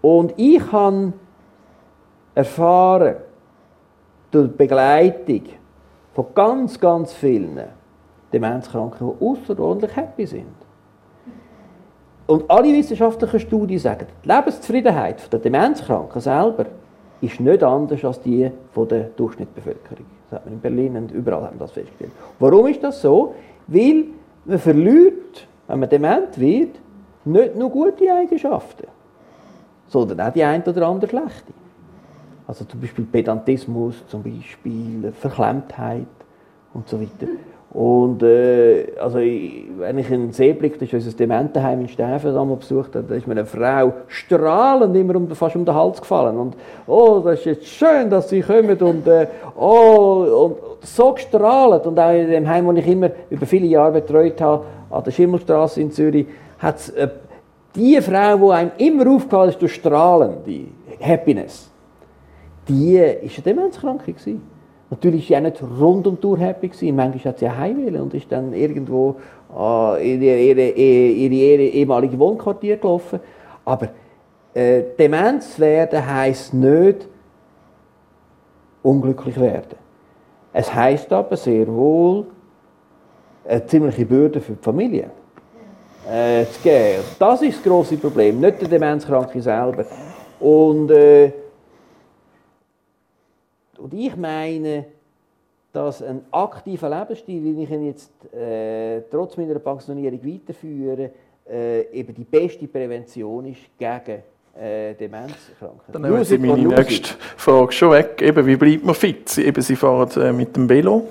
Und 0.00 0.34
ich 0.36 0.60
habe 0.70 1.12
erfahren, 2.34 3.16
durch 4.30 4.50
die 4.50 4.56
Begleitung 4.56 5.42
von 6.14 6.26
ganz, 6.34 6.80
ganz 6.80 7.12
vielen 7.12 7.60
Demenzkranken, 8.32 9.10
die 9.10 9.24
außerordentlich 9.24 9.94
happy 9.94 10.26
sind. 10.26 10.54
Und 12.26 12.50
alle 12.50 12.72
wissenschaftlichen 12.72 13.40
Studien 13.40 13.78
sagen, 13.78 14.06
die 14.24 14.28
Lebenszufriedenheit 14.28 15.30
der 15.30 15.38
Demenzkranken 15.38 16.20
selber 16.20 16.66
ist 17.20 17.40
nicht 17.40 17.62
anders 17.62 18.04
als 18.04 18.20
die 18.22 18.50
von 18.72 18.88
der 18.88 19.04
Durchschnittsbevölkerung. 19.16 20.06
Das 20.30 20.38
hat 20.38 20.46
man 20.46 20.54
in 20.54 20.60
Berlin 20.60 20.96
und 20.96 21.12
überall 21.12 21.42
haben 21.42 21.58
das 21.58 21.72
festgestellt. 21.72 22.12
Warum 22.38 22.66
ist 22.68 22.82
das 22.82 23.02
so? 23.02 23.34
Weil 23.66 24.06
man 24.44 24.58
verliert, 24.58 25.46
wenn 25.66 25.80
man 25.80 25.88
dement 25.88 26.38
wird, 26.38 26.78
nicht 27.24 27.56
nur 27.56 27.70
gute 27.70 28.12
Eigenschaften, 28.12 28.86
sondern 29.88 30.20
auch 30.20 30.32
die 30.32 30.42
ein 30.42 30.62
oder 30.62 30.86
andere 30.86 31.08
schlechte. 31.08 31.52
Also 32.46 32.64
zum 32.64 32.80
Beispiel 32.80 33.04
Pedantismus, 33.04 34.04
zum 34.08 34.22
Beispiel 34.22 35.12
Verklemmtheit 35.12 36.06
und 36.74 36.88
so 36.88 37.00
weiter. 37.00 37.28
Und 37.72 38.22
äh, 38.22 38.92
also 39.00 39.18
ich, 39.18 39.64
wenn 39.78 39.96
ich 39.96 40.10
in 40.10 40.26
den 40.26 40.32
See 40.32 40.52
blicke, 40.52 40.78
das 40.78 40.88
ist 40.88 40.94
unser 40.94 41.16
Dementenheim 41.16 41.80
in 41.80 41.88
Stäfen 41.88 42.58
besucht, 42.58 42.90
da 42.94 43.14
ist 43.14 43.26
mir 43.26 43.32
eine 43.32 43.46
Frau 43.46 43.94
strahlend 44.08 44.94
immer 44.94 45.16
um, 45.16 45.30
fast 45.30 45.56
um 45.56 45.64
den 45.64 45.74
Hals 45.74 45.98
gefallen. 45.98 46.36
Und 46.36 46.56
oh, 46.86 47.22
das 47.24 47.38
ist 47.38 47.44
jetzt 47.46 47.66
schön, 47.66 48.10
dass 48.10 48.28
Sie 48.28 48.42
kommen 48.42 48.76
und 48.76 49.06
äh, 49.06 49.26
oh, 49.58 50.50
und 50.50 50.86
so 50.86 51.12
gestrahlt. 51.12 51.86
Und 51.86 51.98
auch 51.98 52.12
in 52.12 52.28
dem 52.28 52.46
Heim, 52.46 52.66
das 52.66 52.84
ich 52.84 52.88
immer 52.88 53.10
über 53.30 53.46
viele 53.46 53.66
Jahre 53.66 53.92
betreut 53.92 54.38
habe, 54.42 54.66
an 54.90 55.04
der 55.04 55.10
Schimmelstraße 55.10 55.80
in 55.80 55.90
Zürich, 55.90 56.26
hat 56.58 56.76
es 56.76 56.90
äh, 56.90 57.08
die 57.74 57.98
Frau, 58.02 58.36
die 58.36 58.52
einem 58.52 58.72
immer 58.76 59.10
aufgefallen 59.10 59.48
ist 59.48 59.62
durch 59.62 59.76
strahlende 59.76 60.66
Happiness, 61.00 61.70
die 62.68 62.98
war 62.98 63.06
eine 63.06 63.42
Demenzkranke. 63.46 64.12
Gewesen. 64.12 64.51
Natürlich 64.92 65.30
war 65.30 65.40
sie 65.40 65.46
auch 65.46 65.50
nicht 65.50 65.80
rund 65.80 66.06
um 66.06 66.16
die 66.16 66.20
Tour 66.20 66.36
happy. 66.36 66.92
Manchmal 66.92 67.32
hat 67.32 67.38
sie 67.38 67.48
auch 67.48 67.56
heimwählen 67.56 68.02
und 68.02 68.12
ist 68.12 68.30
dann 68.30 68.52
irgendwo 68.52 69.16
äh, 69.58 70.14
in 70.14 70.20
ihre, 70.20 70.68
ihre, 70.68 71.30
ihre 71.30 71.62
ehemalige 71.62 72.18
Wohnquartier 72.18 72.76
gelaufen. 72.76 73.20
Aber 73.64 73.88
äh, 74.52 74.82
Demenz 74.98 75.58
werden 75.58 76.06
heisst 76.06 76.52
nicht 76.52 77.08
unglücklich 78.82 79.40
werden. 79.40 79.78
Es 80.52 80.74
heisst 80.74 81.10
aber 81.10 81.38
sehr 81.38 81.66
wohl 81.68 82.26
eine 83.48 83.64
ziemliche 83.64 84.04
Bürde 84.04 84.42
für 84.42 84.52
die 84.52 84.62
Familie 84.62 85.10
äh, 86.06 86.44
zu 86.44 86.60
geben. 86.60 87.02
Das 87.18 87.40
ist 87.40 87.56
das 87.56 87.62
grosse 87.62 87.96
Problem, 87.96 88.40
nicht 88.40 88.60
der 88.60 88.68
Demenzkranke 88.68 89.40
selber. 89.40 89.86
Und, 90.38 90.90
äh, 90.90 91.32
und 93.82 93.94
ich 93.94 94.16
meine, 94.16 94.84
dass 95.72 96.02
ein 96.02 96.20
aktiver 96.30 96.88
Lebensstil, 96.88 97.42
wie 97.42 97.62
ich 97.64 97.70
ihn 97.70 97.86
jetzt 97.86 98.12
äh, 98.32 99.00
trotz 99.10 99.36
meiner 99.36 99.58
Pensionierung 99.58 100.20
weiterführe, 100.22 101.10
äh, 101.50 101.82
eben 101.92 102.14
die 102.14 102.24
beste 102.24 102.68
Prävention 102.68 103.46
ist 103.46 103.62
gegen 103.76 104.22
äh, 104.54 104.94
Demenzkrankheiten. 104.94 105.92
Dann 105.92 106.06
haben 106.06 106.24
Sie 106.24 106.38
meine 106.38 106.62
nächste 106.62 107.14
Frage 107.36 107.72
schon 107.72 107.90
weg. 107.90 108.22
Eben, 108.22 108.46
wie 108.46 108.56
bleibt 108.56 108.84
man 108.84 108.94
fit? 108.94 109.28
Sie, 109.28 109.44
eben, 109.44 109.62
Sie 109.62 109.74
fahren 109.74 110.08
äh, 110.20 110.32
mit 110.32 110.54
dem 110.54 110.68
Velo 110.68 111.08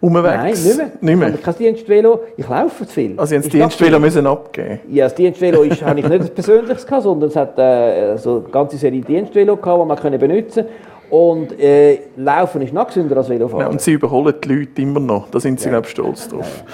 umweg. 0.00 0.24
Nein, 0.24 0.52
nicht 0.52 0.76
mehr. 0.76 0.92
Nicht 1.00 1.16
mehr. 1.16 1.34
Ich 1.34 1.46
habe 1.46 1.58
Dienstvelo. 1.58 2.20
Ich 2.36 2.48
laufe 2.48 2.86
zu 2.86 2.92
viel. 2.92 3.18
Also 3.18 3.30
Sie 3.30 3.36
haben 3.36 3.42
das 3.42 3.50
Dienstvelo 3.50 3.98
müssen 3.98 4.26
abgeben 4.26 4.80
Ja, 4.90 5.06
das 5.06 5.14
Dienstvelo 5.14 5.62
ist, 5.62 5.82
habe 5.82 6.00
ich 6.00 6.08
nicht 6.08 6.20
ein 6.20 6.28
persönliches 6.34 6.86
gehabt, 6.86 7.02
sondern 7.02 7.30
es 7.30 7.36
hat 7.36 7.58
äh, 7.58 8.16
so 8.18 8.36
eine 8.36 8.48
ganze 8.50 8.76
Serie 8.76 9.00
Dienstvelo 9.00 9.56
gehabt, 9.56 9.82
die 9.82 9.86
man 9.86 9.98
können 9.98 10.20
benutzen 10.20 10.66
und 11.12 11.60
äh, 11.60 12.00
Laufen 12.16 12.62
ist 12.62 12.72
noch 12.72 12.86
gesünder 12.86 13.18
als 13.18 13.28
Velofahren. 13.28 13.66
Ja, 13.66 13.68
und 13.68 13.82
Sie 13.82 13.92
überholen 13.92 14.34
die 14.42 14.48
Leute 14.48 14.80
immer 14.80 14.98
noch. 14.98 15.28
Da 15.28 15.40
sind 15.40 15.60
Sie, 15.60 15.66
ja. 15.66 15.72
glaube 15.72 15.86
ich, 15.86 15.92
stolz 15.92 16.26
drauf. 16.26 16.64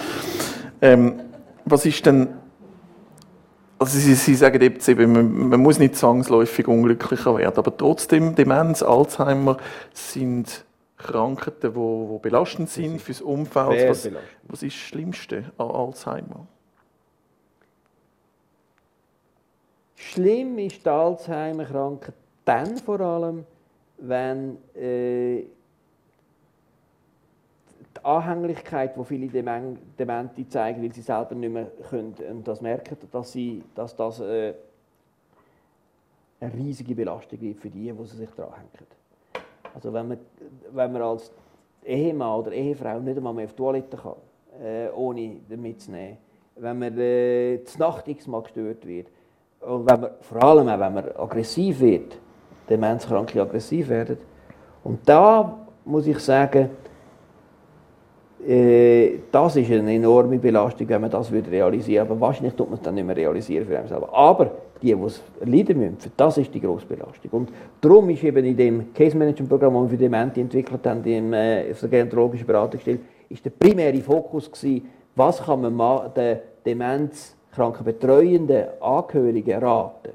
Ähm, 0.80 1.14
was 1.64 1.84
ist 1.84 2.07
denn 2.07 2.28
also 3.80 3.99
Sie, 3.99 4.14
Sie 4.14 4.36
sagen 4.36 4.62
eben, 4.62 5.12
man, 5.12 5.49
man, 5.49 5.61
muss 5.61 5.80
nicht 5.80 5.97
zwangsläufig 5.97 6.68
unglücklicher 6.68 7.36
werden, 7.36 7.59
aber 7.59 7.76
trotzdem 7.76 8.36
Demenz, 8.36 8.84
Alzheimer 8.84 9.57
sind 9.93 10.64
Krankheiten, 10.97 11.74
die, 11.74 12.12
die 12.12 12.18
belastend 12.20 12.70
sind 12.70 13.03
fürs 13.03 13.20
Umfeld. 13.20 13.91
Was, 13.91 14.09
was 14.45 14.62
ist 14.62 14.76
das 14.76 14.82
Schlimmste 14.82 15.45
an 15.59 15.68
Alzheimer? 15.68 16.47
Schlimm 19.97 20.59
ist 20.59 20.86
die 20.86 20.91
Alzheimer-Krankheit 20.91 22.14
dann 22.45 22.76
vor 22.78 23.01
allem, 23.01 23.45
wenn 23.99 24.59
äh, 24.74 25.44
die 27.96 28.05
Anhänglichkeit, 28.05 28.96
die 28.96 29.05
viele 29.05 29.26
Demente 29.28 30.49
zeigen, 30.49 30.82
weil 30.82 30.92
sie 30.92 31.03
selber 31.03 31.34
nicht 31.34 31.53
mehr 31.53 31.66
können 31.88 32.14
und 32.30 32.46
das 32.46 32.61
merken, 32.61 32.96
dass, 33.11 33.32
sie, 33.32 33.62
dass 33.74 33.96
das 33.96 34.20
äh, 34.20 34.55
eine 36.40 36.55
riesige 36.55 36.94
Belastung 36.94 37.40
wird 37.40 37.59
für 37.59 37.70
die, 37.70 37.92
die 37.92 38.05
sie 38.05 38.16
sich 38.16 38.30
daran 38.30 38.55
hängen. 38.55 38.86
Also 39.74 39.92
wenn 39.92 40.09
man, 40.09 40.18
wenn 40.72 40.92
man 40.92 41.03
als 41.03 41.32
Ehemann 41.84 42.40
oder 42.40 42.53
Ehefrau 42.53 43.01
nicht 43.01 43.16
einmal 43.16 43.34
mehr 43.34 43.46
auf 43.46 43.53
die 43.53 43.57
Toilette 43.57 43.96
kann, 43.96 44.14
äh, 44.62 44.88
ohne 44.90 45.36
mitzunehmen, 45.49 46.18
wenn 46.57 46.78
man 46.78 46.99
äh, 46.99 47.62
zur 47.64 47.80
Nacht 47.80 48.09
x-mal 48.09 48.42
gestört 48.42 48.86
wird 48.86 49.09
und 49.61 49.86
wenn 49.86 50.01
man, 50.01 50.11
vor 50.20 50.42
allem 50.42 50.68
auch, 50.68 50.80
wenn 50.80 50.94
man 50.94 51.09
aggressiv 51.16 51.80
wird, 51.80 52.18
Demenzkranke 52.69 53.41
aggressiv 53.41 53.89
werden. 53.89 54.19
Und 54.85 55.01
da 55.07 55.59
muss 55.85 56.07
ich 56.07 56.19
sagen, 56.19 56.71
äh, 58.47 59.19
das 59.33 59.57
ist 59.57 59.71
eine 59.71 59.95
enorme 59.95 60.39
Belastung, 60.39 60.89
wenn 60.89 61.01
man 61.01 61.11
das 61.11 61.33
realisieren 61.33 62.09
würde. 62.09 62.12
Aber 62.12 62.21
wahrscheinlich 62.21 62.55
tut 62.55 62.69
man 62.69 62.79
es 62.79 62.83
dann 62.83 62.95
nicht 62.95 63.07
mehr 63.07 63.16
realisieren 63.16 63.66
für 63.66 63.79
einen 63.79 63.89
selber. 63.89 64.09
Aber 64.14 64.51
die, 64.81 64.95
die 64.95 65.03
es 65.03 65.23
leiden 65.45 65.79
müssen, 65.79 66.12
das 66.16 66.39
ist 66.39 66.55
die 66.55 66.61
grosse 66.61 66.87
Belastung. 66.87 67.31
Und 67.33 67.51
darum 67.81 68.09
ist 68.11 68.23
eben 68.23 68.45
in 68.45 68.57
dem 68.57 68.95
Case 68.95 69.16
Management 69.16 69.49
Programm, 69.49 69.75
das 69.75 69.83
wir 69.83 69.89
für 69.91 69.97
Demente 69.97 70.41
entwickelt 70.41 70.87
haben, 70.87 71.05
im 71.05 71.33
äh, 71.33 71.75
gerontologischen 71.91 72.47
Beratungsstelle, 72.47 73.01
ist 73.29 73.45
der 73.45 73.51
primäre 73.51 73.99
Fokus 73.99 74.51
gewesen, 74.51 74.89
was 75.14 75.43
kann 75.43 75.75
man 75.75 76.14
den 76.14 76.39
demenzkranken 76.64 77.85
betreuenden 77.85 78.66
Angehörigen 78.81 79.59
raten. 79.59 80.11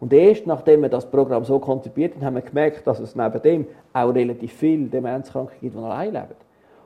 Und 0.00 0.12
erst 0.12 0.46
nachdem 0.46 0.82
wir 0.82 0.88
das 0.88 1.08
Programm 1.10 1.44
so 1.44 1.58
konzipiert 1.58 2.14
haben, 2.16 2.24
haben 2.24 2.34
wir 2.34 2.42
gemerkt, 2.42 2.86
dass 2.86 2.98
es 2.98 3.14
neben 3.14 3.42
dem 3.42 3.66
auch 3.92 4.08
relativ 4.14 4.52
viele 4.54 4.86
Demenzkranke 4.86 5.54
gibt, 5.60 5.76
die 5.76 5.78
allein 5.78 6.12
leben 6.12 6.34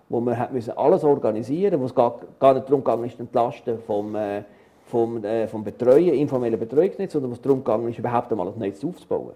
wo 0.08 0.36
hat 0.36 0.52
müssen 0.52 0.76
alles 0.76 1.04
organisieren 1.04 1.80
wo 1.80 1.86
es 1.86 1.94
gar, 1.94 2.20
gar 2.38 2.54
nicht 2.54 2.68
darum 2.68 2.84
ging, 2.84 3.04
ist 3.04 3.18
Entlasten 3.20 3.78
vom, 3.80 4.14
äh, 4.14 4.42
vom, 4.86 5.24
äh, 5.24 5.48
vom 5.48 5.64
Betreuen, 5.64 6.14
informellen 6.14 6.58
Betreuungsnetz, 6.58 7.12
sondern 7.12 7.30
wo 7.30 7.34
es 7.34 7.40
darum 7.40 7.64
ging, 7.64 7.88
ist 7.88 7.98
überhaupt 7.98 8.30
einmal 8.30 8.48
ein 8.48 8.58
Netz 8.58 8.84
aufzubauen. 8.84 9.32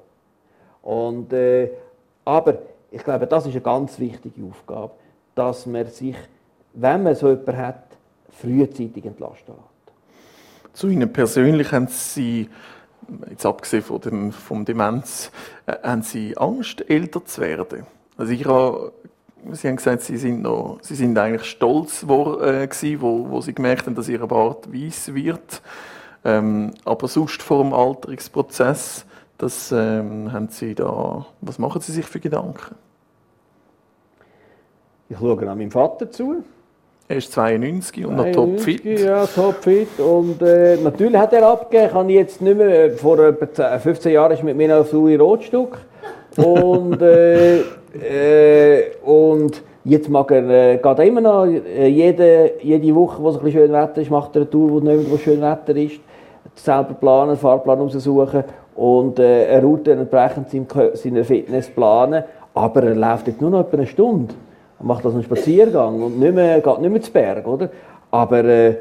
Und, 0.82 1.32
äh, 1.32 1.70
aber 2.24 2.58
ich 2.90 3.02
glaube, 3.02 3.26
das 3.26 3.46
ist 3.46 3.52
eine 3.52 3.60
ganz 3.60 3.98
wichtige 3.98 4.46
Aufgabe, 4.46 4.92
dass 5.34 5.66
man 5.66 5.86
sich, 5.86 6.16
wenn 6.74 7.02
man 7.02 7.14
so 7.14 7.28
jemanden 7.28 7.56
hat, 7.56 7.84
frühzeitig 8.30 9.04
entlasten 9.04 9.54
hat. 9.54 10.74
Zu 10.74 10.88
Ihnen 10.88 11.12
persönlich 11.12 11.72
haben 11.72 11.88
Sie, 11.88 12.48
jetzt 13.30 13.46
abgesehen 13.46 13.82
von 13.82 14.00
dem, 14.00 14.32
vom 14.32 14.64
Demenz, 14.64 15.30
äh, 15.66 15.76
haben 15.82 16.02
Sie 16.02 16.36
Angst, 16.36 16.88
älter 16.88 17.24
zu 17.24 17.40
werden? 17.40 17.86
Also 18.16 18.32
ich 18.32 18.44
habe 18.44 18.92
Sie 19.52 19.68
haben 19.68 19.76
gesagt, 19.76 20.02
Sie 20.02 20.16
sind, 20.16 20.42
noch, 20.42 20.78
Sie 20.82 20.94
sind 20.94 21.16
eigentlich 21.16 21.48
stolz, 21.48 22.04
wo, 22.06 22.40
äh, 22.40 22.66
gewesen, 22.66 23.00
wo, 23.00 23.30
wo 23.30 23.40
Sie 23.40 23.54
gemerkt 23.54 23.86
haben, 23.86 23.94
dass 23.94 24.08
Ihr 24.08 24.18
Bart 24.26 24.72
weiß 24.72 25.14
wird. 25.14 25.62
Ähm, 26.24 26.72
aber 26.84 27.08
sonst 27.08 27.42
vor 27.42 27.62
dem 27.62 27.72
Alterungsprozess, 27.72 29.06
das 29.38 29.70
ähm, 29.72 30.32
haben 30.32 30.48
Sie 30.48 30.74
da, 30.74 31.24
was 31.40 31.58
machen 31.58 31.80
Sie 31.80 31.92
sich 31.92 32.04
für 32.04 32.20
Gedanken? 32.20 32.74
Ich 35.08 35.16
schaue 35.16 35.48
an 35.48 35.58
meinem 35.58 35.70
Vater 35.70 36.10
zu. 36.10 36.44
Er 37.10 37.16
ist 37.16 37.32
92 37.32 38.04
und 38.04 38.16
92, 38.16 38.26
noch 38.26 38.32
topfit. 38.32 38.84
Ja, 38.84 39.26
topfit. 39.26 39.98
Und 39.98 40.42
äh, 40.42 40.76
natürlich 40.76 41.16
hat 41.16 41.32
er 41.32 41.48
abgegeben. 41.48 41.86
Ich 41.86 41.94
habe 41.94 42.12
jetzt 42.12 42.42
nicht 42.42 42.58
mehr, 42.58 42.90
vor 42.92 43.18
etwa 43.18 43.78
15 43.78 44.12
Jahren 44.12 44.32
ist 44.32 44.44
mit 44.44 44.56
mir 44.56 44.78
auf 44.78 44.92
Louis 44.92 45.18
Rotstuck. 45.18 45.78
Und 46.36 47.00
äh, 47.00 47.60
äh, 47.94 48.90
und 49.02 49.62
jetzt 49.84 50.10
mag 50.10 50.30
er, 50.30 50.48
äh, 50.48 50.76
geht 50.76 50.98
er 50.98 51.04
immer 51.04 51.22
noch, 51.22 51.46
äh, 51.46 51.88
jede, 51.88 52.52
jede 52.60 52.94
Woche, 52.94 53.22
wo 53.22 53.30
es 53.30 53.36
ein 53.36 53.44
bisschen 53.44 53.62
schön 53.62 53.72
Wetter 53.72 54.02
ist, 54.02 54.10
macht 54.10 54.36
er 54.36 54.42
eine 54.42 54.50
Tour, 54.50 54.70
wo 54.70 54.80
nicht 54.80 55.10
wo 55.10 55.16
schön 55.16 55.40
Wetter 55.40 55.74
ist, 55.76 56.00
selber 56.54 56.94
planen, 56.94 57.36
Fahrplan 57.36 57.80
raussuchen 57.80 58.44
und 58.76 59.18
äh, 59.18 59.46
eine 59.46 59.62
Route 59.62 59.92
entsprechend 59.92 60.50
seiner 60.50 61.24
Fitness 61.24 61.68
planen. 61.68 62.24
Aber 62.54 62.82
er 62.82 62.94
läuft 62.94 63.28
jetzt 63.28 63.40
nur 63.40 63.50
noch 63.50 63.60
etwa 63.60 63.78
eine 63.78 63.86
Stunde 63.86 64.34
und 64.34 64.47
macht 64.80 65.04
also 65.04 65.16
einen 65.16 65.24
Spaziergang 65.24 66.02
und 66.02 66.18
nicht 66.18 66.34
mehr, 66.34 66.60
geht 66.60 66.80
nicht 66.80 66.90
mehr 66.90 67.02
zu 67.02 67.12
Berg, 67.12 67.46
oder? 67.46 67.70
Aber 68.10 68.44
äh, 68.44 68.76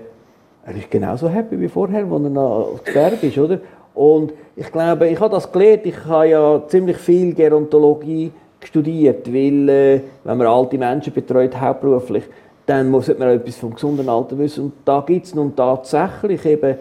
er 0.65 0.75
ist 0.75 0.91
genauso 0.91 1.29
happy 1.29 1.59
wie 1.59 1.67
vorher, 1.67 2.03
als 2.03 2.23
er 2.23 2.29
noch 2.29 2.73
auf 2.73 2.83
Berg 2.83 3.21
ist, 3.23 3.37
oder? 3.37 3.59
Und 3.93 4.33
ich 4.55 4.71
glaube, 4.71 5.07
ich 5.07 5.19
habe 5.19 5.33
das 5.33 5.51
gelernt, 5.51 5.85
ich 5.85 6.05
habe 6.05 6.27
ja 6.27 6.61
ziemlich 6.67 6.97
viel 6.97 7.33
Gerontologie 7.33 8.31
studiert, 8.63 9.31
weil 9.33 9.69
äh, 9.69 10.01
wenn 10.23 10.37
man 10.37 10.47
alte 10.47 10.77
Menschen 10.77 11.13
betreut, 11.13 11.59
hauptberuflich, 11.59 12.23
dann 12.65 12.89
muss 12.89 13.07
man 13.07 13.29
etwas 13.29 13.55
vom 13.55 13.73
gesunden 13.73 14.07
Alter 14.09 14.37
wissen. 14.37 14.65
Und 14.65 14.73
da 14.85 15.03
gibt 15.05 15.25
es 15.25 15.33
nun 15.33 15.55
tatsächlich 15.55 16.45
eben 16.45 16.77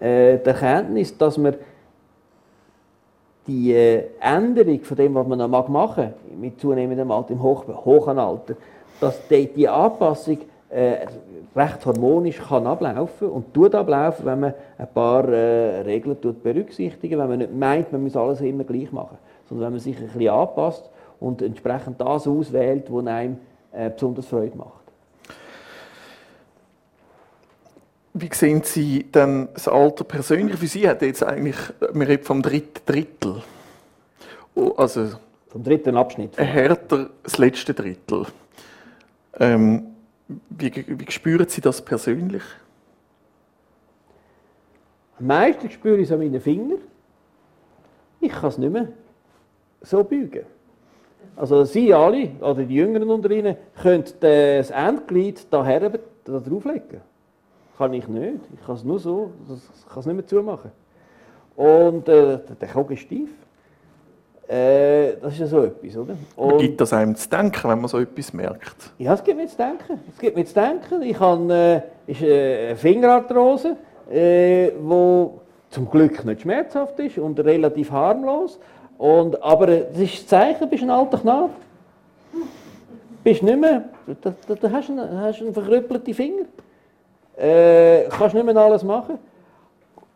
äh, 0.00 0.38
die 0.38 0.48
Erkenntnis, 0.48 1.16
dass 1.16 1.38
man 1.38 1.54
die 3.48 3.72
äh, 3.72 4.04
Änderung 4.20 4.80
von 4.80 4.96
dem, 4.96 5.14
was 5.14 5.26
man 5.26 5.38
noch 5.38 5.48
machen 5.48 5.72
mag, 5.72 6.12
mit 6.38 6.60
zunehmendem 6.60 7.10
Alter, 7.10 7.32
im 7.32 7.42
hoch, 7.42 7.64
hohen 7.84 8.18
Alter, 8.18 8.54
dass 9.00 9.26
die, 9.26 9.46
die 9.46 9.68
Anpassung 9.68 10.38
äh, 10.68 11.06
recht 11.56 11.86
harmonisch 11.86 12.38
kann 12.38 12.66
ablaufen 12.66 13.30
und 13.30 13.54
tut 13.54 13.74
ablaufen, 13.74 14.26
wenn 14.26 14.40
man 14.40 14.54
ein 14.76 14.88
paar 14.92 15.26
äh, 15.28 15.80
Regeln 15.80 16.20
tut 16.20 16.42
berücksichtigen, 16.42 17.18
wenn 17.18 17.28
man 17.28 17.38
nicht 17.38 17.54
meint, 17.54 17.90
man 17.90 18.02
muss 18.02 18.16
alles 18.16 18.40
immer 18.42 18.64
gleich 18.64 18.92
machen, 18.92 19.16
sondern 19.48 19.66
wenn 19.66 19.72
man 19.72 19.80
sich 19.80 19.96
ein 19.96 20.08
bisschen 20.08 20.28
anpasst 20.28 20.90
und 21.18 21.40
entsprechend 21.42 22.00
das 22.00 22.28
auswählt, 22.28 22.92
was 22.92 23.06
einem 23.06 23.38
äh, 23.72 23.90
besonders 23.90 24.26
Freude 24.26 24.56
macht. 24.56 24.87
Wie 28.20 28.30
sehen 28.32 28.62
Sie 28.64 29.04
denn 29.04 29.48
das 29.54 29.68
Alter 29.68 30.02
persönlich? 30.02 30.56
Für 30.56 30.66
Sie 30.66 30.88
hat 30.88 31.02
jetzt 31.02 31.22
eigentlich, 31.22 31.56
wir 31.92 32.08
reden 32.08 32.24
vom 32.24 32.42
dritten 32.42 32.80
Drittel. 32.84 33.42
Also 34.76 35.10
vom 35.48 35.62
dritten 35.62 35.96
Abschnitt. 35.96 36.36
Härter 36.36 37.10
das 37.22 37.38
letzte 37.38 37.74
Drittel. 37.74 38.26
Ähm, 39.38 39.94
wie, 40.50 40.72
wie 40.86 41.10
spüren 41.10 41.46
Sie 41.48 41.60
das 41.60 41.80
persönlich? 41.80 42.42
Am 45.20 45.26
meisten 45.26 45.70
spüre 45.70 45.98
ich 45.98 46.08
es 46.08 46.12
an 46.12 46.18
meinen 46.18 46.40
Fingern. 46.40 46.80
Ich 48.20 48.32
kann 48.32 48.48
es 48.48 48.58
nicht 48.58 48.72
mehr 48.72 48.88
so 49.80 50.02
beugen. 50.02 50.44
Also 51.36 51.64
Sie 51.64 51.94
alle, 51.94 52.32
oder 52.40 52.64
die 52.64 52.74
Jüngeren 52.74 53.10
unter 53.10 53.30
Ihnen, 53.30 53.56
können 53.80 54.04
das 54.20 54.70
Endglied 54.70 55.46
da 55.50 55.62
drauflegen. 56.24 57.00
Kann 57.78 57.92
ich 57.92 58.08
nicht. 58.08 58.40
Ich 58.54 58.66
kann 58.66 58.74
es 58.74 58.82
nur 58.82 58.98
so, 58.98 59.30
ich 59.48 59.88
kann 59.88 60.00
es 60.00 60.06
nicht 60.06 60.16
mehr 60.16 60.26
zumachen. 60.26 60.72
Und 61.54 62.08
äh, 62.08 62.40
der 62.60 62.68
Kogel 62.68 62.94
ist 62.94 63.02
steif. 63.02 63.28
Äh, 64.48 65.16
das 65.20 65.34
ist 65.34 65.38
ja 65.40 65.46
so 65.46 65.62
etwas, 65.62 65.96
oder? 65.96 66.16
Und, 66.34 66.58
gibt 66.58 66.80
das 66.80 66.92
einem 66.92 67.14
zu 67.14 67.28
denken, 67.28 67.70
wenn 67.70 67.80
man 67.80 67.88
so 67.88 68.00
etwas 68.00 68.32
merkt? 68.32 68.92
Ja, 68.98 69.14
es 69.14 69.22
gibt 69.22 69.36
mir 69.36 69.46
zu 69.46 69.56
denken. 69.56 70.00
Es 70.12 70.18
gibt 70.18 70.36
mir 70.36 70.44
zu 70.44 70.54
denken. 70.54 71.02
Ich 71.02 71.20
habe 71.20 71.84
äh, 72.06 72.10
ist, 72.10 72.22
äh, 72.22 72.68
eine 72.68 72.76
Fingerarthrose, 72.76 73.76
äh, 74.10 74.72
wo 74.80 75.40
zum 75.70 75.88
Glück 75.88 76.24
nicht 76.24 76.40
schmerzhaft 76.40 76.98
ist 76.98 77.18
und 77.18 77.38
relativ 77.38 77.92
harmlos. 77.92 78.58
Und, 78.96 79.40
aber 79.40 79.68
äh, 79.68 79.84
das 79.92 80.00
ist 80.00 80.14
das 80.22 80.26
Zeichen, 80.26 80.60
du 80.60 80.66
bist 80.66 80.82
ein 80.82 80.90
alter 80.90 81.18
Knabe. 81.18 81.50
Du 82.32 82.38
bist 83.22 83.42
nicht 83.42 83.60
mehr, 83.60 83.84
du, 84.06 84.14
du, 84.14 84.54
du 84.56 84.72
hast, 84.72 84.90
einen, 84.90 85.20
hast 85.20 85.42
einen 85.42 85.54
verkrüppelten 85.54 86.14
Finger. 86.14 86.44
Äh, 87.38 88.08
kannst 88.10 88.34
nicht 88.34 88.44
mehr 88.44 88.56
alles 88.56 88.82
machen. 88.82 89.18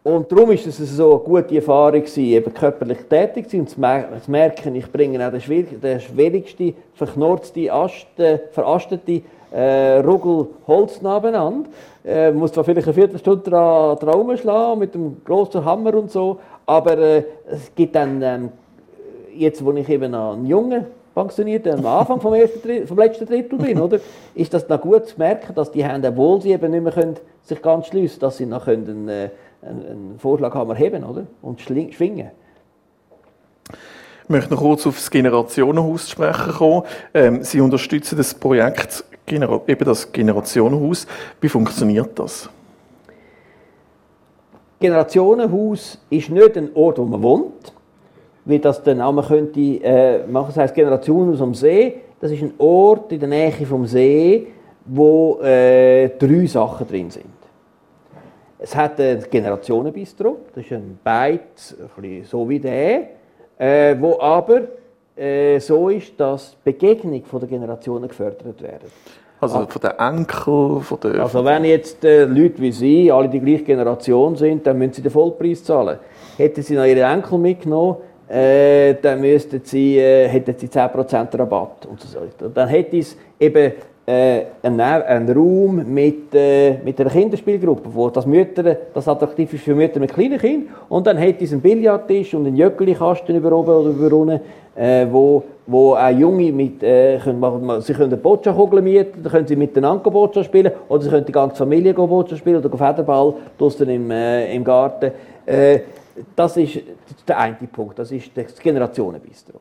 Und 0.04 0.32
darum 0.32 0.48
war 0.48 0.54
es 0.54 0.64
so 0.64 1.10
eine 1.10 1.20
gute 1.20 1.54
Erfahrung, 1.54 2.02
eben 2.16 2.52
körperlich 2.52 2.98
tätig 3.08 3.48
zu 3.48 3.64
sein 3.64 4.06
und 4.12 4.24
zu 4.24 4.30
merken, 4.30 4.74
ich 4.74 4.90
bringe 4.90 5.24
auch 5.24 5.30
den, 5.30 5.40
schwierig, 5.40 5.80
den 5.80 6.00
schwierigsten, 6.00 6.74
verknorzten, 6.94 7.70
Asten, 7.70 8.40
verasteten 8.50 9.22
äh, 9.52 9.98
Ruggel 9.98 10.48
Holz 10.66 11.00
nebeneinander. 11.00 11.68
Äh, 12.04 12.32
muss 12.32 12.50
zwar 12.50 12.64
vielleicht 12.64 12.88
eine 12.88 12.94
Viertelstunde 12.94 13.48
dran, 13.48 13.96
dran 13.98 14.14
rumschlagen, 14.14 14.80
mit 14.80 14.92
einem 14.94 15.18
grossen 15.24 15.64
Hammer 15.64 15.94
und 15.94 16.10
so, 16.10 16.40
aber 16.66 16.98
äh, 16.98 17.24
es 17.48 17.72
gibt 17.72 17.94
dann, 17.94 18.20
ähm, 18.22 18.48
jetzt 19.36 19.64
wo 19.64 19.70
ich 19.72 19.88
eben 19.88 20.12
ein 20.12 20.46
Junge 20.46 20.86
pensioniert, 21.14 21.66
am 21.68 21.84
Anfang 21.86 22.20
vom, 22.20 22.34
ersten, 22.34 22.86
vom 22.86 22.98
letzten 22.98 23.26
Drittel 23.26 23.58
bin, 23.58 23.80
oder, 23.80 24.00
ist 24.34 24.52
das 24.54 24.68
noch 24.68 24.80
gut 24.80 25.06
zu 25.06 25.18
merken, 25.18 25.54
dass 25.54 25.70
die 25.70 25.84
Hände, 25.84 26.08
obwohl 26.08 26.40
sie 26.40 26.52
eben 26.52 26.70
nicht 26.70 26.82
mehr 26.82 26.92
können, 26.92 27.16
sich 27.42 27.60
ganz 27.60 27.88
schließen 27.88 28.20
dass 28.20 28.36
sie 28.36 28.46
noch 28.46 28.64
können, 28.64 29.08
äh, 29.08 29.30
einen 29.62 30.16
Vorschlag 30.18 30.54
haben 30.54 30.74
heben 30.74 31.04
oder? 31.04 31.26
und 31.40 31.60
schwingen. 31.60 32.30
Ich 34.24 34.28
möchte 34.28 34.54
noch 34.54 34.60
kurz 34.60 34.86
auf 34.86 34.96
das 34.96 35.10
Generationenhaus 35.10 36.08
sprechen 36.08 36.52
kommen. 36.52 36.82
Ähm, 37.12 37.42
Sie 37.42 37.60
unterstützen 37.60 38.16
das 38.16 38.32
Projekt, 38.32 39.04
eben 39.28 39.84
das 39.84 40.10
Generationenhaus. 40.10 41.06
Wie 41.40 41.48
funktioniert 41.48 42.18
das? 42.18 42.48
Generationenhaus 44.80 45.98
ist 46.10 46.30
nicht 46.30 46.56
ein 46.56 46.70
Ort, 46.74 46.98
wo 46.98 47.04
man 47.04 47.22
wohnt, 47.22 47.72
wie 48.44 48.58
das 48.58 48.82
der 48.82 48.94
Name 48.94 49.22
könnte 49.22 49.60
äh, 49.60 50.26
machen. 50.26 50.48
Das 50.48 50.56
heißt 50.56 50.74
Generationenhaus 50.74 51.40
am 51.40 51.54
See. 51.54 52.00
Das 52.20 52.30
ist 52.30 52.42
ein 52.42 52.54
Ort 52.58 53.12
in 53.12 53.20
der 53.20 53.28
Nähe 53.28 53.52
vom 53.66 53.86
See, 53.86 54.46
wo 54.84 55.40
äh, 55.40 56.08
drei 56.10 56.46
Sachen 56.46 56.86
drin 56.86 57.10
sind. 57.10 57.26
Es 58.58 58.76
hat 58.76 59.00
ein 59.00 59.24
Generationenbistro, 59.28 60.36
das 60.54 60.64
ist 60.64 60.72
ein 60.72 60.98
Beiz, 61.02 61.76
ein 61.96 62.22
so 62.24 62.48
wie 62.48 62.60
der, 62.60 63.08
äh, 63.58 63.96
wo 63.98 64.20
aber 64.20 64.60
äh, 65.16 65.58
so 65.58 65.88
ist, 65.88 66.18
dass 66.18 66.56
die 66.64 66.70
Begegnung 66.70 67.22
der 67.40 67.48
Generationen 67.48 68.08
gefördert 68.08 68.62
werden. 68.62 68.88
Also 69.40 69.66
von 69.66 69.82
den 69.82 69.90
Enkeln, 69.98 70.80
von 70.80 71.00
den... 71.00 71.18
Also 71.18 71.44
wenn 71.44 71.64
jetzt 71.64 72.04
äh, 72.04 72.24
Leute 72.24 72.62
wie 72.62 72.70
Sie 72.70 73.10
alle 73.10 73.28
die 73.28 73.40
gleiche 73.40 73.64
Generation 73.64 74.36
sind, 74.36 74.64
dann 74.64 74.78
müssen 74.78 74.92
sie 74.92 75.02
den 75.02 75.10
Vollpreis 75.10 75.64
zahlen. 75.64 75.98
Hätten 76.36 76.62
Sie 76.62 76.76
noch 76.76 76.84
Ihre 76.84 77.02
Enkel 77.02 77.38
mitgenommen, 77.38 77.96
äh, 78.32 78.94
dann 79.02 79.20
müssten 79.20 79.60
sie, 79.62 79.98
äh, 79.98 80.26
hätten 80.26 80.54
sie 80.56 80.66
10% 80.66 81.38
Rabatt 81.38 81.86
und 81.86 82.00
so. 82.00 82.18
Dann 82.48 82.68
hätte 82.68 82.96
es 82.96 83.14
eben 83.38 83.72
äh, 84.06 84.44
einen, 84.62 84.80
einen 84.80 85.36
Raum 85.36 85.84
mit, 85.92 86.34
äh, 86.34 86.78
mit 86.82 86.98
einer 86.98 87.10
Kinderspielgruppe, 87.10 87.90
wo 87.92 88.08
das, 88.08 88.24
Mütter, 88.24 88.76
das 88.94 89.06
attraktiv 89.06 89.52
ist 89.52 89.64
für 89.64 89.74
Mütter 89.74 90.00
mit 90.00 90.14
kleinen 90.14 90.38
Kindern. 90.38 90.74
Und 90.88 91.06
dann 91.06 91.20
hat 91.20 91.42
es 91.42 91.52
einen 91.52 91.60
Billardtisch 91.60 92.32
und 92.34 92.46
einen 92.46 92.56
Jöckeli-Kasten 92.56 93.36
über 93.36 93.52
oben 93.52 93.70
oder 93.70 93.90
über 93.90 94.16
unten, 94.16 94.40
äh, 94.76 95.06
wo, 95.10 95.42
wo 95.66 95.94
auch 95.94 96.08
Junge 96.08 96.52
mit, 96.52 96.82
äh, 96.82 97.18
können 97.18 97.38
machen, 97.38 97.82
sie 97.82 97.92
können 97.92 98.14
eine 98.14 98.16
Boccia-Kugel 98.16 98.80
mieten, 98.80 99.22
dann 99.22 99.30
können 99.30 99.46
sie 99.46 99.56
miteinander 99.56 100.10
Boccia 100.10 100.42
spielen, 100.42 100.72
oder 100.88 101.02
sie 101.02 101.10
können 101.10 101.26
die 101.26 101.32
ganze 101.32 101.56
Familie 101.56 101.92
Boccia 101.92 102.38
spielen 102.38 102.64
oder 102.64 102.70
Federball 102.70 103.34
draußen 103.58 103.86
im, 103.90 104.10
äh, 104.10 104.54
im 104.54 104.64
Garten. 104.64 105.12
Äh, 105.44 105.80
das 106.36 106.56
ist 106.56 106.80
der 107.26 107.38
eine 107.38 107.56
Punkt, 107.70 107.98
das 107.98 108.10
ist 108.12 108.30
das 108.34 108.58
Generationenbistro. 108.58 109.60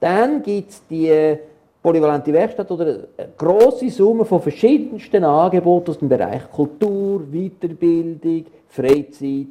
Dann 0.00 0.42
gibt 0.42 0.70
es 0.70 0.86
die 0.86 1.38
polyvalente 1.82 2.32
Werkstatt 2.32 2.70
oder 2.70 2.84
eine 3.16 3.28
grosse 3.36 3.90
Summe 3.90 4.24
von 4.24 4.40
verschiedensten 4.40 5.24
Angeboten 5.24 5.90
aus 5.90 5.98
dem 5.98 6.08
Bereich 6.08 6.50
Kultur, 6.50 7.22
Weiterbildung, 7.30 8.46
Freizeit, 8.68 9.46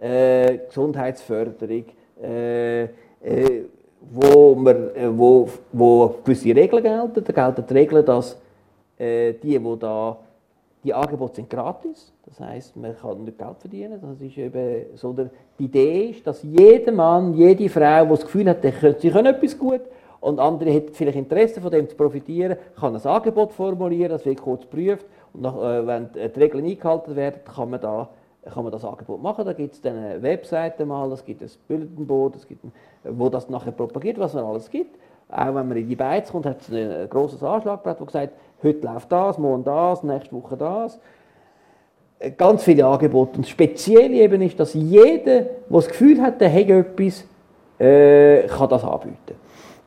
äh, 0.00 0.58
Gesundheitsförderung, 0.66 1.84
äh, 2.22 2.82
äh, 2.84 2.88
wo, 4.12 4.54
wir, 4.56 4.96
äh, 4.96 5.18
wo, 5.18 5.48
wo 5.72 6.14
gewisse 6.24 6.54
Regeln 6.54 6.82
gelten. 6.82 7.24
Da 7.24 7.32
gelten 7.32 7.64
die 7.68 7.74
Regeln, 7.74 8.04
dass 8.04 8.36
äh, 8.98 9.34
die, 9.34 9.58
die 9.58 9.78
da 9.78 10.16
die 10.84 10.94
Angebote 10.94 11.36
sind 11.36 11.50
gratis, 11.50 12.12
das 12.26 12.38
heißt, 12.40 12.76
man 12.76 12.96
kann 12.96 13.24
nicht 13.24 13.38
Geld 13.38 13.58
verdienen. 13.58 13.98
Das 14.00 14.20
ist 14.20 14.36
eben 14.36 14.86
so 14.94 15.12
der, 15.12 15.30
die 15.58 15.64
Idee 15.64 16.10
ist, 16.10 16.26
dass 16.26 16.42
jeder 16.42 16.92
Mann, 16.92 17.34
jede 17.34 17.68
Frau, 17.68 18.04
die 18.04 18.10
das 18.10 18.22
Gefühl 18.22 18.48
hat, 18.48 18.62
sie 18.62 19.10
können 19.10 19.34
etwas 19.34 19.58
gut, 19.58 19.80
und 20.24 20.40
andere 20.40 20.74
hat 20.74 20.90
vielleicht 20.92 21.18
Interesse 21.18 21.60
von 21.60 21.70
dem 21.70 21.86
zu 21.86 21.96
profitieren, 21.96 22.56
kann 22.80 22.96
ein 22.96 23.06
Angebot 23.06 23.52
formulieren, 23.52 24.10
das 24.10 24.24
wird 24.24 24.40
kurz 24.40 24.62
geprüft 24.62 25.04
und 25.34 25.42
nach, 25.42 25.54
äh, 25.56 25.86
wenn 25.86 26.08
die 26.14 26.40
Regeln 26.40 26.64
eingehalten 26.64 27.14
werden, 27.14 27.40
kann 27.44 27.68
man, 27.68 27.78
da, 27.78 28.08
kann 28.50 28.62
man 28.62 28.72
das 28.72 28.86
Angebot 28.86 29.22
machen. 29.22 29.44
Da 29.44 29.52
gibt 29.52 29.74
es 29.74 29.82
dann 29.82 29.98
eine 29.98 30.22
Webseite 30.22 30.86
mal, 30.86 31.12
es 31.12 31.22
gibt 31.26 31.42
ein 31.42 31.50
Bulletin 32.06 32.38
es 32.38 32.48
gibt 32.48 32.64
wo 33.04 33.28
das 33.28 33.50
nachher 33.50 33.72
propagiert, 33.72 34.18
was 34.18 34.32
es 34.32 34.42
alles 34.42 34.70
gibt. 34.70 34.98
Auch 35.28 35.54
wenn 35.54 35.68
man 35.68 35.76
in 35.76 35.88
die 35.88 35.96
Beiz 35.96 36.32
kommt, 36.32 36.46
hat 36.46 36.62
es 36.62 36.70
ein 36.70 37.08
grosses 37.10 37.42
Anschlagbrett, 37.42 38.00
das 38.00 38.12
sagt, 38.12 38.32
heute 38.64 38.86
läuft 38.86 39.12
das, 39.12 39.38
morgen 39.38 39.64
das, 39.64 40.02
nächste 40.02 40.34
Woche 40.34 40.56
das. 40.56 40.98
Äh, 42.18 42.30
ganz 42.32 42.62
viele 42.62 42.86
Angebote. 42.86 43.38
Und 43.38 43.46
speziell 43.46 44.12
eben 44.12 44.42
ist, 44.42 44.58
dass 44.58 44.74
jeder, 44.74 45.42
der 45.42 45.46
das 45.70 45.88
Gefühl 45.88 46.20
hat, 46.20 46.40
der 46.40 46.52
hat 46.52 46.68
etwas, 46.68 47.24
äh, 47.78 48.46
kann 48.46 48.68
das 48.68 48.84
anbieten 48.84 49.36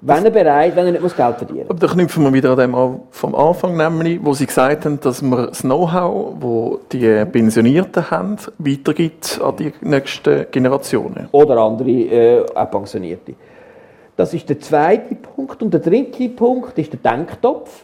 wenn 0.01 0.25
er 0.25 0.31
bereit, 0.31 0.75
wenn 0.75 0.85
er 0.85 0.91
nicht 0.91 1.01
muss 1.01 1.15
Geld 1.15 1.37
verdienen 1.37 1.61
muss. 1.61 1.69
Aber 1.71 1.79
da 1.79 1.87
knüpfen 1.87 2.23
wir 2.23 2.33
wieder 2.33 2.51
an 2.51 2.57
dem 2.57 2.75
an, 2.75 3.01
vom 3.09 3.33
Anfang, 3.33 3.75
nämlich, 3.75 4.23
wo 4.23 4.33
Sie 4.33 4.45
gesagt 4.45 4.85
haben, 4.85 4.99
dass 4.99 5.21
man 5.21 5.47
das 5.47 5.61
Know-how, 5.61 6.35
das 6.39 6.79
die 6.91 7.25
Pensionierten 7.25 8.11
haben, 8.11 8.37
weitergibt 8.59 9.41
an 9.43 9.55
die 9.55 9.73
nächsten 9.81 10.45
Generationen. 10.51 11.27
Oder 11.31 11.57
andere, 11.57 11.89
äh, 11.89 12.45
auch 12.53 12.71
Pensionierte. 12.71 13.33
Das 14.15 14.33
ist 14.33 14.47
der 14.49 14.59
zweite 14.59 15.15
Punkt. 15.15 15.61
Und 15.61 15.73
der 15.73 15.79
dritte 15.79 16.29
Punkt 16.29 16.77
ist 16.77 16.93
der 16.93 16.99
Denktopf. 16.99 17.83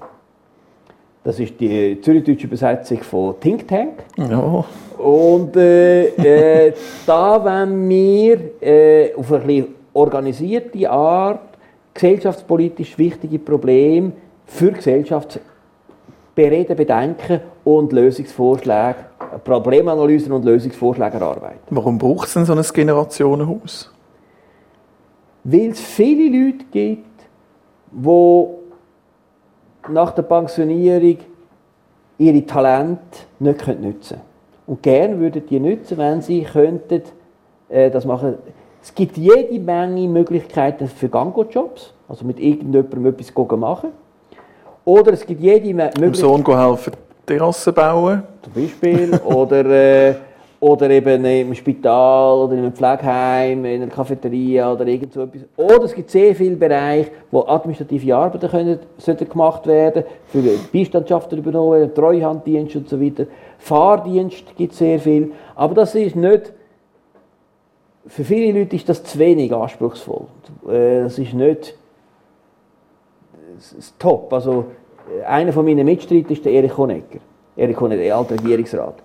Das 1.24 1.40
ist 1.40 1.58
die 1.60 2.00
zürichdeutsche 2.02 2.48
Übersetzung 2.48 3.02
von 3.02 3.40
Think 3.40 3.68
Tank. 3.68 4.04
Ja. 4.18 4.66
Und 4.98 5.56
äh, 5.56 6.68
äh, 6.68 6.74
da 7.06 7.44
wenn 7.44 7.88
wir 7.88 8.62
äh, 8.62 9.14
auf 9.16 9.32
eine 9.32 9.68
organisierte 9.94 10.90
Art 10.90 11.58
gesellschaftspolitisch 11.94 12.98
wichtige 12.98 13.40
Probleme 13.40 14.12
für 14.46 14.72
die 14.72 14.78
Gesellschaft 14.78 15.40
bereden, 16.36 16.76
bedenken 16.76 17.40
und 17.64 17.94
Lösungsvorschläge, 17.94 18.96
Problemanalysen 19.44 20.32
und 20.32 20.44
Lösungsvorschläge 20.44 21.18
erarbeiten. 21.18 21.60
Warum 21.70 21.98
braucht 21.98 22.28
es 22.28 22.34
denn 22.34 22.46
so 22.46 22.54
ein 22.54 22.64
Generationenhaus? 22.74 23.92
Weil 25.44 25.70
es 25.72 25.80
viele 25.80 26.26
Leute 26.26 26.66
gibt, 26.72 27.06
die 27.92 28.46
nach 29.90 30.12
der 30.12 30.24
Pensionierung 30.24 31.18
ihre 32.18 32.46
Talente 32.46 33.20
nicht 33.40 33.68
nutzen 33.68 34.18
können. 34.18 34.22
Und 34.66 34.82
gerne 34.82 35.20
würden 35.20 35.46
die 35.48 35.60
nutzen, 35.60 35.98
wenn 35.98 36.22
sie 36.22 36.44
könnten, 36.44 37.02
äh, 37.70 37.92
das 37.92 38.06
machen 38.06 38.38
es 38.84 38.94
gibt 38.94 39.16
jede 39.16 39.60
Menge 39.62 40.10
Möglichkeiten 40.10 40.90
für 40.90 41.08
Gango-Jobs, 41.08 41.94
also 42.10 42.26
mit 42.26 42.38
irgendjemandem 42.38 43.06
etwas 43.06 43.58
machen. 43.58 43.92
Oder 44.84 45.14
es 45.14 45.26
gibt 45.26 45.42
jede 45.42 45.74
Möglichkeit... 45.74 46.02
Dem 46.02 46.14
Sohn 46.14 46.46
helfen, 46.46 46.92
Terrassen 47.26 47.74
bauen. 47.74 48.24
Zum 48.42 48.54
Beispiel. 48.54 49.22
oder, 49.24 49.66
äh, 49.66 50.16
oder 50.64 50.90
eben 50.90 51.26
im 51.26 51.54
Spital 51.54 52.38
oder 52.38 52.54
in 52.54 52.60
einem 52.60 52.72
Pflegeheim, 52.72 53.66
in 53.66 53.82
einer 53.82 53.92
Cafeteria 53.92 54.72
oder 54.72 54.88
irgend 54.88 55.12
so 55.12 55.24
etwas. 55.24 55.42
Oder 55.58 55.84
es 55.84 55.94
gibt 55.94 56.10
sehr 56.10 56.34
viele 56.34 56.56
Bereiche, 56.56 57.12
wo 57.32 57.42
administrative 57.42 58.16
Arbeiten 58.16 58.50
können, 58.50 58.80
sollten 58.98 59.28
gemacht 59.28 59.68
werden, 59.68 60.06
für 60.28 60.42
Beistandschaften 60.72 61.40
übernommen 61.40 61.74
werden, 61.74 61.94
Treuhanddienst 61.94 62.78
und 62.78 62.88
so 62.88 63.02
weiter. 63.02 63.26
Fahrdienst 63.58 64.56
gibt 64.56 64.72
es 64.72 64.80
sehr 64.80 65.00
viel. 65.00 65.34
Aber 65.54 65.76
das 65.76 65.96
ist 65.96 66.16
nicht 66.16 66.54
für 68.08 68.24
viele 68.24 68.58
Leute 68.58 68.76
ist 68.76 68.88
das 68.88 69.04
zu 69.04 69.20
wenig 69.20 69.54
anspruchsvoll. 69.54 70.28
Äh, 70.70 71.04
das 71.04 71.20
ist 71.20 71.34
nicht 71.34 71.76
das 73.56 73.94
top. 74.00 74.32
Also, 74.32 74.66
einer 75.28 75.52
von 75.52 75.66
meinen 75.66 75.86
Mitstreitern 75.86 76.32
ist 76.32 76.46
der 76.46 76.54
Erich 76.54 76.78
Honecker. 76.78 77.20
Erich 77.58 77.80
Honecker, 77.80 78.02
der 78.02 78.16
alte 78.16 78.34
Regierungsrat. 78.36 79.03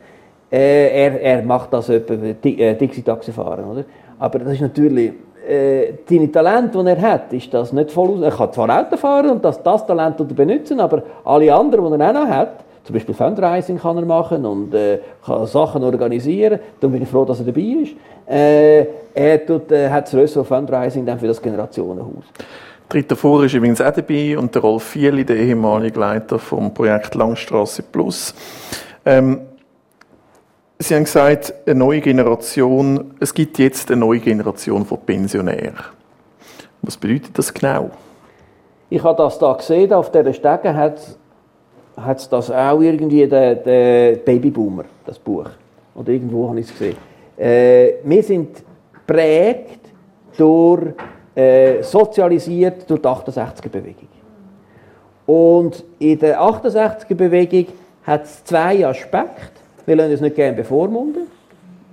Äh, 0.50 1.04
er, 1.04 1.20
er 1.20 1.42
macht 1.42 1.72
das 1.72 1.88
etwa 1.88 2.14
äh, 2.14 2.74
Dixie-Taxi 2.74 3.32
fahren, 3.32 3.64
oder? 3.64 3.84
Aber 4.18 4.38
das 4.38 4.54
ist 4.54 4.62
natürlich, 4.62 5.12
äh, 5.48 5.92
seine 6.08 6.32
Talent, 6.32 6.74
die 6.74 6.86
er 6.86 7.00
hat, 7.00 7.32
ist 7.32 7.52
das 7.52 7.72
nicht 7.72 7.90
voll 7.90 8.10
aus. 8.10 8.22
Er 8.22 8.30
kann 8.30 8.52
zwar 8.52 8.80
Auto 8.80 8.96
fahren 8.96 9.30
und 9.30 9.44
das, 9.44 9.62
das 9.62 9.86
Talent 9.86 10.16
benutzen, 10.34 10.80
aber 10.80 11.02
alle 11.24 11.54
anderen, 11.54 11.92
die 11.92 12.00
er 12.00 12.08
auch 12.10 12.14
noch 12.14 12.28
hat, 12.28 12.64
zum 12.88 12.94
Beispiel 12.94 13.14
Fundraising 13.14 13.78
kann 13.78 13.98
er 13.98 14.06
machen 14.06 14.46
und 14.46 14.72
äh, 14.74 14.98
kann 15.24 15.46
Sachen 15.46 15.84
organisieren. 15.84 16.58
Dann 16.80 16.90
bin 16.90 17.02
ich 17.02 17.08
froh, 17.08 17.26
dass 17.26 17.40
er 17.40 17.44
dabei 17.44 17.60
ist. 17.60 17.92
Äh, 18.26 18.86
er 19.12 19.44
tut, 19.44 19.70
äh, 19.70 19.90
hat 19.90 20.04
das 20.04 20.12
größere 20.12 20.42
Fundraising 20.42 21.04
dann 21.04 21.18
für 21.18 21.26
das 21.26 21.42
Generationenhaus. 21.42 22.24
Dritter 22.88 23.16
vor 23.16 23.44
ist 23.44 23.52
übrigens 23.52 23.82
auch 23.82 23.92
dabei 23.92 24.38
und 24.38 24.54
der 24.54 24.62
Rolf 24.62 24.84
Fieli, 24.84 25.22
der 25.22 25.36
ehemalige 25.36 26.00
Leiter 26.00 26.38
vom 26.38 26.72
Projekt 26.72 27.14
Langstrasse 27.14 27.82
Plus. 27.82 28.34
Ähm, 29.04 29.40
Sie 30.80 30.94
haben 30.94 31.04
gesagt, 31.04 31.52
eine 31.66 31.74
neue 31.74 32.00
Generation, 32.00 33.14
es 33.18 33.34
gibt 33.34 33.58
jetzt 33.58 33.90
eine 33.90 34.00
neue 34.00 34.20
Generation 34.20 34.86
von 34.86 34.98
Pensionären. 35.00 35.74
Was 36.82 36.96
bedeutet 36.96 37.36
das 37.36 37.52
genau? 37.52 37.90
Ich 38.88 39.02
habe 39.02 39.20
das 39.20 39.38
da 39.40 39.54
gesehen, 39.54 39.92
auf 39.92 40.12
dieser 40.12 40.32
Stege 40.32 40.72
hat 40.74 42.16
es 42.16 42.28
das 42.28 42.50
auch 42.50 42.80
irgendwie, 42.80 43.26
der, 43.26 43.56
der 43.56 44.16
Babyboomer, 44.16 44.84
das 45.04 45.18
Buch. 45.18 45.50
Oder 45.96 46.12
irgendwo 46.12 46.48
habe 46.48 46.60
ich 46.60 46.66
es 46.66 46.72
gesehen. 46.72 46.96
Äh, 47.36 47.94
wir 48.04 48.22
sind 48.22 48.62
prägt 49.04 49.80
durch, 50.36 50.94
äh, 51.34 51.82
sozialisiert 51.82 52.88
durch 52.88 53.00
die 53.02 53.08
68er-Bewegung. 53.08 54.08
Und 55.26 55.84
in 55.98 56.18
der 56.20 56.40
68er-Bewegung 56.40 57.66
hat 58.04 58.24
es 58.24 58.44
zwei 58.44 58.86
Aspekte. 58.86 59.58
Wir 59.88 59.96
lassen 59.96 60.12
uns 60.12 60.20
nicht 60.20 60.36
gerne 60.36 60.54
bevormunden. 60.54 61.22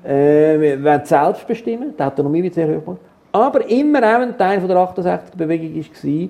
Äh, 0.03 0.59
wir 0.59 0.84
wollen 0.84 1.05
selbst 1.05 1.47
bestimmen, 1.47 1.93
die 1.97 2.03
Autonomie 2.03 2.43
wird 2.43 2.53
sehr 2.53 2.67
hoch. 2.67 2.97
Aber 3.31 3.69
immer 3.69 3.99
auch 3.99 4.22
ein 4.22 4.38
Teil 4.38 4.59
der 4.59 4.76
68er-Bewegung 4.76 5.76
war, 5.76 5.81
die 6.03 6.30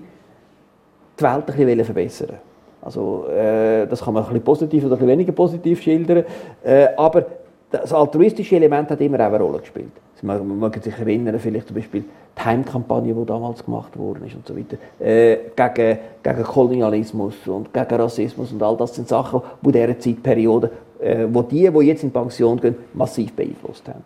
Welt 1.18 1.28
ein 1.28 1.46
bisschen 1.46 1.86
verbessern 1.86 2.36
Also, 2.84 3.26
äh, 3.30 3.88
das 3.88 4.00
kann 4.04 4.14
man 4.14 4.24
ein 4.24 4.30
bisschen 4.30 4.44
positiv 4.44 4.86
oder 4.86 4.94
ein 4.94 5.00
bisschen 5.00 5.10
weniger 5.10 5.32
positiv 5.32 5.82
schildern. 5.82 6.24
Äh, 6.64 6.90
aber 6.96 7.26
das 7.72 7.92
altruistische 7.92 8.58
Element 8.58 8.92
hat 8.92 9.02
immer 9.02 9.20
auch 9.22 9.34
eine 9.34 9.40
Rolle 9.40 9.58
gespielt. 9.58 9.92
Man 10.22 10.60
mag 10.60 10.82
sich 10.84 10.98
erinnern, 10.98 11.40
vielleicht 11.40 11.68
zum 11.68 11.76
Beispiel 11.76 12.04
die 12.38 12.44
Heimkampagne, 12.44 13.14
die 13.14 13.26
damals 13.26 13.66
gemacht 13.66 13.92
ist 13.96 14.36
und 14.36 14.48
so 14.48 14.56
weiter, 14.56 14.78
äh, 15.00 15.38
gegen, 15.56 16.00
gegen 16.22 16.44
Kolonialismus 16.44 17.36
und 17.48 17.74
gegen 17.74 17.96
Rassismus 17.96 18.52
und 18.52 18.62
all 18.62 18.78
das 18.78 18.96
sind 18.96 19.08
Sachen, 19.08 19.42
die 19.62 19.68
in 19.68 19.74
dieser 19.74 20.00
Zeitperiode, 20.00 20.70
äh, 21.00 21.26
wo 21.32 21.42
die, 21.42 21.70
die 21.70 21.86
jetzt 21.86 22.04
in 22.04 22.12
Pension 22.12 22.60
gehen, 22.60 22.76
massiv 22.94 23.34
beeinflusst 23.34 23.88
haben. 23.88 24.04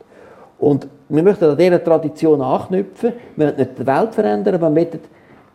Und 0.60 0.88
wir 1.08 1.24
möchten 1.24 1.46
an 1.46 1.58
dieser 1.58 1.84
Tradition 1.84 2.42
anknüpfen, 2.42 3.14
wir 3.36 3.46
möchten 3.46 3.62
nicht 3.62 3.80
die 3.80 3.88
Welt 3.88 4.14
verändern, 4.14 4.56
aber 4.56 4.70
wir 4.70 4.82
möchten 4.82 5.00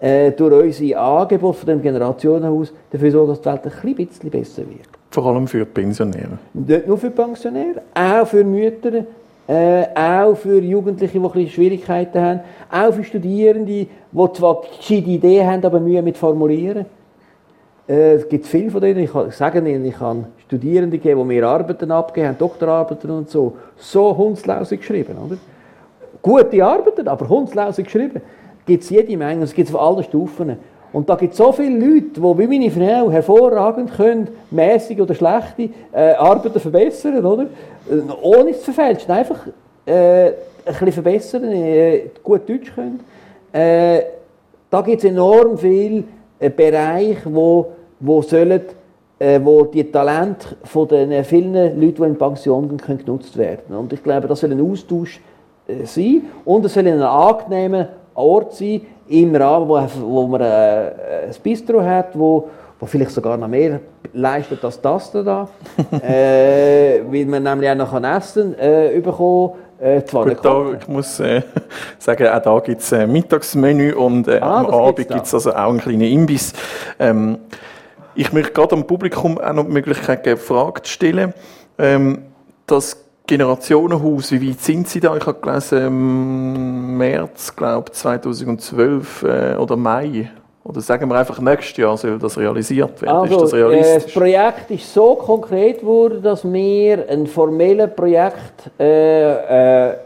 äh, 0.00 0.32
durch 0.32 0.64
unsere 0.64 0.98
Angebote 0.98 1.58
von 1.58 1.66
dem 1.68 1.82
Generationenhaus 1.82 2.72
dafür 2.90 3.10
sorgen, 3.10 3.28
dass 3.28 3.40
die 3.40 3.46
Welt 3.46 3.60
ein 3.64 3.94
bisschen 3.94 4.30
besser 4.30 4.62
wird. 4.62 4.88
Vor 5.10 5.26
allem 5.26 5.46
für 5.46 5.64
Pensionäre? 5.64 6.38
Nicht 6.52 6.86
nur 6.86 6.98
für 6.98 7.10
Pensionäre, 7.10 7.82
auch 7.94 8.26
für 8.26 8.42
Mütter, 8.42 9.04
äh, 9.46 9.84
auch 9.94 10.34
für 10.34 10.60
Jugendliche, 10.60 11.20
die 11.20 11.38
ein 11.38 11.48
Schwierigkeiten 11.48 12.20
haben, 12.20 12.40
auch 12.70 12.94
für 12.94 13.04
Studierende, 13.04 13.66
die 13.66 13.88
zwar 14.32 14.62
gescheite 14.62 15.10
Ideen 15.10 15.46
haben, 15.46 15.64
aber 15.64 15.80
Mühe 15.80 16.02
mit 16.02 16.16
Formulieren. 16.16 16.86
Äh, 17.86 18.14
es 18.14 18.28
gibt 18.28 18.46
viele 18.46 18.70
von 18.70 18.80
denen, 18.80 19.00
ich 19.00 19.10
sage 19.36 19.58
Ihnen, 19.58 19.84
ich 19.84 20.00
habe 20.00 20.24
Studierende 20.56 20.98
gegeben, 20.98 21.20
die 21.20 21.26
mir 21.26 21.46
Arbeiten 21.48 21.90
abgegeben 21.90 22.28
haben, 22.28 22.38
Doktorarbeiten 22.38 23.10
und 23.10 23.30
so, 23.30 23.54
so 23.76 24.16
hundslausig 24.16 24.80
geschrieben. 24.80 25.16
Oder? 25.18 25.36
Gute 26.22 26.64
Arbeiten, 26.64 27.08
aber 27.08 27.28
hundslausig 27.28 27.86
geschrieben. 27.86 28.20
Gibt 28.66 28.82
es 28.82 28.90
jede 28.90 29.16
Menge, 29.16 29.44
es 29.44 29.52
gibt 29.52 29.68
es 29.68 29.74
auf 29.74 29.80
allen 29.80 30.04
Stufen. 30.04 30.56
Und 30.92 31.08
da 31.08 31.16
gibt 31.16 31.32
es 31.32 31.38
so 31.38 31.50
viele 31.50 31.76
Leute, 31.76 32.20
die 32.20 32.38
wie 32.38 32.46
meine 32.46 32.70
Frau 32.70 33.10
hervorragend 33.10 33.92
können, 33.94 34.28
mäßige 34.50 35.00
oder 35.00 35.14
schlechte 35.14 35.70
äh, 35.92 36.12
Arbeiten 36.12 36.60
verbessern, 36.60 37.24
oder? 37.24 37.42
Äh, 37.42 38.12
ohne 38.22 38.50
es 38.50 38.62
zu 38.62 38.72
verfälschen. 38.72 39.10
Einfach 39.10 39.40
äh, 39.84 40.26
ein 40.26 40.34
bisschen 40.64 40.92
verbessern, 40.92 41.44
äh, 41.50 42.10
gut 42.22 42.48
Deutsch 42.48 42.72
können. 42.72 43.00
Äh, 43.52 44.02
da 44.70 44.80
gibt 44.82 44.98
es 44.98 45.10
enorm 45.10 45.58
viele 45.58 46.04
äh, 46.38 46.48
Bereiche, 46.48 47.22
wo, 47.26 47.72
wo 47.98 48.22
sollen 48.22 48.60
äh, 49.24 49.40
wo 49.42 49.64
die 49.64 49.90
Talente 49.90 50.48
von 50.64 50.86
den 50.86 51.24
vielen 51.24 51.54
Leuten, 51.80 52.02
die 52.02 52.08
in 52.08 52.18
Pension 52.18 52.68
gehen, 52.68 52.78
können 52.78 52.98
genutzt 52.98 53.36
werden. 53.38 53.74
Und 53.74 53.92
ich 53.92 54.02
glaube, 54.02 54.28
das 54.28 54.40
soll 54.40 54.52
ein 54.52 54.60
Austausch 54.60 55.20
äh, 55.66 55.86
sein 55.86 56.22
und 56.44 56.64
es 56.66 56.74
soll 56.74 56.86
ein 56.86 57.00
angenehmer 57.00 57.88
Ort 58.14 58.54
sein, 58.54 58.82
im 59.08 59.34
Rahmen, 59.34 59.68
wo, 59.68 59.80
wo 60.02 60.26
man 60.26 60.40
äh, 60.40 60.44
ein 60.44 61.34
Bistro 61.42 61.82
hat, 61.82 62.18
wo, 62.18 62.48
wo 62.78 62.86
vielleicht 62.86 63.12
sogar 63.12 63.36
noch 63.36 63.48
mehr 63.48 63.80
leistet 64.12 64.62
als 64.64 64.80
das 64.80 65.10
da, 65.10 65.48
äh, 66.02 67.00
weil 67.10 67.26
man 67.26 67.42
nämlich 67.42 67.70
auch 67.70 67.76
noch 67.76 68.02
Essen 68.02 68.58
äh, 68.58 69.00
bekommen 69.00 69.52
äh, 69.80 70.04
zwar 70.04 70.26
Gut, 70.26 70.38
da, 70.42 70.72
ich 70.80 70.88
muss 70.88 71.18
äh, 71.20 71.42
sagen, 71.98 72.28
auch 72.28 72.40
da 72.40 72.58
gibt 72.60 72.80
es 72.80 72.92
ein 72.92 73.10
Mittagsmenü 73.10 73.94
und 73.94 74.28
äh, 74.28 74.38
ah, 74.40 74.60
am 74.60 74.66
Abend 74.66 75.08
gibt 75.08 75.26
es 75.26 75.34
also 75.34 75.52
auch 75.52 75.70
einen 75.70 75.80
kleinen 75.80 76.02
Imbiss. 76.02 76.52
Ähm, 76.98 77.38
ich 78.14 78.32
möchte 78.32 78.52
gerade 78.52 78.74
am 78.74 78.86
Publikum 78.86 79.38
auch 79.38 79.52
noch 79.52 79.64
die 79.64 79.72
Möglichkeit 79.72 80.24
geben, 80.24 80.40
Fragen 80.40 80.82
zu 80.82 80.92
stellen. 80.92 81.34
Ähm, 81.78 82.22
das 82.66 83.04
Generationenhaus, 83.26 84.32
wie 84.32 84.50
weit 84.50 84.60
sind 84.60 84.88
Sie 84.88 85.00
da? 85.00 85.16
Ich 85.16 85.26
habe 85.26 85.40
gelesen, 85.40 85.86
im 85.86 86.98
März, 86.98 87.56
glaube 87.56 87.90
2012 87.90 89.22
äh, 89.22 89.56
oder 89.56 89.76
Mai. 89.76 90.30
Oder 90.62 90.80
sagen 90.80 91.10
wir 91.10 91.16
einfach, 91.16 91.40
nächstes 91.40 91.76
Jahr 91.76 91.96
soll 91.96 92.18
das 92.18 92.38
realisiert 92.38 93.00
werden. 93.02 93.16
Also, 93.16 93.40
das? 93.40 93.52
Äh, 93.52 93.94
das 93.94 94.12
Projekt 94.12 94.70
ist 94.70 94.92
so 94.92 95.14
konkret 95.14 95.80
geworden, 95.80 96.22
dass 96.22 96.44
wir 96.50 97.08
ein 97.08 97.26
formelles 97.26 97.94
Projekt 97.94 98.70
äh, 98.78 99.90
äh, 99.90 99.96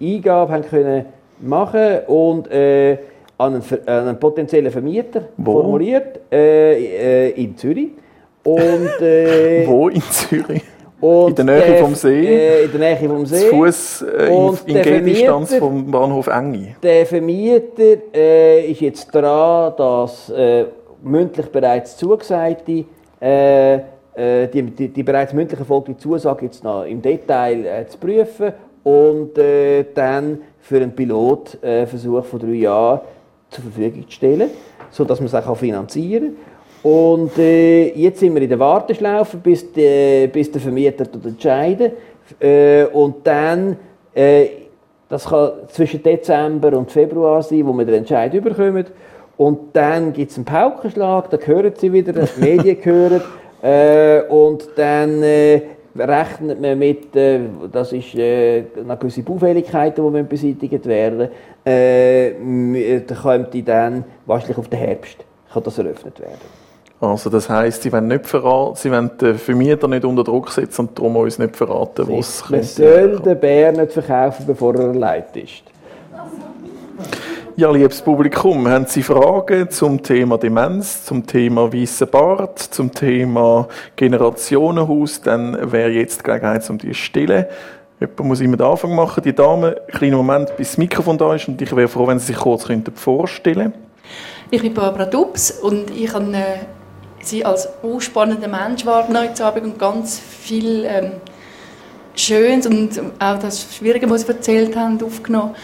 Eingabe 0.00 0.52
haben 0.52 0.64
können 0.64 1.06
machen 1.40 1.98
und 2.06 2.50
äh, 2.50 2.98
an, 3.38 3.54
einen, 3.54 3.88
an, 3.88 4.08
einen, 4.08 4.18
potenziellen 4.18 4.70
Vermieter 4.70 5.22
Wo? 5.36 5.62
formuliert 5.62 6.20
äh, 6.32 7.28
äh, 7.28 7.30
in 7.30 7.56
Zürich. 7.56 7.90
Und, 8.42 9.00
Wo 9.66 9.88
in 9.88 10.02
Zürich? 10.02 10.62
In 11.00 11.34
der 11.34 11.44
Nähe 11.44 11.60
der, 11.60 11.78
vom 11.78 11.94
See. 11.94 12.26
Äh, 12.26 12.64
in 12.64 12.70
der 12.72 12.80
Nähe 12.80 13.08
vom 13.08 13.26
See. 13.26 13.48
Zu 13.48 13.56
Fuß 13.56 14.02
äh, 14.02 14.26
in, 14.26 14.76
in 14.76 14.82
Gehdistanz 14.82 15.54
vom 15.56 15.90
Bahnhof 15.90 16.28
Engi. 16.28 16.74
Der 16.82 17.04
Vermieter 17.04 17.98
äh, 18.14 18.70
ist 18.70 18.80
jetzt 18.80 19.14
dran, 19.14 19.74
das 19.76 20.30
äh, 20.30 20.64
mündlich 21.02 21.46
bereits 21.46 21.96
zugesagte, 21.96 22.84
äh, 23.20 23.74
äh, 23.74 24.48
die, 24.48 24.62
die, 24.62 24.88
die, 24.88 25.02
bereits 25.02 25.32
mündlich 25.32 25.60
erfolgte 25.60 25.96
Zusage 25.96 26.46
jetzt 26.46 26.64
noch 26.64 26.84
im 26.84 27.02
Detail 27.02 27.66
äh, 27.66 27.86
zu 27.86 27.98
prüfen 27.98 28.52
und 28.84 29.30
dann 29.94 30.42
für 30.60 30.76
einen 30.76 30.94
Pilotversuch 30.94 32.24
von 32.26 32.38
drei 32.38 32.48
Jahren 32.48 33.00
zur 33.54 33.64
Verfügung 33.64 34.04
zu 34.08 34.12
stellen, 34.12 34.50
sodass 34.90 35.20
man 35.20 35.26
es 35.26 35.34
auch 35.34 35.56
finanzieren 35.56 36.24
kann. 36.24 36.54
Und 36.84 37.38
äh, 37.38 37.94
jetzt 37.94 38.20
sind 38.20 38.34
wir 38.34 38.42
in 38.42 38.48
der 38.50 38.58
Warteschlaufe, 38.58 39.38
bis, 39.38 39.72
die, 39.72 40.28
bis 40.30 40.52
der 40.52 40.60
Vermieter 40.60 41.06
entscheidet. 41.24 41.94
Äh, 42.38 42.84
und 42.92 43.26
dann, 43.26 43.78
äh, 44.14 44.48
das 45.08 45.24
kann 45.24 45.52
zwischen 45.68 46.02
Dezember 46.02 46.76
und 46.76 46.92
Februar 46.92 47.42
sein, 47.42 47.66
wo 47.66 47.72
wir 47.72 47.86
den 47.86 47.94
Entscheid 47.94 48.32
bekommen. 48.32 48.84
Und 49.38 49.74
dann 49.74 50.12
gibt 50.12 50.30
es 50.30 50.36
einen 50.36 50.44
Paukenschlag, 50.44 51.30
da 51.30 51.38
hören 51.38 51.72
sie 51.74 51.90
wieder, 51.90 52.12
die 52.12 52.40
Medien 52.40 52.76
hören. 52.84 53.22
Äh, 53.62 54.20
und 54.28 54.68
dann 54.76 55.22
äh, 55.22 55.62
rechnet 55.96 56.60
man 56.60 56.78
mit, 56.78 57.14
äh, 57.16 57.40
das 57.70 57.92
ist 57.92 58.14
äh, 58.14 58.64
eine 58.76 58.96
gewisse 58.96 59.22
Baufälligkeiten, 59.22 60.12
die 60.12 60.22
beseitigt 60.22 60.86
werden 60.86 61.28
äh, 61.64 63.00
da 63.00 63.14
könnte 63.14 63.62
dann 63.62 64.04
wahrscheinlich 64.26 64.58
auf 64.58 64.68
den 64.68 64.78
Herbst 64.78 65.24
kann 65.54 65.62
das 65.62 65.78
eröffnet 65.78 66.20
werden. 66.20 66.64
Also 67.00 67.28
das 67.28 67.48
heisst, 67.48 67.82
sie 67.82 67.92
wollen 67.92 68.08
nicht 68.08 68.26
verraten, 68.26 68.76
sie 68.76 68.90
wollen 68.90 69.10
den 69.20 69.36
Vermieter 69.36 69.88
nicht 69.88 70.04
unter 70.04 70.24
Druck 70.24 70.50
setzen 70.50 70.82
und 70.82 70.98
darum 70.98 71.16
uns 71.16 71.38
nicht 71.38 71.56
verraten, 71.56 72.08
was 72.08 72.48
Man 72.48 72.62
soll 72.62 73.20
den 73.20 73.38
Bär 73.38 73.72
nicht 73.72 73.92
verkaufen, 73.92 74.46
bevor 74.46 74.74
er 74.74 74.86
erleidet 74.88 75.36
ist. 75.36 75.62
Ja, 77.56 77.70
liebes 77.70 78.02
Publikum, 78.02 78.66
haben 78.66 78.86
Sie 78.86 79.04
Fragen 79.04 79.70
zum 79.70 80.02
Thema 80.02 80.38
Demenz, 80.38 81.04
zum 81.04 81.24
Thema 81.24 81.72
weißer 81.72 82.06
Bart, 82.06 82.58
zum 82.58 82.92
Thema 82.92 83.68
Generationenhaus, 83.94 85.20
dann 85.20 85.70
wäre 85.70 85.90
jetzt 85.90 86.18
die 86.18 86.24
Gelegenheit, 86.24 86.68
um 86.68 86.78
die 86.78 86.88
zu 86.88 86.94
stellen. 86.94 87.46
Jemand 88.00 88.18
muss 88.24 88.40
immer 88.40 88.56
den 88.56 88.66
Anfang 88.66 88.96
machen. 88.96 89.22
Die 89.22 89.32
Dame, 89.32 89.68
einen 89.68 89.86
kleinen 89.86 90.16
Moment, 90.16 90.56
bis 90.56 90.70
das 90.70 90.78
Mikrofon 90.78 91.16
da 91.16 91.32
ist 91.32 91.46
und 91.46 91.62
ich 91.62 91.70
wäre 91.76 91.86
froh, 91.86 92.08
wenn 92.08 92.18
Sie 92.18 92.26
sich 92.26 92.36
kurz 92.36 92.66
vorstellen 92.96 93.72
könnten. 93.72 93.78
Ich 94.50 94.60
bin 94.60 94.74
Barbara 94.74 95.06
Dubs 95.06 95.52
und 95.52 95.92
ich 95.92 96.12
habe 96.12 96.36
äh, 96.36 96.58
Sie 97.20 97.44
als 97.44 97.68
spannenden 98.00 98.50
Mensch 98.50 98.84
wahrgenommen 98.84 99.28
und 99.62 99.78
ganz 99.78 100.18
viel 100.18 100.84
ähm, 100.86 101.12
Schönes 102.16 102.66
und 102.66 103.00
auch 103.20 103.38
das 103.38 103.76
Schwierige, 103.76 104.10
was 104.10 104.22
Sie 104.22 104.28
erzählt 104.28 104.76
haben, 104.76 105.00
aufgenommen. 105.00 105.54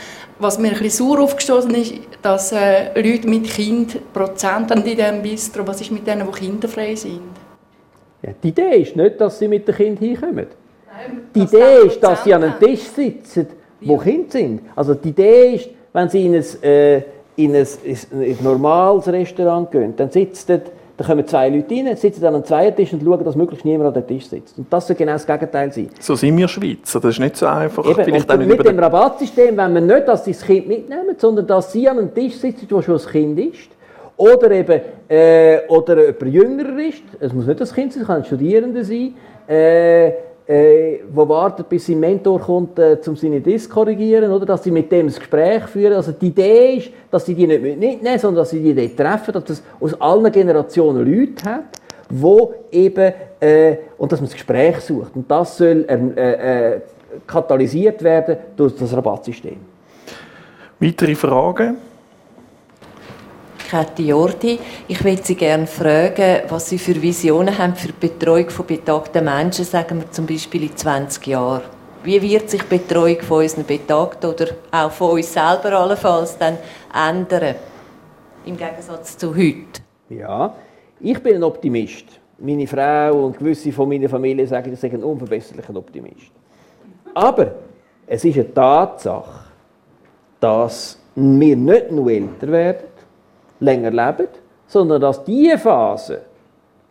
Was 0.41 0.59
mir 0.59 0.69
ein 0.69 0.79
bisschen 0.79 1.07
sauer 1.07 1.21
aufgestoßen 1.21 1.75
ist, 1.75 1.95
dass 2.23 2.53
äh, 2.53 2.95
Leute 2.95 3.29
mit 3.29 3.45
Kind 3.45 4.13
Prozent 4.13 4.73
an 4.73 4.83
in 4.83 4.97
diesem 4.97 5.21
Bistro, 5.21 5.67
was 5.67 5.83
ist 5.83 5.93
mit 5.93 6.07
denen, 6.07 6.27
die 6.27 6.39
kinderfrei 6.39 6.95
sind? 6.95 7.21
Ja, 8.23 8.31
die 8.43 8.49
Idee 8.49 8.81
ist 8.81 8.97
nicht, 8.97 9.21
dass 9.21 9.39
sie 9.39 9.49
mit 9.49 9.69
dem 9.69 9.75
Kind 9.75 9.99
hinkommen. 9.99 10.47
Nein, 10.87 11.21
die 11.35 11.41
Idee 11.41 11.87
ist, 11.87 12.03
dass 12.03 12.25
sie 12.25 12.33
an 12.33 12.45
einem 12.45 12.59
Tisch 12.59 12.85
sitzen, 12.85 13.49
wo 13.83 13.97
ja. 13.97 14.03
Kinder 14.03 14.31
sind. 14.31 14.61
Also 14.75 14.95
die 14.95 15.11
Idee 15.11 15.55
ist, 15.57 15.69
wenn 15.93 16.09
sie 16.09 16.25
in 16.25 16.35
ein, 16.35 16.63
äh, 16.63 16.97
in 17.37 17.55
ein, 17.55 17.67
in 17.85 18.23
ein 18.23 18.39
normales 18.43 19.09
Restaurant 19.09 19.71
gehen, 19.71 19.95
dann 19.95 20.11
sitzt 20.11 20.49
dort 20.49 20.73
da 21.01 21.07
kommen 21.07 21.27
zwei 21.27 21.49
Leute 21.49 21.75
rein, 21.75 21.97
sitzen 21.97 22.21
dann 22.21 22.35
am 22.35 22.45
zweiten 22.45 22.77
Tisch 22.77 22.93
und 22.93 23.03
schauen, 23.03 23.25
dass 23.25 23.35
möglichst 23.35 23.65
niemand 23.65 23.89
an 23.89 23.95
den 23.95 24.07
Tisch 24.07 24.29
sitzt. 24.29 24.59
Und 24.59 24.71
das 24.71 24.87
soll 24.87 24.97
genau 24.97 25.13
das 25.13 25.27
Gegenteil 25.27 25.73
sein. 25.73 25.89
So 25.99 26.15
sind 26.15 26.37
wir 26.37 26.47
Schweizer, 26.47 27.01
das 27.01 27.13
ist 27.15 27.21
nicht 27.21 27.39
so 27.39 27.47
einfach. 27.47 27.87
Eben, 27.87 28.05
Vielleicht 28.05 28.31
und 28.31 28.47
mit 28.47 28.67
dem 28.67 28.79
Rabattsystem 28.79 29.57
wenn 29.57 29.73
wir 29.73 29.81
nicht, 29.81 30.07
dass 30.07 30.27
sie 30.27 30.33
das 30.33 30.43
Kind 30.43 30.69
mitnehmen, 30.69 31.17
sondern 31.17 31.47
dass 31.47 31.73
sie 31.73 31.89
an 31.89 31.99
einem 31.99 32.15
Tisch 32.15 32.35
sitzen, 32.35 32.67
wo 32.69 32.83
schon 32.83 32.99
ein 32.99 33.07
Kind 33.07 33.39
ist. 33.39 33.71
Oder 34.19 34.51
eben, 34.51 34.81
äh, 35.09 35.61
oder 35.69 36.05
jemand 36.05 36.35
jüngerer 36.35 36.79
ist, 36.87 37.03
es 37.19 37.33
muss 37.33 37.47
nicht 37.47 37.61
das 37.61 37.73
Kind 37.73 37.95
sein, 37.95 38.03
es 38.03 38.07
kann 38.07 38.19
ein 38.19 38.25
Studierender 38.27 38.85
sein, 38.85 39.15
äh, 39.49 40.13
äh, 40.51 41.05
wo 41.13 41.29
wartet, 41.29 41.69
bis 41.69 41.87
sein 41.87 42.01
Mentor 42.01 42.41
kommt, 42.41 42.77
äh, 42.77 42.99
um 43.07 43.15
seine 43.15 43.41
Disk 43.41 43.69
zu 43.69 43.75
korrigieren, 43.75 44.33
oder? 44.33 44.45
dass 44.45 44.65
sie 44.65 44.73
mit 44.73 44.91
dem 44.91 45.07
ein 45.07 45.15
Gespräch 45.15 45.63
führen. 45.67 45.93
Also 45.93 46.11
die 46.11 46.27
Idee 46.27 46.75
ist, 46.75 46.91
dass 47.09 47.25
sie 47.25 47.37
die 47.37 47.47
nicht 47.47 47.63
mitnehmen, 47.63 48.19
sondern 48.19 48.43
dass 48.43 48.51
sie 48.51 48.61
die 48.61 48.75
dort 48.75 48.97
treffen, 48.97 49.33
dass 49.33 49.49
es 49.49 49.63
aus 49.79 50.01
allen 50.01 50.33
Generationen 50.33 51.07
Leute 51.07 51.45
hat, 51.45 51.81
wo 52.09 52.53
eben, 52.73 53.13
äh, 53.39 53.77
und 53.97 54.11
dass 54.11 54.21
man 54.21 54.29
das 54.29 54.35
Gespräch 54.35 54.81
sucht. 54.81 55.15
Und 55.15 55.31
das 55.31 55.57
soll 55.57 55.85
äh, 55.89 56.73
äh, 56.75 56.81
katalysiert 57.29 58.03
werden 58.03 58.37
durch 58.57 58.75
das 58.75 58.93
Rabattsystem. 58.93 59.57
Weitere 60.81 61.15
Fragen? 61.15 61.77
Kathi 63.71 64.09
Jordi. 64.09 64.59
Ich 64.89 65.05
würde 65.05 65.23
Sie 65.23 65.37
gerne 65.37 65.65
fragen, 65.65 66.43
was 66.49 66.69
Sie 66.69 66.79
für 66.79 67.01
Visionen 67.01 67.57
haben 67.57 67.77
für 67.77 67.93
die 67.93 68.09
Betreuung 68.09 68.51
von 68.51 68.67
betagten 68.67 69.25
Menschen, 69.25 69.65
sagen 69.65 70.01
wir 70.01 70.11
zum 70.11 70.27
Beispiel 70.27 70.65
in 70.65 70.77
20 70.77 71.25
Jahren. 71.29 71.63
Wie 72.03 72.21
wird 72.21 72.51
sich 72.51 72.63
die 72.63 72.79
Betreuung 72.79 73.21
von 73.21 73.43
unseren 73.43 73.65
Betagten 73.65 74.29
oder 74.29 74.47
auch 74.73 74.91
von 74.91 75.13
uns 75.13 75.33
selber 75.33 75.79
allenfalls 75.79 76.37
dann 76.37 76.59
ändern, 76.93 77.55
im 78.45 78.57
Gegensatz 78.57 79.17
zu 79.17 79.37
heute? 79.37 79.83
Ja, 80.09 80.53
ich 80.99 81.23
bin 81.23 81.37
ein 81.37 81.45
Optimist. 81.45 82.07
Meine 82.39 82.67
Frau 82.67 83.27
und 83.27 83.39
gewisse 83.39 83.71
von 83.71 83.89
meiner 83.89 84.09
Familie 84.09 84.49
sagen, 84.49 84.73
ich 84.73 84.81
sei 84.81 84.91
ein 84.91 85.05
unverbesserlicher 85.05 85.77
Optimist. 85.77 86.33
Aber 87.15 87.55
es 88.05 88.25
ist 88.25 88.35
eine 88.35 88.53
Tatsache, 88.53 89.45
dass 90.41 90.99
wir 91.15 91.57
nicht 91.57 91.93
nur 91.93 92.11
älter 92.11 92.49
werden, 92.49 92.90
länger 93.61 93.91
leben, 93.91 94.29
sondern 94.67 95.01
dass 95.01 95.25
die 95.25 95.53
Phase, 95.57 96.23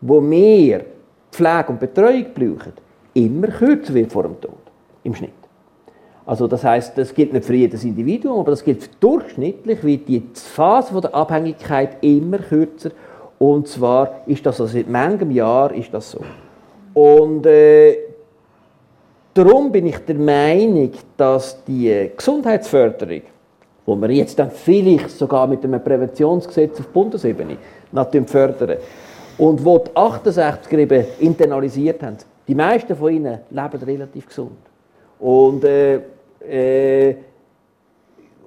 wo 0.01 0.21
wir 0.21 0.85
Pflege 1.31 1.65
und 1.67 1.79
Betreuung 1.79 2.25
brauchen, 2.33 2.73
immer 3.13 3.47
kürzer 3.47 3.93
wird 3.93 4.11
vor 4.11 4.23
dem 4.23 4.39
Tod. 4.39 4.57
Im 5.03 5.15
Schnitt. 5.15 5.31
Also 6.25 6.47
das 6.47 6.63
heißt, 6.63 6.97
das 6.97 7.13
gilt 7.13 7.33
nicht 7.33 7.45
für 7.45 7.55
jedes 7.55 7.83
Individuum, 7.83 8.41
aber 8.41 8.51
das 8.51 8.63
gilt 8.63 9.01
durchschnittlich, 9.01 9.83
wird 9.83 10.07
die 10.07 10.23
Phase 10.33 11.01
der 11.01 11.15
Abhängigkeit 11.15 11.97
immer 12.01 12.37
kürzer. 12.37 12.91
Und 13.39 13.67
zwar 13.67 14.21
ist 14.27 14.45
das 14.45 14.61
also 14.61 14.71
seit 14.71 14.87
manchem 14.89 15.31
Jahr 15.31 15.73
ist 15.73 15.93
das 15.93 16.11
so. 16.11 16.19
Und 16.93 17.45
äh, 17.45 17.97
darum 19.33 19.71
bin 19.71 19.87
ich 19.87 19.97
der 19.99 20.15
Meinung, 20.15 20.91
dass 21.17 21.63
die 21.63 22.11
Gesundheitsförderung 22.15 23.21
wo 23.89 23.95
wir 23.95 24.11
jetzt 24.11 24.37
dann 24.37 24.51
vielleicht 24.51 25.09
sogar 25.09 25.47
mit 25.47 25.63
einem 25.63 25.83
Präventionsgesetz 25.83 26.79
auf 26.79 26.87
Bundesebene 26.89 27.57
natürlich 27.91 28.29
fördern. 28.29 28.77
Und 29.39 29.65
wo 29.65 29.79
die 29.79 29.89
68er 29.91 30.77
eben 30.77 31.05
internalisiert 31.19 32.03
haben. 32.03 32.17
Die 32.47 32.53
meisten 32.53 32.95
von 32.95 33.11
ihnen 33.11 33.39
leben 33.49 33.83
relativ 33.83 34.27
gesund. 34.27 34.59
Und, 35.19 35.63
äh, 35.63 36.01
äh, 36.47 37.15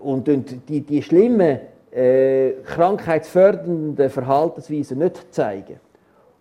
und 0.02 0.28
die, 0.68 0.80
die 0.80 1.02
schlimmen 1.02 1.58
äh, 1.90 2.52
krankheitsfördernden 2.64 4.10
Verhaltensweisen 4.10 4.98
nicht 4.98 5.34
zeigen. 5.34 5.80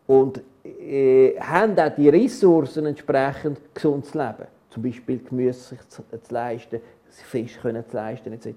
Und 0.05 0.41
äh, 0.63 1.39
haben 1.39 1.77
auch 1.79 1.95
die 1.95 2.09
Ressourcen 2.09 2.85
entsprechend 2.85 3.73
gesund 3.73 4.05
zu 4.05 4.17
leben. 4.17 4.47
Zum 4.69 4.83
Beispiel 4.83 5.21
Gemüse 5.27 5.59
sich 5.59 5.87
zu, 5.89 6.03
zu 6.03 6.33
leisten, 6.33 6.79
Fisch 7.19 7.59
können 7.61 7.83
zu 7.87 7.95
leisten 7.95 8.33
etc. 8.33 8.47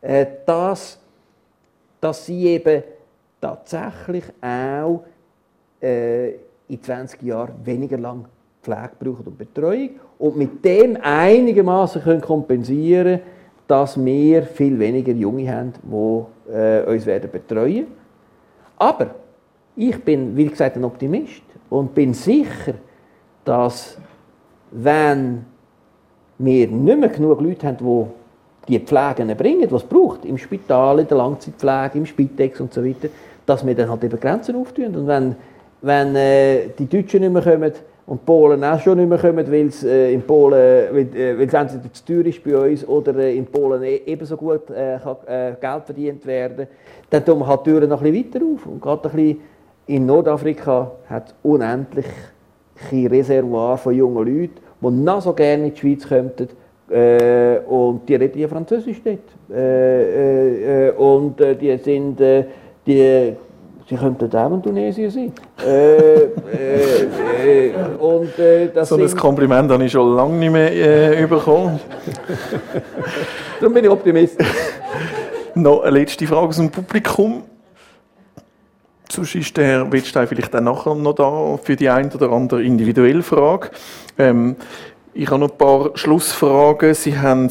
Äh, 0.00 0.26
das, 0.44 0.98
dass 2.00 2.26
sie 2.26 2.46
eben 2.46 2.82
tatsächlich 3.40 4.24
auch 4.40 5.04
äh, 5.80 6.30
in 6.68 6.82
20 6.82 7.22
Jahren 7.22 7.54
weniger 7.64 7.98
lang 7.98 8.26
Pflege 8.62 8.92
brauchen 8.98 9.26
und 9.26 9.38
Betreuung 9.38 9.90
und 10.18 10.36
mit 10.36 10.64
dem 10.64 10.98
einigermaßen 11.00 12.02
können 12.02 12.20
kompensieren 12.20 13.20
dass 13.66 14.02
wir 14.02 14.44
viel 14.44 14.78
weniger 14.78 15.12
Junge 15.12 15.50
haben, 15.52 15.72
die 15.82 16.52
äh, 16.52 16.84
uns 16.84 17.04
werden 17.06 17.30
betreuen 17.30 17.86
Aber 18.76 19.14
ich 19.74 20.02
bin, 20.02 20.36
wie 20.36 20.46
gesagt, 20.46 20.76
ein 20.76 20.84
Optimist 20.84 21.42
und 21.68 21.94
bin 21.94 22.14
sicher, 22.14 22.74
dass 23.44 23.98
wenn 24.70 25.44
wir 26.38 26.68
nicht 26.68 26.98
mehr 26.98 27.08
genug 27.08 27.40
Leute 27.40 27.66
haben, 27.66 27.78
die 27.78 28.78
die 28.78 28.80
Pflege 28.80 29.34
bringen, 29.34 29.70
was 29.70 29.82
es 29.82 29.88
braucht, 29.88 30.24
im 30.24 30.38
Spital, 30.38 30.98
in 31.00 31.08
der 31.08 31.16
Langzeitpflege, 31.16 31.98
im 31.98 32.06
Spitex 32.06 32.60
und 32.60 32.72
so 32.72 32.84
weiter, 32.84 33.08
dass 33.44 33.64
wir 33.64 33.74
dann 33.74 33.88
halt 33.88 34.04
eben 34.04 34.18
Grenzen 34.18 34.56
auftun. 34.56 34.94
Und 34.94 35.06
wenn, 35.06 35.36
wenn 35.82 36.16
äh, 36.16 36.68
die 36.78 36.88
Deutschen 36.88 37.20
nicht 37.20 37.32
mehr 37.32 37.42
kommen 37.42 37.72
und 38.06 38.20
die 38.20 38.24
Polen 38.24 38.64
auch 38.64 38.80
schon 38.80 38.98
nicht 38.98 39.08
mehr 39.08 39.18
kommen, 39.18 39.50
weil 39.50 39.66
es 39.66 39.84
äh, 39.84 40.12
in 40.12 40.22
Polen 40.22 40.88
weil, 40.92 41.16
äh, 41.16 41.38
weil 41.38 41.42
entweder 41.42 41.92
zu 41.92 42.04
teuer 42.04 42.26
ist 42.26 42.42
bei 42.42 42.56
uns 42.56 42.86
oder 42.86 43.14
äh, 43.16 43.36
in 43.36 43.46
Polen 43.46 43.82
e 43.82 44.02
ebenso 44.06 44.36
gut 44.36 44.68
äh, 44.70 44.98
kann, 45.02 45.16
äh, 45.26 45.54
Geld 45.60 45.84
verdient 45.84 46.26
werden, 46.26 46.66
dann 47.08 47.24
tun 47.24 47.38
wir 47.38 47.46
halt 47.46 47.60
die 47.66 47.70
Türen 47.70 47.88
noch 47.88 48.02
ein 48.02 48.12
bisschen 48.12 48.34
weiter 48.34 48.44
auf. 48.44 48.66
Und 48.66 48.80
gerade 48.80 49.08
ein 49.08 49.16
bisschen 49.16 49.40
in 49.86 50.06
Nordafrika 50.06 50.90
hat 51.08 51.34
unendlich 51.44 52.06
Reservoir 52.92 53.78
von 53.78 53.94
jungen 53.94 54.26
Leuten, 54.26 54.65
die 54.80 54.90
noch 54.90 55.22
so 55.22 55.32
gerne 55.32 55.66
in 55.66 55.74
die 55.74 55.80
Schweiz 55.80 56.08
kommen 56.08 56.32
äh, 56.90 57.58
und 57.66 58.08
die 58.08 58.14
reden 58.14 58.38
ja 58.38 58.48
Französisch 58.48 59.02
dort. 59.02 59.18
Äh, 59.50 60.88
äh, 60.88 60.90
und 60.92 61.40
äh, 61.40 61.54
die 61.56 61.76
sind, 61.78 62.20
äh, 62.20 62.44
die, 62.86 63.32
sie 63.88 63.96
könnten 63.96 64.34
auch 64.36 64.52
in 64.52 64.62
Tunesien 64.62 65.10
sein. 65.10 65.32
Äh, 65.66 66.28
und, 67.98 68.30
das 68.74 68.88
so 68.88 68.96
ein 68.96 69.16
Kompliment 69.16 69.70
habe 69.70 69.84
ich 69.84 69.92
schon 69.92 70.14
lange 70.14 70.34
nicht 70.34 70.52
mehr 70.52 71.26
bekommen. 71.26 71.80
Darum 73.60 73.74
bin 73.74 73.84
ich 73.84 73.90
Optimist. 73.90 74.38
Noch 75.54 75.82
eine 75.82 75.98
letzte 75.98 76.26
Frage 76.26 76.48
aus 76.48 76.56
dem 76.56 76.70
Publikum. 76.70 77.42
Sonst 79.16 79.34
ist 79.34 79.56
der 79.56 79.64
Herr 79.64 79.92
Wittstein 79.92 80.26
vielleicht 80.26 80.52
dann 80.52 80.64
nachher 80.64 80.94
noch 80.94 81.14
da 81.14 81.56
für 81.62 81.74
die 81.74 81.88
eine 81.88 82.12
oder 82.12 82.30
andere 82.32 82.62
individuelle 82.62 83.22
Frage. 83.22 83.70
Ähm, 84.18 84.56
ich 85.14 85.30
habe 85.30 85.40
noch 85.40 85.50
ein 85.50 85.56
paar 85.56 85.90
Schlussfragen. 85.94 86.92
Sie 86.92 87.18
haben 87.18 87.48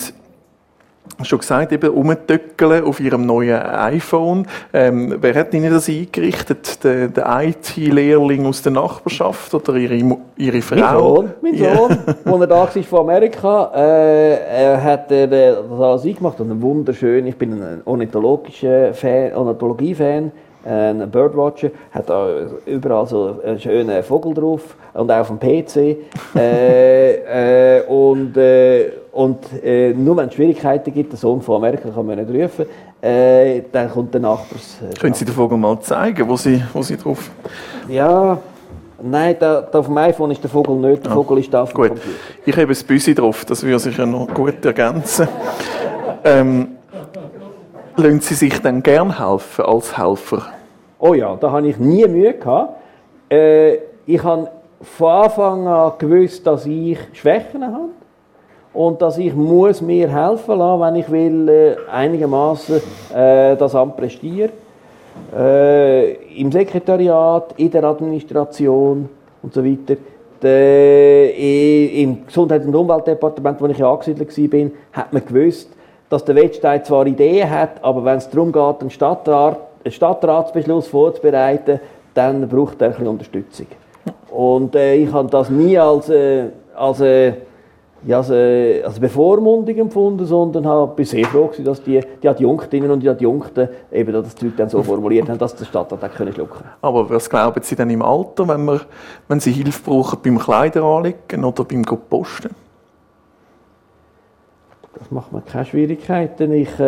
schon 1.24 1.40
gesagt, 1.40 1.72
eben 1.72 1.90
umtöckeln 1.90 2.84
auf 2.84 3.00
Ihrem 3.00 3.26
neuen 3.26 3.60
iPhone. 3.64 4.46
Ähm, 4.74 5.16
wer 5.20 5.34
hat 5.34 5.56
Ihnen 5.56 5.74
das 5.74 5.90
eingerichtet? 5.90 6.84
Der, 6.84 7.08
der 7.08 7.26
IT-Lehrling 7.42 8.46
aus 8.46 8.62
der 8.62 8.72
Nachbarschaft 8.72 9.52
oder 9.56 9.74
Ihre, 9.74 10.20
Ihre 10.38 10.62
Frau? 10.62 10.76
Mein 10.76 11.00
Sohn, 11.00 11.34
mein 11.42 11.58
Sohn, 11.58 11.98
als 12.26 12.42
er 12.42 12.48
da 12.48 12.56
war 12.56 12.68
von 12.68 13.00
Amerika, 13.00 13.72
äh, 13.74 14.66
er 14.68 14.84
hat 14.84 15.12
er, 15.12 15.26
das 15.26 15.58
alles 15.80 16.06
eingemacht 16.06 16.40
und 16.40 16.52
ein 16.52 16.62
wunderschön, 16.62 17.26
ich 17.26 17.36
bin 17.36 17.54
ein 17.54 17.82
ornithologischer 17.86 18.94
Fan, 18.94 19.34
Ornithologie-Fan, 19.34 20.32
ein 20.66 21.10
Birdwatcher, 21.10 21.70
hat 21.92 22.10
da 22.10 22.28
überall 22.66 23.06
so 23.06 23.40
einen 23.46 23.60
schönen 23.60 24.04
Vogel 24.04 24.34
drauf 24.34 24.76
und 24.94 25.12
auch 25.12 25.20
auf 25.20 25.28
dem 25.28 25.40
PC. 25.40 25.98
äh, 26.36 27.80
äh, 27.80 27.84
und 27.88 28.36
äh, 28.38 28.92
und 29.12 29.64
äh, 29.64 29.94
nur 29.94 30.18
wenn 30.18 30.28
es 30.28 30.34
Schwierigkeiten 30.34 30.94
gibt, 30.94 31.14
der 31.14 31.18
Sohn 31.18 31.42
von 31.42 31.56
Amerika 31.56 31.88
kann 31.90 32.06
man 32.06 32.18
nicht 32.18 32.30
rufen, 32.30 32.66
äh, 33.02 33.62
dann 33.72 33.90
kommt 33.90 34.14
der 34.14 34.20
Nachbars. 34.20 34.80
Können 35.00 35.14
Sie 35.14 35.24
den 35.24 35.34
Vogel 35.34 35.58
mal 35.58 35.80
zeigen, 35.80 36.28
wo 36.28 36.36
Sie, 36.36 36.62
wo 36.74 36.82
Sie 36.82 36.98
drauf... 36.98 37.30
Ja, 37.88 38.38
Nein, 39.02 39.36
da, 39.40 39.62
da 39.62 39.80
auf 39.80 39.88
dem 39.88 39.98
iPhone 39.98 40.32
ist 40.32 40.42
der 40.42 40.50
Vogel 40.50 40.76
nicht, 40.78 41.06
der 41.06 41.12
Vogel 41.12 41.40
ist 41.40 41.54
da 41.54 41.64
auf 41.64 41.72
dem 41.72 41.76
Gut. 41.76 41.88
Computer. 41.90 42.10
Ich 42.46 42.58
habe 42.58 42.72
ein 42.72 42.88
Büsi 42.88 43.14
drauf, 43.14 43.46
das 43.46 43.62
würde 43.62 43.80
sich 43.80 43.98
ja 43.98 44.06
noch 44.06 44.34
gut 44.34 44.66
ergänzen. 44.66 45.28
Ähm, 46.24 46.70
lassen 47.98 48.22
Sie 48.22 48.34
sich 48.34 48.60
dann 48.62 48.82
gern 48.82 49.18
helfen 49.18 49.66
als 49.66 49.98
Helfer? 49.98 50.48
Oh 51.00 51.14
ja, 51.14 51.36
da 51.36 51.52
habe 51.52 51.68
ich 51.68 51.78
nie 51.78 52.06
Mühe 52.08 52.34
gehabt. 52.34 52.74
Äh, 53.30 53.76
ich 54.06 54.24
habe 54.24 54.50
von 54.82 55.10
Anfang 55.12 55.68
an 55.68 55.92
gewusst, 55.98 56.46
dass 56.46 56.66
ich 56.66 56.98
Schwächen 57.14 57.64
habe 57.64 57.90
und 58.74 59.02
dass 59.02 59.18
ich 59.18 59.34
muss 59.34 59.82
mir 59.82 60.10
helfen 60.10 60.58
lassen, 60.60 60.82
wenn 60.82 60.96
ich 60.96 61.10
will 61.12 61.50
äh, 61.50 61.76
einigermaßen 61.92 62.82
äh, 63.14 63.56
das 63.56 63.74
Amt 63.76 63.98
prestieren. 63.98 64.52
Äh, 65.36 66.14
Im 66.40 66.52
Sekretariat, 66.52 67.54
in 67.58 67.72
der 67.72 67.84
Administration 67.86 69.10
und 69.42 69.54
so 69.54 69.64
weiter. 69.64 69.96
De, 70.44 71.32
i- 71.38 72.04
Im 72.04 72.26
Gesundheits- 72.28 72.66
und 72.66 72.76
Umweltdepartement, 72.76 73.60
wo 73.62 73.66
ich 73.68 73.78
ja 73.78 73.90
angesiedelt 73.92 74.38
war, 74.38 74.70
hat 74.92 75.14
man 75.14 75.26
gewusst, 75.26 75.70
dass 76.10 76.24
der 76.26 76.36
Wettstein 76.36 76.84
zwar 76.84 77.08
Ideen 77.08 77.50
hat, 77.50 77.82
aber 77.84 78.04
wenn 78.04 78.18
es 78.18 78.30
darum 78.30 78.52
geht, 78.52 78.82
einen, 78.82 78.90
Stadtrat, 78.90 79.58
einen 79.86 79.92
Stadtratsbeschluss 79.92 80.88
vorzubereiten, 80.88 81.80
dann 82.14 82.48
braucht 82.48 82.82
er 82.82 82.88
ein 82.88 82.92
bisschen 82.92 83.08
Unterstützung. 83.08 83.68
Und 84.32 84.76
äh, 84.76 84.96
ich 84.96 85.12
habe 85.12 85.30
das 85.30 85.50
nie 85.50 85.78
als, 85.78 86.10
äh, 86.10 86.48
als, 86.76 87.00
äh, 87.02 87.34
als, 88.10 88.30
äh, 88.30 88.84
als 88.84 89.00
Bevormundung 89.00 89.78
empfunden, 89.78 90.26
sondern 90.26 90.66
habe, 90.66 91.06
sehr 91.06 91.26
froh, 91.26 91.46
gewesen, 91.46 91.66
dass 91.66 91.82
die, 91.84 92.02
die 92.22 92.28
Adjunktinnen 92.28 92.92
und 92.92 93.02
die 93.02 93.10
Adjunkten 93.10 93.70
eben 93.92 94.12
das 94.12 94.36
die 94.36 94.46
Leute 94.46 94.58
dann 94.58 94.70
so 94.70 94.84
formuliert 94.84 95.30
haben, 95.30 95.38
dass 95.38 95.56
der 95.56 95.66
Stadtrat 95.66 96.04
auch 96.04 96.16
können 96.16 96.34
schlucken. 96.34 96.64
Aber 96.82 97.10
was 97.10 97.30
glauben 97.30 97.62
Sie 97.64 97.76
denn 97.76 97.90
im 97.90 98.02
Alter, 98.02 98.48
wenn, 98.48 98.66
wir, 98.66 98.82
wenn 99.28 99.40
Sie 99.40 99.52
Hilfe 99.52 99.82
brauchen 99.84 100.20
beim 100.24 100.40
Kleider 100.40 100.84
anlegen 100.84 101.44
oder 101.44 101.64
beim 101.64 101.84
Posten? 101.84 102.50
Das 104.98 105.12
macht 105.12 105.32
mir 105.32 105.42
keine 105.42 105.66
Schwierigkeiten. 105.66 106.52
Ich, 106.54 106.80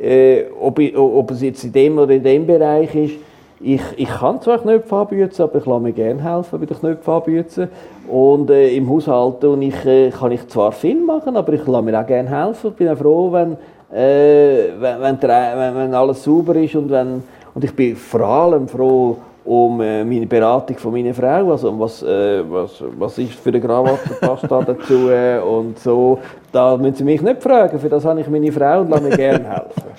äh, 0.00 0.44
ob, 0.60 0.80
ob 0.96 1.30
es 1.30 1.42
jetzt 1.42 1.64
in 1.64 1.72
dem 1.72 1.98
oder 1.98 2.14
in 2.14 2.22
dem 2.22 2.46
Bereich 2.46 2.94
ist, 2.94 3.14
ich, 3.62 3.82
ich 3.96 4.08
kann 4.08 4.40
zwar 4.40 4.58
Knöpfe 4.58 4.96
anbieten, 4.96 5.42
aber 5.42 5.58
ich 5.58 5.66
lasse 5.66 5.82
mir 5.82 5.92
gerne 5.92 6.22
helfen 6.22 6.58
bei 6.58 6.66
den 6.66 6.78
Knöpfen 6.78 7.12
anbieten. 7.12 7.68
Und 8.08 8.48
äh, 8.48 8.74
im 8.74 8.88
Haushalt 8.88 9.44
und 9.44 9.60
ich, 9.60 9.84
äh, 9.84 10.10
kann 10.10 10.32
ich 10.32 10.48
zwar 10.48 10.72
viel 10.72 10.98
machen, 11.04 11.36
aber 11.36 11.52
ich 11.52 11.66
lasse 11.66 11.82
mir 11.82 12.00
auch 12.00 12.06
gerne 12.06 12.30
helfen. 12.30 12.70
Ich 12.70 12.76
bin 12.76 12.88
auch 12.88 12.96
froh, 12.96 13.30
wenn, 13.30 13.52
äh, 13.94 14.70
wenn, 14.80 15.20
wenn, 15.20 15.74
wenn 15.76 15.94
alles 15.94 16.24
sauber 16.24 16.56
ist 16.56 16.74
und, 16.74 16.90
wenn, 16.90 17.22
und 17.54 17.62
ich 17.62 17.76
bin 17.76 17.96
vor 17.96 18.22
allem 18.22 18.66
froh 18.66 19.18
um 19.44 19.80
äh, 19.80 20.04
meine 20.04 20.26
Beratung 20.26 20.76
von 20.76 20.92
meiner 20.92 21.14
Frau, 21.14 21.50
also 21.52 21.78
was, 21.78 22.02
äh, 22.02 22.42
was, 22.50 22.82
was 22.98 23.18
ist 23.18 23.34
für 23.34 23.50
eine 23.50 23.60
Krawatte, 23.60 24.14
passt 24.20 24.50
da 24.50 24.62
dazu 24.62 25.08
äh, 25.10 25.38
und 25.38 25.78
so. 25.78 26.18
Da 26.52 26.76
müssen 26.76 26.96
Sie 26.96 27.04
mich 27.04 27.22
nicht 27.22 27.42
fragen, 27.42 27.78
für 27.78 27.88
das 27.88 28.04
habe 28.04 28.20
ich 28.20 28.28
meine 28.28 28.52
Frau 28.52 28.80
und 28.80 28.90
lasse 28.90 29.02
mir 29.02 29.16
gerne 29.16 29.48
helfen. 29.48 29.82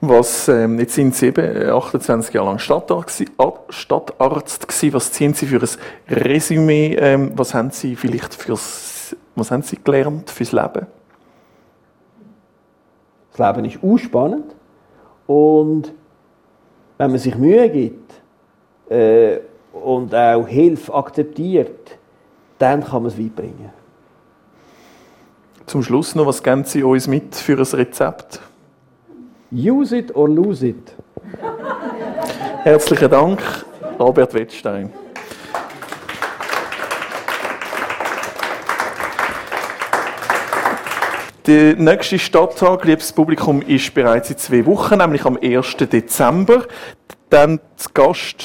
Was, 0.00 0.46
ähm, 0.46 0.78
jetzt 0.78 0.94
sind 0.94 1.12
Sie 1.16 1.26
eben 1.26 1.70
28 1.70 2.32
Jahre 2.32 2.46
lang 2.46 2.60
Stadtarzt 2.60 3.18
gewesen. 3.18 4.92
Was 4.92 5.10
ziehen 5.10 5.34
Sie 5.34 5.46
für 5.46 5.58
ein 5.58 5.68
Resümee? 6.08 6.94
Ähm, 6.94 7.32
was 7.34 7.52
haben 7.52 7.70
Sie 7.70 7.96
vielleicht 7.96 8.32
fürs, 8.32 9.16
was 9.34 9.50
haben 9.50 9.62
Sie 9.62 9.76
gelernt 9.82 10.30
fürs 10.30 10.52
Leben? 10.52 10.86
Das 13.36 13.56
Leben 13.56 13.68
ist 13.68 13.82
ausspannend 13.82 14.54
und 15.26 15.92
wenn 16.96 17.10
man 17.10 17.18
sich 17.18 17.36
Mühe 17.36 17.68
gibt 17.68 18.07
äh, 18.90 19.38
und 19.72 20.14
auch 20.14 20.46
Hilfe 20.46 20.94
akzeptiert, 20.94 21.98
dann 22.58 22.84
kann 22.84 23.02
man 23.02 23.12
es 23.12 23.18
weit 23.18 23.34
bringen. 23.34 23.70
Zum 25.66 25.82
Schluss 25.82 26.14
noch, 26.14 26.26
was 26.26 26.42
geben 26.42 26.64
Sie 26.64 26.82
uns 26.82 27.06
mit 27.06 27.34
für 27.34 27.58
ein 27.58 27.62
Rezept? 27.62 28.40
Use 29.52 29.96
it 29.96 30.14
or 30.14 30.28
lose 30.28 30.66
it. 30.66 30.94
Herzlichen 32.62 33.10
Dank, 33.10 33.40
Albert 33.98 34.34
Wettstein. 34.34 34.92
Der 41.46 41.76
nächste 41.76 42.18
Stadttag, 42.18 42.84
liebes 42.84 43.10
Publikum, 43.10 43.62
ist 43.62 43.94
bereits 43.94 44.28
in 44.28 44.36
zwei 44.36 44.66
Wochen, 44.66 44.98
nämlich 44.98 45.24
am 45.24 45.38
1. 45.40 45.76
Dezember. 45.78 46.64
Dann 47.30 47.58
zu 47.76 47.88
Gast 47.94 48.44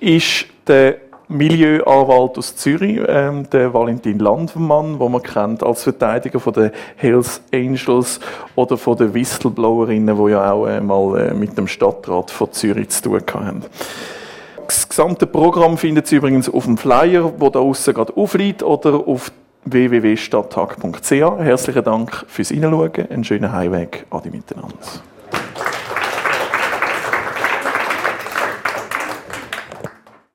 ist 0.00 0.46
der 0.66 0.96
Milieuanwalt 1.28 2.38
aus 2.38 2.56
Zürich, 2.56 3.00
ähm, 3.06 3.48
der 3.50 3.74
Valentin 3.74 4.18
Landmann, 4.18 4.98
den 4.98 5.12
man 5.12 5.22
kennt 5.22 5.62
als 5.62 5.82
Verteidiger 5.82 6.40
von 6.40 6.54
den 6.54 6.70
Hells 6.96 7.42
Angels 7.52 8.18
oder 8.54 8.78
von 8.78 8.96
den 8.96 9.12
Whistleblowerinnen, 9.12 10.16
die 10.16 10.30
ja 10.30 10.52
auch 10.52 10.66
äh, 10.66 10.80
mal 10.80 11.20
äh, 11.20 11.34
mit 11.34 11.58
dem 11.58 11.68
Stadtrat 11.68 12.30
von 12.30 12.50
Zürich 12.52 12.88
zu 12.88 13.02
tun 13.02 13.20
hatten. 13.34 13.64
Das 14.66 14.88
gesamte 14.88 15.26
Programm 15.26 15.76
findet 15.76 16.06
Sie 16.06 16.16
übrigens 16.16 16.48
auf 16.48 16.64
dem 16.64 16.78
Flyer, 16.78 17.32
wo 17.38 17.50
da 17.50 17.58
außen 17.58 17.92
gerade 17.92 18.16
aufliegt, 18.16 18.62
oder 18.62 18.94
auf 18.94 19.30
www.stadttag.ch. 19.64 21.10
Herzlichen 21.10 21.84
Dank 21.84 22.24
fürs 22.28 22.48
Hineinschauen. 22.48 23.10
Einen 23.10 23.24
schönen 23.24 23.52
Heimweg. 23.52 24.06
Adi 24.10 24.30
miteinander. 24.30 24.76